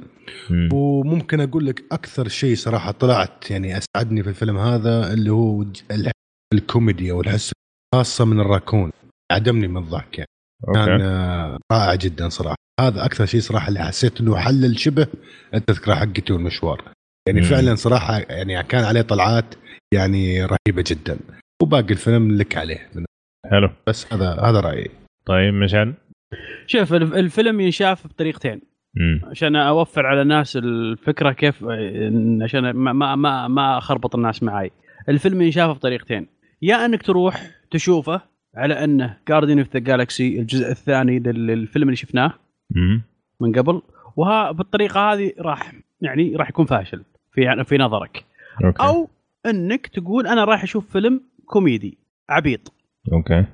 [0.73, 5.81] وممكن أقول لك أكثر شيء صراحة طلعت يعني أسعدني في الفيلم هذا اللي هو ج-
[5.91, 6.13] الح-
[6.55, 7.53] الكوميدي أو الحس
[7.95, 8.91] خاصة من الراكون.
[9.33, 10.29] عدمني من الضحك يعني.
[10.75, 12.57] كان آه، رائع جدا صراحة.
[12.81, 15.07] هذا أكثر شيء صراحة اللي حسيت إنه حلل شبه
[15.55, 16.83] التذكرة حقتي والمشوار.
[17.29, 17.47] يعني مم.
[17.47, 19.55] فعلا صراحة يعني كان عليه طلعات
[19.95, 21.19] يعني رهيبة جدا.
[21.63, 22.91] وباقي الفيلم لك عليه.
[23.51, 23.71] حلو.
[23.87, 24.91] بس هذا هذا رأيي.
[25.27, 25.95] طيب مشعل؟
[26.67, 28.61] شوف الف- الفيلم ينشاف بطريقتين.
[28.97, 29.21] مم.
[29.31, 31.65] عشان أوفر على الناس الفكرة كيف
[32.43, 34.71] عشان ما ما ما, ما أخربط الناس معاي.
[35.09, 36.27] الفيلم ينشاف بطريقتين.
[36.63, 38.23] يا إنك تروح تشوفه
[38.57, 42.33] على انه Guardians of the Galaxy الجزء الثاني للفيلم اللي شفناه.
[43.41, 43.83] من قبل
[44.17, 48.25] وها بالطريقة هذه راح يعني راح يكون فاشل في في نظرك.
[48.65, 48.83] okay.
[48.83, 49.09] أو
[49.47, 51.99] أنك تقول أنا رايح أشوف فيلم كوميدي
[52.31, 52.73] عبيط.
[53.13, 53.45] okay.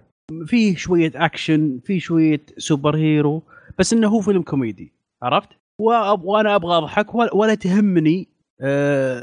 [0.46, 3.42] فيه شوية أكشن فيه شوية superhero
[3.78, 4.92] بس إنه هو فيلم كوميدي.
[5.22, 5.48] عرفت؟
[5.82, 8.28] وأب- وأنا أبغى أضحك ولا, ولا تهمني
[8.60, 9.22] آه،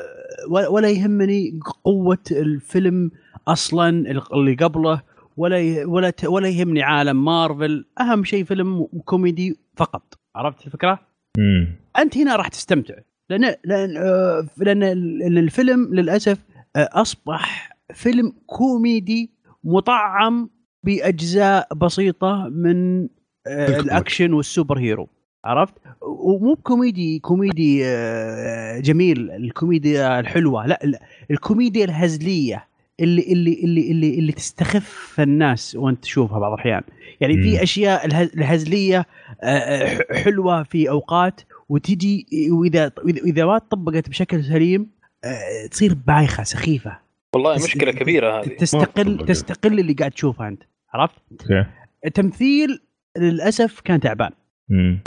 [0.50, 3.12] ولا يهمني قوة الفيلم
[3.48, 3.90] أصلا
[4.34, 5.02] اللي قبله.
[5.38, 7.86] ولا ولا ولا يهمني عالم مارفل.
[8.02, 10.14] أهم شيء فيلم كوميدي فقط.
[10.36, 11.00] عرفت الفكرة؟
[11.38, 11.68] مم.
[12.00, 12.94] أنت هنا راح تستمتع.
[13.30, 16.38] لأن لأن آه، لأن ال- الفيلم للأسف
[16.76, 19.32] آه، أصبح فيلم كوميدي
[19.64, 20.50] مطعم
[20.84, 23.02] بأجزاء بسيطة من
[23.48, 23.80] آه،.
[23.80, 25.08] الأكشن وال superhero.
[25.46, 27.80] عرفت؟ ومو بكوميدي كوميدي
[28.82, 29.32] جميل.
[29.32, 30.68] الكوميديا الحلوة.
[30.68, 31.00] لا لا،
[31.32, 32.68] الكوميديا الهزلية.
[33.00, 36.82] اللي اللي اللي اللي, اللي تستخف الناس وانت تشوفها بعض الأحيان.
[37.22, 37.42] يعني.
[37.44, 39.06] في أشياء الهز- الهزلية
[39.44, 44.88] آه، ح- حلوة في أوقات وتجي وإذا اذا ما طبقت بشكل سليم
[45.24, 47.00] آه، تصير بايخة سخيفة.
[47.36, 48.48] والله مشكلة كبيرة هذه.
[48.48, 49.26] تستقل.
[49.26, 50.64] تستقل اللي قاعد تشوفه أنت.
[50.94, 51.66] عرفت؟ أوكي.
[52.06, 52.80] التمثيل
[53.18, 54.32] للأسف كان تعبان.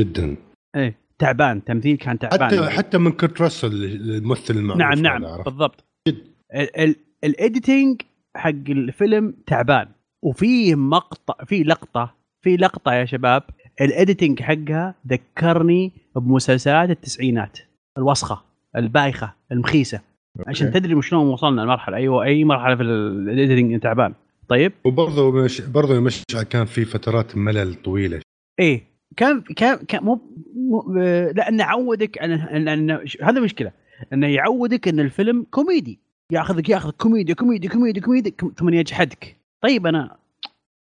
[0.01, 0.36] جدا.
[0.77, 1.65] إيه تعبان.
[1.65, 2.48] تمثيل كان تعبان.
[2.48, 5.85] حتى حتى من كرت راسل الممثل المعروف نعم نعم؟ بالضبط.
[6.09, 6.24] ال-
[6.55, 8.02] ال- ال editing
[8.36, 9.89] حق الفيلم تعبان.
[10.23, 13.43] وفي مقطع في لقطة في لقطة يا شباب
[13.80, 17.59] ال editing حقها ذكرني بمسلسلات التسعينات.
[17.99, 18.43] الوسخة
[18.77, 20.01] البايخة المخيسة.
[20.47, 24.15] عشان تدري شلون وصلنا المرحله أيوه أي مرحلة في ال editing تعبان.
[24.49, 28.20] طيب؟ وبرضه مش برضه مش كان في فترات ملل طويلة.
[28.61, 28.82] إيه
[29.16, 30.20] كان كان كان مو,
[30.55, 30.93] مو
[31.36, 32.32] لأنه يعودك ان
[32.70, 32.90] ان
[33.23, 33.73] هذا مشكلة.
[34.12, 36.07] أنه يعودك إن الفيلم كوميدي.
[36.32, 38.32] ياخذك ياخذ كوميديا كوميديا كوميديا كوميديا.
[38.56, 40.16] ثم يجحدك طيب أنا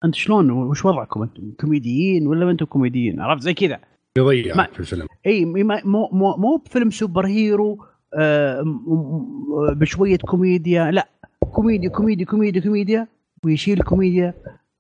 [0.05, 3.81] أنت شلون؟ وش وضعكم؟ أنتم كوميديين ولا ما أنتم كوميديين؟ عرفت؟ زي كذا.
[4.19, 5.07] يضيع في الفيلم.
[5.27, 8.65] إي مو مو مو بفيلم superhero آه
[9.73, 10.91] بشوية كوميديا.
[10.91, 11.09] لا
[11.53, 13.07] كوميديا كوميديا كوميديا كوميديا.
[13.45, 14.35] ويشيل كوميديا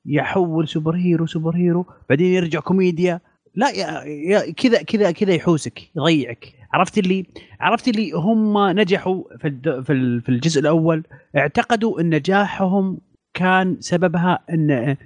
[0.06, 1.86] يحول superhero superhero.
[2.09, 3.20] بعدين يرجع كوميديا.
[3.55, 6.52] لا يا, يا كذا كذا كذا يحوسك يضيعك.
[6.77, 7.27] عرفت اللي
[7.61, 9.51] عرفت اللي هم نجحوا في
[9.86, 11.03] في في الجزء الأول
[11.36, 12.98] اعتقدوا إن نجاحهم
[13.35, 14.97] كان سببها ان ان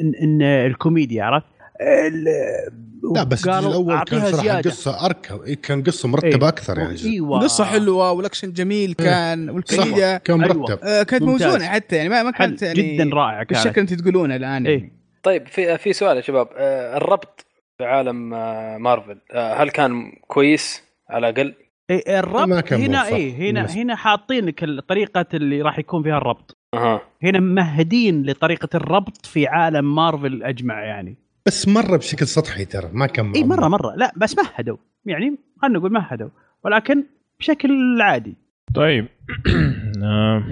[0.00, 1.46] ان, إن الكوميديا عرفت؟
[3.14, 6.48] لا بس الجزء الأول كان صراحة قصة اركب إيه، كان قصة مرتبة إيه.
[6.48, 7.04] أكثر يعني.
[7.04, 7.40] أيوه.
[7.40, 10.58] قصة حلوة والأكشن جميل كان والكوميديا كان أيوة.
[10.58, 13.94] مرتب آه كانت موزونة حتى يعني ما, ما كانت يعني جدا رائعه بالشكل اللي انت
[13.94, 14.92] تقولونه الآن إيه؟
[15.22, 16.48] طيب في في سؤال يا شباب.
[16.56, 17.46] آه الربط
[17.78, 21.54] في عالم آه مارفل هل كان كويس؟ على الأقل؟
[21.90, 26.56] إيه الربط هنا إي هنا هنا حاطين لك الطريقة اللي راح يكون فيها الربط.
[26.74, 27.00] أها.
[27.22, 31.16] هنا ممهدين لطريقة الربط في عالم مارفل أجمع يعني.
[31.46, 33.94] بس مرة بشكل سطحي ترى ما كان إي مرة مرة.
[33.96, 34.76] لا بس مهدوا.
[35.04, 36.28] يعني خلينا نقول مهدوا.
[36.64, 37.04] ولكن
[37.40, 38.36] بشكل عادي.
[38.74, 39.06] طيب.
[40.04, 40.44] آه،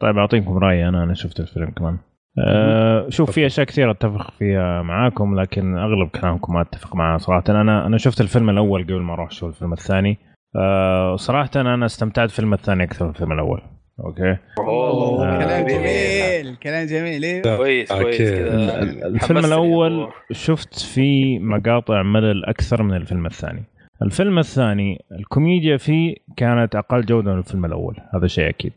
[0.00, 1.98] طيب أعطيكم رأيي أنا أنا شفت الفيلم كمان.
[2.38, 7.44] أه شوف في أشياء كثيرة أتفق فيها معاكم لكن أغلب كلامكم ما أتفق معاه صراحة.
[7.48, 10.18] أنا أنا شفت الفيلم الأول قبل ما أروح أشوف الفيلم الثاني.
[10.56, 13.62] أه صراحة أنا استمتعت بالفيلم الثاني أكثر من الفيلم الأول.
[14.04, 17.24] أوكي؟ أوه آه كلام جميل كلام جميل.
[17.24, 23.64] إيه؟ كويس كويس الفيلم الأول شفت فيه مقاطع ملل أكثر من الفيلم الثاني.
[24.02, 28.72] الفيلم الثاني الكوميديا فيه كانت أقل جودة من الفيلم الأول هذا شيء أكيد.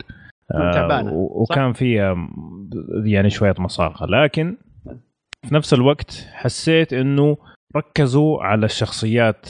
[0.52, 1.10] تعبانة.
[1.10, 2.16] آه وكان فيها
[3.06, 4.58] يعني شوية مصارخة لكن
[5.48, 7.38] في نفس الوقت حسيت إنه
[7.76, 9.50] ركزوا على الشخصيات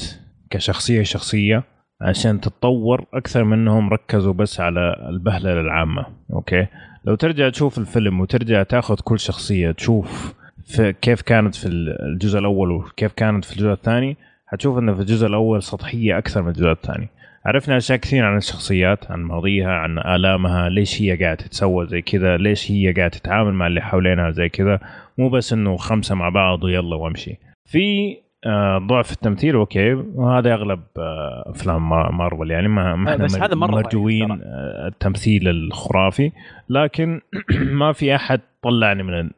[0.49, 1.63] كشخصية شخصية
[2.01, 6.05] عشان تتطور أكثر منهم ركزوا بس على البهللة العامة.
[6.33, 6.67] أوكي؟
[7.05, 12.71] لو ترجع تشوف الفيلم وترجع تاخذ كل شخصية تشوف في كيف كانت في الجزء الأول
[12.71, 14.17] وكيف كانت في الجزء الثاني
[14.47, 17.09] حتشوف إنه في الجزء الأول سطحية أكثر من الجزء الثاني.
[17.45, 22.37] عرفنا أشياء كثير عن الشخصيات عن ماضيها عن آلامها ليش هي قاعدة تتسوى زي كذا
[22.37, 24.79] ليش هي قاعدة تتعامل مع اللي حوالينها زي كذا.
[25.17, 27.37] مو بس إنه خمسة مع بعض ويلا وامشي.
[27.65, 29.93] في آه، ضعف التمثيل أوكي.
[29.93, 32.67] وهذا أغلب آه، أفلام مارفل يعني.
[32.67, 36.31] ما ما بس هذا مرة مرجوين آه، التمثيل الخرافي.
[36.69, 37.21] لكن
[37.81, 39.29] ما في أحد طلعني من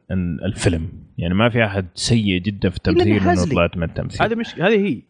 [0.44, 0.88] الفيلم.
[1.18, 4.22] يعني ما في أحد سيء جدا في التمثيل إنه طلعت من التمثيل.
[4.22, 5.02] هذه مش هذه هي.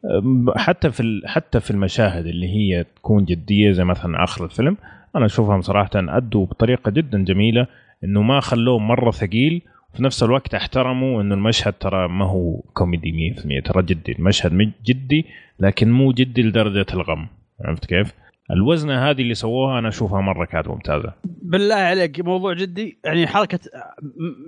[0.56, 4.76] حتى في حتى في المشاهد اللي هي تكون جدية زي مثلا آخر الفيلم
[5.16, 7.66] أنا أشوفهم صراحة أدوا بطريقة جدا جميلة
[8.04, 9.62] إنه ما خلوه مرة ثقيل
[9.94, 15.26] في نفس الوقت احترموا إنه المشهد ترى ما هو كوميدي 100% ترى جدي المشهد جدي
[15.60, 17.28] لكن مو جدي لدرجة الغم.
[17.60, 18.14] عرفت كيف؟
[18.52, 21.12] الوزنة هذه اللي سووها أنا أشوفها مرة كانت ممتازة.
[21.24, 23.58] بالله عليك موضوع جدي يعني حركة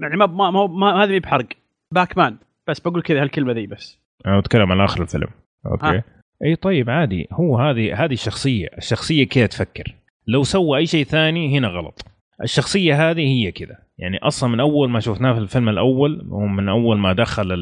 [0.03, 1.47] يعني ما ما, ما, ما هذه بحرق.
[1.93, 2.37] Pac-Man
[2.69, 3.99] بس بقول كذا هالكلمة ذي بس.
[4.27, 5.29] أنا بتكلم عن آخر الفيلم.
[5.67, 5.87] okay.
[5.87, 6.05] ها.
[6.45, 7.29] أي طيب عادي.
[7.33, 8.69] هو هذه هذه الشخصية.
[8.79, 9.95] الشخصية كذا تفكر؟
[10.27, 12.05] لو سوى أي شيء ثاني هنا غلط.
[12.43, 13.79] الشخصية هذه هي كذا.
[13.99, 17.53] يعني أصلا من أول ما شفناه في الفيلم الأول ومن أول ما دخل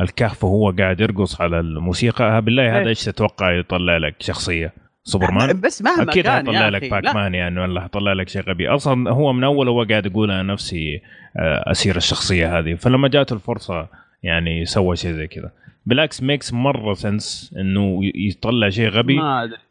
[0.00, 2.88] الكهف وهو قاعد يرقص على الموسيقى بالله هذا إيه.
[2.88, 4.72] إيش تتوقع يطلع لك شخصية؟
[5.06, 8.68] سوبرمان؟ بس مهما أكيد كان حيطلع لك Pac-Man يعني ولا حيطلع لك شيء غبي.
[8.68, 11.02] أصلا هو من أول هو قاعد يقول أنا نفسي
[11.36, 12.74] آه، أسير الشخصية هذه.
[12.74, 13.88] فلما جاته الفرصة
[14.22, 15.50] يعني سوى شيء زي كذا.
[15.86, 19.20] بالعكس makes مرة sense إنه يطلع شيء غبي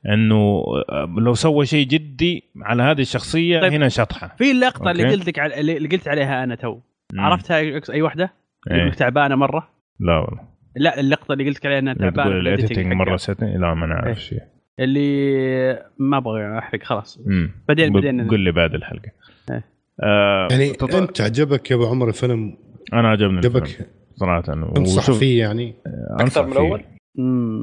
[0.05, 3.73] إنه آه، لو سوى شيء جدي على هذه الشخصية طيب.
[3.73, 4.35] هنا شطحة.
[4.37, 6.79] في اللقطه اللي قلت لك اللي قلت عليها أنا تو.
[7.17, 7.57] عرفتها
[7.89, 8.33] أي واحدة؟
[8.71, 10.43] إيه؟ تعبانة مرة؟ لا والله.
[10.75, 14.41] لا اللقطة اللي قلت لك عليها إنها تعبانة مرة setting لا ما نعرف شيء.
[14.79, 17.19] اللي ما أبغى أحرق خلاص.
[17.67, 19.11] بعدين بعدين قول لي بعد الحلقة.
[19.51, 19.63] إيه.
[20.03, 20.99] آه يعني تطلع.
[20.99, 22.57] أنت عجبك يا أبو عمر الفيلم؟
[22.93, 24.41] أنا عجبني عجبك صراحة.
[24.75, 25.73] تنصح فيه يعني؟
[26.19, 26.81] أكثر من الأول؟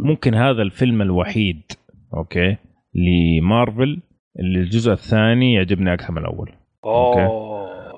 [0.05, 1.63] ممكن هذا الفيلم الوحيد
[2.15, 2.57] okay
[2.95, 4.03] لمارفل
[4.39, 6.53] اللي الجزء الثاني يعجبني أكثر من الأول.
[6.85, 7.53] okay؟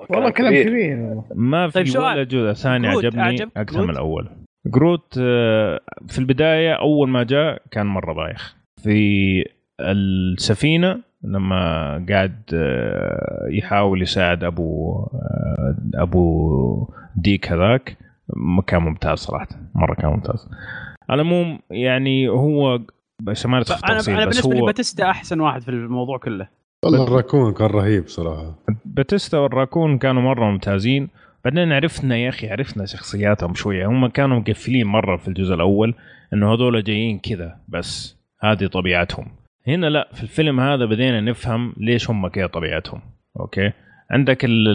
[0.09, 1.21] والله كلام كبير.
[1.35, 4.29] ما في طيب ولا جزء ثاني عجبني أكثر من الأول.
[4.65, 8.55] جروت آه، في البداية أول ما جاء كان مرة بايخ.
[8.85, 9.45] في
[9.79, 17.97] السفينة لما قاعد آه، يحاول يساعد أبو آه، أبو ديك هذاك.
[18.67, 20.49] كان ممتاز صراحة مرة كان ممتاز.
[21.09, 22.79] على العموم يعني هو
[23.19, 26.47] بس ما ندخل أنا أنا بالنسبة لي باتيستا أحسن واحد في الموضوع كله.
[26.83, 28.55] والله الراكون كان رهيب صراحة.
[28.85, 31.09] باتيستا والراكون كانوا مرة ممتازين.
[31.45, 33.85] بعدين عرفنا يا أخي عرفنا شخصياتهم شوية.
[33.87, 35.93] هم كانوا مقفلين مرة في الجزء الأول
[36.33, 38.14] إنه هذول جايين كذا بس.
[38.51, 39.27] هذه طبيعتهم
[39.67, 43.01] هنا لا في الفيلم هذا بدينا نفهم ليش هم كذا طبيعتهم
[43.39, 43.71] okay
[44.11, 44.67] عندك ال-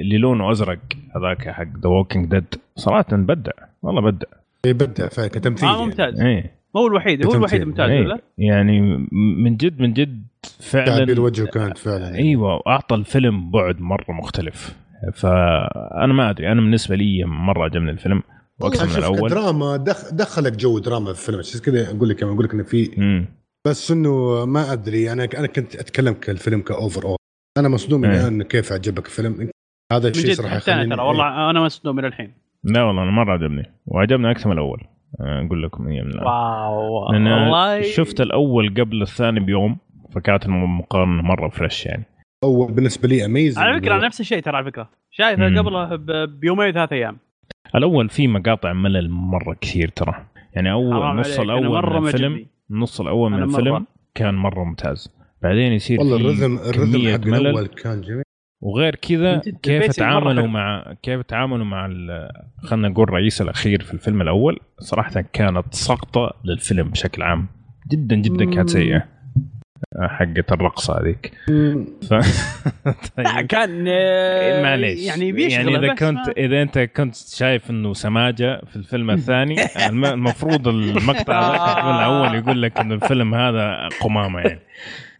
[0.00, 0.78] اللي لونه أزرق
[1.16, 3.52] هذاك حق ذا Walking Dead صراحة بدع
[3.82, 4.26] والله بدع
[4.66, 5.84] يبدع فعلا كتمثيل آه يعني.
[5.84, 7.62] ممتاز إيه ما هو الوحيد هو الوحيد.
[7.62, 8.00] ممتاز إيه.
[8.00, 8.80] ولا؟ يعني
[9.12, 10.22] من جد من جد
[10.60, 12.18] فعلا تعبير وجهه كانت فعلا يعني.
[12.18, 14.76] أيوه واعطى الفيلم بعد مرة مختلف
[15.14, 18.22] فأنا ما أدري أنا بالنسبة لي مرة عجبني الفيلم
[18.64, 19.30] وأكثر من والله شوف الأول.
[19.30, 21.38] دراما دخ دخلك جو دراما في الفيلم.
[21.38, 23.24] عشان كذا أقول لك أقول لك إنه في
[23.66, 27.16] بس إنه ما أدري أنا أنا كنت أتكلم كالفيلم كـ overall
[27.58, 28.10] أنا مصدوم إيه.
[28.10, 29.50] الآن كيف عجبك الفيلم.
[29.92, 32.32] هذا من الشيء صراحة حتى ترى والله أنا مصدوم من الحين.
[32.64, 34.80] لا والله أنا مرة عجبني وعجبني أكثر من الأول.
[35.20, 36.26] أقول لكم هي من الآن.
[36.26, 37.82] wow لأن والله.
[37.82, 39.76] شفت الأول قبل الثاني بيوم
[40.14, 42.04] فكانت المقارنة مرة fresh يعني.
[42.44, 44.88] overall بالنسبة لي amazing على فكرة نفس الشيء ترى على فكرة.
[45.10, 45.58] شايفه.
[45.58, 47.18] قبله بيومين ثلاث أيام.
[47.74, 50.14] الأول فيه مقاطع ملل مرة كثير ترى
[50.54, 52.46] يعني أول نص الأول مرة من الفيلم.
[52.70, 53.42] النص الأول من.
[53.42, 57.46] الفيلم كان مرة ممتاز بعدين يصير والله فيه الرذم حق ملل.
[57.46, 58.22] الأول كان جميل
[58.62, 60.46] وغير كذا كيف تعاملوا.
[60.46, 62.30] مع كيف تعاملوا مع ال-
[62.62, 67.46] خلينا نقول الرئيس الأخير في الفيلم الأول صراحة كانت سقطة للفيلم بشكل عام
[67.92, 69.04] جدا جدا كانت سيئة
[70.02, 71.32] حقة الرقصة هذيك.
[72.10, 72.14] ف...
[73.16, 73.46] طيب.
[73.46, 75.06] كان آه، معليش.
[75.06, 79.10] يعني بيشغل يعني إذا بس كنت ما- إذا أنت كنت شايف إنه سماجة في الفيلم
[79.10, 79.56] الثاني
[79.88, 84.60] الم- المفروض المقطع ذاك الفيلم الأول يقول لك انه الفيلم هذا قمامة يعني.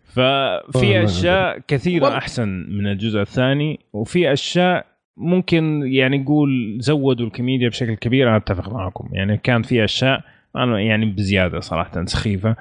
[0.05, 2.17] ففي أشياء كثيرة.
[2.19, 4.87] أحسن من الجزء الثاني وفي أشياء
[5.17, 9.09] ممكن يعني نقول زودوا الكوميديا بشكل كبير أنا أتفق معكم.
[9.13, 10.21] يعني كان في أشياء
[10.57, 12.51] أنا يعني بزيادة صراحة سخيفة.
[12.51, 12.57] آه،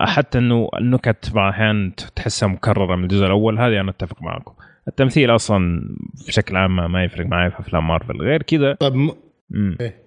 [0.00, 4.54] حتى إنه النكت بعض الاحيان تحسها مكررة من الجزء الأول هذه أنا أتفق معكم.
[4.88, 5.82] التمثيل أصلا
[6.28, 8.16] بشكل عام ما- ما يفرق معي في أفلام مارفل.
[8.22, 9.10] غير كذا طيب م...
[9.54, 10.02] امم إيه.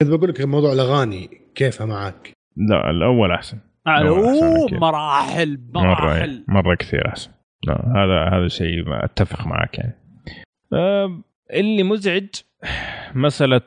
[0.00, 3.58] كنت بقول لك موضوع الأغاني كيفها معك؟ لا الأول أحسن.
[3.86, 4.78] آه، أوه أكيد.
[4.78, 6.44] مراحل مرة مراحل.
[6.48, 7.30] مرة كثير أحسن.
[7.66, 9.94] لا هذا هذا شيء ما أتفق معك يعني.
[10.72, 11.20] آه،
[11.52, 12.26] اللي مزعج
[13.14, 13.60] مسألة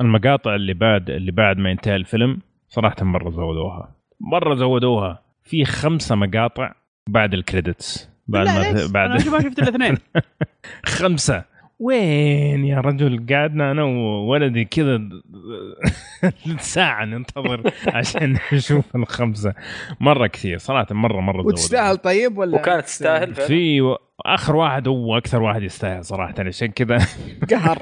[0.00, 2.38] المقاطع اللي بعد اللي بعد ما ينتهي الفيلم
[2.68, 3.96] صراحة مرة زودوها.
[4.20, 6.72] مرة زودوها في خمسة مقاطع
[7.08, 8.10] بعد الكريدتس.
[8.28, 9.98] بعد ما؟ بعد أنا ما شفت الاثنين
[10.86, 11.44] خمسة.
[11.80, 15.00] وين يا رجل؟ قعدنا أنا وولدي كذا
[16.58, 19.54] ساعة ننتظر عشان نشوف الخمسة.
[20.00, 21.52] مرة كثير صراحة مرة مرة زودوا.
[21.52, 23.34] وتستاهل طيب ولا وكانت تستاهل.
[23.34, 23.96] في و-
[24.26, 26.98] آخر واحد هو أكثر واحد يستاهل صراحة عشان كذا
[27.50, 27.78] قهر.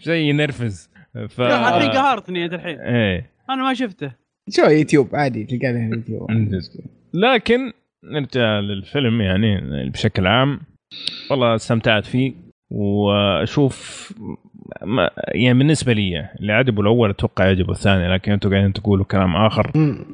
[0.00, 0.90] شيء ينرفز.
[1.28, 2.80] ف الحين قهرتني انت الحين.
[2.80, 3.30] إيه.
[3.50, 4.12] أنا ما شفته.
[4.50, 6.30] شو يوتيوب عادي تلقاه على اليوتيوب
[7.14, 7.72] لكن
[8.04, 9.60] نرجع للفيلم يعني
[9.90, 10.60] بشكل عام
[11.30, 12.32] والله استمتعت فيه
[12.70, 14.12] وأشوف
[14.82, 19.36] ما يعني بالنسبة لي اللي عجبه الأول أتوقع يعجبه الثاني لكن أنتم قاعدين تقولوا كلام
[19.36, 19.70] آخر.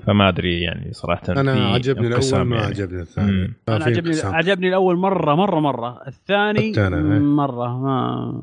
[0.06, 2.68] فما أدري يعني صراحة أنا عجبني الأول ما يعني.
[2.68, 4.34] عجبني الثاني أنا عجبني انقسام.
[4.34, 6.88] عجبني الأول مرة مرة مرة الثاني إيه.
[7.18, 8.42] مرة ما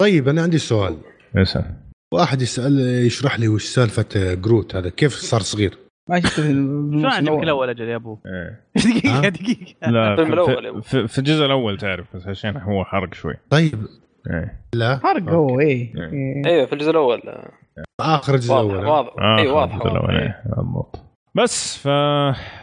[0.00, 0.96] طيب أنا عندي سؤال
[1.36, 1.64] اسأل.
[2.14, 5.78] واحد يسأل يشرح لي وش سالفة جروت هذا كيف صار صغير
[6.10, 8.60] ما شفت شلون عجبك الأول أجل يا أبو إيه.
[8.84, 10.80] دقيقة؟ دقيقة لا الفيلم في- الأول يا أبو.
[10.80, 13.74] في, في الجزء الأول تعرف بس عشان هو حرق شوي طيب
[14.30, 14.60] إيه.
[14.74, 16.12] لا حرق هو إيه إيه.
[16.12, 16.46] إيه.
[16.46, 17.50] أيوه في الجزء الأول آه،
[18.00, 21.04] آخر الجزء واضح الأول؟ واضح آه اي واضح بالضبط
[21.34, 21.86] بس ف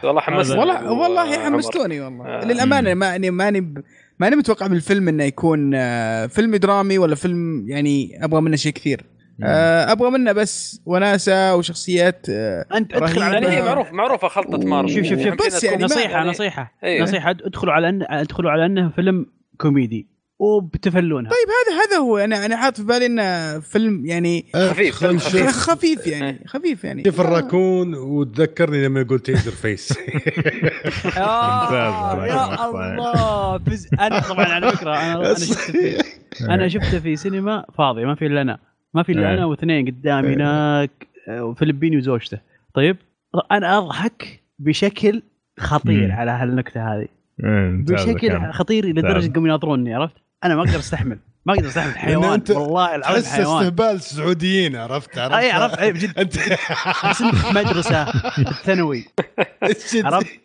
[0.04, 1.44] والله حمسني والله والله.
[1.44, 2.44] حمستوني والله آه.
[2.44, 3.82] للأمانة ماني ماني ب-
[4.20, 8.72] ماني متوقع من الفيلم إنه يكون آه، فيلم درامي ولا فيلم يعني أبغى منه شيء
[8.72, 13.22] كثير آه، أبغى منه بس وناسة وشخصيات آه، أنت ادخل.
[13.22, 13.64] على يعني هي آه.
[13.64, 14.94] معروف معروفة خلطة مارفل.
[14.94, 15.46] شوف شوف شوف.
[15.46, 16.72] بس يعني نصيحة يعني- نصيحة.
[16.84, 17.02] إيه.
[17.02, 19.26] نصيحة ادخلوا على ان ادخلوا على أنه فيلم
[19.58, 20.16] كوميدي.
[20.38, 21.30] وبتفلونها.
[21.30, 22.18] طيب هذا هذا هو.
[22.18, 25.46] أنا أنا حاط في بالي إنه فيلم يعني خفيف، خل خفيف.
[25.46, 26.06] شوف خفيف.
[26.06, 27.04] يعني خفيف يعني.
[27.04, 29.98] شوف الراكون؟ وتذكرني لما يقول Taserface
[31.18, 31.74] آه،.
[32.26, 33.56] يا الله.
[33.56, 33.88] بز...
[34.00, 36.00] أنا طبعا على فكرة أنا أنا شفته في
[36.40, 38.58] أنا شفته في سينما فاضي ما في إلا أنا.
[38.96, 39.34] ما في إلا إيه.
[39.34, 40.90] أنا واثنين قدامي هناك
[41.28, 42.38] آه، فلبيني وزوجته.
[42.74, 42.96] طيب؟
[43.52, 45.22] أنا أضحك بشكل
[45.60, 46.12] خطير.
[46.12, 47.08] على هالنكتة هذه.
[47.44, 48.52] إيه، بشكل.
[48.52, 49.32] خطير لدرجة.
[49.32, 51.18] قاموا يناظروني عرفت؟ أنا ما أقدر أستحمل.
[51.46, 52.42] ما أقدر أستحمل حيوان.
[52.50, 53.56] والله العظيم تحس حيوان.
[53.62, 55.78] استهبال سعوديين عرفت؟ عرفت؟ أي عرفت.
[55.78, 56.36] أي بجد أنت
[57.10, 58.02] بس في مدرسه
[58.50, 59.04] الثانوي
[60.04, 60.40] عرفت؟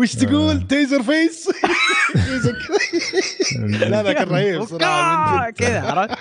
[0.00, 1.48] وش تقول؟ تيزر فيس؟
[3.90, 5.50] لا لا كان رهيب صراحة.
[5.50, 6.18] كذا عرفت؟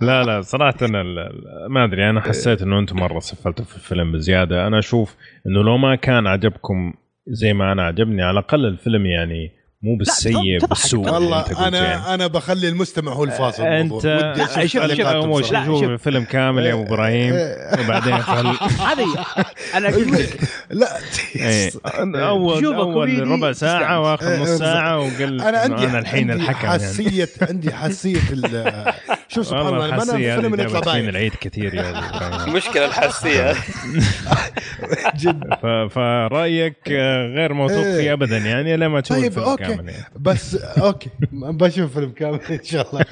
[0.00, 1.02] لا لا صراحة أنا
[1.68, 4.66] ما أدري أنا حسيت إنه أنتم مرة سفلتوا في الفيلم بزيادة.
[4.66, 6.94] أنا أشوف إنه لو ما كان عجبكم
[7.28, 9.52] زي ما أنا عجبني على الأقل الفيلم يعني
[9.84, 10.58] مو بالسيء.
[10.68, 12.14] بالسوء اللي والله أنا يعني.
[12.14, 13.92] أنا بخلي المستمع هو الفاصل انت
[14.66, 17.34] شوف- شوف- شوف الفيلم كامل يا أبو إبراهيم
[17.80, 18.46] وبعدين خل
[18.86, 19.24] هذه
[19.74, 19.88] أنا
[20.70, 20.88] لا
[21.36, 21.70] إيه.
[21.98, 24.00] اول أول ربع ساعة.
[24.00, 26.78] وآخر نص إيه، ساعة وقل أنا عندي أنا الحين الحكم يعني.
[26.78, 28.92] حساسيه عندي حساسيه ال-
[29.28, 32.48] شوف سبحان الله أنا الحساسيه الفيلم هذه يطلع العيد كثير يا أبو إبراهيم.
[32.48, 33.52] المشكلة الحسية.
[35.20, 35.44] جد.
[35.62, 36.76] ف- فرأيك
[37.36, 37.96] غير موثوق إيه.
[38.00, 39.73] فيه ابدا يعني لما تشوف طيب الفيلم أوكي.
[39.76, 40.04] كامل يعني.
[40.20, 43.04] بس أوكي بشوف فيلم كامل إن شاء الله.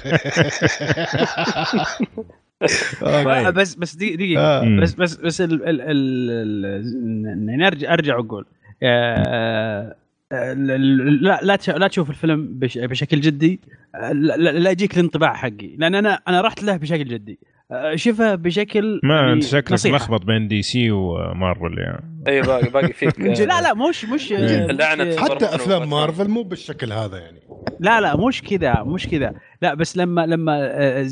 [3.50, 4.42] بس بس دي- دقيقة.
[4.42, 4.80] آه.
[4.80, 8.46] بس بس بس ال ال ال ارجع أرجع وأقول.
[8.82, 9.96] آه،
[10.32, 13.60] آه، لا لا لا تشوف الفيلم بش- بشكل جدي.
[13.94, 15.76] لا, لا لا يجيك الانطباع حقي.
[15.78, 17.38] لأن أنا أنا رحت له بشكل جدي.
[17.72, 19.92] آه، شوفه بشكل ما يعني أنت شكلك نصيحة.
[19.94, 22.22] ملخبط بين دي سي ومارفل يعني.
[22.28, 23.20] اي باقي باقي فيك.
[23.50, 24.66] لا لا مش مش إيه.
[24.66, 25.90] لعنة حتى أفلام.
[25.90, 27.38] مارفل مو بالشكل هذا يعني.
[27.80, 29.34] لا لا مش كذا مش كذا.
[29.62, 31.08] لا بس لما لما آه،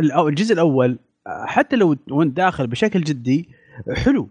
[0.00, 0.98] لا الجزء الأول
[1.46, 3.48] حتى لو وأنت داخل بشكل جدي
[3.96, 4.28] حلو.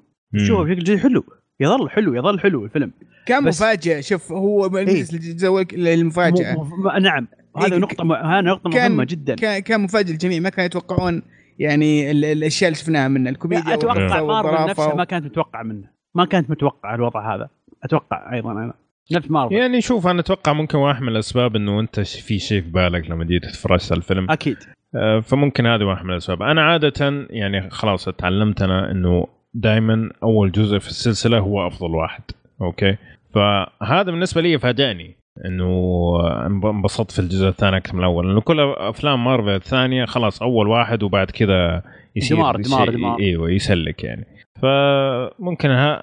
[0.47, 1.23] شوفه بشكل جدي حلو.
[1.59, 2.91] يظل حلو يظل حلو الفيلم.
[3.25, 4.65] كان مفاجئ شوف هو
[5.73, 6.53] المفاجأة.
[6.55, 7.27] مو- مو- نعم.
[7.57, 9.35] هذا إيه، نقطة هذا نقطة كان- مهمة جدا.
[9.35, 11.21] كان كان مفاجئ للجميع ما كانوا يتوقعون
[11.59, 15.87] يعني ال- الأشياء اللي شفناها من الكوميديا أتوقع مارفل نفسها ما كانت متوقعة منه.
[16.15, 17.49] ما كانت متوقعة الوضع هذا.
[17.83, 18.73] أتوقع أيضا أنا.
[19.11, 19.55] نفس مارفل.
[19.55, 23.25] يعني شوف أنا أتوقع ممكن واحد من الأسباب إنه أنت في شيء في بالك لما
[23.25, 24.31] جيت تتفرج على الفيلم.
[24.31, 24.57] أكيد.
[24.95, 26.41] آه، فممكن هذا واحد من الأسباب.
[26.41, 32.21] أنا عادة يعني خلاص تعلمت أنا إنه دائما أول جزء في السلسلة هو أفضل واحد.
[32.61, 32.97] أوكي؟
[33.33, 35.16] فهذا بالنسبة لي فاجأني.
[35.45, 35.67] إنه
[36.45, 38.27] انبسطت في الجزء الثاني أكثر من الأول.
[38.27, 41.83] لأنه كل أفلام مارفل الثانية خلاص أول واحد وبعد كذا
[42.15, 43.19] يصير دمار- دمار- دمار.
[43.19, 44.27] إيوه يسلك يعني.
[44.61, 45.99] فممكن ها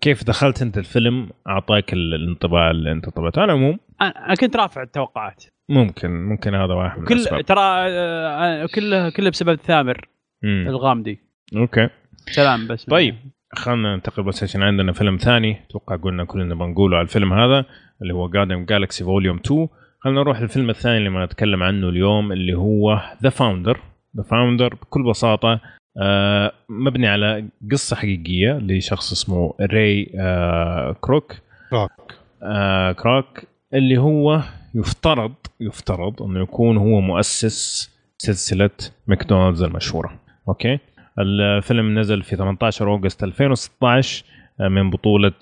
[0.00, 4.82] كيف دخلت أنت الفيلم؟ اعطاك ال- الانطباع اللي أنت طلبته على العموم أنا كنت رافع
[4.82, 5.44] التوقعات.
[5.68, 7.40] ممكن ممكن هذا واحد من كل الأسباب.
[7.40, 10.08] ترى آه، كله كله بسبب ثامر.
[10.44, 11.18] الغامدي.
[11.56, 11.88] okay.
[12.30, 12.84] سلام بس.
[12.84, 13.14] طيب.
[13.54, 15.56] خلينا ننتقل بس عشان عندنا فيلم ثاني.
[15.70, 17.64] أتوقع قلنا كلنا بنقوله على الفيلم هذا
[18.02, 19.68] اللي هو Guardians Galaxy Volume 2
[20.00, 23.80] خلينا نروح للفيلم الثاني اللي ما نتكلم عنه اليوم اللي هو The Founder
[24.16, 25.60] The Founder بكل بساطة
[26.02, 31.32] آه مبني على قصة حقيقية لشخص اسمه Ray آه كروك
[31.70, 32.14] كروك.
[32.42, 33.42] آه كروك
[33.74, 34.42] اللي هو
[34.74, 38.70] يفترض يفترض أنه يكون هو مؤسس سلسلة
[39.06, 40.12] ماكدونالدز المشهورة.
[40.48, 40.78] okay؟
[41.18, 44.24] الفيلم نزل في 18 August 2016
[44.60, 45.32] آه، من بطولة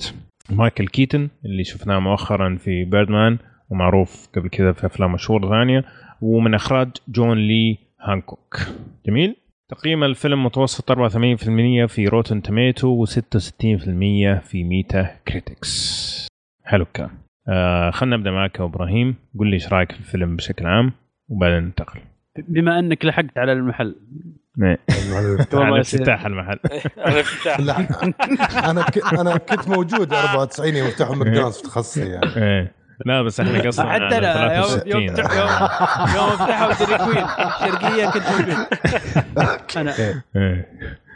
[0.51, 3.39] مايكل كيتن اللي شفناه مؤخرا في Birdman
[3.71, 5.85] ومعروف قبل كذا في أفلام مشهورة ثانية
[6.21, 8.57] ومن إخراج جون لي هانكوك.
[9.07, 9.37] جميل؟
[9.69, 10.97] تقييم الفيلم متوسط 84%
[11.87, 13.11] في Rotten Tomatoes و66%
[14.43, 16.29] في Metacritic.
[16.65, 17.11] حلو الكلام.
[17.49, 19.15] آه خلينا نبدأ معك يا إبراهيم.
[19.39, 20.93] قول لي إيش رأيك في الفيلم بشكل عام
[21.29, 22.01] وبعدين ننتقل.
[22.49, 23.97] بما أنك لحقت على المحل
[24.63, 24.79] على
[25.53, 26.01] والله يصير.
[26.01, 26.59] افتتاح المحل.
[27.07, 27.61] أنا افتتاح.
[27.61, 27.77] لا
[28.71, 28.85] أنا.
[29.21, 32.37] أنا كنت موجود 94 يوم فتحوا ماكدونالدز في تخصصي يعني.
[32.37, 32.73] إيه.
[33.07, 35.17] لا بس إحنا قصدنا حتى على أنا يوم 63 يوم
[36.17, 37.27] يوم فتحوا Dairy Queen
[37.61, 38.67] شرقية كنت موجود.
[39.77, 39.95] أنا
[40.37, 40.69] إيه.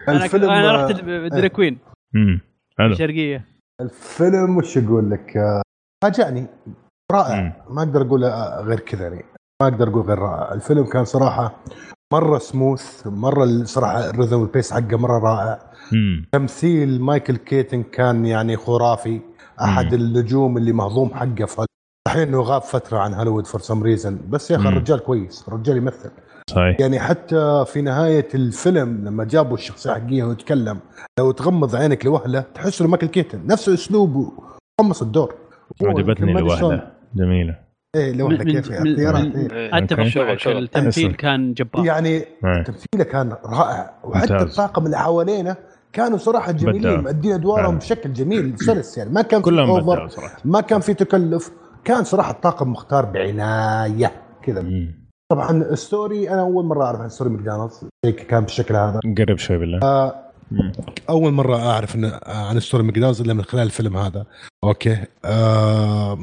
[0.09, 1.01] أنا الفيلم أنا رحت
[1.35, 1.79] Dairy Queen
[2.17, 2.41] امم
[2.79, 2.95] حلو.
[2.95, 3.45] شرقية.
[3.81, 5.63] الفيلم وش أقول لك؟ آه،
[6.05, 6.47] فاجأني.
[7.13, 7.41] رائع.
[7.41, 7.53] مم.
[7.71, 9.25] ما أقدر أقول آه، غير كذا يعني.
[9.63, 10.53] ما أقدر أقول غير رائع.
[10.55, 11.65] الفيلم كان صراحة
[12.13, 15.59] مرة سموث مرة الصراحة ال rhythm وال pace حقه مرة رائع.
[15.93, 19.21] امم تمثيل مايكل كيتن كان يعني خرافي.
[19.61, 20.01] أحد مم.
[20.01, 21.67] النجوم اللي مهضوم حقه في
[22.09, 24.71] الحين إنه غاب فترة عن هوليوود for some reason بس يا أخي مم.
[24.71, 26.11] الرجال كويس الرجال يمثل.
[26.51, 26.81] صحيح.
[26.81, 30.79] يعني حتى في نهاية الفيلم لما جابوا الشخصية الحقيقية ويتكلم
[31.19, 33.47] لو تغمض عينك لوهله تحس إنه مايكل كيتن.
[33.47, 34.33] نفس أسلوبه
[34.81, 35.35] تقمص الدور.
[35.83, 36.39] عجبتني.
[36.39, 37.68] الوحده جميلة.
[37.97, 39.79] إيه من- كيف من- اختيارات من- إيه.
[39.79, 40.11] اتفق okay.
[40.11, 40.63] شغل- معك شغل.
[40.63, 41.13] التمثيل.
[41.13, 42.63] كان جبار يعني إيه.
[42.63, 44.37] تمثيله كان رائع وحتى.
[44.37, 45.57] الطاقم اللي حوالينا
[45.93, 47.01] كانوا صراحة جميلين.
[47.01, 47.79] مؤدين أدوارهم فعلا.
[47.79, 50.09] بشكل جميل سلس يعني ما كان في over
[50.45, 51.51] ما كان في تكلف
[51.85, 54.65] كان صراحة الطاقم مختار بعناية كذا.
[55.33, 59.39] طبعا ال story أنا أول مرة أعرف عن story ماكدونالدز هيك كان بالشكل هذا قرب
[59.39, 60.13] شوي بالله
[60.51, 60.73] مم.
[61.09, 64.27] أول مرة أعرف إن عن story ماكدونالدز إلا من خلال الفيلم هذا
[64.65, 66.19] okay آه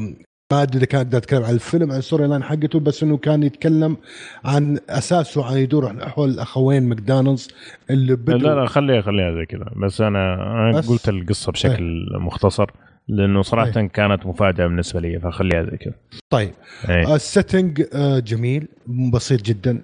[0.51, 3.43] ما ادري إذا كان اتكلم عن الفيلم عن ال story line حقته بس إنه كان
[3.43, 3.97] يتكلم
[4.45, 7.47] عن أساسه عن يدور حول الأخوين ماكدونالدز
[7.89, 9.65] اللي بدوا لا لا خليها خليها زي كذا.
[9.85, 10.33] بس أنا
[10.69, 12.71] أنا بس- قلت القصة بشكل مختصر
[13.07, 13.89] لأنه صراحة طيب.
[13.89, 15.93] كانت مفاجأة بالنسبة لي فخليها زي كذا.
[16.29, 16.51] طيب.
[16.89, 17.15] إيه.
[17.15, 18.67] ال setting آه، جميل
[19.13, 19.81] بسيط جدا.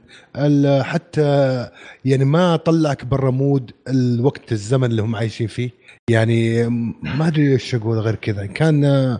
[0.82, 1.68] حتى
[2.06, 5.70] يعني ما طلعك برا mood الوقت الزمن اللي هم عايشين فيه.
[6.10, 6.68] يعني
[7.04, 8.46] ما أدري إيش أقول غير كذا.
[8.46, 9.20] كان آه،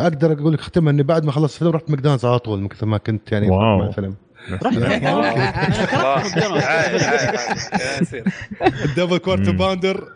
[0.00, 2.86] أقدر أقول لك ختمها إني بعد ما خلصت الفيلم رحت ماكدونالدز على طول من كثر
[2.86, 3.78] ما كنت يعني wow.
[3.78, 4.16] مع الفيلم
[4.52, 8.02] رحت عادي عادي عادي.
[8.02, 8.24] يصير.
[8.84, 9.52] ال double quarter.
[9.52, 10.04] pounder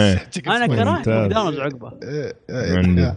[0.00, 0.28] إيه.
[0.46, 1.08] أنا كرهت.
[1.08, 1.92] ماكدونالدز عقبه
[2.50, 3.12] عندي.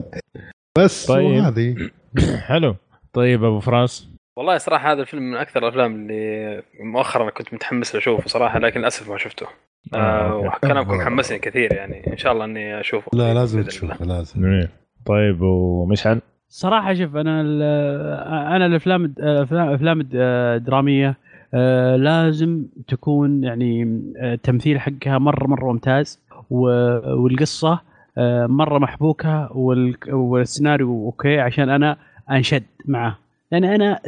[0.77, 1.43] بس طيب.
[1.43, 1.89] هذه
[2.49, 2.75] حلو
[3.13, 4.07] طيب أبو فراس
[4.37, 9.09] والله صراحة هذا الفيلم من أكثر الأفلام اللي مؤخرا كنت متحمس أشوفه صراحة لكن للأسف
[9.09, 9.47] ما شفته
[9.93, 10.35] آه، آه.
[10.35, 14.69] وكلامكم محمسني كثير يعني إن شاء الله إني أشوفه لا لازم تشوفه لازم جميل
[15.05, 17.41] طيب ومشعل؟ صراحة شوف أنا
[18.55, 21.17] أنا الأفلام الافلام الدرامية
[21.53, 23.83] آه، لازم تكون يعني
[24.17, 27.79] آه، التمثيل حقها مرة مرة ممتاز والقصة
[28.17, 31.97] آه، مرة محبوكة وال- والسيناريو okay عشان أنا
[32.31, 33.17] أنشد معه.
[33.51, 33.99] لأن أنا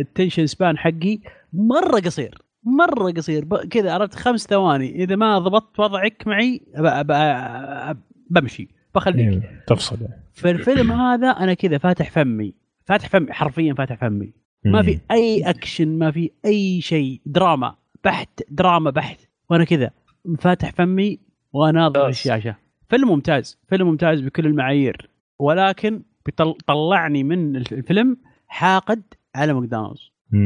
[0.00, 1.18] attention span حقي
[1.52, 3.44] مرة قصير مرة قصير.
[3.70, 5.02] كذا عرفت خمس ثواني.
[5.04, 6.60] إذا ما ضبطت وضعك معي
[8.30, 8.68] بمشي.
[8.96, 9.42] بخليك.
[9.42, 9.96] إيه، تفصل.
[10.00, 10.22] يعني.
[10.32, 12.54] في الفيلم هذا أنا كذا فاتح فمي.
[12.84, 14.32] فاتح فمي حرفيا فاتح فمي.
[14.64, 17.20] ما في أي أكشن ما في أي شيء.
[17.26, 19.20] دراما بحت دراما بحت.
[19.50, 19.90] وأنا كذا
[20.38, 21.18] فاتح فمي
[21.52, 22.08] وأناظر.
[22.08, 22.56] الشاشة.
[22.88, 25.10] فيلم ممتاز فيلم ممتاز بكل المعايير.
[25.38, 28.16] ولكن بيطل- طلعني من الفيلم
[28.48, 29.02] حاقد
[29.34, 30.10] على ماكدونالدز.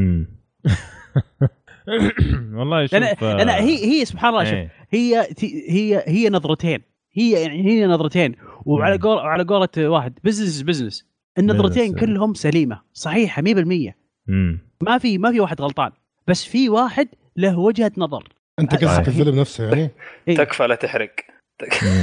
[2.54, 4.70] والله شوف لأن هي هي سبحان الله شوف إيه.
[4.90, 5.26] هي
[5.68, 6.78] هي هي نظرتين.
[7.12, 8.34] هي يعني هي نظرتين
[8.66, 8.96] وعلى.
[8.98, 11.06] قول على قولة واحد business business
[11.38, 11.94] النظرتين.
[11.94, 13.94] كلهم سليمة صحيحة 100%
[14.26, 14.58] مم.
[14.80, 15.90] ما في ما في واحد غلطان
[16.28, 19.08] بس في واحد له وجهة نظر أنت قصدك.
[19.08, 19.90] الفيلم نفسه يعني
[20.28, 20.36] إيه.
[20.36, 21.10] تكفى لا تحرق.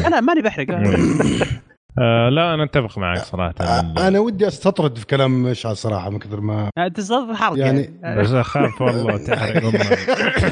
[0.08, 0.68] أنا ماني بحرق
[2.00, 6.20] آه لا أنا أتفق معك صراحة آه، أنا ودي أستطرد في كلام مشعل صراحة من
[6.20, 9.58] كثر ما أنت صدق حرق يعني- يعني بس أخاف والله تحرق.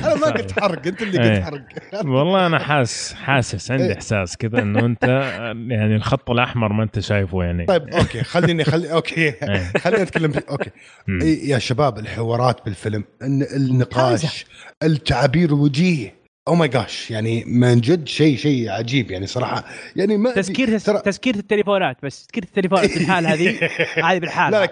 [0.05, 1.33] أنا ما قلت حرق أنت اللي إيه.
[1.35, 3.93] قلت حرق والله أنا حاس حاسس عندي إيه.
[3.93, 5.03] إحساس كذا إنه أنت
[5.69, 9.37] يعني الخط الأحمر ما أنت شايفه يعني طيب okay خليني خلي okay إيه.
[9.83, 10.69] خلينا نتكلم okay.
[11.21, 14.45] إيه يا شباب الحوارات بالفيلم الن- النقاش
[14.83, 19.65] التعابير الوجهية أو ماي جاش يعني من جد شيء شيء عجيب يعني صراحة.
[19.95, 23.69] يعني ما تسكير ترى تسكير التليفونات بس تسكير التليفونات بالحال هذه.
[24.11, 24.65] هذه بالحال لا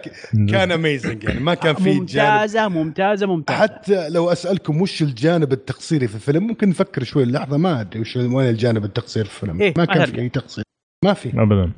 [0.49, 1.99] كان amazing يعني ما كان في جانب.
[1.99, 3.27] ممتازة ممتازة.
[3.27, 7.99] ممتازه حتى لو أسألكم وش الجانب التقصيري في الفيلم ممكن نفكر شوي لحظة ما أدري
[7.99, 9.61] وش وين الجانب التقصير في الفيلم.
[9.61, 10.05] إيه، ما كان.
[10.05, 10.63] في أي تقصير.
[11.05, 11.29] ما في.
[11.29, 11.71] ابدا.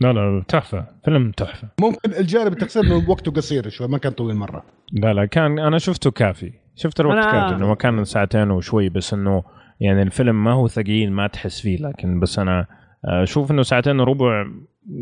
[0.00, 0.86] لا لا تحفة.
[1.04, 1.68] فيلم تحفة.
[1.80, 4.64] ممكن الجانب التقصير إنه وقته قصير شوي ما كان طويل مرة.
[4.92, 6.52] لا لا كان أنا شفته كافي.
[6.76, 9.42] شفت الوقت أنا- كافي إنه كان ساعتين وشوي بس إنه
[9.80, 12.66] يعني الفيلم ما هو ثقيل ما تحس فيه لكن بس أنا
[13.04, 14.44] أشوف إنه ساعتين وربع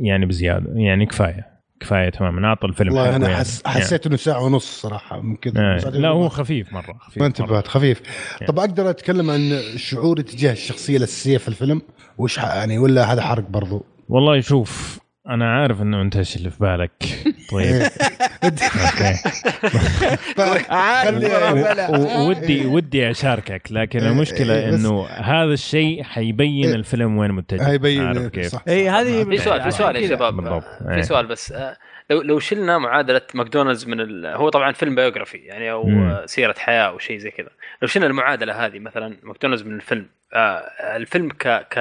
[0.03, 1.47] يعني بزيادة يعني كفاية
[1.81, 3.41] كفاية تماما أعطى الفيلم والله أنا يعني.
[3.41, 5.79] حس حسيت إنه ساعة ونص صراحة يعني.
[5.81, 6.29] ساعتين لا هو.
[6.29, 7.27] خفيف مرة خفيف ما.
[7.27, 8.03] انتبهت خفيف
[8.41, 8.47] يعني.
[8.53, 11.83] طب أقدر أتكلم عن شعوري تجاه الشخصية الأساسية في الفيلم
[12.19, 16.59] وش يعني ولا هذا حرق برضو والله شوف أنا عارف إنه أنت إيش اللي في
[16.61, 17.83] بالك طيب
[22.29, 26.75] ودي ودي أشاركك لكن المشكلة إيه، إنه هذا الشيء حيبين إيه.
[26.75, 28.07] الفيلم وين متجه.
[28.07, 28.63] عارف كيف؟ صح.
[28.69, 30.09] اي هذه في سؤال في سؤال يا.
[30.09, 30.61] شباب.
[30.61, 31.03] في إيه.
[31.03, 31.77] سؤال بس آه،
[32.11, 34.27] لو لو شلنا معادلة ماكدونالدز من ال...
[34.27, 36.09] هو طبعا فيلم biography يعني أو مم.
[36.09, 37.51] آه، سيرة حياة أو شيء زي كذا.
[37.83, 40.59] لو شلنا المعادلة هذه مثلا ماكدونالدز من الفيلم آه،
[40.97, 41.79] الفيلم ك ك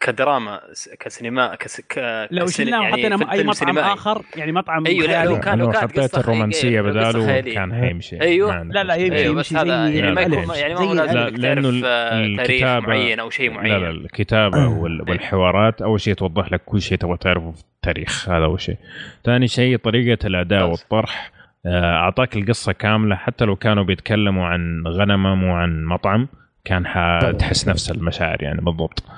[0.00, 0.60] كدراما
[1.00, 1.80] كسينما كس...
[1.80, 2.28] ك...
[2.30, 3.92] لو شلنا يعني وحطينا أي مطعم سينمائي.
[3.92, 7.40] آخر يعني مطعم أيوة، لا، لو كان- لو كانت حطيت الرومانسيه بداله.
[7.40, 8.50] كان حيمشي أيوة.
[8.50, 8.94] ما عندك لا لا.
[8.94, 10.54] يمشي أيوه يمشي بس هذا زي يعني ما يكون.
[10.56, 13.78] يعني ما هو لازم لا، انك لأنه تعرف آه، تاريخ معين أو شيء معين لا
[13.78, 18.44] لا الكتابة وال- والحوارات أول شيء توضح لك كل شيء تبغى تعرفه في التاريخ هذا
[18.44, 18.76] أول شيء
[19.24, 20.80] ثاني شيء طريقة الأداء ممتاز.
[20.80, 21.30] والطرح
[21.66, 26.28] آه، أعطاك القصة كاملة حتى لو كانوا بيتكلموا عن غنمة مو عن مطعم
[26.64, 29.17] كان حتحس نفس المشاعر يعني بالضبط آه.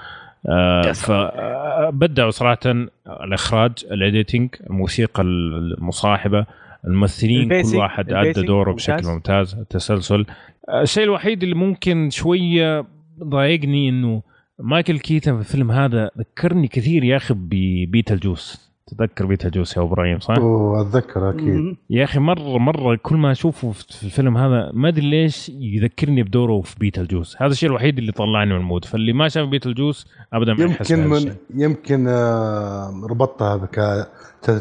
[0.94, 2.58] فبدعوا صراحة
[3.06, 6.46] الإخراج ال editing الموسيقى المصاحبة
[6.84, 8.94] الممثلين كل واحد لابس دوره ممتاز.
[8.94, 10.26] بشكل ممتاز التسلسل
[10.68, 12.84] آه، الشيء الوحيد اللي ممكن شوية
[13.24, 14.22] ضايقني إنه
[14.58, 18.69] مايكل كيتن في الفيلم هذا ذكرني كثير يا أخي ببيتل جوس.
[18.98, 20.34] تذكر بيتل جوس يا إبراهيم صح؟
[20.80, 21.76] أتذكر أكيد.
[21.90, 26.60] يا أخي مرة مرة كل ما أشوفه في الفيلم هذا ما أدري ليش يذكرني بدوره
[26.60, 29.74] في بيتل جوس هذا الشيء الوحيد اللي طلعني من ال mood فاللي ما شاف بيتل
[29.74, 31.34] جوس ابدا ما يحس يمكن من.
[31.54, 34.06] يمكن آه، ربطتها بك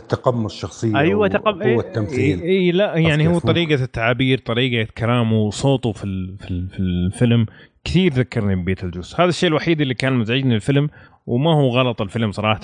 [0.10, 4.88] تقمص شخصيه أيوة، تقم- قوه إيه، تمثيل اي إيه لا يعني هو؟ طريقة التعابير طريقة
[4.98, 7.46] كلامه وصوته في ال- في ال- في الفيلم
[7.84, 10.90] كثير ذكرني ببيتل جوس هذا الشيء الوحيد اللي كان مزعجني الفيلم
[11.28, 12.62] وما هو غلط الفيلم صراحة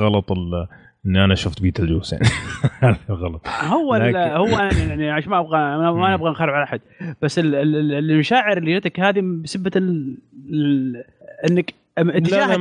[0.00, 0.66] غلط ال-
[1.06, 2.24] إني أنا شفت بيتل جوس يعني.
[3.10, 3.46] غلط.
[3.48, 6.80] هو لكن- هو يعني عشان ما أبغى ما ما نبغى نخرب على أحد.
[7.22, 10.18] بس ال- ال- ال- المشاعر اللي جتك هذه بسبة ال...
[10.52, 11.04] ال...
[11.50, 12.58] إنك اتجاهك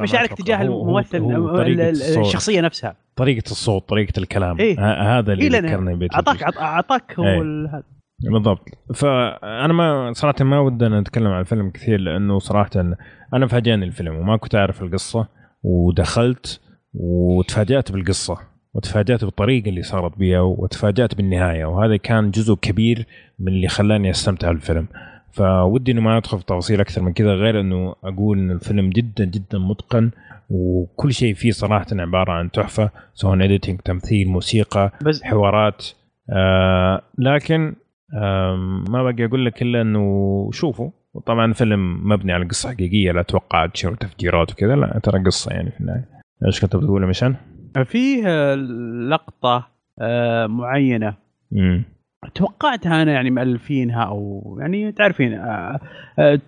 [0.00, 0.32] مشاعرك.
[0.32, 1.18] تجاه الممثل.
[2.20, 2.96] الشخصية نفسها.
[3.16, 4.58] طريقة الصوت طريقة الكلام.
[4.58, 4.80] إيه.
[5.18, 7.40] هذا اللي إيه، ذكرني ببيتل اعطاك اعطاك هو إيه.
[7.74, 7.82] هذا.
[8.32, 8.68] بالضبط.
[8.94, 12.70] فأنا ما صراحة ما ودنا نتكلم عن الفيلم كثير لأنه صراحة
[13.34, 15.28] أنا فاجأني الفيلم وما كنت أعرف القصة
[15.62, 16.60] ودخلت
[16.94, 18.38] وتفاجأت بالقصة
[18.74, 21.64] وتفاجأت بالطريقة اللي صارت بها وتفاجأت بالنهاية.
[21.64, 23.06] وهذا كان جزء كبير
[23.38, 24.86] من اللي خلاني أستمتع بالفيلم.
[25.32, 29.24] فودي إنه ما ادخل في تفاصيل أكثر من كذا غير إنه أقول إن الفيلم جدا
[29.24, 30.10] جدا متقن
[30.50, 32.90] وكل شيء فيه صراحة عبارة عن تحفة.
[33.14, 35.86] سواء اديتنج تمثيل موسيقى بس حوارات.
[36.30, 37.74] آه لكن
[38.14, 38.56] آه
[38.88, 40.90] ما باقي أقول لك إلا إنه شوفوا.
[41.26, 45.70] طبعا فيلم مبني على قصة حقيقية لا أتوقع اكشن وتفجيرات وكذا لا ترى قصة يعني
[45.70, 46.19] في النهاية.
[46.46, 47.34] إيش كنت بتقول يا مشان؟
[47.84, 48.54] فيه آه،
[49.08, 51.14] لقطة آه، معينة
[51.52, 51.84] امم
[52.34, 55.80] توقعتها أنا يعني مؤلفينها أو يعني تعرفين آه،
[56.18, 56.40] آه،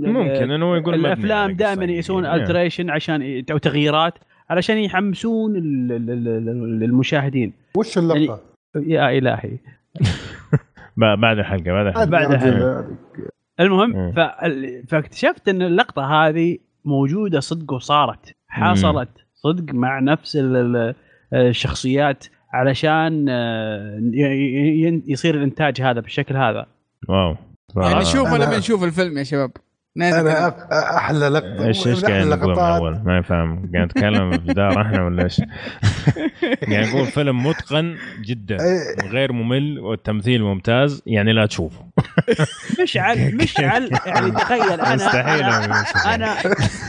[0.00, 1.98] ممكن إنه هو يقول الأفلام دائما حقيقية.
[1.98, 2.42] يسوون يعني.
[2.42, 4.14] alteration عشان أو تغييرات
[4.50, 8.40] علشان يحمسون ال- ال- ال- ال- المشاهدين وش اللقطة؟
[8.76, 9.58] يا إلهي
[10.96, 12.86] بعد الحلقة بعد الحلقة بعد الحلقة.
[13.60, 14.12] المهم
[14.88, 19.08] فاكتشفت إن اللقطة هذه موجودة صدق وصارت حصلت
[19.42, 20.94] صدق مع نفس ال- ال-
[21.34, 26.66] الشخصيات علشان آه، ي- ي- يصير الإنتاج هذا بالشكل هذا.
[27.08, 27.36] واو.
[27.76, 28.00] يعني آه.
[28.00, 29.50] نشوف أنا- لما نشوف الفيلم يا شباب.
[29.96, 30.48] أنا
[30.96, 32.58] أحلى لقطه إيش إيش قاعد نقول من.
[32.58, 35.40] أول ما فاهم قاعد نتكلم بجدار إحنا ولا إيش؟
[36.70, 38.56] قاعد نقول فيلم متقن جدا.
[39.04, 41.84] وغير ممل والتمثيل ممتاز يعني لا تشوفه
[42.82, 46.36] مشعل مشعل يعني تخيل أنا مستحيل أنا.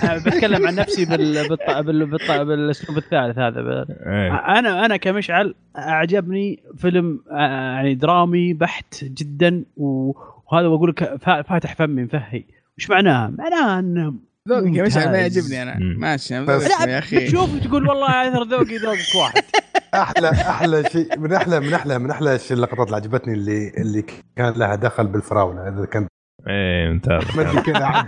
[0.04, 1.06] أنا بتكلم عن نفسي.
[1.06, 3.86] بالاسلوب الثالث هذا.
[4.06, 4.36] إيه.
[4.60, 7.36] أنا أنا كمشعل أعجبني فيلم آه،
[7.76, 10.12] يعني درامي بحت جدا و-
[10.52, 12.44] وهذا بقول لك فا- فاتح فمي مفهي
[12.82, 14.14] وش معناها؟ معناها انه
[14.50, 15.18] ذوقك يا مشعل ما.
[15.18, 15.78] يعجبني أنا.
[15.80, 19.44] ماشي يا أخي تشوف تقول والله اثر ذوقي ذوقك واحد
[19.94, 24.06] أحلى أحلى شيء من أحلى من أحلى من أحلى الشيء اللقطات اللي عجبتني اللي اللي
[24.36, 26.08] كان لها دخل بالفراولة إذا كان
[26.48, 28.08] إيه ممتاز ما ادري كذا عد-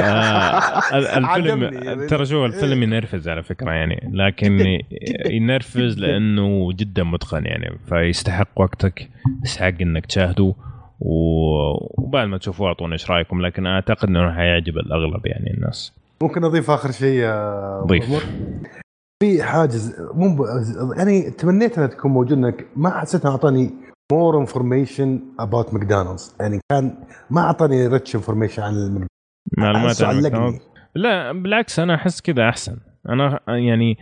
[0.00, 1.18] آه،.
[1.18, 4.80] الفيلم ترى شو الفيلم ينرفز على فكرة يعني لكن
[5.26, 9.10] ينرفز لأنه جدا متقن يعني فيستحق وقتك
[9.44, 10.54] يستحق إنك تشاهده
[11.00, 15.92] وبعد ما تشوفوه اعطونا إيش رأيكم لكن أعتقد إنه حيعجب الأغلب يعني الناس.
[16.22, 17.26] ممكن أضيف آخر شيء
[17.86, 18.04] ضيف.
[19.22, 20.46] في حاجز مو ب...
[20.96, 23.70] يعني تمنيت إنها تكون موجودة إنك ما حسيت إنها أعطاني
[24.12, 26.94] more information about ماكدونالدز يعني كان
[27.30, 29.08] ما أعطاني rich information عن الماكدونالدز
[29.58, 30.58] معلومات عن.
[30.94, 32.76] لا بالعكس أنا أحس كذا أحسن.
[33.08, 33.98] أنا يعني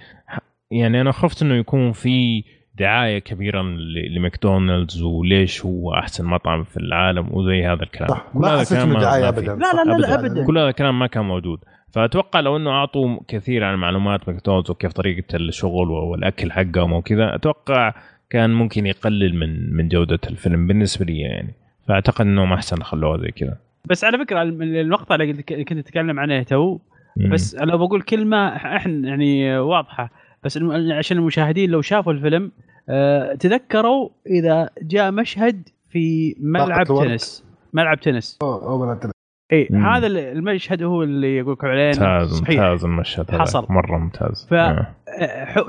[0.70, 2.44] يعني أنا خفت إنه يكون في
[2.78, 8.08] دعاية كبيرة ل- لماكدونالدز وليش هو أحسن مطعم في العالم وزي هذا الكلام.
[8.10, 8.24] صح.
[8.32, 9.28] كل ما هذا حسيت إنه دعاية.
[9.28, 9.54] ابدا.
[9.54, 10.46] لا لا لا, ابدا.
[10.46, 11.58] كل هذا الكلام ما كان موجود.
[11.92, 17.94] فأتوقع لو إنه أعطوا كثير عن معلومات ماكدونالدز وكيف طريقة الشغل والأكل حقهم وكذا أتوقع
[18.30, 21.54] كان ممكن يقلل من من جودة الفيلم بالنسبة لي يعني.
[21.88, 23.56] فأعتقد إنهم أحسن خلوها زي كذا.
[23.84, 26.78] بس على فكرة الم- المقطع اللي كنت أتكلم عنه تو.
[27.16, 30.10] بس لو بقول كلمة إحنا يعني واضحة.
[30.44, 32.52] بس الم- عشان المشاهدين لو شافوا الفيلم
[32.88, 36.86] آه، تذكروا إذا جاء مشهد في ملعب.
[36.86, 37.44] تنس.
[37.72, 38.38] ملعب تنس.
[38.42, 39.12] أوه، أوه، بنات-
[39.52, 39.68] إي.
[39.72, 43.40] هذا ال- المشهد هو اللي يقول لكم عليه ممتاز ممتاز المشهد هذا.
[43.40, 43.66] حصل.
[43.70, 44.46] مرة ممتاز.
[44.50, 44.86] ف- آه.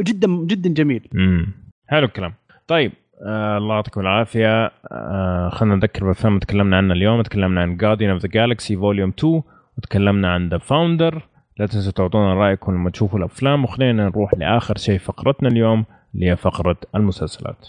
[0.02, 1.08] جدا جدا جميل.
[1.16, 1.48] امم
[1.88, 2.34] حلو الكلام.
[2.68, 2.92] طيب
[3.28, 4.72] آه الله يعطيكم العافية.
[4.92, 9.42] آه خلينا نذكر بالفيلم تكلمنا عنه اليوم تكلمنا عن Guardians of the Galaxy Volume 2
[9.78, 11.22] وتكلمنا عن The Founder
[11.59, 15.85] لا تنسوا تعطونا رأيكم لما تشوفوا الأفلام وخلينا نروح لآخر شيء فقرتنا اليوم
[16.16, 17.67] اللي هي فقرة المسلسلات.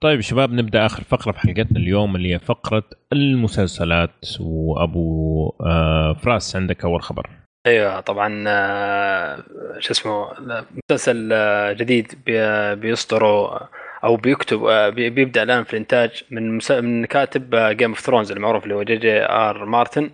[0.00, 2.82] طيب شباب نبدأ آخر فقرة في حلقتنا اليوم اللي هي فقرة
[3.12, 4.10] المسلسلات.
[4.40, 7.30] وأبو آه فراس عندك أول خبر.
[7.66, 9.44] أيوه طبعا آه،
[9.78, 10.28] شو اسمه
[10.90, 13.60] مسلسل آه، جديد بي- بيصدره
[14.04, 18.64] أو بيكتب آه، بي- بيبدأ الآن في الإنتاج من من كاتب Game of Thrones المعروف
[18.64, 20.10] اللي هو جي جي ار مارتن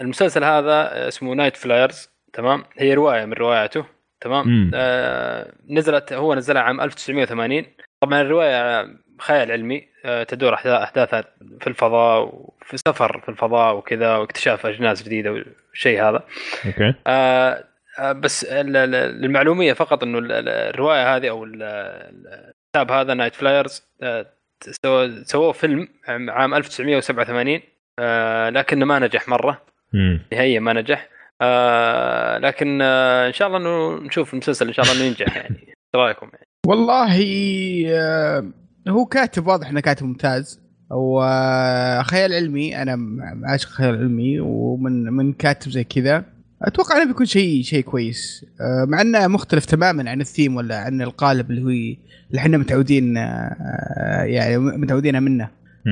[0.00, 3.84] المسلسل هذا اسمه Nightflyers تمام؟ هي رواية من رواياته
[4.20, 4.70] تمام.
[4.74, 7.64] آه نزلت هو نزلها عام 1980
[8.00, 8.86] طبعا الرواية
[9.18, 11.24] خيال علمي آه تدور أحداثها
[11.60, 16.22] في الفضاء وفي سفر في الفضاء وكذا واكتشاف أجناس جديدة والشيء هذا.
[16.66, 16.94] okay.
[17.06, 17.64] آه،
[17.98, 23.14] بس ال- ال- المعلوميه فقط إنه ال- ال- الرواية هذه أو ال- ال- الكتاب هذا
[23.14, 24.26] Nightflyers آه،
[24.84, 27.60] سووا سووه فيلم عام 1987
[27.98, 29.62] آه، لكنه ما نجح مرة.
[30.32, 31.08] نهائيا ما نجح.
[31.42, 35.56] آه، لكن آه، إن شاء الله إنه نشوف المسلسل إن شاء الله إنه ينجح يعني.
[35.68, 37.24] إيش رأيكم يعني؟ والله
[37.88, 38.44] آه،
[38.88, 40.60] هو كاتب واضح إنه كاتب ممتاز.
[40.90, 42.82] وخيال علمي.
[42.82, 46.24] أنا م- عاشق خيال علمي ومن من كاتب زي كذا.
[46.62, 51.02] أتوقع إنه بيكون شيء شيء كويس آه، مع إنه مختلف تماما عن الثيم ولا عن
[51.02, 51.68] القالب اللي هو
[52.30, 55.48] اللي إحنا متعودين آه، يعني متعودين منه.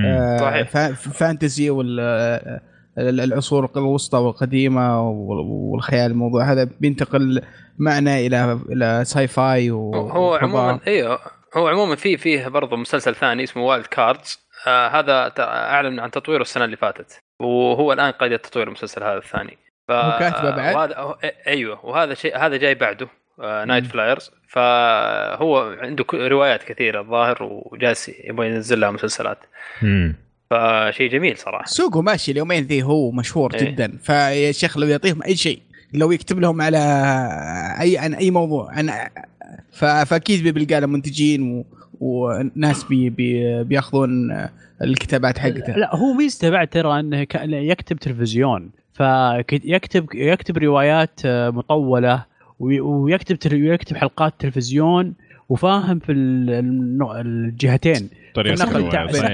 [0.07, 0.69] آه، صحيح.
[0.69, 2.61] fa- fantasy وال آه،
[2.99, 7.43] العصور الوسطى والقديمة وال- والخيال الموضوع هذا بينتقل
[7.79, 10.35] معنا إلى إلى sci-fi و- هو.
[10.35, 11.19] عموما أيوه
[11.57, 16.43] هو عموما في فيه برضه مسلسل ثاني اسمه Wild Cards آه هذا أعلن عن تطويره
[16.43, 19.59] السنة اللي فاتت وهو الآن قيد تطوير المسلسل هذا الثاني
[19.89, 19.93] ف...
[19.93, 21.87] كاتبه بعد؟ وهذا هو- أيوه.
[21.87, 23.09] وهذا شيء هذا جاي بعده
[23.41, 29.39] آه Nightflyers فهو عنده روايات كثيرة الظاهر وجالس يبغى ينزل لها مسلسلات.
[29.83, 30.15] مم.
[30.51, 31.65] فشيء جميل صراحة.
[31.67, 33.65] سوقه ماشي اليومين ذي هو مشهور إيه.
[33.65, 33.99] جدا.
[34.03, 35.63] فيا شيخ لو يعطيهم أي شيء
[35.95, 36.79] لو يكتب لهم على
[37.81, 38.91] اي عن أي موضوع عن
[40.05, 41.65] فأكيد بيلقى له منتجين و...
[42.01, 43.11] وناس بي...
[43.11, 43.63] بي...
[43.65, 44.11] بيأخذون
[44.83, 45.77] الكتابات حقته.
[45.77, 48.71] لا هو ميزته بعد ترى إنه ك- يكتب تلفزيون.
[48.99, 52.25] فيكتب يكتب روايات آه، مطولة
[52.59, 55.15] وي- ويكتب تل- ويكتب حلقات تلفزيون
[55.49, 58.55] وفاهم في ال- النوع- الجهتين طريقة.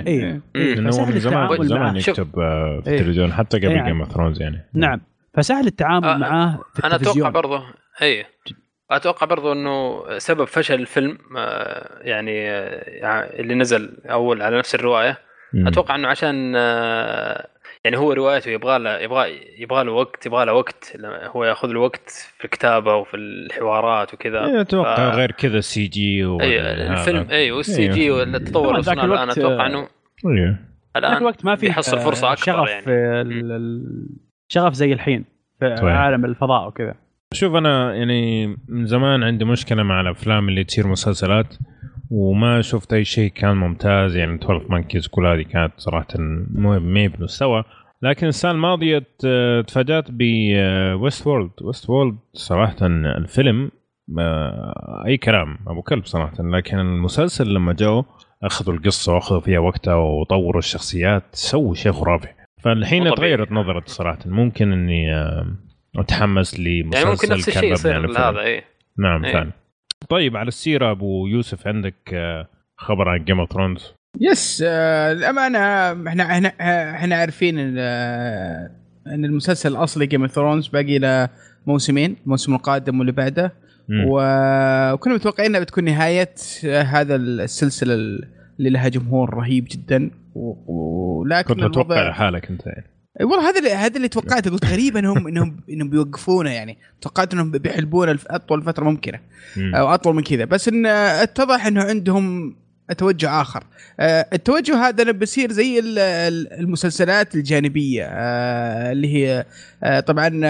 [0.07, 0.41] إيه مم.
[0.55, 1.97] لأنه هو فسهل من زمان التعامل من زمان.
[1.97, 2.95] يكتب آه، في إيه.
[2.99, 3.85] التلفزيون حتى قبل.
[3.85, 5.01] Game of Thrones يعني نعم
[5.35, 7.63] فسهل التعامل آه، معاه في أنا أتوقع برضه
[8.03, 8.25] اي
[8.91, 12.33] أتوقع برضه إنه سبب فشل الفيلم آه، يعني
[13.41, 15.19] اللي نزل أول على نفس الرواية.
[15.57, 16.53] أتوقع إنه عشان
[17.85, 20.97] يعني هو روايته يبغى له يبغى يبغى له وقت يبغى له وقت
[21.37, 26.25] هو ياخذ له وقت في الكتابة وفي الحوارات وكذا إيه، أتوقع ف- غير كذا CG
[26.25, 26.93] و- هذا.
[26.93, 27.91] الفيلم أي وال C إيه.
[27.91, 29.89] G والتطور طبعاً ذاك وصلنا الآن الوقت، أتوقع آه، انه.
[30.25, 30.57] ذاك
[30.97, 34.09] الان الوقت ما في بيحصل فرصة أكبر شغف يعني في ال-
[34.49, 35.25] شغف زي الحين
[35.61, 35.95] في صحيح.
[35.95, 36.95] عالم الفضاء وكذا
[37.35, 41.55] شوف أنا يعني من زمان عندي مشكلة مع الأفلام اللي تصير مسلسلات
[42.11, 44.17] وما شفت أي شيء كان ممتاز.
[44.17, 46.07] يعني 12 Monkeys كل هذه كانت صراحة
[46.55, 47.65] مو مي بمستوى.
[48.03, 49.07] لكن السنة الماضية
[49.67, 53.71] تفاجأت ب Westworld Westworld صراحة الفيلم
[54.19, 56.35] آه، أي كلام أبو كلب صراحة.
[56.41, 58.05] لكن المسلسل لما جو
[58.43, 62.29] أخذوا القصة وأخذوا فيها وقتها وطوروا الشخصيات سووا شيء خرافي.
[62.63, 63.15] فالحين.
[63.15, 64.19] تغيرت نظرتي صراحة.
[64.27, 65.47] ممكن إني آه،
[65.97, 68.37] أتحمس لمسلسل يعني ممكن نفس الشيء كان يصير فيلم.
[68.39, 68.63] اي
[68.99, 69.33] نعم إيه.
[69.33, 69.64] فعلا.
[70.09, 75.59] طيب على السيرة أبو يوسف عندك آه، خبر عن Game of Thrones Yes آه، الامانه
[76.09, 76.49] إحنا إحنا
[76.95, 78.71] إحنا عارفين إن آه،
[79.07, 81.29] المسلسل الأصلي Game of Thrones باقي له
[81.67, 83.53] موسمين الموسم القادم واللي بعده.
[84.07, 86.35] وكنا متوقعين إنها بتكون نهاية
[86.65, 90.11] هذا السلسلة اللي لها جمهور رهيب جدا.
[90.35, 92.94] ولكن كنت متوقع حالك أنت يعني.
[93.21, 96.79] والله هذا اللي هذا اللي توقعته قلت غريب انهم انهم إنهم بيوقفونه يعني.
[97.01, 99.21] توقعت إنهم بيحلبونه أطول فترة ممكنة.
[99.57, 99.75] مم.
[99.75, 100.45] أو أطول من كذا.
[100.45, 102.57] بس إن اتضح إنه عندهم
[102.99, 103.65] توجه آخر.
[104.01, 108.05] آه، التوجه هذا بيصير زي ال- ال- المسلسلات الجانبية.
[108.05, 109.45] آه، اللي هي
[109.83, 110.45] آه، طبعا ال-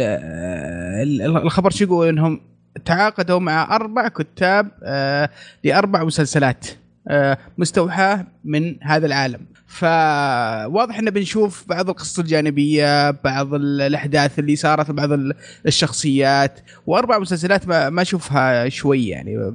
[0.00, 2.40] ال- الخبر شو يقول؟ إنهم
[2.84, 5.30] تعاقدوا مع أربع كتاب آه،
[5.64, 6.66] لأربع مسلسلات
[7.08, 9.40] آه، مستوحاة من هذا العالم.
[9.70, 15.34] فواضح انه بنشوف بعض القصص الجانبية بعض ال- الأحداث اللي صارت بعض ال-
[15.66, 19.52] الشخصيات وأربع مسلسلات ما ما أشوفها شوي يعني.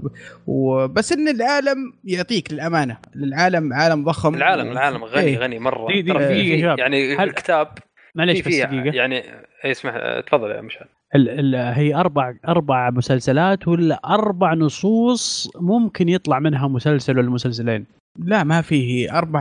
[0.48, 4.35] وبس إن العالم يعطيك للامانه العالم عالم ضخم.
[4.35, 5.38] العالم العالم غني إيه.
[5.38, 5.88] غني مرة.
[5.88, 6.80] دي- دي- ترى في- دقيقة يا شباب.
[6.80, 7.68] يعني هل- الكتاب
[8.16, 8.95] معليش في بس دقيقة.
[8.95, 9.16] يعني
[9.66, 9.94] إيه، اسمح
[10.27, 10.85] تفضل يا مشعل.
[11.16, 17.85] ال ال هي أربع أربع مسلسلات ولا أربع نصوص ممكن يطلع منها مسلسل ولا مسلسلين
[18.19, 19.40] لا ما فيه أربع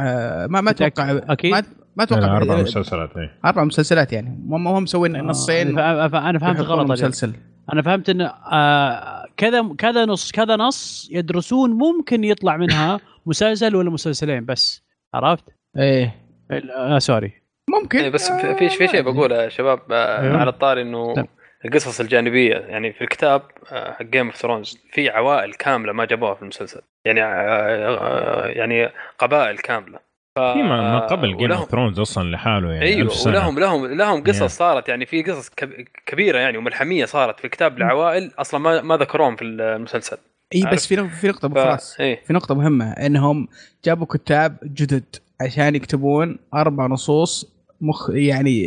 [0.51, 1.62] ما ما أتوقع أكيد؟ ما,
[1.97, 6.39] ما أتوقع أربع مسلسلات إيه أربع مسلسلات يعني هم هم مسوين نصين آه، ف- أنا
[6.39, 6.91] فهمت غلط.
[6.91, 7.33] مسلسل
[7.73, 13.91] أنا فهمت إن آه كذا كذا نص كذا نص يدرسون ممكن يطلع منها مسلسل ولا
[13.91, 14.83] مسلسلين بس
[15.15, 15.44] عرفت؟
[15.77, 16.15] إيه
[16.77, 17.33] آه sorry
[17.70, 20.36] ممكن إيه، بس في في شيء بقوله يا شباب آه، أيوه.
[20.36, 21.27] على الطاري إنه نعم.
[21.65, 26.34] القصص الجانبية يعني في الكتاب آه، حق Game of Thrones في عوائل كاملة ما جابوها
[26.34, 29.99] في المسلسل يعني آه، آه، يعني قبائل كاملة
[30.36, 30.41] ف...
[30.41, 33.33] في ما قبل Game of Thrones أصلا لحاله يعني أيوه ألف سنة.
[33.33, 34.59] ولهم لهم لهم قصص Yeah.
[34.59, 38.97] صارت يعني في قصص كب- كبيرة يعني وملحمية صارت في الكتاب لعوائل أصلا ما ما
[38.97, 40.17] ذكروهم في المسلسل
[40.55, 41.59] إي؟ بس في نقطه في نقطة أبو ف...
[41.59, 43.49] فراس إيه في نقطة مهمة إنهم
[43.84, 45.05] جابوا كتاب جدد
[45.41, 48.67] عشان يكتبون أربع نصوص مخ يعني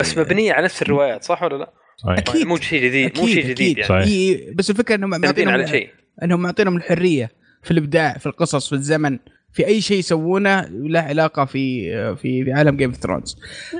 [0.00, 1.70] بس مبنية على نفس الروايات صح ولا لا؟
[2.02, 2.18] صحيح.
[2.18, 2.46] أكيد.
[2.46, 3.78] مو شيء جديد مو شيء جديد.
[3.78, 4.06] يعني صحيح.
[4.06, 5.90] إي، بس الفكرة إنهم معتمدين على معطينهم شيء
[6.22, 7.30] إنهم معطينهم الحرية
[7.62, 9.18] في الإبداع في القصص في الزمن
[9.52, 13.36] في أي شيء يسوونه له علاقة في في في عالم Game of Thrones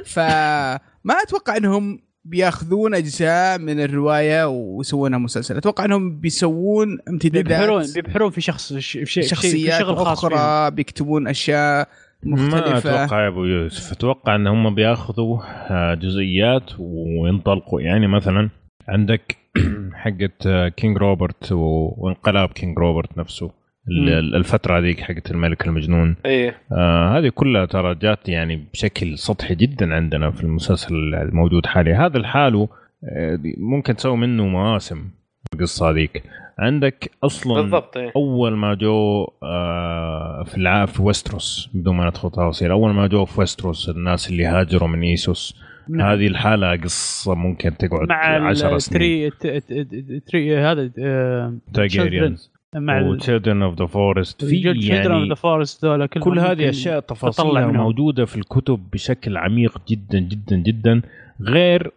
[0.06, 8.30] فما أتوقع إنهم بيأخذون أجزاء من الرواية ويسوونها مسلسل أتوقع إنهم بيسوون امتدادات بيبحرون بيبحرون
[8.30, 10.32] في شخص في شيء في شخصيات شغل خاص فيهم.
[10.32, 11.88] أخرى بيكتبون أشياء
[12.22, 13.92] ما مختلفه أتوقع يا أبو يوسف.
[13.92, 15.38] أتوقع إن هم بياخذوا
[15.70, 17.80] آه، جزئيات وينطلقوا.
[17.80, 18.50] يعني مثلا
[18.88, 19.36] عندك
[19.94, 23.50] حقه King Robert وانقلاب King Robert نفسه.
[23.88, 24.34] ال- مم.
[24.36, 26.16] الفترة هذيك حقت الملك المجنون.
[26.26, 26.54] إيه.
[26.72, 32.06] آه هذه كلها ترى جات يعني بشكل سطحي جدا عندنا في المسلسل الموجود حاليا.
[32.06, 32.68] هذا الحاله
[33.04, 35.10] آه، ممكن تسوي منه مواسم
[35.54, 36.22] القصة هذيك.
[36.60, 40.86] عندك أصلا بالضبط إيه أول ما جو آه في الع...
[40.86, 45.02] في ويستروس بدون ما ندخل تفاصيل أول ما جو في ويستروس الناس اللي هاجروا من
[45.02, 45.56] إيسوس
[45.88, 46.08] نعم.
[46.10, 52.50] هذه الحالة قصة ممكن تقعد مع 10 سنين التري ت- ت- تري هذا آه، تايجيريانز
[52.74, 57.66] مع وتشيلدرن اوف ذا فورست في يعني يعني ذا فورست ذولا كل هذه أشياء تفاصيلها.
[57.66, 61.02] موجودة في الكتب بشكل عميق جدا جدا جدا
[61.42, 61.92] غير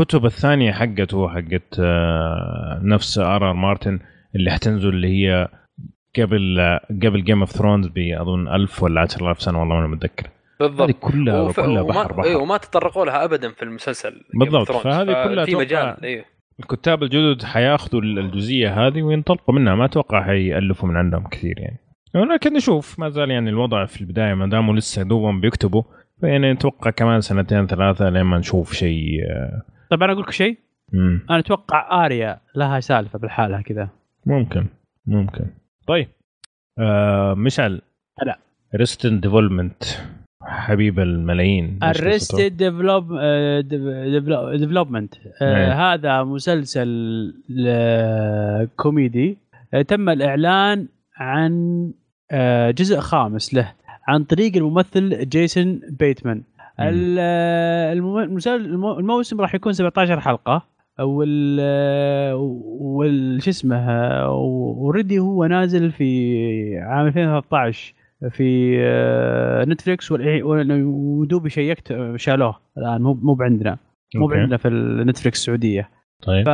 [0.00, 3.98] الكتب الثانية حقته حقت آه، نفس آر آر مارتن
[4.34, 5.48] اللي حتنزل اللي هي
[6.18, 6.60] قبل
[7.02, 10.26] قبل جيم اوف ثرونز باظن 1000 ولا 10000 سنة والله ما متذكر.
[10.60, 12.12] هذه بالضبط كلها وف- كلها وما- بحر.
[12.12, 14.72] بحر أيوه وما تطرقوا لها ابدا في المسلسل بالضبط،.
[14.72, 16.24] فهذه كلها في مجال أيوه
[16.60, 19.74] الكتاب الجدد حياخذوا الجزئية هذه وينطلقوا منها.
[19.74, 21.78] ما أتوقع حيألفوا من عندهم كثير يعني.
[22.14, 25.82] ولكن نشوف ما زال يعني الوضع في البداية ما داموا لسه دوبهم بيكتبوا
[26.20, 29.20] فيعني نتوقع كمان سنتين ثلاثة لما نشوف شيء
[29.86, 30.58] آه، طيب أنا أقول لك شيء.
[30.92, 31.20] مم.
[31.30, 33.88] أنا أتوقع آريا لها سالفة بالحالة كذا.
[34.26, 34.66] ممكن
[35.06, 35.46] ممكن.
[35.86, 36.08] طيب.
[36.78, 37.80] آه مشعل
[38.22, 38.38] هلا.
[38.74, 39.84] Arrested Development
[40.42, 43.12] حبيب الملايين؟ Arrested Develop
[44.58, 45.14] Development.
[45.72, 46.88] هذا مسلسل
[47.48, 49.38] ل- كوميدي.
[49.74, 51.52] آه، تم الإعلان عن
[52.30, 53.72] آه، جزء خامس له
[54.08, 56.42] عن طريق الممثل جيسون بيتمان.
[56.80, 57.92] آه،
[58.98, 60.62] الموسم راح يكون 17 حلقة.
[61.00, 61.60] وال
[62.80, 63.90] وال شو اسمه
[64.20, 67.94] already هو نازل في عام 2013
[68.30, 72.56] في آه، Netflix والإع- ودوبي شيكت آه، شالوه.
[72.78, 73.78] الآن مو مو عندنا
[74.14, 74.38] مو okay.
[74.38, 75.88] عندنا في ال Netflix السعودية.
[76.22, 76.46] طيب.
[76.46, 76.48] ف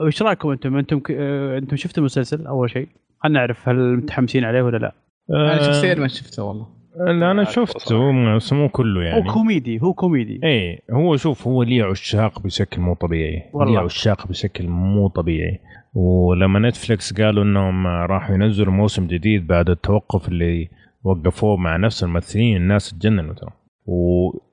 [0.00, 4.62] وش رأيكم أنتم؟ أنتم آه، أنتم شفتوا المسلسل أول شيء؟ خلينا نعرف هل متحمسين عليه
[4.62, 4.92] ولا لا؟
[5.30, 6.66] أنا آه، شخصيا ما شفته والله.
[7.06, 8.36] لا أنا شفته.
[8.36, 9.28] بس مو كله يعني.
[9.28, 10.40] هو كوميدي هو كوميدي.
[10.44, 13.42] إيه هو شوف هو ليه عشاق بشكل مو طبيعي.
[13.52, 13.72] والله.
[13.72, 15.60] ليه عشاق بشكل مو طبيعي.
[15.94, 20.68] ولما نتفلكس قالوا إنهم راحوا ينزلوا موسم جديد بعد التوقف اللي
[21.04, 23.50] وقفوه مع نفس الممثلين الناس تجننوا ترى.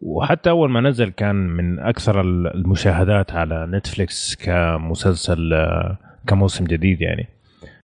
[0.02, 2.22] وحتى أول ما نزل كان من أكثر
[2.56, 7.28] المشاهدات على نتفلكس كمسلسل آه، كموسم جديد يعني.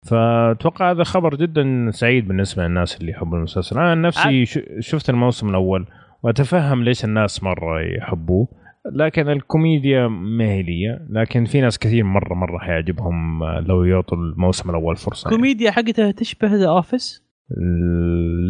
[0.10, 3.78] فأتوقع هذا خبر جدا سعيد بالنسبة للناس اللي يحبوا المسلسل.
[3.80, 5.86] أنا نفسي ش- شفت الموسم الأول
[6.24, 8.48] وأتفهم ليش الناس مرة يحبوه
[8.96, 14.70] لكن الكوميديا ما هي لي لكن في ناس كثير مرة مرة حيعجبهم لو يعطوا الموسم
[14.70, 15.38] الأول فرصة يعني.
[15.38, 17.24] كوميديا حقتها تشبه The Office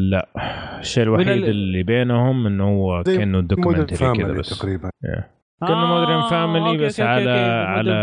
[0.10, 0.28] لا.
[0.80, 4.60] الشيء الوحيد ال- اللي بينهم إنه هو كأنه documentary كذا بس.
[4.60, 4.90] تقريبا.
[5.68, 7.32] كأنه Modern Family بس على
[7.68, 7.94] على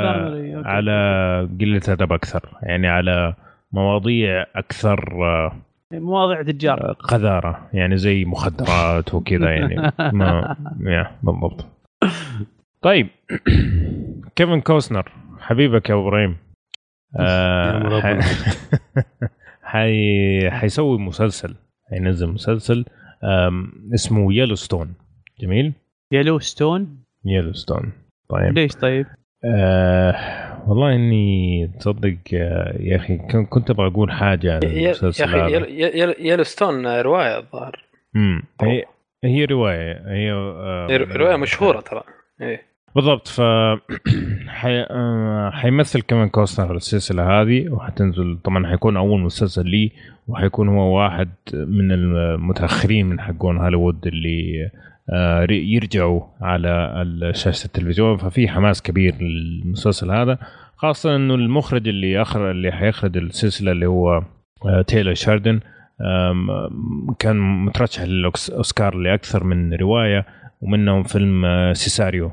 [0.64, 2.58] على قلة أدب أكثر.
[2.62, 3.34] يعني على
[3.72, 5.52] مواضيع أكثر آه،
[5.92, 6.92] مواضيع تجار.
[6.92, 7.68] قذارة.
[7.72, 9.92] يعني زي مخدرات وكذا يعني.
[10.18, 11.66] ما يا بالضبط.
[12.82, 13.08] طيب.
[14.36, 16.36] كيفن كوسنر حبيبك يا أبو إبراهيم.
[17.18, 18.00] آه.
[18.00, 18.20] حي...
[19.72, 20.50] حي...
[20.50, 21.54] حيسوي مسلسل
[21.90, 22.84] حينزل مسلسل
[23.94, 24.94] اسمه Yellowstone
[25.40, 25.72] جميل؟
[26.12, 27.92] Yellowstone Yellowstone
[28.28, 28.58] طيب.
[28.58, 29.06] ليش طيب؟
[29.44, 30.14] آه
[30.66, 35.24] والله إني تصدق آه، يا أخي كن- كنت أبغى أقول حاجة عن يا يا المسلسل
[35.24, 37.84] أخي Yellowstone رواية الظاهر.
[38.16, 38.84] امم هي
[39.24, 42.02] هي رواية هي آه، رواية مشهورة ترى.
[42.40, 42.62] إيه.
[42.94, 43.28] بالضبط.
[43.28, 43.40] ف
[44.48, 44.80] حي...
[44.90, 49.92] آه، حيمثل كمان كوستنر السلسلة هذه وحتنزل طبعا حيكون أول مسلسل لي
[50.28, 54.70] وحيكون هو واحد من المتأخرين من حقون هوليوود اللي
[55.50, 60.38] يرجعوا على شاشة التلفزيون ففي حماس كبير للمسلسل هذا
[60.76, 64.22] خاصة إنه المخرج اللي اخر اللي حيخرج السلسلة اللي هو
[64.66, 65.60] آه، تايلر شيردن
[67.18, 70.26] كان مترشح للأوسكار لأكثر من رواية
[70.60, 72.30] ومنهم فيلم آه، Sicario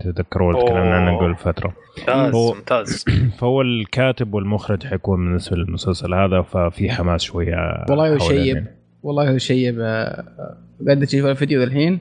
[0.00, 1.18] تذكروا اللي تكلمنا عنه.
[1.18, 3.04] قبل فترة ممتاز هو- ممتاز
[3.38, 8.77] فهو الكاتب والمخرج حيكون بالنسبة للمسلسل هذا ففي حماس شوية والله شيب يعني.
[9.02, 10.24] والله شيب آه،
[10.86, 11.98] قاعد أشوف الفيديو الحين.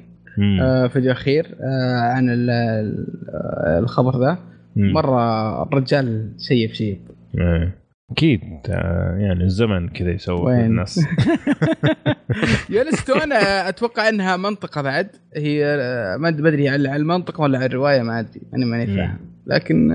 [0.61, 4.37] آه، فيديو أخير آه، عن آه، الخبر ذا.
[4.75, 6.97] مرة الرجال شيب شيب
[7.39, 7.77] إيه.
[8.11, 10.99] أكيد آه، يعني الزمن كذا يسوي؟ الناس
[12.69, 13.33] Yellowstone
[13.67, 15.77] أتوقع إنها منطقة بعد هي
[16.19, 18.95] ما ادري على المنطقة ولا على الرواية ما أدري أنا ماني.
[18.95, 19.91] فاهم لكن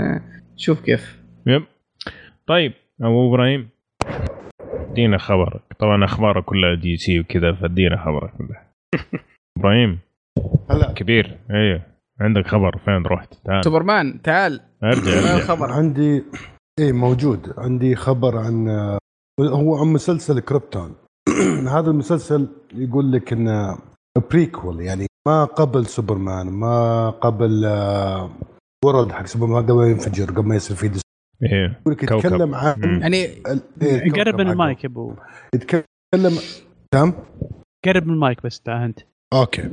[0.57, 1.63] شوف كيف يب
[2.47, 3.69] طيب أبو إبراهيم
[4.91, 8.67] ادينا خبرك طبعا أخبارك كلها DC وكذا فادينا خبرك كلها
[9.59, 9.99] إبراهيم؟
[10.70, 10.93] هلا.
[10.93, 11.39] كبير.
[11.51, 11.83] أيوه
[12.20, 13.65] عندك خبر؟ فين رحت؟ تعال.
[13.65, 14.61] سوبرمان تعال.
[14.85, 15.36] أرجع.
[15.36, 16.25] الخبر؟ عندي
[16.78, 17.55] إيه موجود.
[17.59, 18.69] عندي خبر عن
[19.41, 20.94] هو عن مسلسل كريبتون.
[21.77, 23.78] هذا المسلسل يقول لك انه
[24.31, 28.31] prequel يعني ما قبل سوبرمان ما قبل آه،
[28.85, 31.02] world حق سوبرمان قبل ما ينفجر قبل ما يصير في
[31.43, 31.79] إيه.
[31.81, 32.03] يقول لك.
[32.03, 33.01] يتكلم عن مم.
[33.01, 34.51] يعني إيه، قرب من.
[34.51, 35.15] المايك يا أبو.
[35.55, 36.39] يتكلم
[36.95, 37.15] تمام
[37.87, 38.99] قرب من المايك بس أنت.
[39.33, 39.70] okay.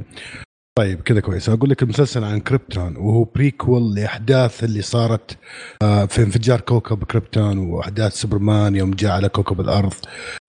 [0.77, 1.49] طيب كذا كويس.
[1.49, 5.37] أقول لك المسلسل عن كريبتون وهو prequel لأحداث اللي صارت
[5.83, 9.93] آه، في انفجار كوكب كريبتون وأحداث سوبرمان يوم جاء على كوكب الأرض.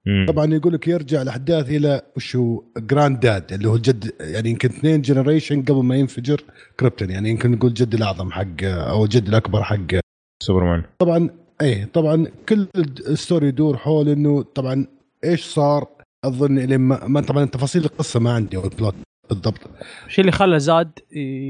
[0.07, 0.27] مم.
[0.29, 5.63] طبعا يقول لك يرجع الأحداث إلى وشو granddad اللي هو الجد يعني يمكن اثنين generation
[5.63, 6.45] قبل ما ينفجر
[6.81, 7.11] كريبتون.
[7.11, 10.01] يعني يمكن نقول الجد الأعظم حق أو الجد الأكبر حق
[10.43, 10.83] سوبرمان.
[10.99, 11.29] طبعا
[11.63, 12.67] إيه طبعا كل
[13.09, 14.87] ال story يدور حول إنه طبعا
[15.25, 15.87] إيش صار؟
[16.25, 18.95] أظن لين ما ما- طبعا تفاصيل القصة ما عندي أو ال plot
[19.29, 19.61] بالضبط.
[20.07, 20.91] الشيء اللي خلى زاد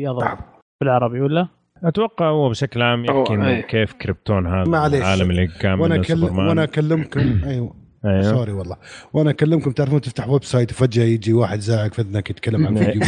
[0.02, 0.38] يضرب
[0.80, 1.48] بالعربي ولا؟
[1.84, 3.60] أتوقع هو بشكل عام يحكي إنه أيه.
[3.60, 4.62] كيف كريبتون هذا.
[4.86, 6.02] العالم اللي كان وأنا
[6.48, 7.74] وأنا أكلمكم أيوه.
[8.04, 8.22] أيوه.
[8.22, 8.76] sorry والله.
[9.12, 13.02] وأنا أكلمكم تعرفون تفتح website وفجأة يجي واحد زاعق في اذنك يتكلم عن فيديو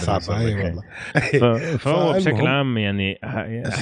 [0.00, 0.40] صعبة.
[0.40, 0.82] أي والله.
[1.76, 3.18] فهو بشكل عام يعني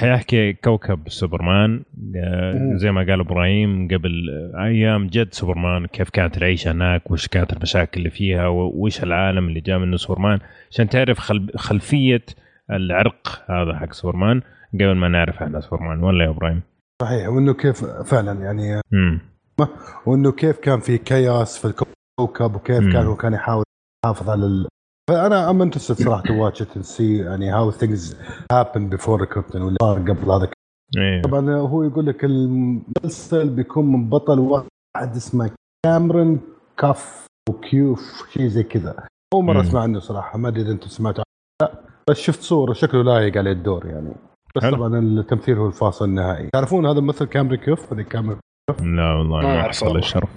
[0.01, 1.83] حيحكي كوكب سوبرمان
[2.17, 4.13] آه، زي ما قال إبراهيم قبل
[4.61, 9.61] أيام جد سوبرمان كيف كانت العيشة هناك وش كانت المشاكل اللي فيها وش العالم اللي
[9.61, 10.39] جاء منه سوبرمان.
[10.71, 12.23] عشان تعرف خل- خلفية
[12.71, 14.41] العرق هذا حق سوبرمان
[14.75, 16.03] قبل ما نعرف عن سوبرمان.
[16.03, 16.61] ولا يا إبراهيم؟
[17.03, 17.29] صحيح.
[17.29, 18.81] وإنه كيف فعلا يعني
[20.07, 22.93] وإنه كيف كان في chaos في الكوكب وكيف مم.
[22.93, 23.65] كان هو كان يحاول
[24.05, 24.69] يحافظ على ال...
[25.11, 28.17] فأنا am interested صراحة to watch it see يعني how things
[28.53, 30.51] happen before كريبتون واللي صار قبل هذا.
[30.97, 31.23] إيه.
[31.23, 35.51] طبعا هو يقول لك المسلسل بيكون من بطل واحد اسمه
[35.87, 36.41] كاميرون
[36.77, 39.07] كاف وكيوف شيء زي كذا.
[39.35, 39.61] أول مرة.
[39.61, 41.25] أسمع عنه صراحة ما أدري إذا أنتم سمعتوا
[41.63, 41.73] لا
[42.11, 44.15] بس شفت صورة شكله لايق عليه الدور يعني.
[44.57, 44.77] بس حلو.
[44.77, 46.49] طبعا التمثيل هو الفاصل النهائي.
[46.53, 48.41] تعرفون هذا الممثل كاميرون كيوف؟ هذا كاميرون
[48.81, 49.97] لا والله ما ما حصل.
[49.97, 50.31] الشرف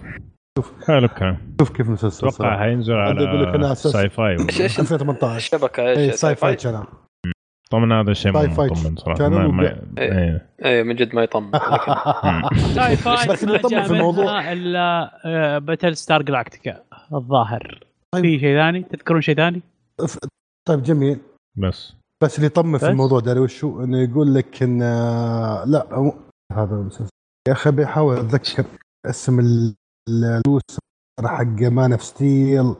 [0.57, 0.73] شوف.
[0.87, 4.61] حلو كان شوف كيف مسلسل أتوقع حينزل على Syfy إيش والله.
[4.63, 6.83] إيش 2018 الشبكة؟ اي إيش Syfy channel
[7.71, 9.29] طبعا هذا شيء Sy مو fy مطمن صراحة.
[9.29, 10.49] ما هو ما بي- إيه.
[10.65, 11.51] اي من جد ما يطمن
[12.75, 16.83] Syfy بس اللي ما طمن جاء في الموضوع- الا Battlestar Galactica
[17.13, 17.83] الظاهر.
[18.15, 18.23] طيب.
[18.23, 19.61] في شيء ثاني؟ تذكرون شيء ثاني؟
[20.67, 21.19] طيب جميل.
[21.57, 21.95] بس.
[22.23, 26.13] بس اللي يطمن في؟ الموضوع داري وشو إنه يقول لك إن آه، لا
[26.53, 27.09] هذا المسلسل.
[27.47, 28.65] يا أخي بيحاول أتذكر
[29.05, 29.75] اسم ال-
[30.09, 30.35] ال...
[30.35, 30.61] اللوس
[31.25, 32.75] حق Man of Steel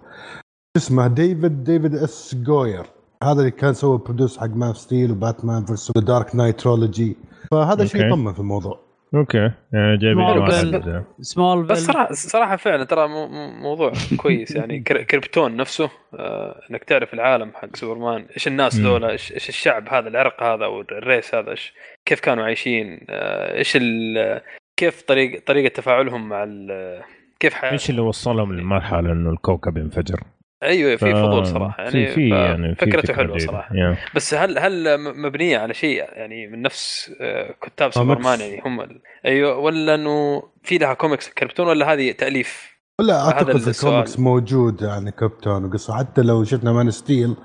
[0.77, 2.85] اسمه؟ ديفيد ديفيد S جوير
[3.23, 7.17] هذا اللي كان سوى produce حق Man of Steel وباتمان first Dark Knight trilogy
[7.51, 8.07] فهذا شيء.
[8.07, 8.79] يطمن في الموضوع.
[9.15, 9.51] okay.
[9.73, 14.55] يعني بس- واحد سمول بس صراحة صراحة فعلا ترى مو- مو- موضوع كويس.
[14.55, 18.25] يعني كر- كريبتون نفسه آه، إنك تعرف العالم حق سوبرمان.
[18.35, 18.75] إيش الناس.
[18.79, 21.73] ذولا؟ إيش إيش الشعب هذا العرق هذا أو ال race هذا؟ إيش
[22.05, 24.41] كيف كانوا عايشين؟ آه، إيش ال-
[24.77, 27.01] كيف طريق طريقة تفاعلهم مع ال-
[27.39, 30.19] كيف حياتهم إيش اللي وصلهم للمرحله إنه الكوكب ينفجر؟
[30.63, 33.37] أيوه في فضول صراحة يعني في يعني في فكرته فكرة حلوة.
[33.37, 33.97] صراحة يا.
[34.15, 37.95] بس هل هل مبنية على شيء يعني من نفس آه، كتاب كوميكس.
[37.95, 39.01] سوبرمان يعني هم ال...
[39.25, 43.67] أيوه ولا إنه في لها كوميكس كريبتون ولا هذه تأليف؟ لا أعتقد.
[43.67, 47.35] الكوميكس موجود يعني كريبتون وقصة حتى لو شفنا Man Steel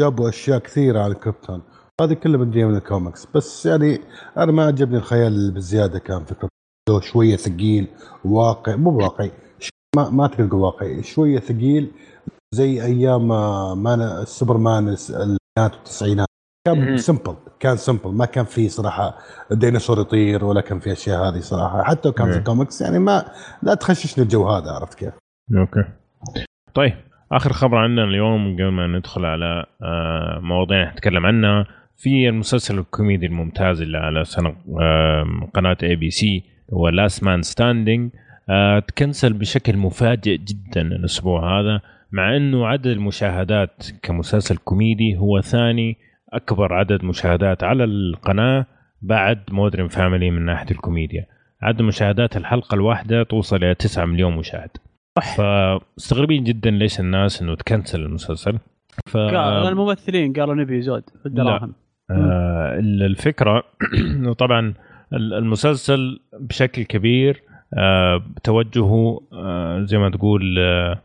[0.00, 1.62] جابوا أشياء كثيرة عن كريبتون
[2.00, 4.00] هذه كلها مبنية من الكوميكس بس يعني
[4.36, 6.48] أنا ما عجبني الخيال بزيادة كان في كريبتون
[6.88, 7.86] لو شوية ثقيل
[8.24, 9.30] واقع مو واقعي
[9.96, 11.90] ما ما تقول واقعي شوية ثقيل
[12.54, 16.26] زي أيام آه، مان سوبرمان الس- الثمانينات والتسعينات
[16.66, 16.96] كان.
[16.96, 19.18] simple كان simple ما كان في صراحة
[19.50, 22.38] ديناصور يطير ولا كان في أشياء هذه صراحة حتى لو كان في مم.
[22.38, 23.24] الكوميكس يعني ما
[23.62, 25.12] لا تخششني الجو هذا عرفت كيف؟
[25.56, 25.84] okay
[26.74, 26.92] طيب
[27.32, 33.26] آخر خبر عندنا اليوم قبل ما ندخل على آه، مواضيع نتكلم عنها في المسلسل الكوميدي
[33.26, 38.10] الممتاز اللي على سنة آه، قناة ABC هو Last Man Standing
[38.88, 41.80] تكنسل بشكل مفاجئ جدا الأسبوع هذا
[42.12, 45.96] مع أنه عدد المشاهدات كمسلسل كوميدي هو ثاني
[46.32, 48.66] أكبر عدد مشاهدات على القناة
[49.02, 51.26] بعد Modern Family من ناحية الكوميديا.
[51.62, 54.70] عدد مشاهدات الحلقة الواحدة توصل إلى 9 مليون مشاهد.
[55.36, 58.58] فمستغربين جدا ليش الناس إنه تكنسل المسلسل.
[59.06, 61.74] ف قال الممثلين قالوا نبي زود في الدراهم.
[62.10, 63.62] آه الفكرة
[64.14, 64.74] إنه طبعا
[65.12, 67.42] ال- المسلسل بشكل كبير
[67.78, 71.02] آه، توجهه آه، زي ما تقول آه،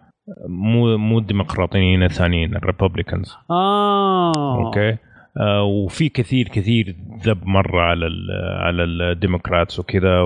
[0.47, 4.65] مو مو الديمقراطيين الثانيين ال Republicans آه.
[4.65, 4.97] okay؟
[5.37, 10.23] آه، وفي كثير كثير ذب مرة على ال على ال Democrats وكذا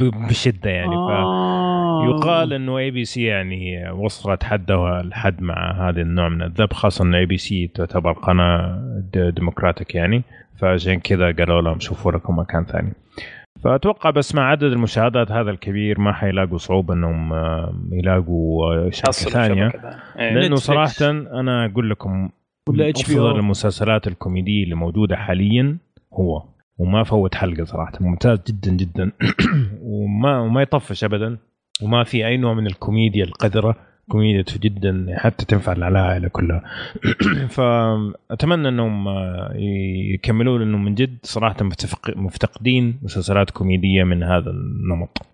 [0.28, 0.96] بشدة يعني.
[0.96, 2.04] ف آه.
[2.06, 7.66] يقال إنه ABC يعني وصلت حدها الحد مع هذا النوع من الذب خاصة ان ABC
[7.66, 8.82] تعتبر قناة
[9.14, 10.22] Democratic يعني.
[10.58, 12.92] فعشان كذا قالوا لهم شوفوا لكم مكان ثاني.
[13.64, 19.08] فأتوقع بس مع عدد المشاهدات هذا الكبير ما حيلاقوا صعوبة إنهم آه، يلاقوا آه، شركة
[19.08, 19.72] حصل ثانية.
[20.18, 20.34] إيه.
[20.34, 20.56] لأنه.
[20.56, 22.30] صراحة أنا أقول لكم.
[22.68, 25.78] أفضل المسلسلات الكوميدية اللي موجودة حاليا
[26.12, 26.42] هو
[26.78, 29.12] وما فوت حلقة صراحة ممتاز جدا جدا
[29.82, 31.38] وما وما يطفش ابدا
[31.82, 33.76] وما في أي نوع من الكوميديا القذرة
[34.08, 36.62] كوميديا جدا حتى تنفع العائله كلها
[37.56, 39.52] فأتمنى إنهم آه،
[40.14, 41.56] يكملوا لأنه من جد صراحة
[42.16, 45.26] مفتقدين مسلسلات كوميدية من هذا النمط.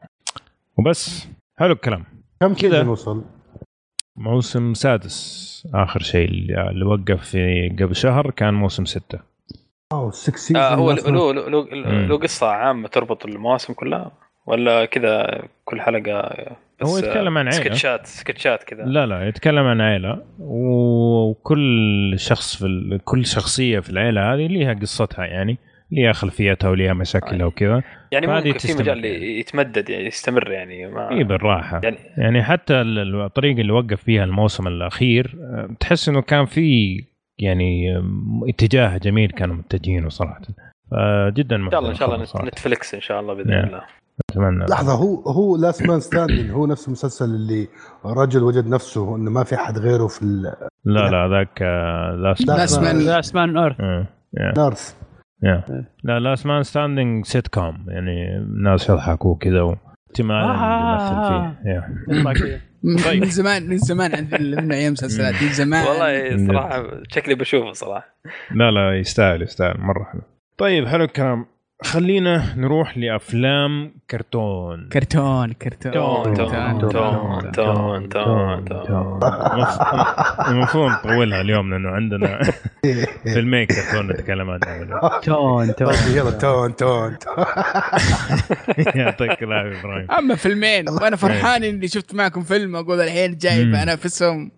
[0.76, 1.28] وبس
[1.58, 2.04] حلو الكلام.
[2.40, 2.82] كم كذا.
[2.82, 2.90] كذا.
[2.90, 3.24] وصل؟
[4.16, 5.68] موسم سادس.
[5.74, 9.18] آخر شيء اللي وقف في قبل شهر كان موسم 6
[10.10, 11.64] سيزون آه هو له له
[12.06, 14.12] له قصة عامة تربط المواسم كلها؟
[14.46, 16.32] ولا كذا كل حلقة
[16.84, 17.64] هو يتكلم عن آه، عيلة.
[17.64, 23.00] سكتشات سكتشات كذا لا لا يتكلم عن عائله وكل شخص في ال...
[23.04, 25.58] كل شخصية في العائله هذه ليها قصتها يعني
[25.90, 27.82] ليها خلفيتها وليها مشاكلها وكذا
[28.12, 29.38] يعني ممكن في مجال يعني.
[29.38, 34.24] يتمدد يعني يستمر يعني ما اي بالراحة يعني يعني حتى ال- الطريقة اللي وقف فيها
[34.24, 36.98] الموسم الأخير آه، تحس إنه كان في
[37.38, 38.02] يعني
[38.48, 40.40] اتجاه جميل كانوا متجهينه صراحة
[40.90, 42.48] فجدا إن شاء الله إن شاء الله.
[42.48, 43.64] نتفلكس إن شاء الله بإذن نعم.
[43.64, 43.82] الله
[44.30, 47.68] أتمنى لحظة هو هو Last Man Standing هو نفس المسلسل اللي
[48.04, 50.24] رجل وجد نفسه إنه ما في حد غيره في
[50.84, 51.62] لا لا ذاك
[52.22, 53.76] Last لا، Last Man Last Man.
[54.38, 54.94] on Earth
[55.42, 55.64] يا.
[56.04, 61.56] لا Last Man Standing sitcom يعني الناس يضحكوا كذا واحتمال آه.
[61.64, 62.60] يمثل فيه.
[63.04, 63.20] طيب.
[63.20, 65.42] من زمان من زمان عند من أيام مسلسلات.
[65.42, 65.86] من زمان.
[65.86, 68.16] والله صراحة شكلي بشوفه صراحة.
[68.54, 70.22] لا لا يستاهل يستاهل مرة حلو.
[70.58, 71.46] طيب حلو الكلام.
[71.84, 74.88] خلينا نروح لأفلام كرتون.
[74.88, 76.90] كرتون كرتون تون تون
[77.52, 79.20] تون تون تون
[80.48, 82.40] المفروض نطولها اليوم لأنه عندنا
[83.24, 85.94] فيلمين كرتون نتكلم عنهم تون تون.
[86.14, 87.16] يلا تون تون.
[88.94, 90.10] يعطيك العافية إبراهيم.
[90.10, 93.74] أما فيلمين وأنا فرحان إني شفت معكم فيلم أقول الحين جايب مم.
[93.74, 94.50] انافسهم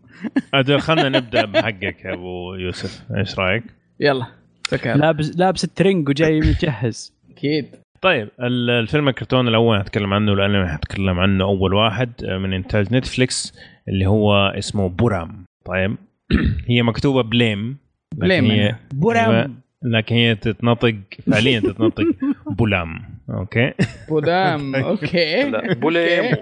[0.55, 3.03] أجل خلينا نبدأ بحقك يا أبو يوسف.
[3.17, 3.65] إيش رأيك؟
[4.01, 4.27] يلا
[4.69, 7.16] سكر لابس لابس الترنج وجاي متجهز.
[7.37, 7.67] أكيد.
[8.03, 12.95] طيب ال- الفيلم الكرتون الأول هتكلم عنه لأنه هتكلم عنه أول واحد آه، من إنتاج
[12.95, 13.59] نتفليكس
[13.89, 15.45] اللي هو اسمه بورام.
[15.65, 15.97] طيب
[16.69, 17.77] هي مكتوبة Blame
[18.15, 18.77] لكن Blame هي يعني.
[18.95, 19.55] بورام.
[19.83, 20.95] لكن هي تتنطق
[21.31, 22.05] فعليا تتنطق
[22.59, 23.03] بولام.
[23.31, 23.73] okay؟
[24.09, 25.51] بولام okay.
[25.51, 26.37] لا بوليمو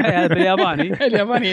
[0.00, 0.92] هذا بالياباني.
[1.06, 1.52] الياباني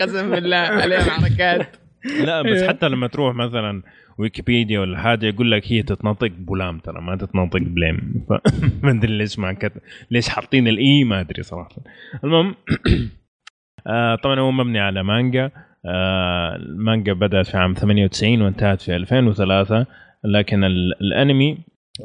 [0.00, 1.76] قسم بالله عليهم حركات.
[2.24, 3.82] لا بس حتى لما تروح مثلا
[4.18, 9.38] ويكيبيديا ولا حاجة يقول لك هي تتنطق بولام ترى ما تتنطق Blame فما أدري ليش
[9.38, 9.72] ما كت...
[10.10, 11.76] ليش حاطين ال E ما أدري صراحة.
[12.24, 12.54] المهم
[13.86, 15.50] آه طبعا هو مبني على مانجا.
[15.86, 19.86] آه المانجا بدات في عام 98 وانتهت في 2003
[20.24, 21.58] لكن ال- الأنمي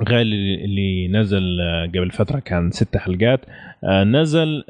[0.08, 3.40] غير اللي نزل آه، قبل فترة كان ست حلقات.
[3.84, 4.64] آه نزل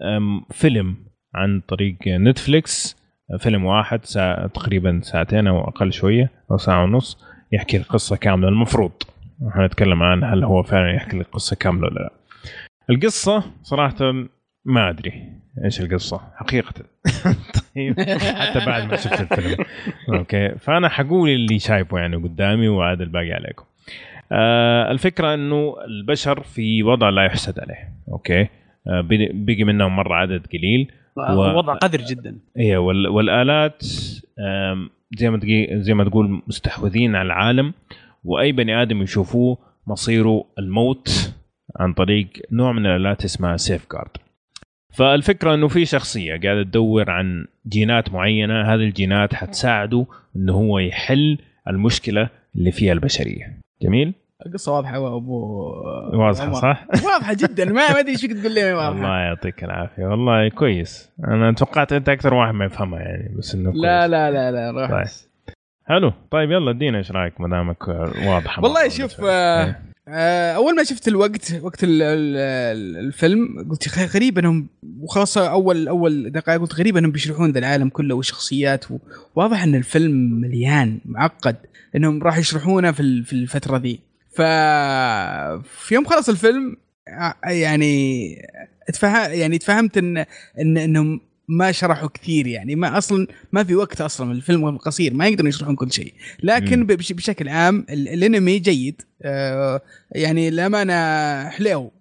[0.52, 0.96] فيلم
[1.36, 3.04] عن طريق نتفليكس.
[3.40, 7.18] فيلم واحد ساعة تقريبا ساعتين أو أقل شوية أو ساعة ونص.
[7.54, 8.48] يحكي القصة كاملة.
[8.48, 8.92] المفروض
[9.52, 12.14] حنتكلم عن هل هو فعلا يحكي القصة كاملة ولا لا.
[12.90, 13.96] القصة صراحة
[14.66, 15.30] ما أدري
[15.66, 16.74] إيش القصة حقيقة.
[17.76, 18.00] طيب
[18.40, 19.66] حتى بعد ما شفت الفيلم.
[20.14, 20.50] okay.
[20.60, 23.64] فأنا حقول اللي شايفه يعني قدامي وعاد الباقي عليكم.
[24.32, 27.90] آه الفكرة إنه البشر في وضع لا يحسد عليه.
[28.12, 28.42] okay.
[28.88, 29.02] آه
[29.34, 30.92] بقي منهم مرة عدد قليل.
[31.18, 32.38] و- وضع قذر جدا.
[32.60, 33.84] أيوه وال- والآلات
[35.18, 35.40] زي ما
[35.82, 37.74] زي ما تقول مستحوذين على العالم
[38.24, 41.34] وأي بني آدم يشوفوه مصيره الموت
[41.80, 44.18] عن طريق نوع من الآلات اسمها سيف جارد
[44.94, 51.38] فالفكرة إنه في شخصية قاعدة تدور عن جينات معينة هذه الجينات حتساعده إنه هو يحل
[51.68, 53.60] المشكلة اللي فيها البشرية.
[53.82, 54.14] جميل؟
[54.46, 55.68] القصة واضحة يا أبو
[56.14, 56.54] واضحة عمر.
[56.54, 57.66] صح؟ واضحة جدا.
[57.66, 60.06] ما ما أدري إيش فيك تقول لي واضحه الله يعطيك العافية.
[60.06, 61.10] والله كويس.
[61.28, 64.12] أنا توقعت أنت أكثر واحد ما يفهمها يعني بس إنه لا كويس.
[64.12, 64.92] لا لا لا روح.
[64.92, 65.06] طيب.
[65.86, 66.14] حلو.
[66.32, 67.88] طيب يلا ادينا إيش رأيك؟ ما دامك
[68.28, 68.64] واضحة.
[68.64, 69.22] والله شوف.
[69.24, 69.76] آه
[70.08, 74.68] آه أول ما شفت الوقت وقت ال ال الفيلم قلت غريب انهم
[75.00, 78.86] وخلاص اول أول دقائق قلت غريب إنهم بيشرحون ذا العالم كله والشخصيات
[79.36, 81.56] واضح إن الفيلم مليان معقد
[81.96, 84.00] إنهم راح يشرحونه في ال- في الفترة ذي.
[84.36, 84.42] ف
[85.86, 88.36] في يوم خلص الفيلم ع- يعني
[88.90, 90.18] اتفهم يعني تفهمت ان
[90.60, 95.28] ان إنهم ما شرحوا كثير يعني ما أصلا ما في وقت أصلا الفيلم قصير ما
[95.28, 96.14] يقدرون يشرحون كل شيء
[96.44, 96.86] لكن.
[96.86, 99.82] بش- بشكل عام ال- الأنمي جيد آه،
[100.12, 100.94] يعني للأمانة
[101.50, 101.92] حلو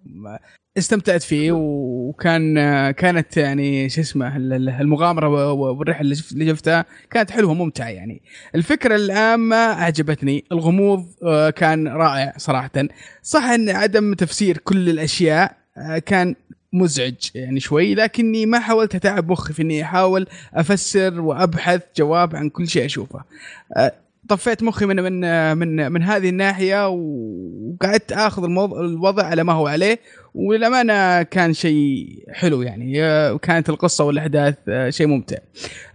[0.77, 2.55] استمتعت فيه وكان
[2.91, 7.87] كانت يعني شو اسمه ال- ال- المغامرة والرحلة اللي شفت- اللي شفتها كانت حلوة وممتعة
[7.87, 8.21] يعني.
[8.55, 10.43] الفكرة العامه أعجبتني.
[10.51, 12.71] الغموض آه، كان رائع صراحة.
[13.23, 16.35] صح إن عدم تفسير كل الأشياء آه، كان
[16.73, 22.49] مزعج يعني شوي لكني ما حاولت أتعب مخي في إني أحاول أفسر وأبحث جواب عن
[22.49, 23.23] كل شيء أشوفه.
[23.77, 23.93] آه،
[24.29, 29.67] طفيت مخي من من من من هذه الناحية وقعدت آخذ الموض- الوضع على ما هو
[29.67, 29.99] عليه
[30.33, 35.37] وللأمانة كان شيء حلو يعني آه، كانت القصة والأحداث آه، شيء ممتع.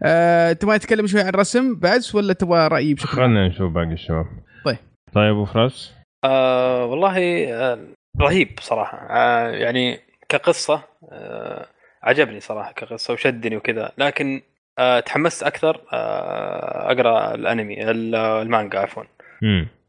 [0.02, 4.26] آه، تبغى نتكلم شوي عن الرسم بس ولا تبغى رايي بشكل؟ خلينا نشوف باقي الشباب
[4.64, 4.76] طيب.
[5.14, 5.92] طيب أبو فراس
[6.24, 7.78] آه والله آه
[8.20, 9.98] رهيب صراحة آه يعني
[10.28, 10.82] كقصة
[11.12, 11.66] آه
[12.02, 14.40] عجبني صراحة كقصة وشدني وكذا لكن
[14.78, 19.04] آه تحمست أكثر آه أقرأ الأنمي ال- المانجا عفوا.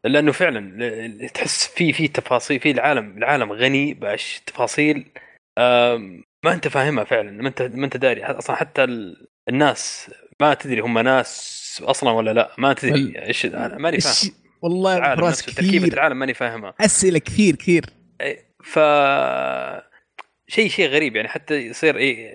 [0.03, 5.05] لأنه فعلا تحس في في تفاصيل في العالم العالم غني بأش تفاصيل
[6.45, 8.23] ما أنت فاهمها فعلا ما أنت ما أنت داري.
[8.25, 10.11] أصلا حتى ال- الناس
[10.41, 14.33] ما تدري هم ناس أصلا ولا لا ما تدري إيش أنا ماني فاهم.
[14.61, 15.93] والله العالم تركيبه كثير.
[15.93, 16.73] العالم ماني فاهمها.
[16.81, 17.85] أسئلة كثير كثير.
[18.21, 18.79] إيه، ف
[20.47, 22.29] شيء شيء غريب يعني حتى يصير إيه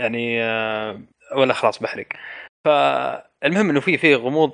[0.00, 1.00] يعني آه،
[1.34, 2.06] ولا خلاص بحرق.
[2.64, 4.52] فالمهم إنه في في غموض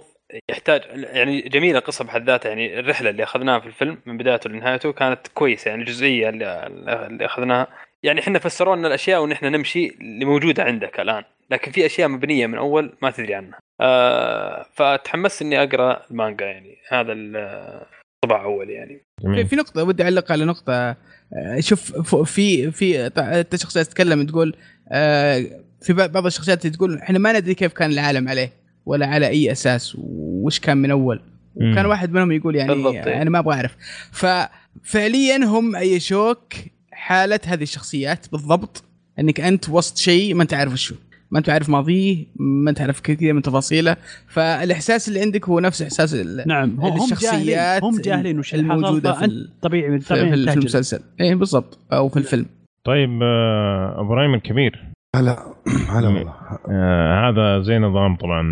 [0.50, 4.92] يحتاج يعني جميلة القصة بحد ذاتها يعني الرحلة اللي أخذناها في الفيلم من بدايته لنهايته
[4.92, 6.67] كانت كويسة يعني الجزئيه اللي,
[7.07, 7.67] اللي أخذناها.
[8.02, 12.09] يعني إحنا فسروا لنا الأشياء وان إحنا نمشي اللي موجودة عندك الآن لكن في أشياء
[12.09, 13.59] مبنية من أول ما تدري عنها.
[13.81, 19.00] آه فتحمست إني أقرأ المانجا يعني هذا الطبع أول يعني.
[19.20, 19.47] في, جميل.
[19.47, 20.97] في نقطة ودي أعلق على نقطة
[21.33, 24.57] آه، شوف في في أنت تتكلم تقول
[24.92, 25.44] آه،
[25.83, 28.52] في بعض الشخصيات تقول إحنا ما ندري كيف كان العالم عليه
[28.86, 31.20] ولا على أي أساس وش كان من أول.
[31.57, 31.73] مم.
[31.73, 33.07] وكان واحد منهم يقول يعني بالضبط،.
[33.07, 33.76] أنا ما أبغى أعرف.
[34.12, 36.52] ففعليا هم عيشوك
[36.92, 38.84] حالة هذه الشخصيات بالضبط
[39.18, 40.94] إنك أنت وسط شيء ما أنت عارف وشو.
[41.31, 43.97] ما أنت عارف ماضيه ما أنت عارف كثير من تفاصيله.
[44.28, 46.15] فالإحساس اللي عندك هو نفس إحساس
[46.47, 50.52] نعم هم الشخصيات هم جاهلين وش حصل في طبيعي في, في, طبيعي في تهجر.
[50.52, 51.00] المسلسل.
[51.20, 51.78] إيه بالضبط.
[51.92, 52.47] أو في الفيلم.
[52.84, 55.55] طيب آه، أبو رايم الكبير هلا.
[55.94, 56.34] هلا والله.
[56.70, 58.42] آه هذا زي نظام طبعا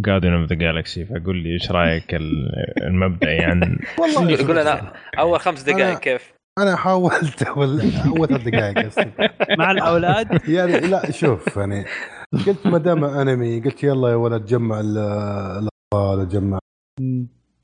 [0.00, 2.52] Guardian of the Galaxy فقول لي إيش رأيك ال-
[2.88, 8.42] المبدا يعني والله يقول أنا أول خمس دقائق أنا- كيف؟ أنا حاولت اول أول ثلاث
[8.42, 9.10] دقائق قصدي
[9.58, 11.84] مع الأولاد؟ يعني لا شوف يعني
[12.46, 14.98] قلت ما دام أنمي قلت يلا يا ولد جمع ال-
[15.94, 16.58] الأطفال جمع.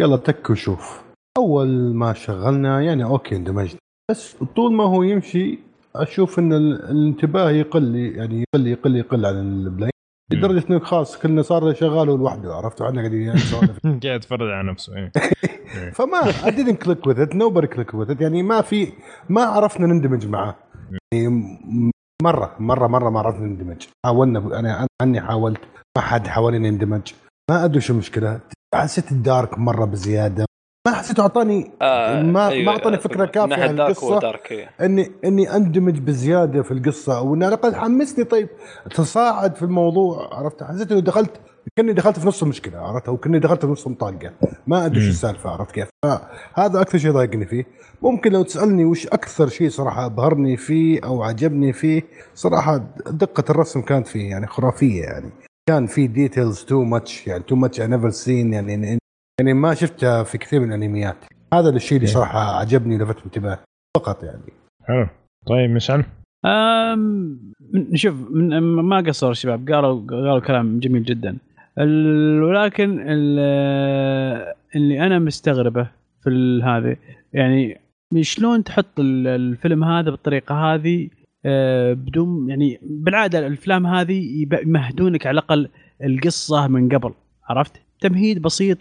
[0.00, 1.02] يلا تك وشوف.
[1.38, 3.78] أول ما شغلنا يعني okay اندمجنا
[4.10, 5.58] بس طول ما هو يمشي
[6.02, 9.90] أشوف إن ال- الانتباه يقل يعني يقل يقل يقل عن البلاي
[10.32, 15.12] لدرجة إنه خلاص كنا صار شغال لوحده عرفت؟ قاعدين نسولف جاي يتفرج على نفسه إيه.
[15.96, 18.20] فما I didn't click with it nobody click with it.
[18.20, 18.92] يعني ما في
[19.28, 20.56] ما عرفنا نندمج معاه.
[21.14, 21.28] يعني
[22.22, 23.82] مرة مرة مرة ما عرفنا نندمج.
[24.06, 25.60] حاولنا أنا عني حاولت
[25.96, 27.12] ما حد حاولني يندمج.
[27.50, 28.40] ما أدري شو المشكلة.
[28.74, 30.44] حسيت الدارك مرة بزيادة.
[30.90, 34.18] ما حسيت اعطاني آه ما- ما أعطاني فكرة كافية من ناحية عن.
[34.18, 34.70] دارك إيه.
[34.80, 38.24] اني إني أندمج بزيادة في القصة أو اني على الاقل حمسني.
[38.24, 38.48] طيب
[38.94, 41.30] تصاعد في الموضوع عرفت؟ حسيت انه دخلت
[41.76, 44.32] كأني دخلت في نص المشكلة عرفت؟ أو كأني دخلت في نص المطاقه
[44.66, 45.08] ما أدري شو.
[45.08, 45.88] السالفة عرفت كيف؟
[46.54, 47.64] هذا أكثر شيء ضايقني فيه.
[48.02, 52.02] ممكن لو تسألني وش أكثر شيء صراحة أبهرني فيه أو عجبني فيه
[52.34, 52.76] صراحة
[53.10, 55.30] دقة الرسم كانت فيه يعني خرافية يعني.
[55.68, 58.97] كان في details too much يعني too much I never seen يعني
[59.38, 61.16] يعني ما شفتها في كثير من الأنميات.
[61.54, 63.58] هذا الشيء اللي صراحة عجبني ولفت انتباهي
[63.96, 64.42] فقط يعني.
[64.84, 65.06] حلو.
[65.46, 66.04] طيب مشعل
[66.46, 66.98] أم
[67.74, 71.36] من- شوف من ما قصروا الشباب قالوا قالوا كلام جميل جدا.
[72.42, 75.90] ولكن ال- اللي أنا مستغربه
[76.24, 76.96] في هذه
[77.32, 77.80] يعني
[78.20, 81.08] شلون تحط ال- الفيلم هذا بالطريقة هذه
[81.44, 85.68] أه، بدون يعني بالعادة الأفلام هذه يب- يمهدونك على الأقل
[86.04, 87.12] القصة من قبل
[87.48, 88.78] عرفت؟ تمهيد بسيط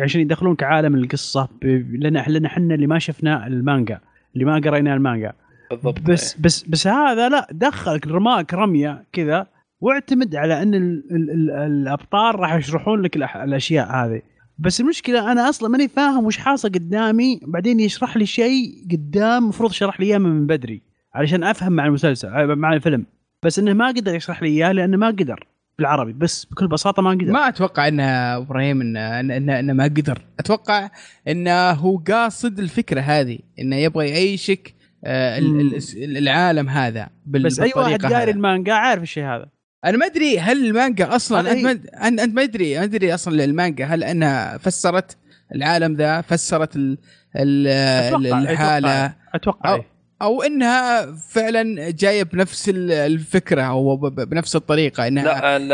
[0.00, 4.00] عشان يدخلونك عالم القصة لأن لأن إحنا اللي ما شفنا المانجا
[4.34, 5.32] اللي ما قرينا المانجا.
[5.70, 6.00] بالضبط.
[6.00, 9.46] بس بس بس هذا لا دخلك رماك رميه كذا
[9.80, 14.22] واعتمد على إن ال ال ال الأبطال راح يشرحون لك الأشياء هذه.
[14.58, 19.72] بس المشكلة أنا أصلا ماني فاهم وش حاصل قدامي بعدين يشرح لي شيء قدام المفروض
[19.72, 20.82] شرح لي إياه من بدري
[21.14, 23.06] علشان أفهم مع المسلسل مع الفيلم.
[23.42, 25.46] بس إنه ما قدر يشرح لي إياه لأنه ما قدر.
[25.78, 29.84] بالعربي بس بكل بساطة ما قدر ما أتوقع انها إبراهيم انه انه, إنه, إنه ما
[29.84, 30.90] قدر أتوقع
[31.28, 37.72] إنه هو قاصد الفكرة هذه إنه يبغى يعيشك آه ال- ال- العالم هذا بس أي
[37.76, 38.30] واحد هذا.
[38.30, 39.46] المانجا عارف الشيء هذا
[39.84, 41.64] أنا ما أدري هل المانجا أصلا أنت.
[41.64, 41.86] ما انت
[42.20, 45.16] أنت ما أدري ما أدري أصلا المانجا هل إنها فسرت
[45.54, 46.98] العالم ذا فسرت ال
[47.36, 47.66] ال
[48.12, 49.93] أتوقع- الحالة أتوقع أو- إيه.
[50.22, 55.72] أو إنها فعلا جاية بنفس ال- الفكرة أو بنفس الطريقة إنها لا ال-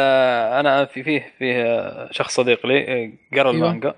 [0.59, 3.67] أنا في فيه فيه شخص صديق لي قرأ أيوة.
[3.69, 3.95] المانجا.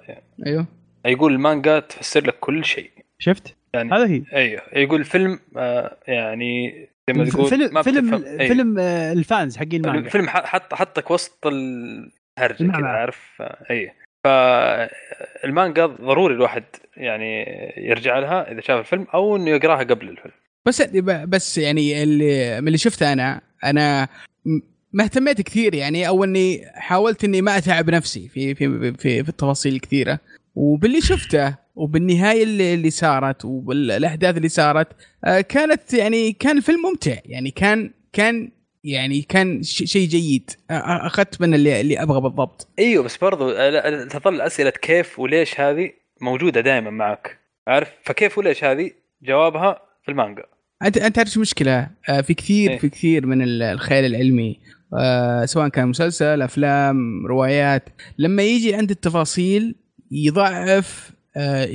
[0.47, 0.67] أيوه.
[1.07, 2.91] يقول المانجا تفسر لك كل شيء.
[3.19, 4.23] شفت؟ يعني هذا هي.
[4.35, 4.63] أيوه.
[4.73, 6.73] يقول الفيلم آه، يعني
[7.11, 8.15] زي ما تقول فيلم ما فيلم.
[8.15, 8.49] أيوة.
[8.49, 10.11] فيلم آه، ال fans حقين المانجا.
[10.11, 12.57] فيلم ح- حط حطك وسط الهرج.
[12.57, 13.93] كذا عارف؟ اي
[14.25, 16.65] فالمانجا ضروري الواحد
[16.97, 17.45] يعني
[17.77, 20.35] يرجع لها إذا شاف الفيلم أو إنه يقراها قبل الفيلم.
[20.67, 24.09] بس بس يعني اللي من اللي شفته أنا أنا
[24.93, 26.09] ما اهتميت كثير يعني.
[26.09, 30.19] أو إني حاولت إني ما أتعب نفسي في في في, في التفاصيل الكثيره
[30.55, 34.89] وباللي شفته وبالنهاية اللي, اللي صارت وبالأحداث اللي صارت
[35.25, 37.51] آه، كانت يعني كان الفيلم ممتع يعني.
[37.51, 38.51] كان كان
[38.85, 40.51] يعني كان شيء جيد.
[40.71, 42.69] أخذت من اللي, اللي أبغى بالضبط.
[42.79, 43.51] إيوه بس برضو
[44.09, 47.39] تظل أسئلة كيف وليش هذه موجودة دائما معك
[47.69, 48.91] عارف؟ فكيف وليش هذه؟
[49.23, 50.43] جوابها في المانجا.
[50.83, 51.55] أنت أنت تعرف
[52.09, 52.79] آه، في كثير إيه.
[52.79, 54.61] في كثير من ال- الخيال العلمي.
[55.45, 57.89] سواء كان مسلسل أفلام روايات.
[58.19, 59.75] لما يجي عند التفاصيل
[60.11, 61.13] يضعف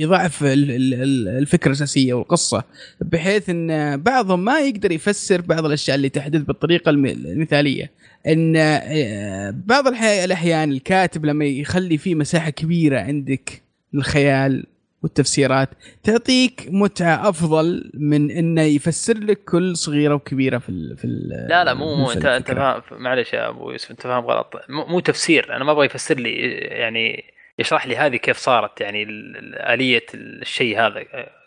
[0.02, 2.64] يضعف ال- ال- الفكرة الأساسية والقصة
[3.00, 7.90] بحيث إن بعضهم ما يقدر يفسر بعض الأشياء اللي تحدث بالطريقة الم- المثالية.
[8.26, 13.62] إن آه، بعض الأحيان الكاتب لما يخلي فيه مساحة كبيرة عندك
[13.92, 14.64] للخيال
[15.02, 15.68] والتفسيرات
[16.02, 21.64] تعطيك متعة أفضل من إنه يفسر لك كل صغيرة وكبيرة في ال في ال لا
[21.64, 24.54] لا مو مو انت أنت معلش يا أبو يوسف أنت فاهم غلط.
[24.68, 27.24] مو, مو تفسير أنا ما أبغى يفسر لي يعني
[27.58, 31.04] يشرح لي هذه كيف صارت يعني ال- ال- آلية الشيء هذا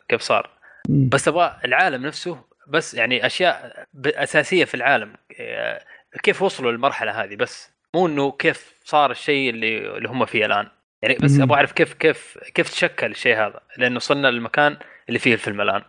[0.09, 0.49] كيف صار.
[0.89, 5.81] بس أبغى العالم نفسه بس يعني أشياء أساسية في العالم آه،
[6.23, 10.67] كيف وصلوا للمرحلة هذه؟ بس مو إنه كيف صار الشيء اللي اللي هم فيه الآن.
[11.01, 11.39] يعني بس.
[11.39, 14.77] أبغى أعرف كيف كيف كيف تشكل الشيء هذا؟ لأنه وصلنا للمكان
[15.09, 15.81] اللي فيه الفيلم الآن.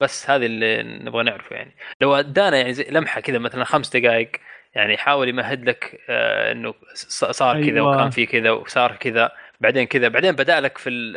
[0.00, 1.76] بس هذه اللي نبغى نعرفه يعني.
[2.00, 4.30] لو أدانا يعني زي لمحة كذا مثلا خمس دقائق
[4.74, 7.96] يعني يحاول يمهد لك آه إنه صار كذا أيوة.
[7.96, 9.32] وكان في كذا وصار كذا.
[9.60, 11.16] بعدين كذا بعدين بدأ لك في ال-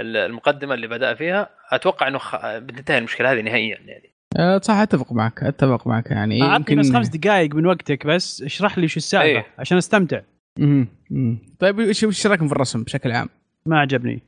[0.00, 2.36] ال- المقدمة اللي بدأ فيها أتوقع إنه خ...
[2.56, 7.08] بتنتهي المشكلة هذه نهائيا يعني آه، صح أتفق معك أتفق معك يعني اعطني بس خمس
[7.08, 9.46] دقائق من وقتك بس اشرح لي شو السالفة أيه.
[9.58, 10.20] عشان أستمتع
[10.58, 10.88] مم.
[11.10, 11.38] مم.
[11.58, 13.28] طيب وش وش رأيكم في الرسم بشكل عام؟
[13.66, 14.22] ما عجبني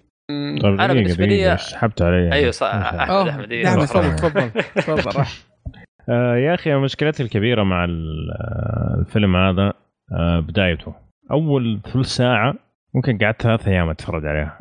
[0.62, 3.86] طيب أنا بالنسبة لي سحبت علي أيوه صح أحمد أحمد.
[3.86, 5.24] تفضل تفضل تفضل.
[6.08, 8.30] آه يا أخي مشكلتي الكبيرة مع ال-
[9.00, 9.72] الفيلم هذا
[10.12, 10.94] آه بدايته
[11.30, 12.54] أول ثلث ساعة
[12.94, 14.58] ممكن قعدت ثلاث أيام أتفرج عليها.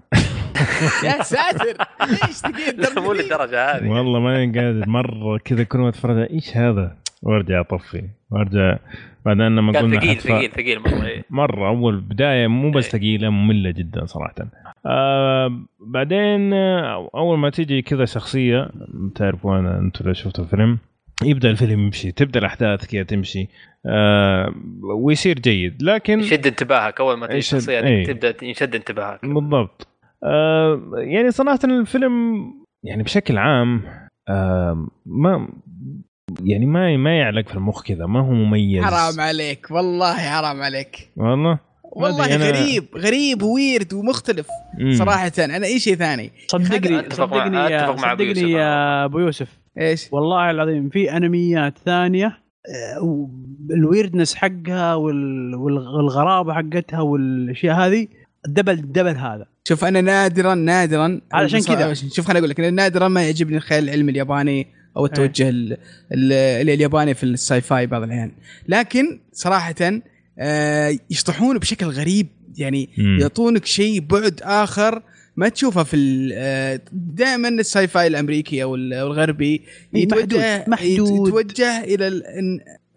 [1.05, 1.77] يا ساتر!
[2.09, 3.89] ليش تقيل مو؟ للدرجة هذه.
[3.89, 8.03] والله ما قادر مرة كذا كل ما أتفرج إيش هذا؟ وأرجع أطفي.
[8.31, 8.77] وأرجع
[9.25, 11.23] بعدين لما قلنا ثقيل حتف- ثقيل ثقيل مرة إيه.
[11.29, 12.91] مرة أول بداية مو بس إيه.
[12.91, 14.35] ثقيلة مملة جدا صراحة.
[14.85, 18.69] آه بعدين آه أول ما تيجي كذا شخصية
[19.15, 20.77] تعرفوا أنا أنتم لو شفتوا الفيلم
[21.23, 23.47] يبدأ الفيلم يمشي تبدأ الأحداث كذا تمشي
[23.85, 24.53] آه
[25.03, 25.83] ويصير جيد.
[25.83, 27.81] لكن يشد انتباهك أول ما تجي يشد- الشخصيه.
[27.81, 29.25] دي تبدأ يشد انتباهك.
[29.25, 29.87] بالضبط.
[30.23, 32.13] آه يعني صراحة الفيلم
[32.85, 33.81] يعني بشكل عام
[34.29, 35.47] آه ما
[36.43, 38.83] يعني ما ما يعلق في المخ كذا ما هو مميز.
[38.83, 41.11] حرام عليك والله حرام عليك.
[41.17, 41.59] والله؟
[41.91, 44.47] والله أنا- غريب غريب وويرد ومختلف
[44.79, 44.91] مم.
[44.91, 45.31] صراحة.
[45.39, 46.31] أنا أي شيء ثاني.
[46.47, 48.51] صدقني أتفق صدقني أتفق مع صدقني.
[48.51, 49.58] يا أبو يوسف.
[49.77, 52.37] إيش؟ والله العظيم في أنميات ثانية
[52.97, 53.29] آه،
[53.71, 58.07] الويردنس حقها وال- والغ- والغرابة حقتها والأشياء هذه
[58.47, 61.93] double double هذا شوف أنا نادرا نادرا علشان كذا.
[61.93, 64.67] شوف خليني أقول لك نادرا ما يعجبني الخيال العلمي الياباني
[64.97, 65.77] أو التوجه ال-
[66.13, 68.31] ال- الياباني في ال sci-fi بعض الأحيان
[68.67, 69.75] لكن صراحة
[70.39, 73.17] آه، يشطحونه بشكل غريب يعني مم.
[73.21, 75.01] يعطونك شيء بعد آخر
[75.35, 75.97] ما تشوفه في
[76.91, 79.61] دائما ال sci-fi الأمريكي أو الغربي
[79.95, 81.27] إيه، يتوجه محدود-.
[81.27, 82.21] يتوجه إلى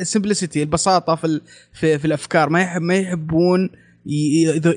[0.01, 2.49] ال simplicity البساطة في ال- في, في الأفكار.
[2.49, 3.71] ما يحب ما يحبون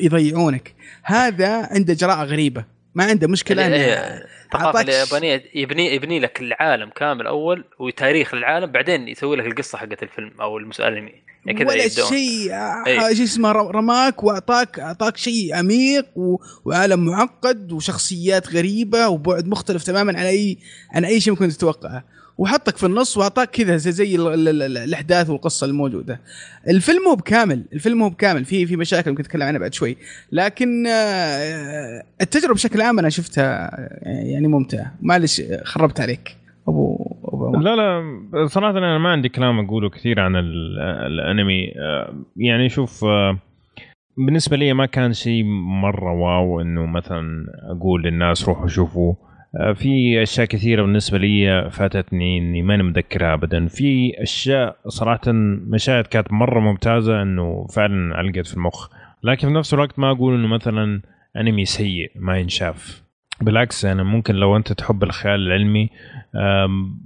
[0.01, 0.73] يضيعونك.
[1.03, 2.65] هذا عنده جراءة غريبة.
[2.95, 9.07] ما عنده مشكلة هي الثقافه اليابانية يبني يبني لك العالم كامل أول وتاريخ العالم بعدين
[9.07, 12.53] يسوي لك القصة حقت الفيلم أو المسلسل الانمي يعني كذا ولا شيء.
[12.53, 13.13] آه،.
[13.13, 16.37] شيء اسمه رماك وأعطاك أعطاك شيء عميق و...
[16.65, 20.57] وعالم معقد وشخصيات غريبة وبعد مختلف تماما عن أي
[20.91, 22.03] عن أي شيء ممكن تتوقعه.
[22.37, 26.21] وحطك في النص وأعطاك كذا زي, زي ال- ال- ال- الأحداث والقصة الموجودة.
[26.69, 28.45] الفيلم مو بكامل الفيلم مو بكامل.
[28.45, 29.97] في في مشاكل ممكن نتكلم عنها بعد شوي.
[30.31, 34.93] لكن آه، التجربة بشكل عام أنا شفتها آه، يعني ممتعة.
[35.01, 36.37] معلش خربت عليك.
[36.67, 36.97] ابو
[37.33, 37.59] عمر.
[37.59, 41.71] لا لا صراحة أنا ما عندي كلام أقوله كثير عن ال- الأنمي.
[41.79, 43.39] آه، يعني شوف آه،
[44.17, 45.43] بالنسبة لي ما كان شيء
[45.81, 47.45] مرة واو إنه مثلا
[47.77, 49.13] أقول للناس روحوا شوفوا.
[49.13, 49.34] آه،
[49.73, 53.67] في أشياء كثيرة بالنسبة لي فاتتني إني ماني متذكرها أبدا.
[53.67, 55.31] في أشياء صراحة
[55.67, 58.89] مشاهد كانت مرة ممتازة إنه فعلا علقت في المخ.
[59.23, 61.01] لكن في نفس الوقت ما أقول إنه مثلا
[61.37, 63.03] أنمي سيء ما ينشاف.
[63.41, 65.89] بالعكس أنا ممكن لو أنت تحب الخيال العلمي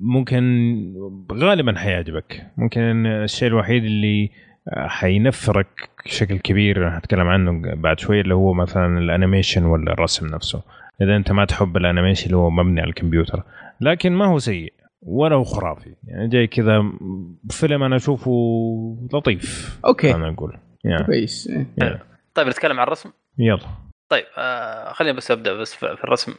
[0.01, 0.33] ممكن
[1.31, 2.45] غالبا حيعجبك.
[2.57, 4.29] ممكن الشيء الوحيد اللي
[4.69, 10.61] آه، حينفرك بشكل كبير هتكلم عنه بعد شوي اللي هو مثلا الأنيميشن ولا الرسم نفسه.
[11.01, 13.43] إذا أنت ما تحب ال animation اللي هو مبني على الكمبيوتر.
[13.81, 15.95] لكن ما هو سيء ولا هو خرافي.
[16.07, 16.83] يعني جاي كذا
[17.51, 18.31] فيلم أنا أشوفه
[19.13, 20.15] لطيف okay.
[20.15, 20.57] أنا أقول.
[20.83, 21.47] يعني كويس.
[21.77, 21.99] يعني.
[22.33, 23.59] طيب نتكلم عن الرسم؟ يلا.
[24.11, 26.35] طيب آه خلينا بس أبدأ بس في الرسم.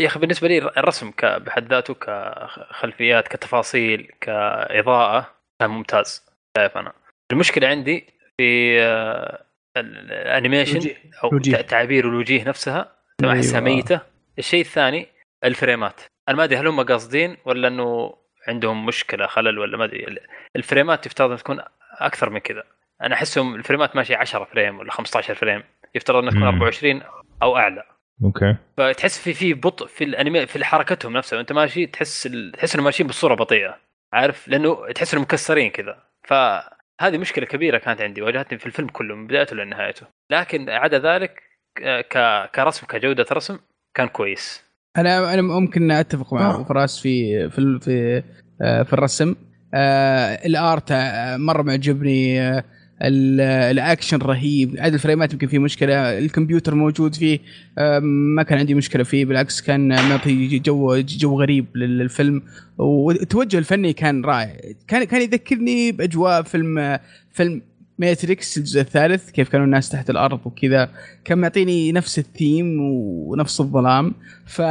[0.00, 5.26] يا أخي بالنسبة لي الرسم بحد ذاته كخلفيات كتفاصيل كإضاءة
[5.60, 6.26] كان ممتاز.
[6.58, 6.92] شايف أنا.
[7.32, 8.04] المشكلة عندي
[8.36, 9.44] في آه،
[9.76, 10.96] ال- ال animation الوجيه.
[11.24, 11.52] أو الوجيه.
[11.56, 13.74] تع- تعابير الوجيه نفسها أحسها أيوة.
[13.76, 14.00] ميتة.
[14.38, 15.06] الشيء الثاني
[15.44, 16.00] الفريمات.
[16.28, 18.14] أنا ما أدري هل هم قاصدين ولا إنه
[18.48, 20.04] عندهم مشكلة خلل ولا ما أدري.
[20.04, 20.18] ال-
[20.56, 21.60] الفريمات يفترض ان تكون
[22.00, 22.64] أكثر من كذا.
[23.02, 25.62] أنا أحسهم الفريمات ماشية 10 frame ولا 15 frame.
[25.94, 26.48] يفترض انها تكون مم.
[26.48, 27.02] 24
[27.42, 27.84] أو أعلى.
[28.24, 28.56] okay.
[28.76, 32.52] فتحس في في بطء في الانمي في حركتهم نفسها وانت ماشي تحس ال...
[32.52, 33.76] تحس إنهم ماشيين بصورة بطيئة.
[34.12, 36.02] عارف؟ لأنه تحس إنهم مكسرين كذا.
[36.24, 40.06] فهذه مشكلة كبيرة كانت عندي واجهتني في الفيلم كله من بدايته لنهايته.
[40.30, 41.42] لكن عدا ذلك
[41.78, 42.50] ك...
[42.54, 43.58] كرسم كجودة رسم
[43.94, 44.60] كان كويس.
[44.96, 46.54] أنا أنا ممكن أتفق مع آه.
[46.54, 48.22] ابو فراس في في في
[48.62, 49.34] آه، في الرسم.
[49.74, 52.40] آه، ال art آه، مرة معجبني.
[52.40, 52.64] آه،
[53.02, 54.74] ال- الأكشن رهيب.
[54.78, 56.18] عدد الفريمات يمكن فيه مشكلة.
[56.18, 57.38] الكمبيوتر موجود فيه.
[57.78, 57.98] آه،
[58.36, 59.24] ما كان عندي مشكلة فيه.
[59.24, 62.42] بالعكس كان معطي جو جو غريب لل- للفيلم.
[62.78, 64.56] والتوجه الفني كان رائع.
[64.88, 66.98] كان كان يذكرني بأجواء فيلم
[67.32, 67.62] فيلم
[67.98, 70.90] ماتريكس الجزء الثالث كيف كانوا الناس تحت الأرض وكذا.
[71.24, 74.14] كان معطيني نفس الثيم ونفس الظلام.
[74.46, 74.62] ف...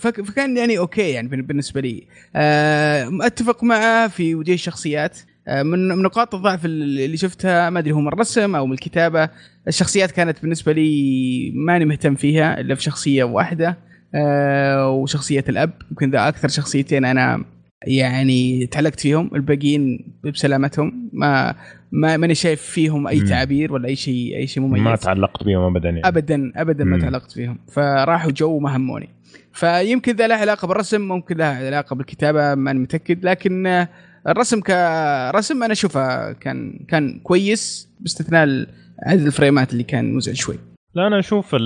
[0.00, 0.22] فك...
[0.22, 2.06] فكان يعني أوكي يعني بالنسبة لي.
[2.36, 5.18] آه، أتفق معه في وجه الشخصيات.
[5.48, 9.28] آه، من من نقاط الضعف اللي شفتها ما أدري هو من الرسم أو من الكتابة.
[9.68, 13.78] الشخصيات كانت بالنسبة لي ماني مهتم فيها إلا في شخصية واحدة
[14.14, 15.72] آه، وشخصية الأب.
[15.90, 17.44] يمكن ذا أكثر شخصيتين أنا
[17.86, 21.10] يعني تعلقت فيهم الباقيين بسلامتهم.
[21.12, 21.54] ما
[21.92, 23.20] ما ماني شايف فيهم أي.
[23.20, 24.82] تعابير ولا أي شيء أي شيء مميز.
[24.82, 26.08] ما تعلقت بهم ابدا يعني.
[26.08, 26.98] ابدا ابدا ما.
[26.98, 29.08] تعلقت فيهم فراحوا جو ما هموني.
[29.52, 33.24] فيمكن ذا له علاقة بالرسم ممكن له علاقة بالكتابة ما أنا متأكد.
[33.24, 33.86] لكن
[34.28, 38.66] الرسم كرسم أنا أشوفه كان كان كويس باستثناء
[39.06, 40.58] عدد الفريمات اللي كان مزعج شوي.
[40.94, 41.56] لا أنا أشوف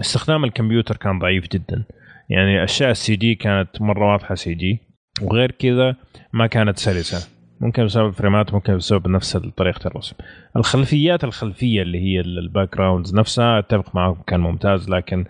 [0.00, 1.84] استخدام الكمبيوتر كان ضعيف جدا.
[2.30, 4.78] يعني أشياء ال CG كانت مرة واضحة CG
[5.22, 5.96] وغير كذا
[6.32, 7.28] ما كانت سلسة.
[7.62, 10.16] ممكن بسبب الفريمات ممكن بسبب نفس طريقة الرسم.
[10.56, 15.24] الخلفيات الخلفية اللي هي ال- ال backgrounds نفسها أتفق معك كان ممتاز لكن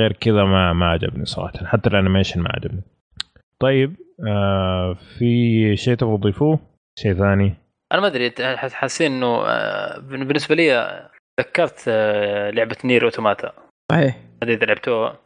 [0.00, 1.66] غير كذا ما ما عجبني صراحة.
[1.66, 2.82] حتى ال animation ما عجبني.
[3.60, 3.96] طيب
[4.28, 6.58] آه في شيء تبغى تضيفوه؟
[6.98, 7.54] شيء ثاني؟
[7.92, 13.52] أنا ما أدري حاسين إنه آه، بالنسبة لي آه، ذكرت آه، لعبة نير أوتوماتا.
[13.92, 14.16] صحيح.
[14.42, 15.18] هذه إذا لعبتوها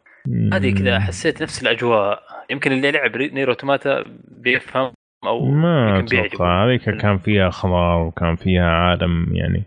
[0.53, 2.23] هذه كذا حسيت نفس الأجواء.
[2.49, 4.91] يمكن اللي لعب نير أوتوماتا بيفهم.
[5.27, 5.99] أو ما.
[5.99, 6.65] أتوقع.
[6.65, 9.63] هذيك كان فيها خضار وكان فيها عالم يعني.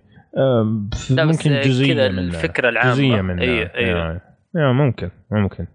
[1.10, 2.92] لا بس ممكن جزئية كذا الفكرة العامة.
[2.92, 3.42] جزئية منها.
[3.44, 4.20] أيوه أيوه.
[4.54, 4.72] يعني.
[4.72, 5.66] ممكن ممكن.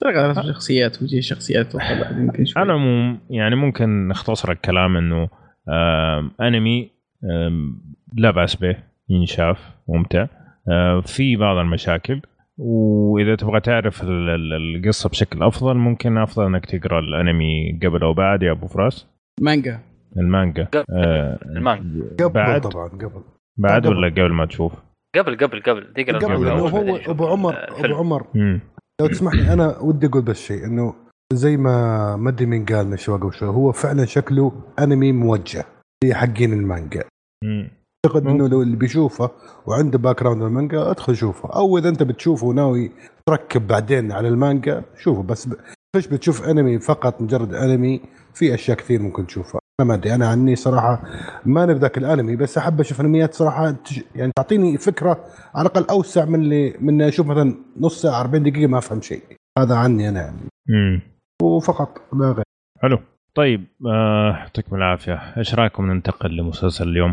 [0.00, 2.62] طريقه الشخصيات وجه الشخصيات أتوقع بعد يمكن شوي.
[2.62, 5.28] على العموم يعني ممكن نختصر الكلام إنه
[6.40, 6.90] أنمي
[8.16, 8.76] لا بأس به
[9.08, 10.26] ينشاف ممتع.
[10.68, 12.20] آه، في بعض المشاكل.
[12.58, 18.14] وإذا تبغى تعرف ال- ال- القصة بشكل أفضل ممكن أفضل إنك تقرأ الأنمي قبل أو
[18.14, 19.13] بعد يا أبو فراس.
[19.40, 19.80] مانجا
[20.16, 20.64] المانجا.
[20.64, 22.24] قبل آه، المانجا.
[22.24, 23.22] قبل بعد طبعا قبل.
[23.58, 23.96] بعد قبل.
[23.96, 24.72] ولا قبل ما تشوف؟
[25.16, 25.92] قبل قبل قبل.
[25.92, 27.94] تقرا قبل أول هو أبو عمر آه، أبو.
[27.94, 28.26] عمر.
[29.00, 30.94] لو تسمح لي أنا ودي أقول بس شيء إنه
[31.32, 35.64] زي ما ما أدري مين قال من شوي قبل شوي هو فعلا شكله أنمي موجه
[36.04, 37.04] لحقين المانجا.
[38.06, 39.30] أعتقد إنه لو اللي بيشوفه
[39.66, 41.48] وعنده background المانجا ادخل شوفه.
[41.48, 42.92] أو إذا أنت بتشوفه وناوي
[43.28, 45.22] تركب بعدين على المانجا شوفه.
[45.22, 45.54] بس ب...
[45.96, 48.00] فيش بتشوف أنمي فقط مجرد أنمي
[48.34, 49.60] في أشياء كثير ممكن تشوفها.
[49.80, 51.02] أنا ما أدري أنا عني صراحة
[51.46, 53.76] ماني بذاك الانمي بس أحب أشوف أنميات صراحة.
[54.14, 58.66] يعني تعطيني فكرة على الأقل أوسع من اللي من أشوف مثلا نص ساعة 40 دقيقة
[58.66, 59.22] ما أفهم شيء.
[59.58, 60.40] هذا عني أنا يعني.
[60.68, 61.00] مم.
[61.42, 62.44] وفقط لا غير.
[62.82, 62.98] حلو.
[63.34, 65.14] طيب آه، يعطيكم العافية.
[65.14, 67.10] إيش رأيكم ننتقل لمسلسل اليوم؟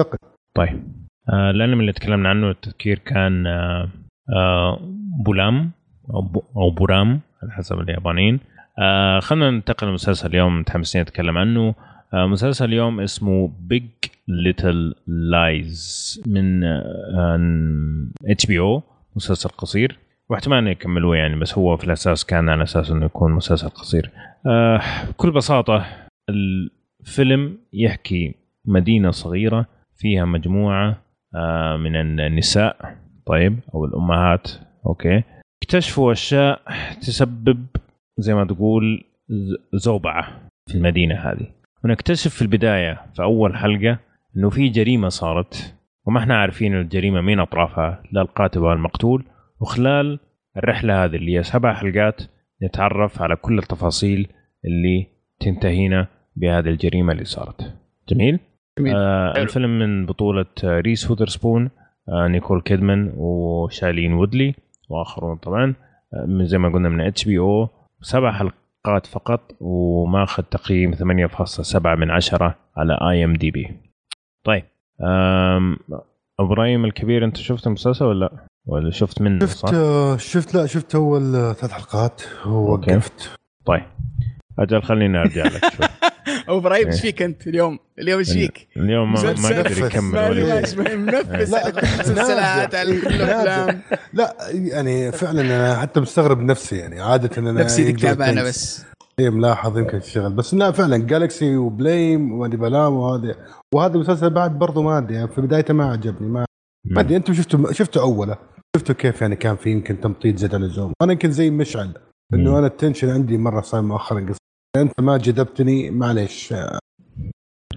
[0.00, 0.18] انتقل.
[0.56, 1.04] طيب.
[1.32, 3.88] آه الأنمي اللي تكلمنا عنه التذكير كان آه
[4.36, 4.78] آه
[5.24, 5.70] بولام
[6.14, 8.40] أو بو أو بورام على حسب اليابانيين.
[8.78, 11.74] آه خلينا ننتقل لمسلسل اليوم متحمسين نتكلم عنه.
[12.14, 13.84] آه مسلسل اليوم اسمه Big
[14.28, 16.64] Little Lies من
[18.28, 18.82] HBO
[19.16, 19.98] مسلسل قصير.
[20.30, 24.10] واحتمال يكملوه يعني بس هو في الأساس كان على أساس إنه يكون مسلسل قصير.
[24.46, 25.86] آه بكل بساطة
[26.30, 31.02] الفيلم يحكي مدينة صغيرة فيها مجموعة
[31.34, 32.96] آه من النساء
[33.26, 34.48] طيب أو الأمهات
[34.86, 35.22] okay.
[35.62, 36.60] اكتشفوا أشياء
[37.00, 37.66] تسبب
[38.18, 39.04] زي ما تقول
[39.74, 41.46] زوبعة في المدينة هذه
[41.84, 43.98] ونكتشف في البداية في أول حلقة
[44.36, 45.74] إنه في جريمة صارت
[46.06, 49.24] وما إحنا عارفين الجريمة مين أطرافها لا القاتل ولا المقتول
[49.60, 50.18] وخلال
[50.56, 52.22] الرحلة هذه اللي هي سبع حلقات
[52.62, 54.28] نتعرف على كل التفاصيل
[54.64, 55.06] اللي
[55.40, 57.74] تنتهينا بهذه الجريمة اللي صارت
[58.08, 58.38] جميل
[58.78, 58.94] جميل.
[58.96, 59.42] آه حلو.
[59.42, 61.70] الفيلم من بطولة آه، ريس وذرسبون
[62.08, 64.54] آه نيكول كيدمان وشايلين وودلي
[64.88, 65.74] وآخرون طبعا
[66.14, 67.68] آه، من زي ما قلنا من HBO
[68.04, 73.80] سبع حلقات فقط وماخذ تقييم 8.7 من 10 على IMDb
[74.44, 74.64] طيب
[76.40, 80.66] إبراهيم الكبير أنت شفت المسلسل ولا لا؟ ولا شفت منه شفت صح؟ آه، شفت لا
[80.66, 83.30] شفت أول ثلاث حلقات ووقفت
[83.64, 83.82] طيب
[84.58, 85.86] أجل خليني أرجع لك شوي
[86.48, 87.00] أبو إبراهيم إيش إيه.
[87.00, 89.48] فيك أنت اليوم؟ اليوم إيش فيك؟ اليوم ما, ما.
[89.48, 90.60] قدر يكمل ولا
[90.96, 92.74] منفس المسلسلات.
[92.74, 93.80] الأفلام
[94.12, 98.42] لا يعني فعلا أنا حتى مستغرب نفسي يعني عادة أنا نفسيتك تعبانه.
[98.42, 98.84] بس
[99.20, 103.34] اي ملاحظ يمكن الشغل بس لا فعلا جالكسي وبليم وادي بلام وهذا
[103.74, 106.44] وهذا المسلسل بعد برضه ما أدري يعني في بدايته ما عجبني ما
[106.84, 108.36] ما أدري أنتم شفتوا شفتوا أوله
[108.76, 111.94] شفتوا كيف يعني كان في يمكن تمطيط زيادة عن اللزوم أنا يمكن زي مشعل.
[112.34, 114.36] إنه أنا ال attention عندي مرة صار مؤخرا قصير
[114.76, 116.54] أنت ما جذبتني معليش.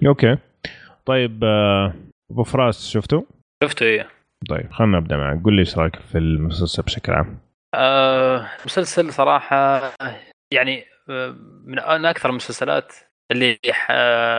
[0.06, 0.36] okay.
[1.06, 1.94] طيب آه،
[2.30, 3.26] أبو فراس شفته؟
[3.64, 4.08] شفته إيه.
[4.48, 5.42] طيب خلينا نبدأ معك.
[5.44, 7.38] قول لي إيش رأيك في المسلسل بشكل عام؟
[7.74, 9.80] آه مسلسل صراحة
[10.52, 12.92] يعني آه، من أكثر المسلسلات
[13.32, 13.58] اللي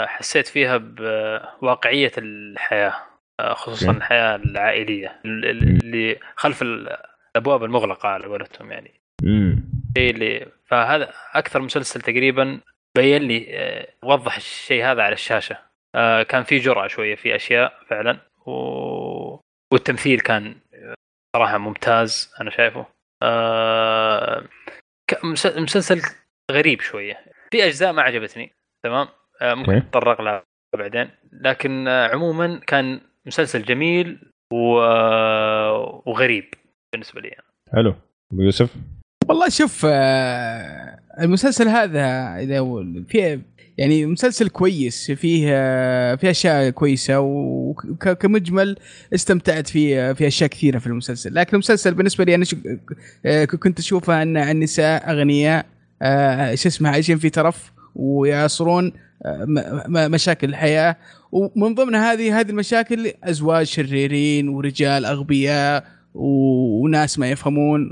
[0.08, 2.94] حسيت فيها بواقعية الحياة
[3.40, 3.98] آه، خصوصا أوكي.
[3.98, 8.92] الحياة العائلية ال- ال- اللي خلف الأبواب المغلقة على قولتهم يعني.
[9.24, 12.62] امم الشيء اللي فهذا أكثر مسلسل تقريبا
[12.98, 15.58] بين لي آه، وضح الشيء هذا على الشاشة.
[15.96, 18.52] آه، كان في جرأة شوية في أشياء فعلا و...
[19.74, 20.56] والتمثيل كان
[21.36, 22.86] صراحة ممتاز أنا شايفه.
[23.24, 24.46] آه،
[25.44, 26.02] مسلسل
[26.52, 27.26] غريب شوية.
[27.52, 28.52] في أجزاء ما عجبتني
[28.84, 29.08] تمام؟
[29.42, 29.72] ممكن.
[29.72, 30.44] نتطرق لها
[30.78, 31.10] بعدين.
[31.32, 34.58] لكن عموما كان مسلسل جميل و...
[36.10, 36.54] وغريب
[36.94, 37.36] بالنسبة لي.
[37.74, 37.96] حلو.
[38.34, 38.76] أبو يوسف؟
[39.30, 43.42] والله شوف آه، المسلسل هذا إذا فيه
[43.78, 48.78] يعني مسلسل كويس فيه آه، فيه أشياء كويسة وكمجمل
[49.14, 51.36] استمتعت فيه في أشياء كثيرة في المسلسل.
[51.36, 52.46] لكن المسلسل بالنسبة لي أنا
[53.26, 55.66] آه، كنت اشوفه أن النساء أغنياء
[56.56, 58.94] شو اسمه عايشين في ترف ويعصرون
[59.88, 60.98] مشاكل الحياة.
[61.32, 67.90] ومن ضمن هذه هذه المشاكل أزواج شريرين ورجال أغبياء وناس ما يفهمون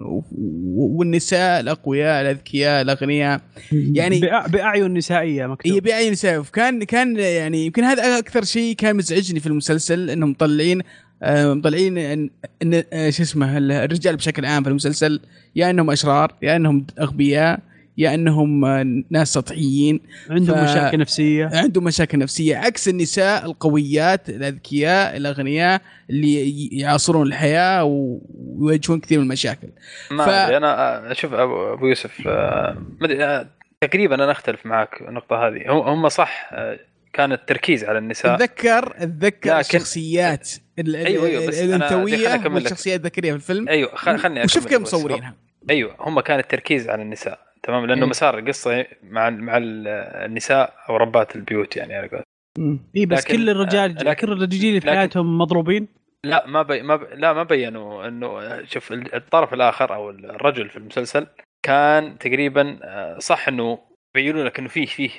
[0.75, 3.41] والنساء الأقوياء الأذكياء الأغنياء.
[3.71, 8.95] يعني بأعين نسائية هي مكتوب بأي نساء كان كان يعني يمكن هذا أكثر شيء كان
[8.95, 10.81] مزعجني في المسلسل إنهم مطلعين
[11.23, 12.29] آه، مطلعين ان
[12.63, 15.19] إن- آه، شو اسمه الرجال بشكل عام في المسلسل
[15.55, 17.59] يا إنهم أشرار يا إنهم أغبياء.
[17.97, 18.65] يا انهم
[19.09, 26.67] ناس سطحيين عندهم ف- مشاكل نفسية عندهم مشاكل نفسية عكس النساء القويات الأذكياء الأغنياء اللي
[26.79, 29.67] يعاصرون الحياة ويواجهون كثير من المشاكل
[30.11, 30.29] ما ف-.
[30.29, 33.47] أنا أشوف ابو أبو يوسف آه، ما أدري، آه،
[33.81, 36.79] تقريبا أنا أختلف معك النقطة هذه هم هم صح آه،
[37.13, 42.47] كان التركيز على النساء اتذكر اتذكر لكن- الشخصيات ال- ال- أيوة، أيوة، بس الأنثوية.
[42.53, 44.81] والشخصيات الذكريه في الفيلم أيوه خلني وشوف كيف.
[44.81, 45.35] مصورينها
[45.69, 48.09] أيوه هم كان التركيز على النساء تمام لأنه إيه.
[48.09, 49.87] مسار القصة مع مع ال-
[50.25, 52.87] النساء أو ربات البيوت يعني على قولتهم.
[52.95, 55.87] اي بس لكن- كل الرجال آه، لكن- كل الرجال في حياتهم مضروبين
[56.23, 57.03] لا ما بي ما ب...
[57.13, 61.27] لا ما بينوا إنه شوف ال- الطرف الآخر أو الرجل في المسلسل
[61.65, 63.79] كان تقريبا آه، صح إنه
[64.15, 65.09] بينوا لك إنه فيه فيه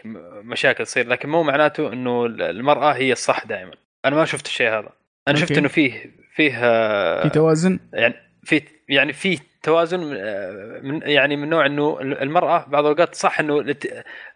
[0.43, 3.73] مشاكل تصير لكن مو معناته إنه المرأة هي الصح دائما
[4.05, 4.89] أنا ما شفت الشيء هذا
[5.29, 5.61] أنا شفت أوكي.
[5.61, 8.15] إنه فيه فيه آه، في توازن يعني
[8.49, 13.75] في يعني في توازن آه، من يعني من نوع انه المرأة بعض الأوقات صح انه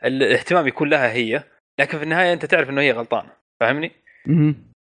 [0.04, 1.42] الاهتمام يكون لها هي
[1.80, 3.92] لكن في النهاية انت تعرف انه هي غلطانه فاهمني؟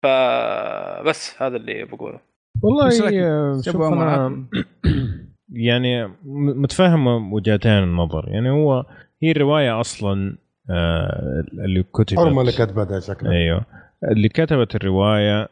[0.03, 2.19] فبس هذا اللي بقوله
[2.61, 4.45] والله؟ آه، شوف أنا.
[5.69, 8.85] يعني متفهم وجهتين النظر يعني هو
[9.23, 10.37] هي الرواية أصلا
[10.69, 13.65] آه اللي كتبت حرمه اللي كاتبه ده شكله أيوه
[14.11, 15.49] اللي كتبت الرواية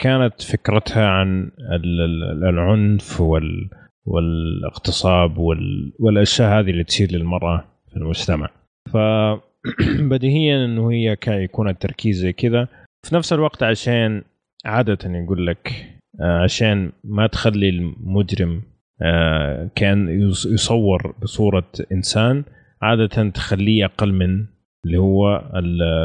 [0.00, 3.70] كانت فكرتها عن ال- ال- العنف وال
[4.06, 8.48] والاغتصاب وال والأشياء هذه اللي تصير للمرأة في المجتمع.
[8.92, 12.68] فبديهيا إنه هي كان يكون التركيز زي كذا.
[13.08, 14.22] في نفس الوقت عشان
[14.64, 15.72] عادة يقول لك
[16.20, 18.62] آه، عشان ما تخلي المجرم
[19.02, 22.44] آه، كأن يص- يصور بصورة إنسان
[22.82, 24.46] عادة تخليه أقل من
[24.86, 25.50] اللي هو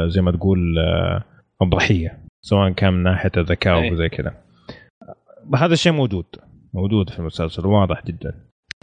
[0.08, 1.24] زي ما تقول آه،
[1.62, 2.25] الضحية.
[2.48, 3.88] سواء كان من ناحية الذكاء.
[3.90, 4.34] أو زي كذا
[5.56, 6.24] هذا الشيء موجود
[6.74, 8.34] موجود في المسلسل واضح جدا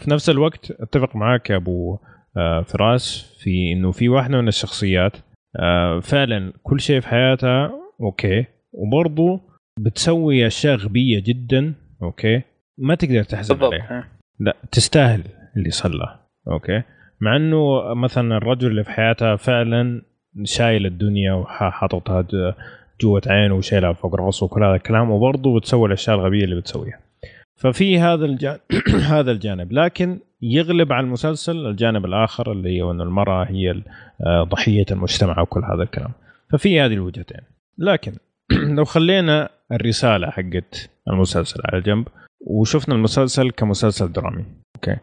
[0.01, 1.97] في نفس الوقت أتفق معاك يا أبو
[2.37, 5.17] آه، فراس في إنه في واحدة من الشخصيات
[5.59, 9.41] آه، فعلا كل شيء في حياتها okay وبرضه
[9.79, 12.41] بتسوي أشياء غبية جدا okay
[12.77, 14.07] ما تقدر تحزن بالضبط عليها ها.
[14.39, 15.23] لا تستاهل
[15.57, 16.81] اللي صار لها okay
[17.21, 20.01] مع إنه مثلا الرجل اللي في حياتها فعلا
[20.43, 22.53] شايل الدنيا وحاططها ج-
[23.01, 26.99] جوة عينه وشايلها فوق راسه وكل هذا الكلام وبرضه بتسوي الأشياء الغبية اللي بتسويها.
[27.55, 28.59] ففي هذا الجانب
[29.13, 29.71] هذا الجانب.
[29.71, 33.81] لكن يغلب على المسلسل الجانب الآخر اللي هو ان المرأة هي
[34.25, 36.11] آه، ضحية المجتمع وكل هذا الكلام.
[36.51, 37.41] ففي هذه الوجهتين.
[37.77, 38.13] لكن
[38.77, 42.07] لو خلينا الرسالة حقت المسلسل على جنب
[42.47, 44.45] وشفنا المسلسل كمسلسل درامي.
[44.75, 44.97] okay؟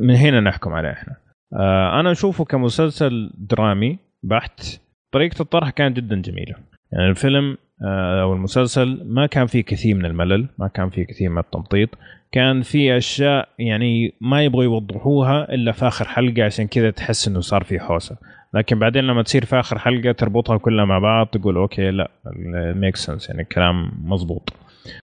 [0.00, 1.16] من هنا نحكم عليه إحنا.
[1.52, 4.80] آه أنا أشوفه كمسلسل درامي بحت
[5.12, 6.54] طريقة الطرح كانت جدا جميلة.
[6.92, 11.30] يعني الفيلم آه، أو المسلسل ما كان فيه كثير من الملل ما كان فيه كثير
[11.30, 11.88] من التمطيط.
[12.32, 17.40] كان في أشياء يعني ما يبغوا يوضحوها إلا في آخر حلقة عشان كذا تحس إنه
[17.40, 18.16] صار في حوسة.
[18.54, 22.10] لكن بعدين لما تصير في آخر حلقة تربطها كلها مع بعض تقول okay لا
[22.76, 24.52] make sense يعني الكلام بالضبط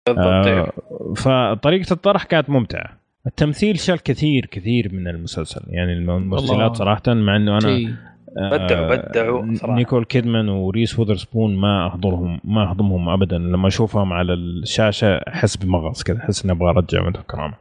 [0.08, 0.72] آه أيوه.
[1.16, 2.98] فطريقة الطرح كانت ممتعة.
[3.26, 5.62] التمثيل شال كثير كثير من المسلسل.
[5.68, 5.92] يعني.
[5.92, 7.96] الممثلات صراحة مع إنه أنا
[8.36, 9.74] بدعوا- بدعوا صراحة.
[9.76, 13.38] نيكول كيدمان وريس وذرسبون ما أحضرهم ما اهضمهم ابدا.
[13.38, 17.54] لما أشوفهم على الشاشة أحس بمغص كذا أحس إني أبغى أرجع من الكرامه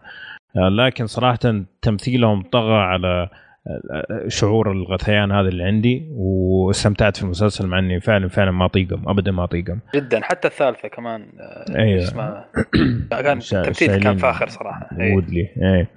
[0.58, 1.40] آه، لكن صراحة
[1.82, 3.30] تمثيلهم طغى على
[3.68, 9.10] آه، شعور الغثيان هذا اللي عندي واستمتعت في المسلسل مع إني فعلا فعلا ما اطيقهم
[9.10, 10.22] ابدا ما اطيقهم جدا.
[10.24, 12.46] حتى الثالثة كمان آه، أيوه اسمها.
[13.12, 14.90] كان التمثيل كان فاخر صراحة.
[15.00, 15.14] أي.
[15.16, 15.40] وودلي.
[15.40, 15.76] إيه.
[15.76, 15.88] أي.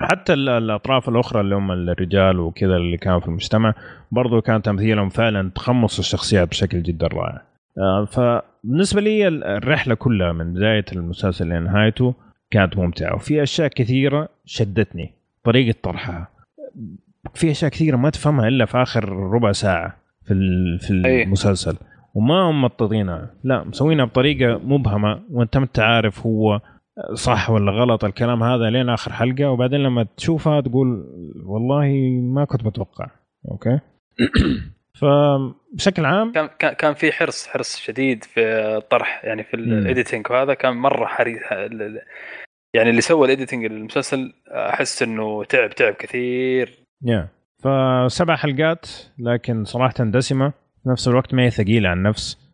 [0.00, 3.74] حتى ال- الأطراف الأخرى اللي هم الرجال وكذا اللي كانوا في المجتمع
[4.12, 7.42] برضو كان تمثيلهم فعلا تخمص الشخصيات بشكل جدا رائع.
[7.78, 12.14] آه، فبالنسبة لي ال- الرحلة كلها من بداية المسلسل لنهايته
[12.50, 15.12] كانت ممتعة وفي أشياء كثيرة شدتني
[15.44, 16.28] طريقة طرحها.
[17.34, 20.34] في أشياء كثيرة ما تفهمها إلا في آخر ربع ساعة في
[20.80, 20.90] في.
[20.90, 21.76] المسلسل
[22.14, 26.60] وما هم مططينها لا مسوينها بطريقة مبهمة وأنت ما عارف هو
[27.14, 31.04] صح ولا غلط الكلام هذا لين آخر حلقة وبعدين لما تشوفها تقول
[31.46, 31.86] والله
[32.22, 33.06] ما كنت متوقع.
[33.50, 33.80] أوكي؟
[35.00, 38.40] فبشكل عام كان كان كان في حرص حرص شديد في
[38.76, 39.54] الطرح يعني في.
[39.54, 41.40] ال editing وهذا كان مرة حريص
[42.74, 46.78] يعني اللي سوى ال editing للمسلسل أحس إنه تعب تعب كثير.
[47.02, 47.28] يا
[47.58, 48.86] فسبع حلقات
[49.18, 50.52] لكن صراحة دسمة.
[50.82, 52.47] في نفس الوقت ما هي ثقيلة عن النفس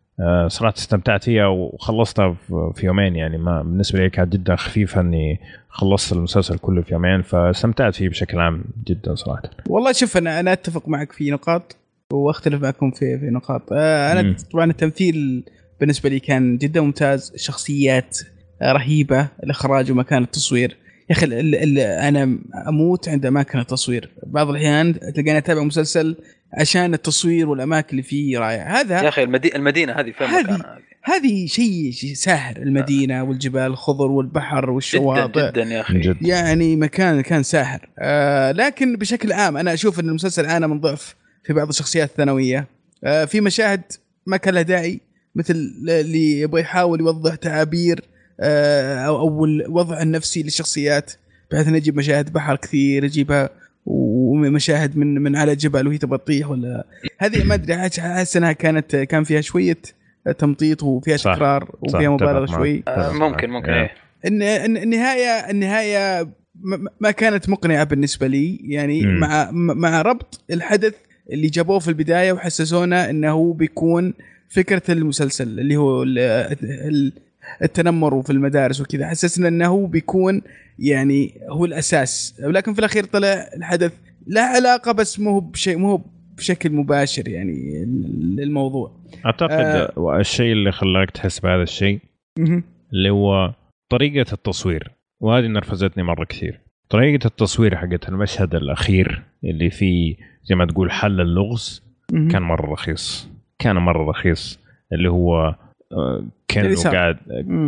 [0.47, 2.35] صراحة استمتعت فيها وخلصتها
[2.75, 7.21] في- يومين يعني ما بالنسبة لي كانت جدا خفيفة إني خلصت المسلسل كله في يومين
[7.21, 9.41] فاستمتعت فيه بشكل عام جدا صراحة.
[9.69, 11.75] والله شوف أنا أنا أتفق معك في نقاط
[12.13, 13.61] وأختلف معكم في في نقاط.
[13.73, 14.35] آه، أنا مم.
[14.53, 15.43] طبعا التمثيل
[15.79, 18.17] بالنسبة لي كان جدا ممتاز شخصيات
[18.61, 20.77] آه، رهيبة الإخراج ومكان التصوير.
[21.09, 24.09] يا أخي ال- ال- أنا أموت عند أماكن التصوير.
[24.27, 26.15] بعض الأحيان تلقاني أتابع مسلسل
[26.53, 28.81] عشان التصوير والأماكن اللي فيه رائعة.
[28.81, 29.55] هذا يا أخي المدي...
[29.55, 30.65] المدينة هذه فين هذه-
[31.03, 35.49] هذه شيء شيء ساحر المدينة والجبال الخضر والبحر جدا والشواطئ.
[35.51, 35.93] جدا يا أخي.
[35.93, 36.17] من جد.
[36.21, 37.89] يعني مكان كان ساحر.
[37.99, 42.67] آه لكن بشكل عام أنا أشوف إن المسلسل عانى من ضعف في بعض الشخصيات الثانوية.
[43.03, 43.81] آه في مشاهد
[44.25, 44.99] ما كان لها داعي
[45.35, 45.53] مثل
[45.89, 51.11] اللي يبغى يحاول يوضح تعابير آه أو أو الوضع النفسي للشخصيات
[51.51, 53.49] بحيث انه يجيب مشاهد بحر كثير يجيبها
[53.85, 56.85] ومشاهد من من على جبل وهي تبغى تطيح ولا
[57.17, 59.77] هذه ما أدري احس أنها كانت كان فيها شوية
[60.37, 61.35] تمطيط وفيها صح.
[61.35, 62.45] تكرار صح، وفيها مبالغة.
[62.45, 63.69] شوي آه، ممكن ممكن.
[63.71, 63.91] إيه
[64.65, 66.27] النهايه النهاية
[66.99, 69.19] ما كانت مقنعة بالنسبة لي يعني مم.
[69.19, 70.93] مع مع ربط الحدث
[71.31, 74.13] اللي جابوه في البداية وحسسونا إنه هو بيكون
[74.49, 77.11] فكرة المسلسل اللي هو ال- ال-
[77.61, 79.07] التنمر في المدارس وكذا.
[79.07, 80.41] حسسنا إنه هو بيكون
[80.79, 82.41] يعني هو الأساس.
[82.43, 83.93] ولكن في الأخير طلع الحدث
[84.27, 86.01] له علاقة بس مو بشيء مو
[86.37, 87.85] بشكل مباشر يعني
[88.37, 88.91] للموضوع.
[89.25, 90.17] أعتقد آه.
[90.19, 91.99] الشيء اللي خلاك تحس بهذا الشيء.
[92.93, 93.53] اللي هو
[93.89, 94.91] طريقة التصوير.
[95.21, 96.59] وهذه نرفزتني مرة كثير.
[96.89, 101.83] طريقة التصوير حقت المشهد الأخير اللي فيه زي ما تقول حل اللغز.
[102.11, 103.29] كان مرة رخيص.
[103.59, 104.59] كان مرة رخيص.
[104.93, 105.55] اللي هو
[106.47, 106.95] كأنه اليسار.
[106.95, 107.17] قاعد.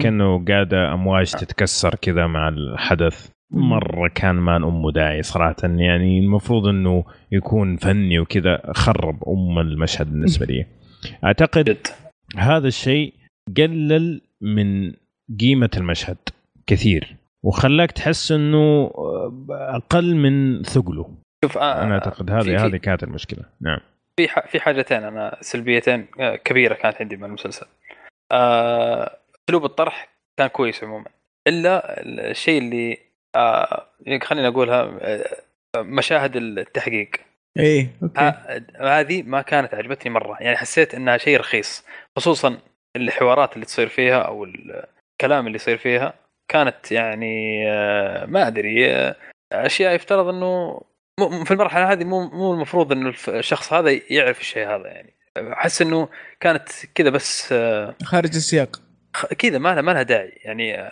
[0.02, 3.30] كأنه قاعدة أمواج تتكسر كذا مع الحدث.
[3.52, 10.12] مرة كان ما امه داعي صراحة يعني المفروض إنه يكون فني وكذا خرب أم المشهد
[10.12, 10.66] بالنسبة لي
[11.24, 11.78] أعتقد
[12.38, 13.14] هذا الشيء
[13.58, 14.94] قلل من
[15.40, 16.18] قيمة المشهد
[16.68, 18.92] كثير وخلاك تحس إنه
[19.50, 21.10] أقل من ثقله
[21.46, 23.80] شوف آه أنا أعتقد هذه هذه كانت المشكلة نعم
[24.18, 27.66] في ح- في حاجتين أنا سلبيتين آه، كبيرة كانت عندي من المسلسل.
[28.32, 29.18] آه،
[29.50, 31.10] أسلوب الطرح كان كويس عموما.
[31.48, 32.98] إلا الشيء اللي
[33.36, 33.88] آه،
[34.24, 35.42] خليني أقولها آه،
[35.78, 37.12] مشاهد التحقيق.
[37.60, 38.34] إيه أوكي.
[38.82, 40.38] هذه ما كانت عجبتني مرة.
[40.40, 41.86] يعني حسيت إنها شيء رخيص.
[42.16, 42.58] خصوصا
[42.96, 46.14] الحوارات اللي تصير فيها أو الكلام اللي يصير فيها
[46.48, 47.66] كانت يعني
[48.26, 49.14] ما أدري
[49.52, 50.82] أشياء يفترض إنه
[51.46, 55.17] في المرحلة هذه مو مو المفروض إنه الشخص هذا يعرف الشيء هذا يعني.
[55.54, 56.10] أحس إنه
[56.40, 58.82] كانت كذا بس آه، خارج السياق.
[59.38, 60.34] كذا ما لها ما لها داعي.
[60.44, 60.90] يعني آه،.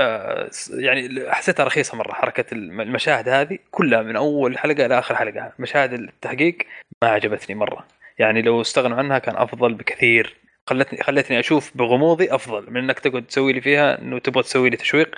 [0.00, 5.16] آه، يعني حسيتها رخيصة مرة حركة الم- المشاهد هذه كلها من أول حلقة إلى آخر
[5.16, 5.52] حلقة.
[5.58, 6.58] مشاهد التحقيق
[7.02, 7.86] ما عجبتني مرة.
[8.18, 10.36] يعني لو استغنوا عنها كان أفضل بكثير.
[10.66, 14.76] خلتني خلتني أشوف بغموضي أفضل من إنك تقعد تسوي لي فيها إنه تبغى تسوي لي
[14.76, 15.14] تشويق.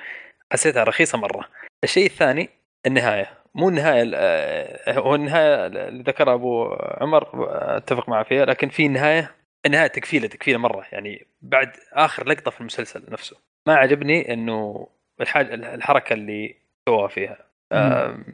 [0.53, 1.45] حسيتها رخيصة مرة.
[1.85, 2.49] الشيء الثاني
[2.87, 3.42] النهاية.
[3.57, 7.29] مو النهايه ال- آه، هو النهاية اللي ذكرها أبو عمر
[7.77, 9.31] أتفق معه فيها لكن في نهاية
[9.67, 13.37] النهاية تكفيلة تكفيلة مرة يعني بعد آخر لقطة في المسلسل نفسه
[13.69, 14.89] ما عجبني إنه
[15.21, 16.55] الحاجة الحركة اللي
[16.89, 17.39] سووها فيها
[17.73, 18.25] ما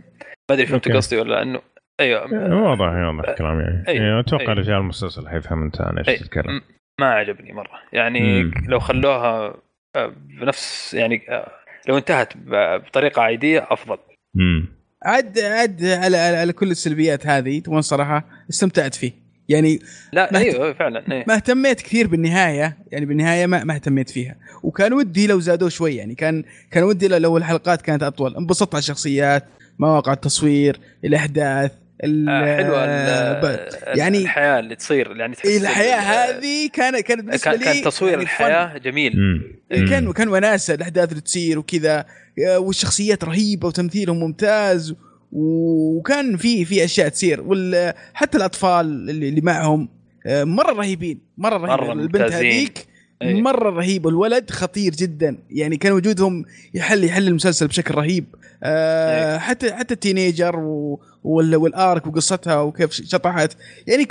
[0.51, 0.89] أدري فهمت.
[0.93, 1.61] قصدي ولا انه
[2.01, 2.23] أيوه
[2.63, 3.97] واضح واضح الكلام يعني أي.
[3.97, 4.59] يعني أتوقع أي.
[4.59, 6.21] رجال المسلسل حيفهم انت عن إيش.
[6.21, 6.61] تتكلم
[7.01, 8.53] ما عجبني مرة يعني مم.
[8.69, 9.55] لو خلوها
[9.97, 11.51] آه، بنفس يعني آه،
[11.89, 12.33] لو انتهت
[12.87, 13.99] بطريقة عادية أفضل
[14.37, 19.13] امم عد عد على, على, على كل السلبيات هذه تبغون صراحة استمتعت فيه.
[19.49, 19.81] يعني
[20.13, 21.25] لا ما أيوه فعلا إيه.
[21.29, 24.37] ما اهتميت كثير بالنهاية يعني بالنهاية ما, ما اهتميت فيها.
[24.63, 28.37] وكان ودي لو زادوه شوي يعني كان كان ودي لو الحلقات كانت أطول.
[28.37, 29.45] انبسطت على الشخصيات
[29.79, 31.71] مواقع التصوير الأحداث.
[31.73, 32.87] ال- حلوة
[33.41, 37.59] ب- ال- يعني الحياة اللي تصير يعني تحس الحياة ال- هذه كانت كانت بالنسبة كان
[37.61, 39.13] لي كان تصوير يعني الحياة جميل.
[39.71, 39.87] فن.
[39.89, 42.05] كان كان وناسه الأحداث اللي تصير وكذا
[42.49, 44.95] آه، والشخصيات رهيبة وتمثيلهم ممتاز
[45.33, 47.45] وكان في في أشياء تصير.
[47.47, 49.89] وحتى الأطفال اللي اللي معهم
[50.27, 52.33] آه، مرة رهيبين مرة رهيبه مرة البنت.
[52.33, 52.87] هذيك
[53.23, 53.43] إيه.
[53.43, 54.09] مرة رهيب.
[54.09, 55.39] الولد خطير جدا.
[55.51, 58.25] يعني كان وجودهم يحل يحل المسلسل بشكل رهيب.
[58.63, 59.39] آه إيه.
[59.39, 63.57] حتى حتى ال teenager و- وال arc وقصتها وكيف شطحت.
[63.87, 64.05] يعني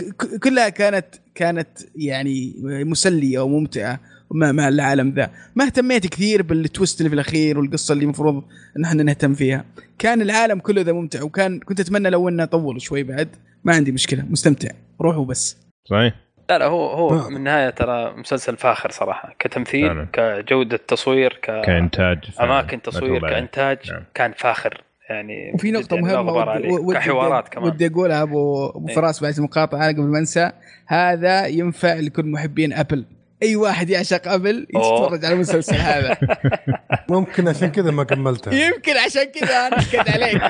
[0.44, 1.06] كلها كانت
[1.36, 4.00] كانت يعني مسلية وممتعة
[4.32, 5.30] مع مع العالم ذا.
[5.56, 8.44] ما اهتميت كثير بال twist اللي في الأخير والقصة اللي المفروض
[8.78, 9.66] ان إحنا نهتم فيها.
[10.00, 13.28] كان العالم كله ذا ممتع وكان كنت أتمنى لو إنه طول شوي بعد.
[13.64, 14.70] ما عندي مشكلة مستمتع.
[15.02, 15.58] روحوا بس.
[15.90, 16.27] صحيح.
[16.50, 17.30] لا لا هو هو آه.
[17.30, 20.08] من النهاية ترى مسلسل فاخر صراحة كتمثيل فعلا.
[20.42, 22.52] كجودة تصوير ك كإنتاج فعلاً.
[22.52, 23.30] أماكن تصوير.
[23.30, 24.04] كإنتاج نعم.
[24.14, 28.96] كان فاخر يعني وفي مهمة غبار ودي, كحوارات كمان ودي أقولها ابو أبو إيه.
[28.96, 30.52] فراس بعد المقاطعة قبل ما أنسى
[30.88, 33.06] هذا ينفع لكل محبين أبل
[33.44, 34.68] أي واحد يعشق أبل.
[34.76, 36.18] يتفرج على المسلسل هذا
[37.10, 40.42] ممكن عشان كذا ما كملتها يمكن عشان كذا أنا نكد عليك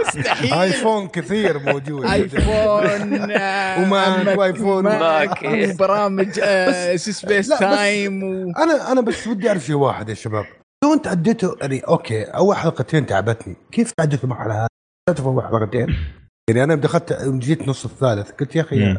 [0.00, 2.42] مستحيل iPhone كثير موجود iPhone
[3.82, 4.84] و Mac Mac- و iPhone.
[4.84, 5.42] Mac،.
[5.44, 6.40] وبرامج
[6.96, 8.52] FaceTime و...
[8.58, 10.44] أنا أنا بس ودي أعرف شيء واحد يا شباب
[10.84, 14.66] لو أنت عديته يعني okay أول حلقتين تعبتني كيف عديت المرحله هذه؟
[15.08, 15.96] تعرف اول حلقتين
[16.50, 18.96] يعني أنا دخلت جيت نص الثالث قلت يا أخي.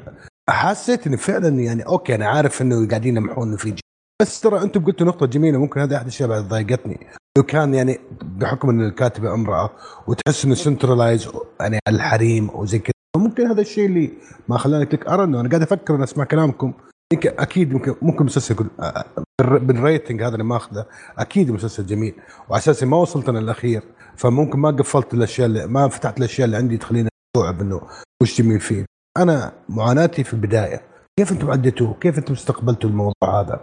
[0.50, 3.76] حسيت إني فعلا يعني okay أنا عارف إنه قاعدين يمحون انه في.
[4.22, 7.08] بس ترى أنتم قلتوا نقطة جميلة ممكن هذا أحد الأشياء بعد ضايقتني.
[7.38, 9.70] لو كان يعني بحكم إن الكاتبة أمرأة
[10.08, 14.14] وتحس إنه centralize يعني الحريم وزي كذا ممكن هذا الشيء اللي
[14.48, 16.74] ما خلاني click أرى إنه أنا قاعد أفكر أسمع كلامكم.
[17.14, 19.06] يمكن أكيد ممكن ممكن مسلسل يقول آه،
[19.42, 20.86] بالر- بال rating هذا اللي ماخذه
[21.18, 22.16] أكيد مسلسل جميل.
[22.50, 23.84] وعلى أساس ما وصلت أنا الأخير
[24.18, 27.82] فممكن ما قفلت الأشياء اللي ما فتحت الأشياء اللي عندي تخليني استوعب إنه
[28.22, 28.86] وش جميل فيه.
[29.18, 30.82] أنا معاناتي في البداية
[31.20, 33.60] كيف أنتم عديتوه؟ كيف أنتم استقبلتوا الموضوع هذا؟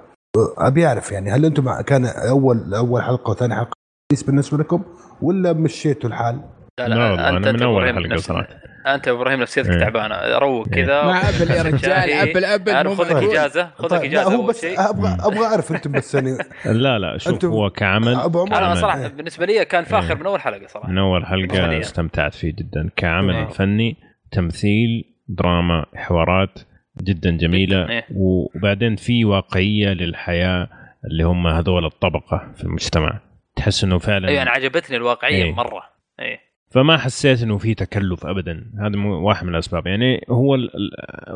[0.59, 3.71] أبي أعرف يعني هل أنتم كان اول أول حلقة وثاني حلقة
[4.11, 4.83] كويس بالنسبة لكم
[5.23, 6.41] ولا مشيتوا الحال؟
[6.81, 8.49] لا لا أنت أنا من حلقة نفس- صراحة.
[8.87, 9.79] أنت يا إبراهيم نفسيتك إيه.
[9.79, 10.85] تعبانة روق إيه.
[10.85, 11.93] كذا مع Apple يا رجال.
[12.13, 13.31] Apple Apple مو خذ لك معقول.
[13.31, 16.15] اجازه خذ لك طيب، لا إجازة هو أول بس شيء أبغى أبغى أعرف أنتم بس
[16.15, 18.75] يعني لا لا شوف هو كعمل أنا.
[18.75, 20.21] صراحة بالنسبة لي كان فاخر إيه.
[20.21, 21.81] من أول حلقة صراحة من أول حلقة.
[21.81, 23.47] استمتعت فيه جدا كعمل إيه.
[23.49, 23.97] فني
[24.33, 26.59] تمثيل دراما حوارات
[27.03, 28.07] جدا جميلة إيه.
[28.15, 30.69] وبعدين في واقعية للحياة
[31.05, 33.21] اللي هم هذول الطبقة في المجتمع.
[33.57, 35.55] تحس إنه فعلا أيوه أنا عجبتني الواقعية إيه.
[35.55, 35.83] مرة.
[36.21, 36.39] إيه.
[36.71, 38.73] فما حسيت إنه في تكلف ابدا.
[38.81, 39.87] هذا واحد من الأسباب.
[39.87, 40.59] يعني هو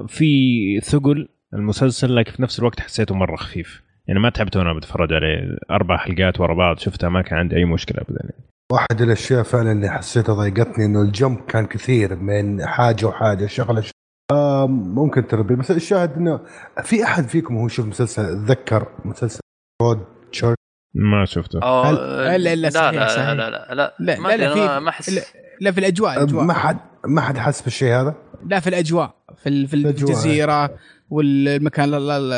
[0.08, 3.82] في ثقل المسلسل لكن في نفس الوقت حسيته مرة خفيف.
[4.08, 5.56] يعني ما تعبت وأنا بتفرج عليه.
[5.70, 8.20] أربع حلقات ورا بعض شفتها ما كان عندي أي مشكلة ابدا.
[8.20, 8.44] يعني.
[8.72, 13.90] واحد الأشياء فعلا اللي حسيتها ضايقتني إنه الجمب كان كثير من حاجة وحاجة شغلة ش...
[14.32, 15.54] آه ممكن تربي.
[15.54, 16.40] بس الشاهد إنه
[16.82, 19.40] في أحد فيكم هو يشوف مسلسل تذكر مسلسل
[19.82, 20.54] رود تشيرش
[20.94, 21.60] ما شفته.
[21.60, 23.28] أو- لا، لا، لا صحيح، لا صحيح.
[23.28, 25.10] لا لا لا لا ما لا لا في ما- ما أحس.
[25.10, 25.22] لا,
[25.60, 26.44] لا في الأجواء الأجواء.
[26.44, 28.14] ما حد ما حد حس بالشيء هذا؟
[28.46, 30.10] لا في الأجواء في ال- في الأجواء.
[30.10, 30.70] الجزيرة
[31.10, 32.32] والمكان ال- ال-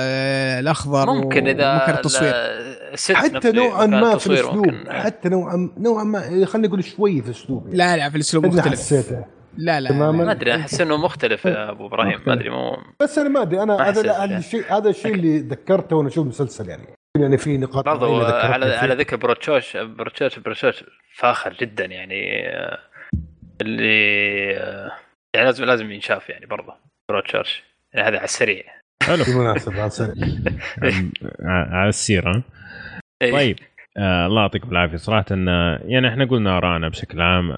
[0.61, 2.33] الأخضر ممكن إذا ومكان التصوير.
[3.15, 7.27] حتى نوعا مكان ما في الأسلوب ممكن- حتى نوعا نوعا ما خلينا نقول شوي في
[7.29, 7.77] الأسلوب يعني.
[7.77, 8.67] لا لا في الأسلوب مختلف.
[8.73, 9.25] حسيته.
[9.57, 10.25] لا لا تماماً.
[10.25, 12.21] ما أدري أحس إنه مختلف يا أبو إبراهيم.
[12.27, 13.63] ما أدري مو بس أنا ما أدري.
[13.63, 14.37] أنا هذا هذا يعني.
[14.37, 16.87] الشيء هذا الشيء اللي ذكرته وأنا أشوف المسلسل يعني.
[17.19, 18.79] يعني في نقاط برضو على فيه.
[18.79, 20.85] على ذكر بروتشوش بروتشوش بروتشوش
[21.17, 22.49] فاخر جدا يعني.
[22.49, 22.79] آه،
[23.61, 24.91] اللي آه،
[25.35, 26.75] يعني لازم لازم ينشاف يعني برضه
[27.11, 27.68] بروتشوش.
[27.95, 28.63] هذا على السريع.
[29.03, 29.25] حلو.
[29.25, 30.15] بالمناسبة على سريع.
[31.45, 32.43] ع- على السيره
[33.23, 33.33] إيه.
[33.33, 33.57] طيب
[33.97, 34.97] آه الله يعطيكم العافية.
[34.97, 35.47] صراحة إن
[35.85, 37.53] يعني إحنا قلنا آرائنا بشكل عام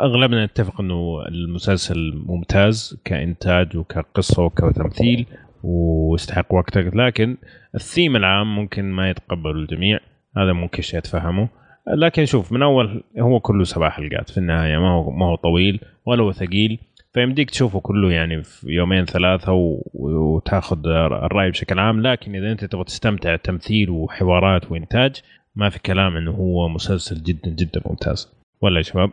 [0.00, 5.26] أغلبنا نتفق إنه المسلسل ممتاز كإنتاج وكقصة وكتمثيل
[5.62, 7.36] ويستحق وقتك لكن
[7.74, 9.98] الثيم العام ممكن ما يتقبله الجميع.
[10.36, 11.48] هذا ممكن شيء أتفهمه.
[11.96, 14.30] لكن شوف من أول هو كله سبع حلقات.
[14.30, 16.78] في النهاية ما هو ما هو طويل ولا هو ثقيل.
[17.12, 19.52] فيمديك تشوفه كله يعني في يومين ثلاثة
[19.94, 22.02] وتاخذ الرأي بشكل عام.
[22.02, 25.22] لكن إذا أنت تبغى تستمتع تمثيل وحوارات وإنتاج
[25.56, 28.32] ما في كلام إنه هو مسلسل جدا جدا ممتاز.
[28.60, 29.10] ولا يا شباب؟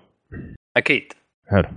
[0.77, 1.03] أكيد.
[1.47, 1.69] حلو.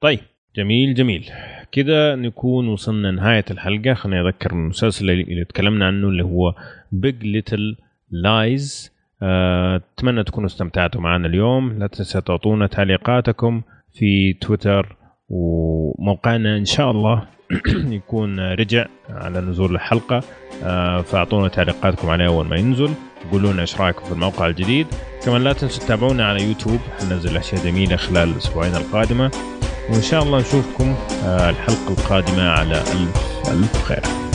[0.00, 0.20] طيب
[0.56, 1.30] جميل جميل.
[1.72, 3.94] كذا نكون وصلنا نهاية الحلقة.
[3.94, 6.54] خليني أذكر المسلسل اللي تكلمنا عنه اللي هو
[6.92, 7.76] Big Little
[8.10, 11.78] Lies أتمنى تكونوا استمتعتوا معنا اليوم.
[11.78, 14.96] لا تنسى تعطونا تعليقاتكم في تويتر
[15.28, 17.22] وموقعنا إن شاء الله
[17.98, 20.22] يكون رجع على نزول الحلقة.
[20.64, 22.90] آه، فأعطونا تعليقاتكم عليه أول ما ينزل.
[23.32, 24.86] قولوا لنا إيش رأيكم في الموقع الجديد.
[25.24, 26.78] كمان لا تنسوا تتابعونا على يوتيوب.
[27.00, 29.30] حننزل أشياء جميلة خلال الأسبوعين القادمة.
[29.90, 34.27] وإن شاء الله نشوفكم آه، الحلقة القادمة على ألف ألف خير.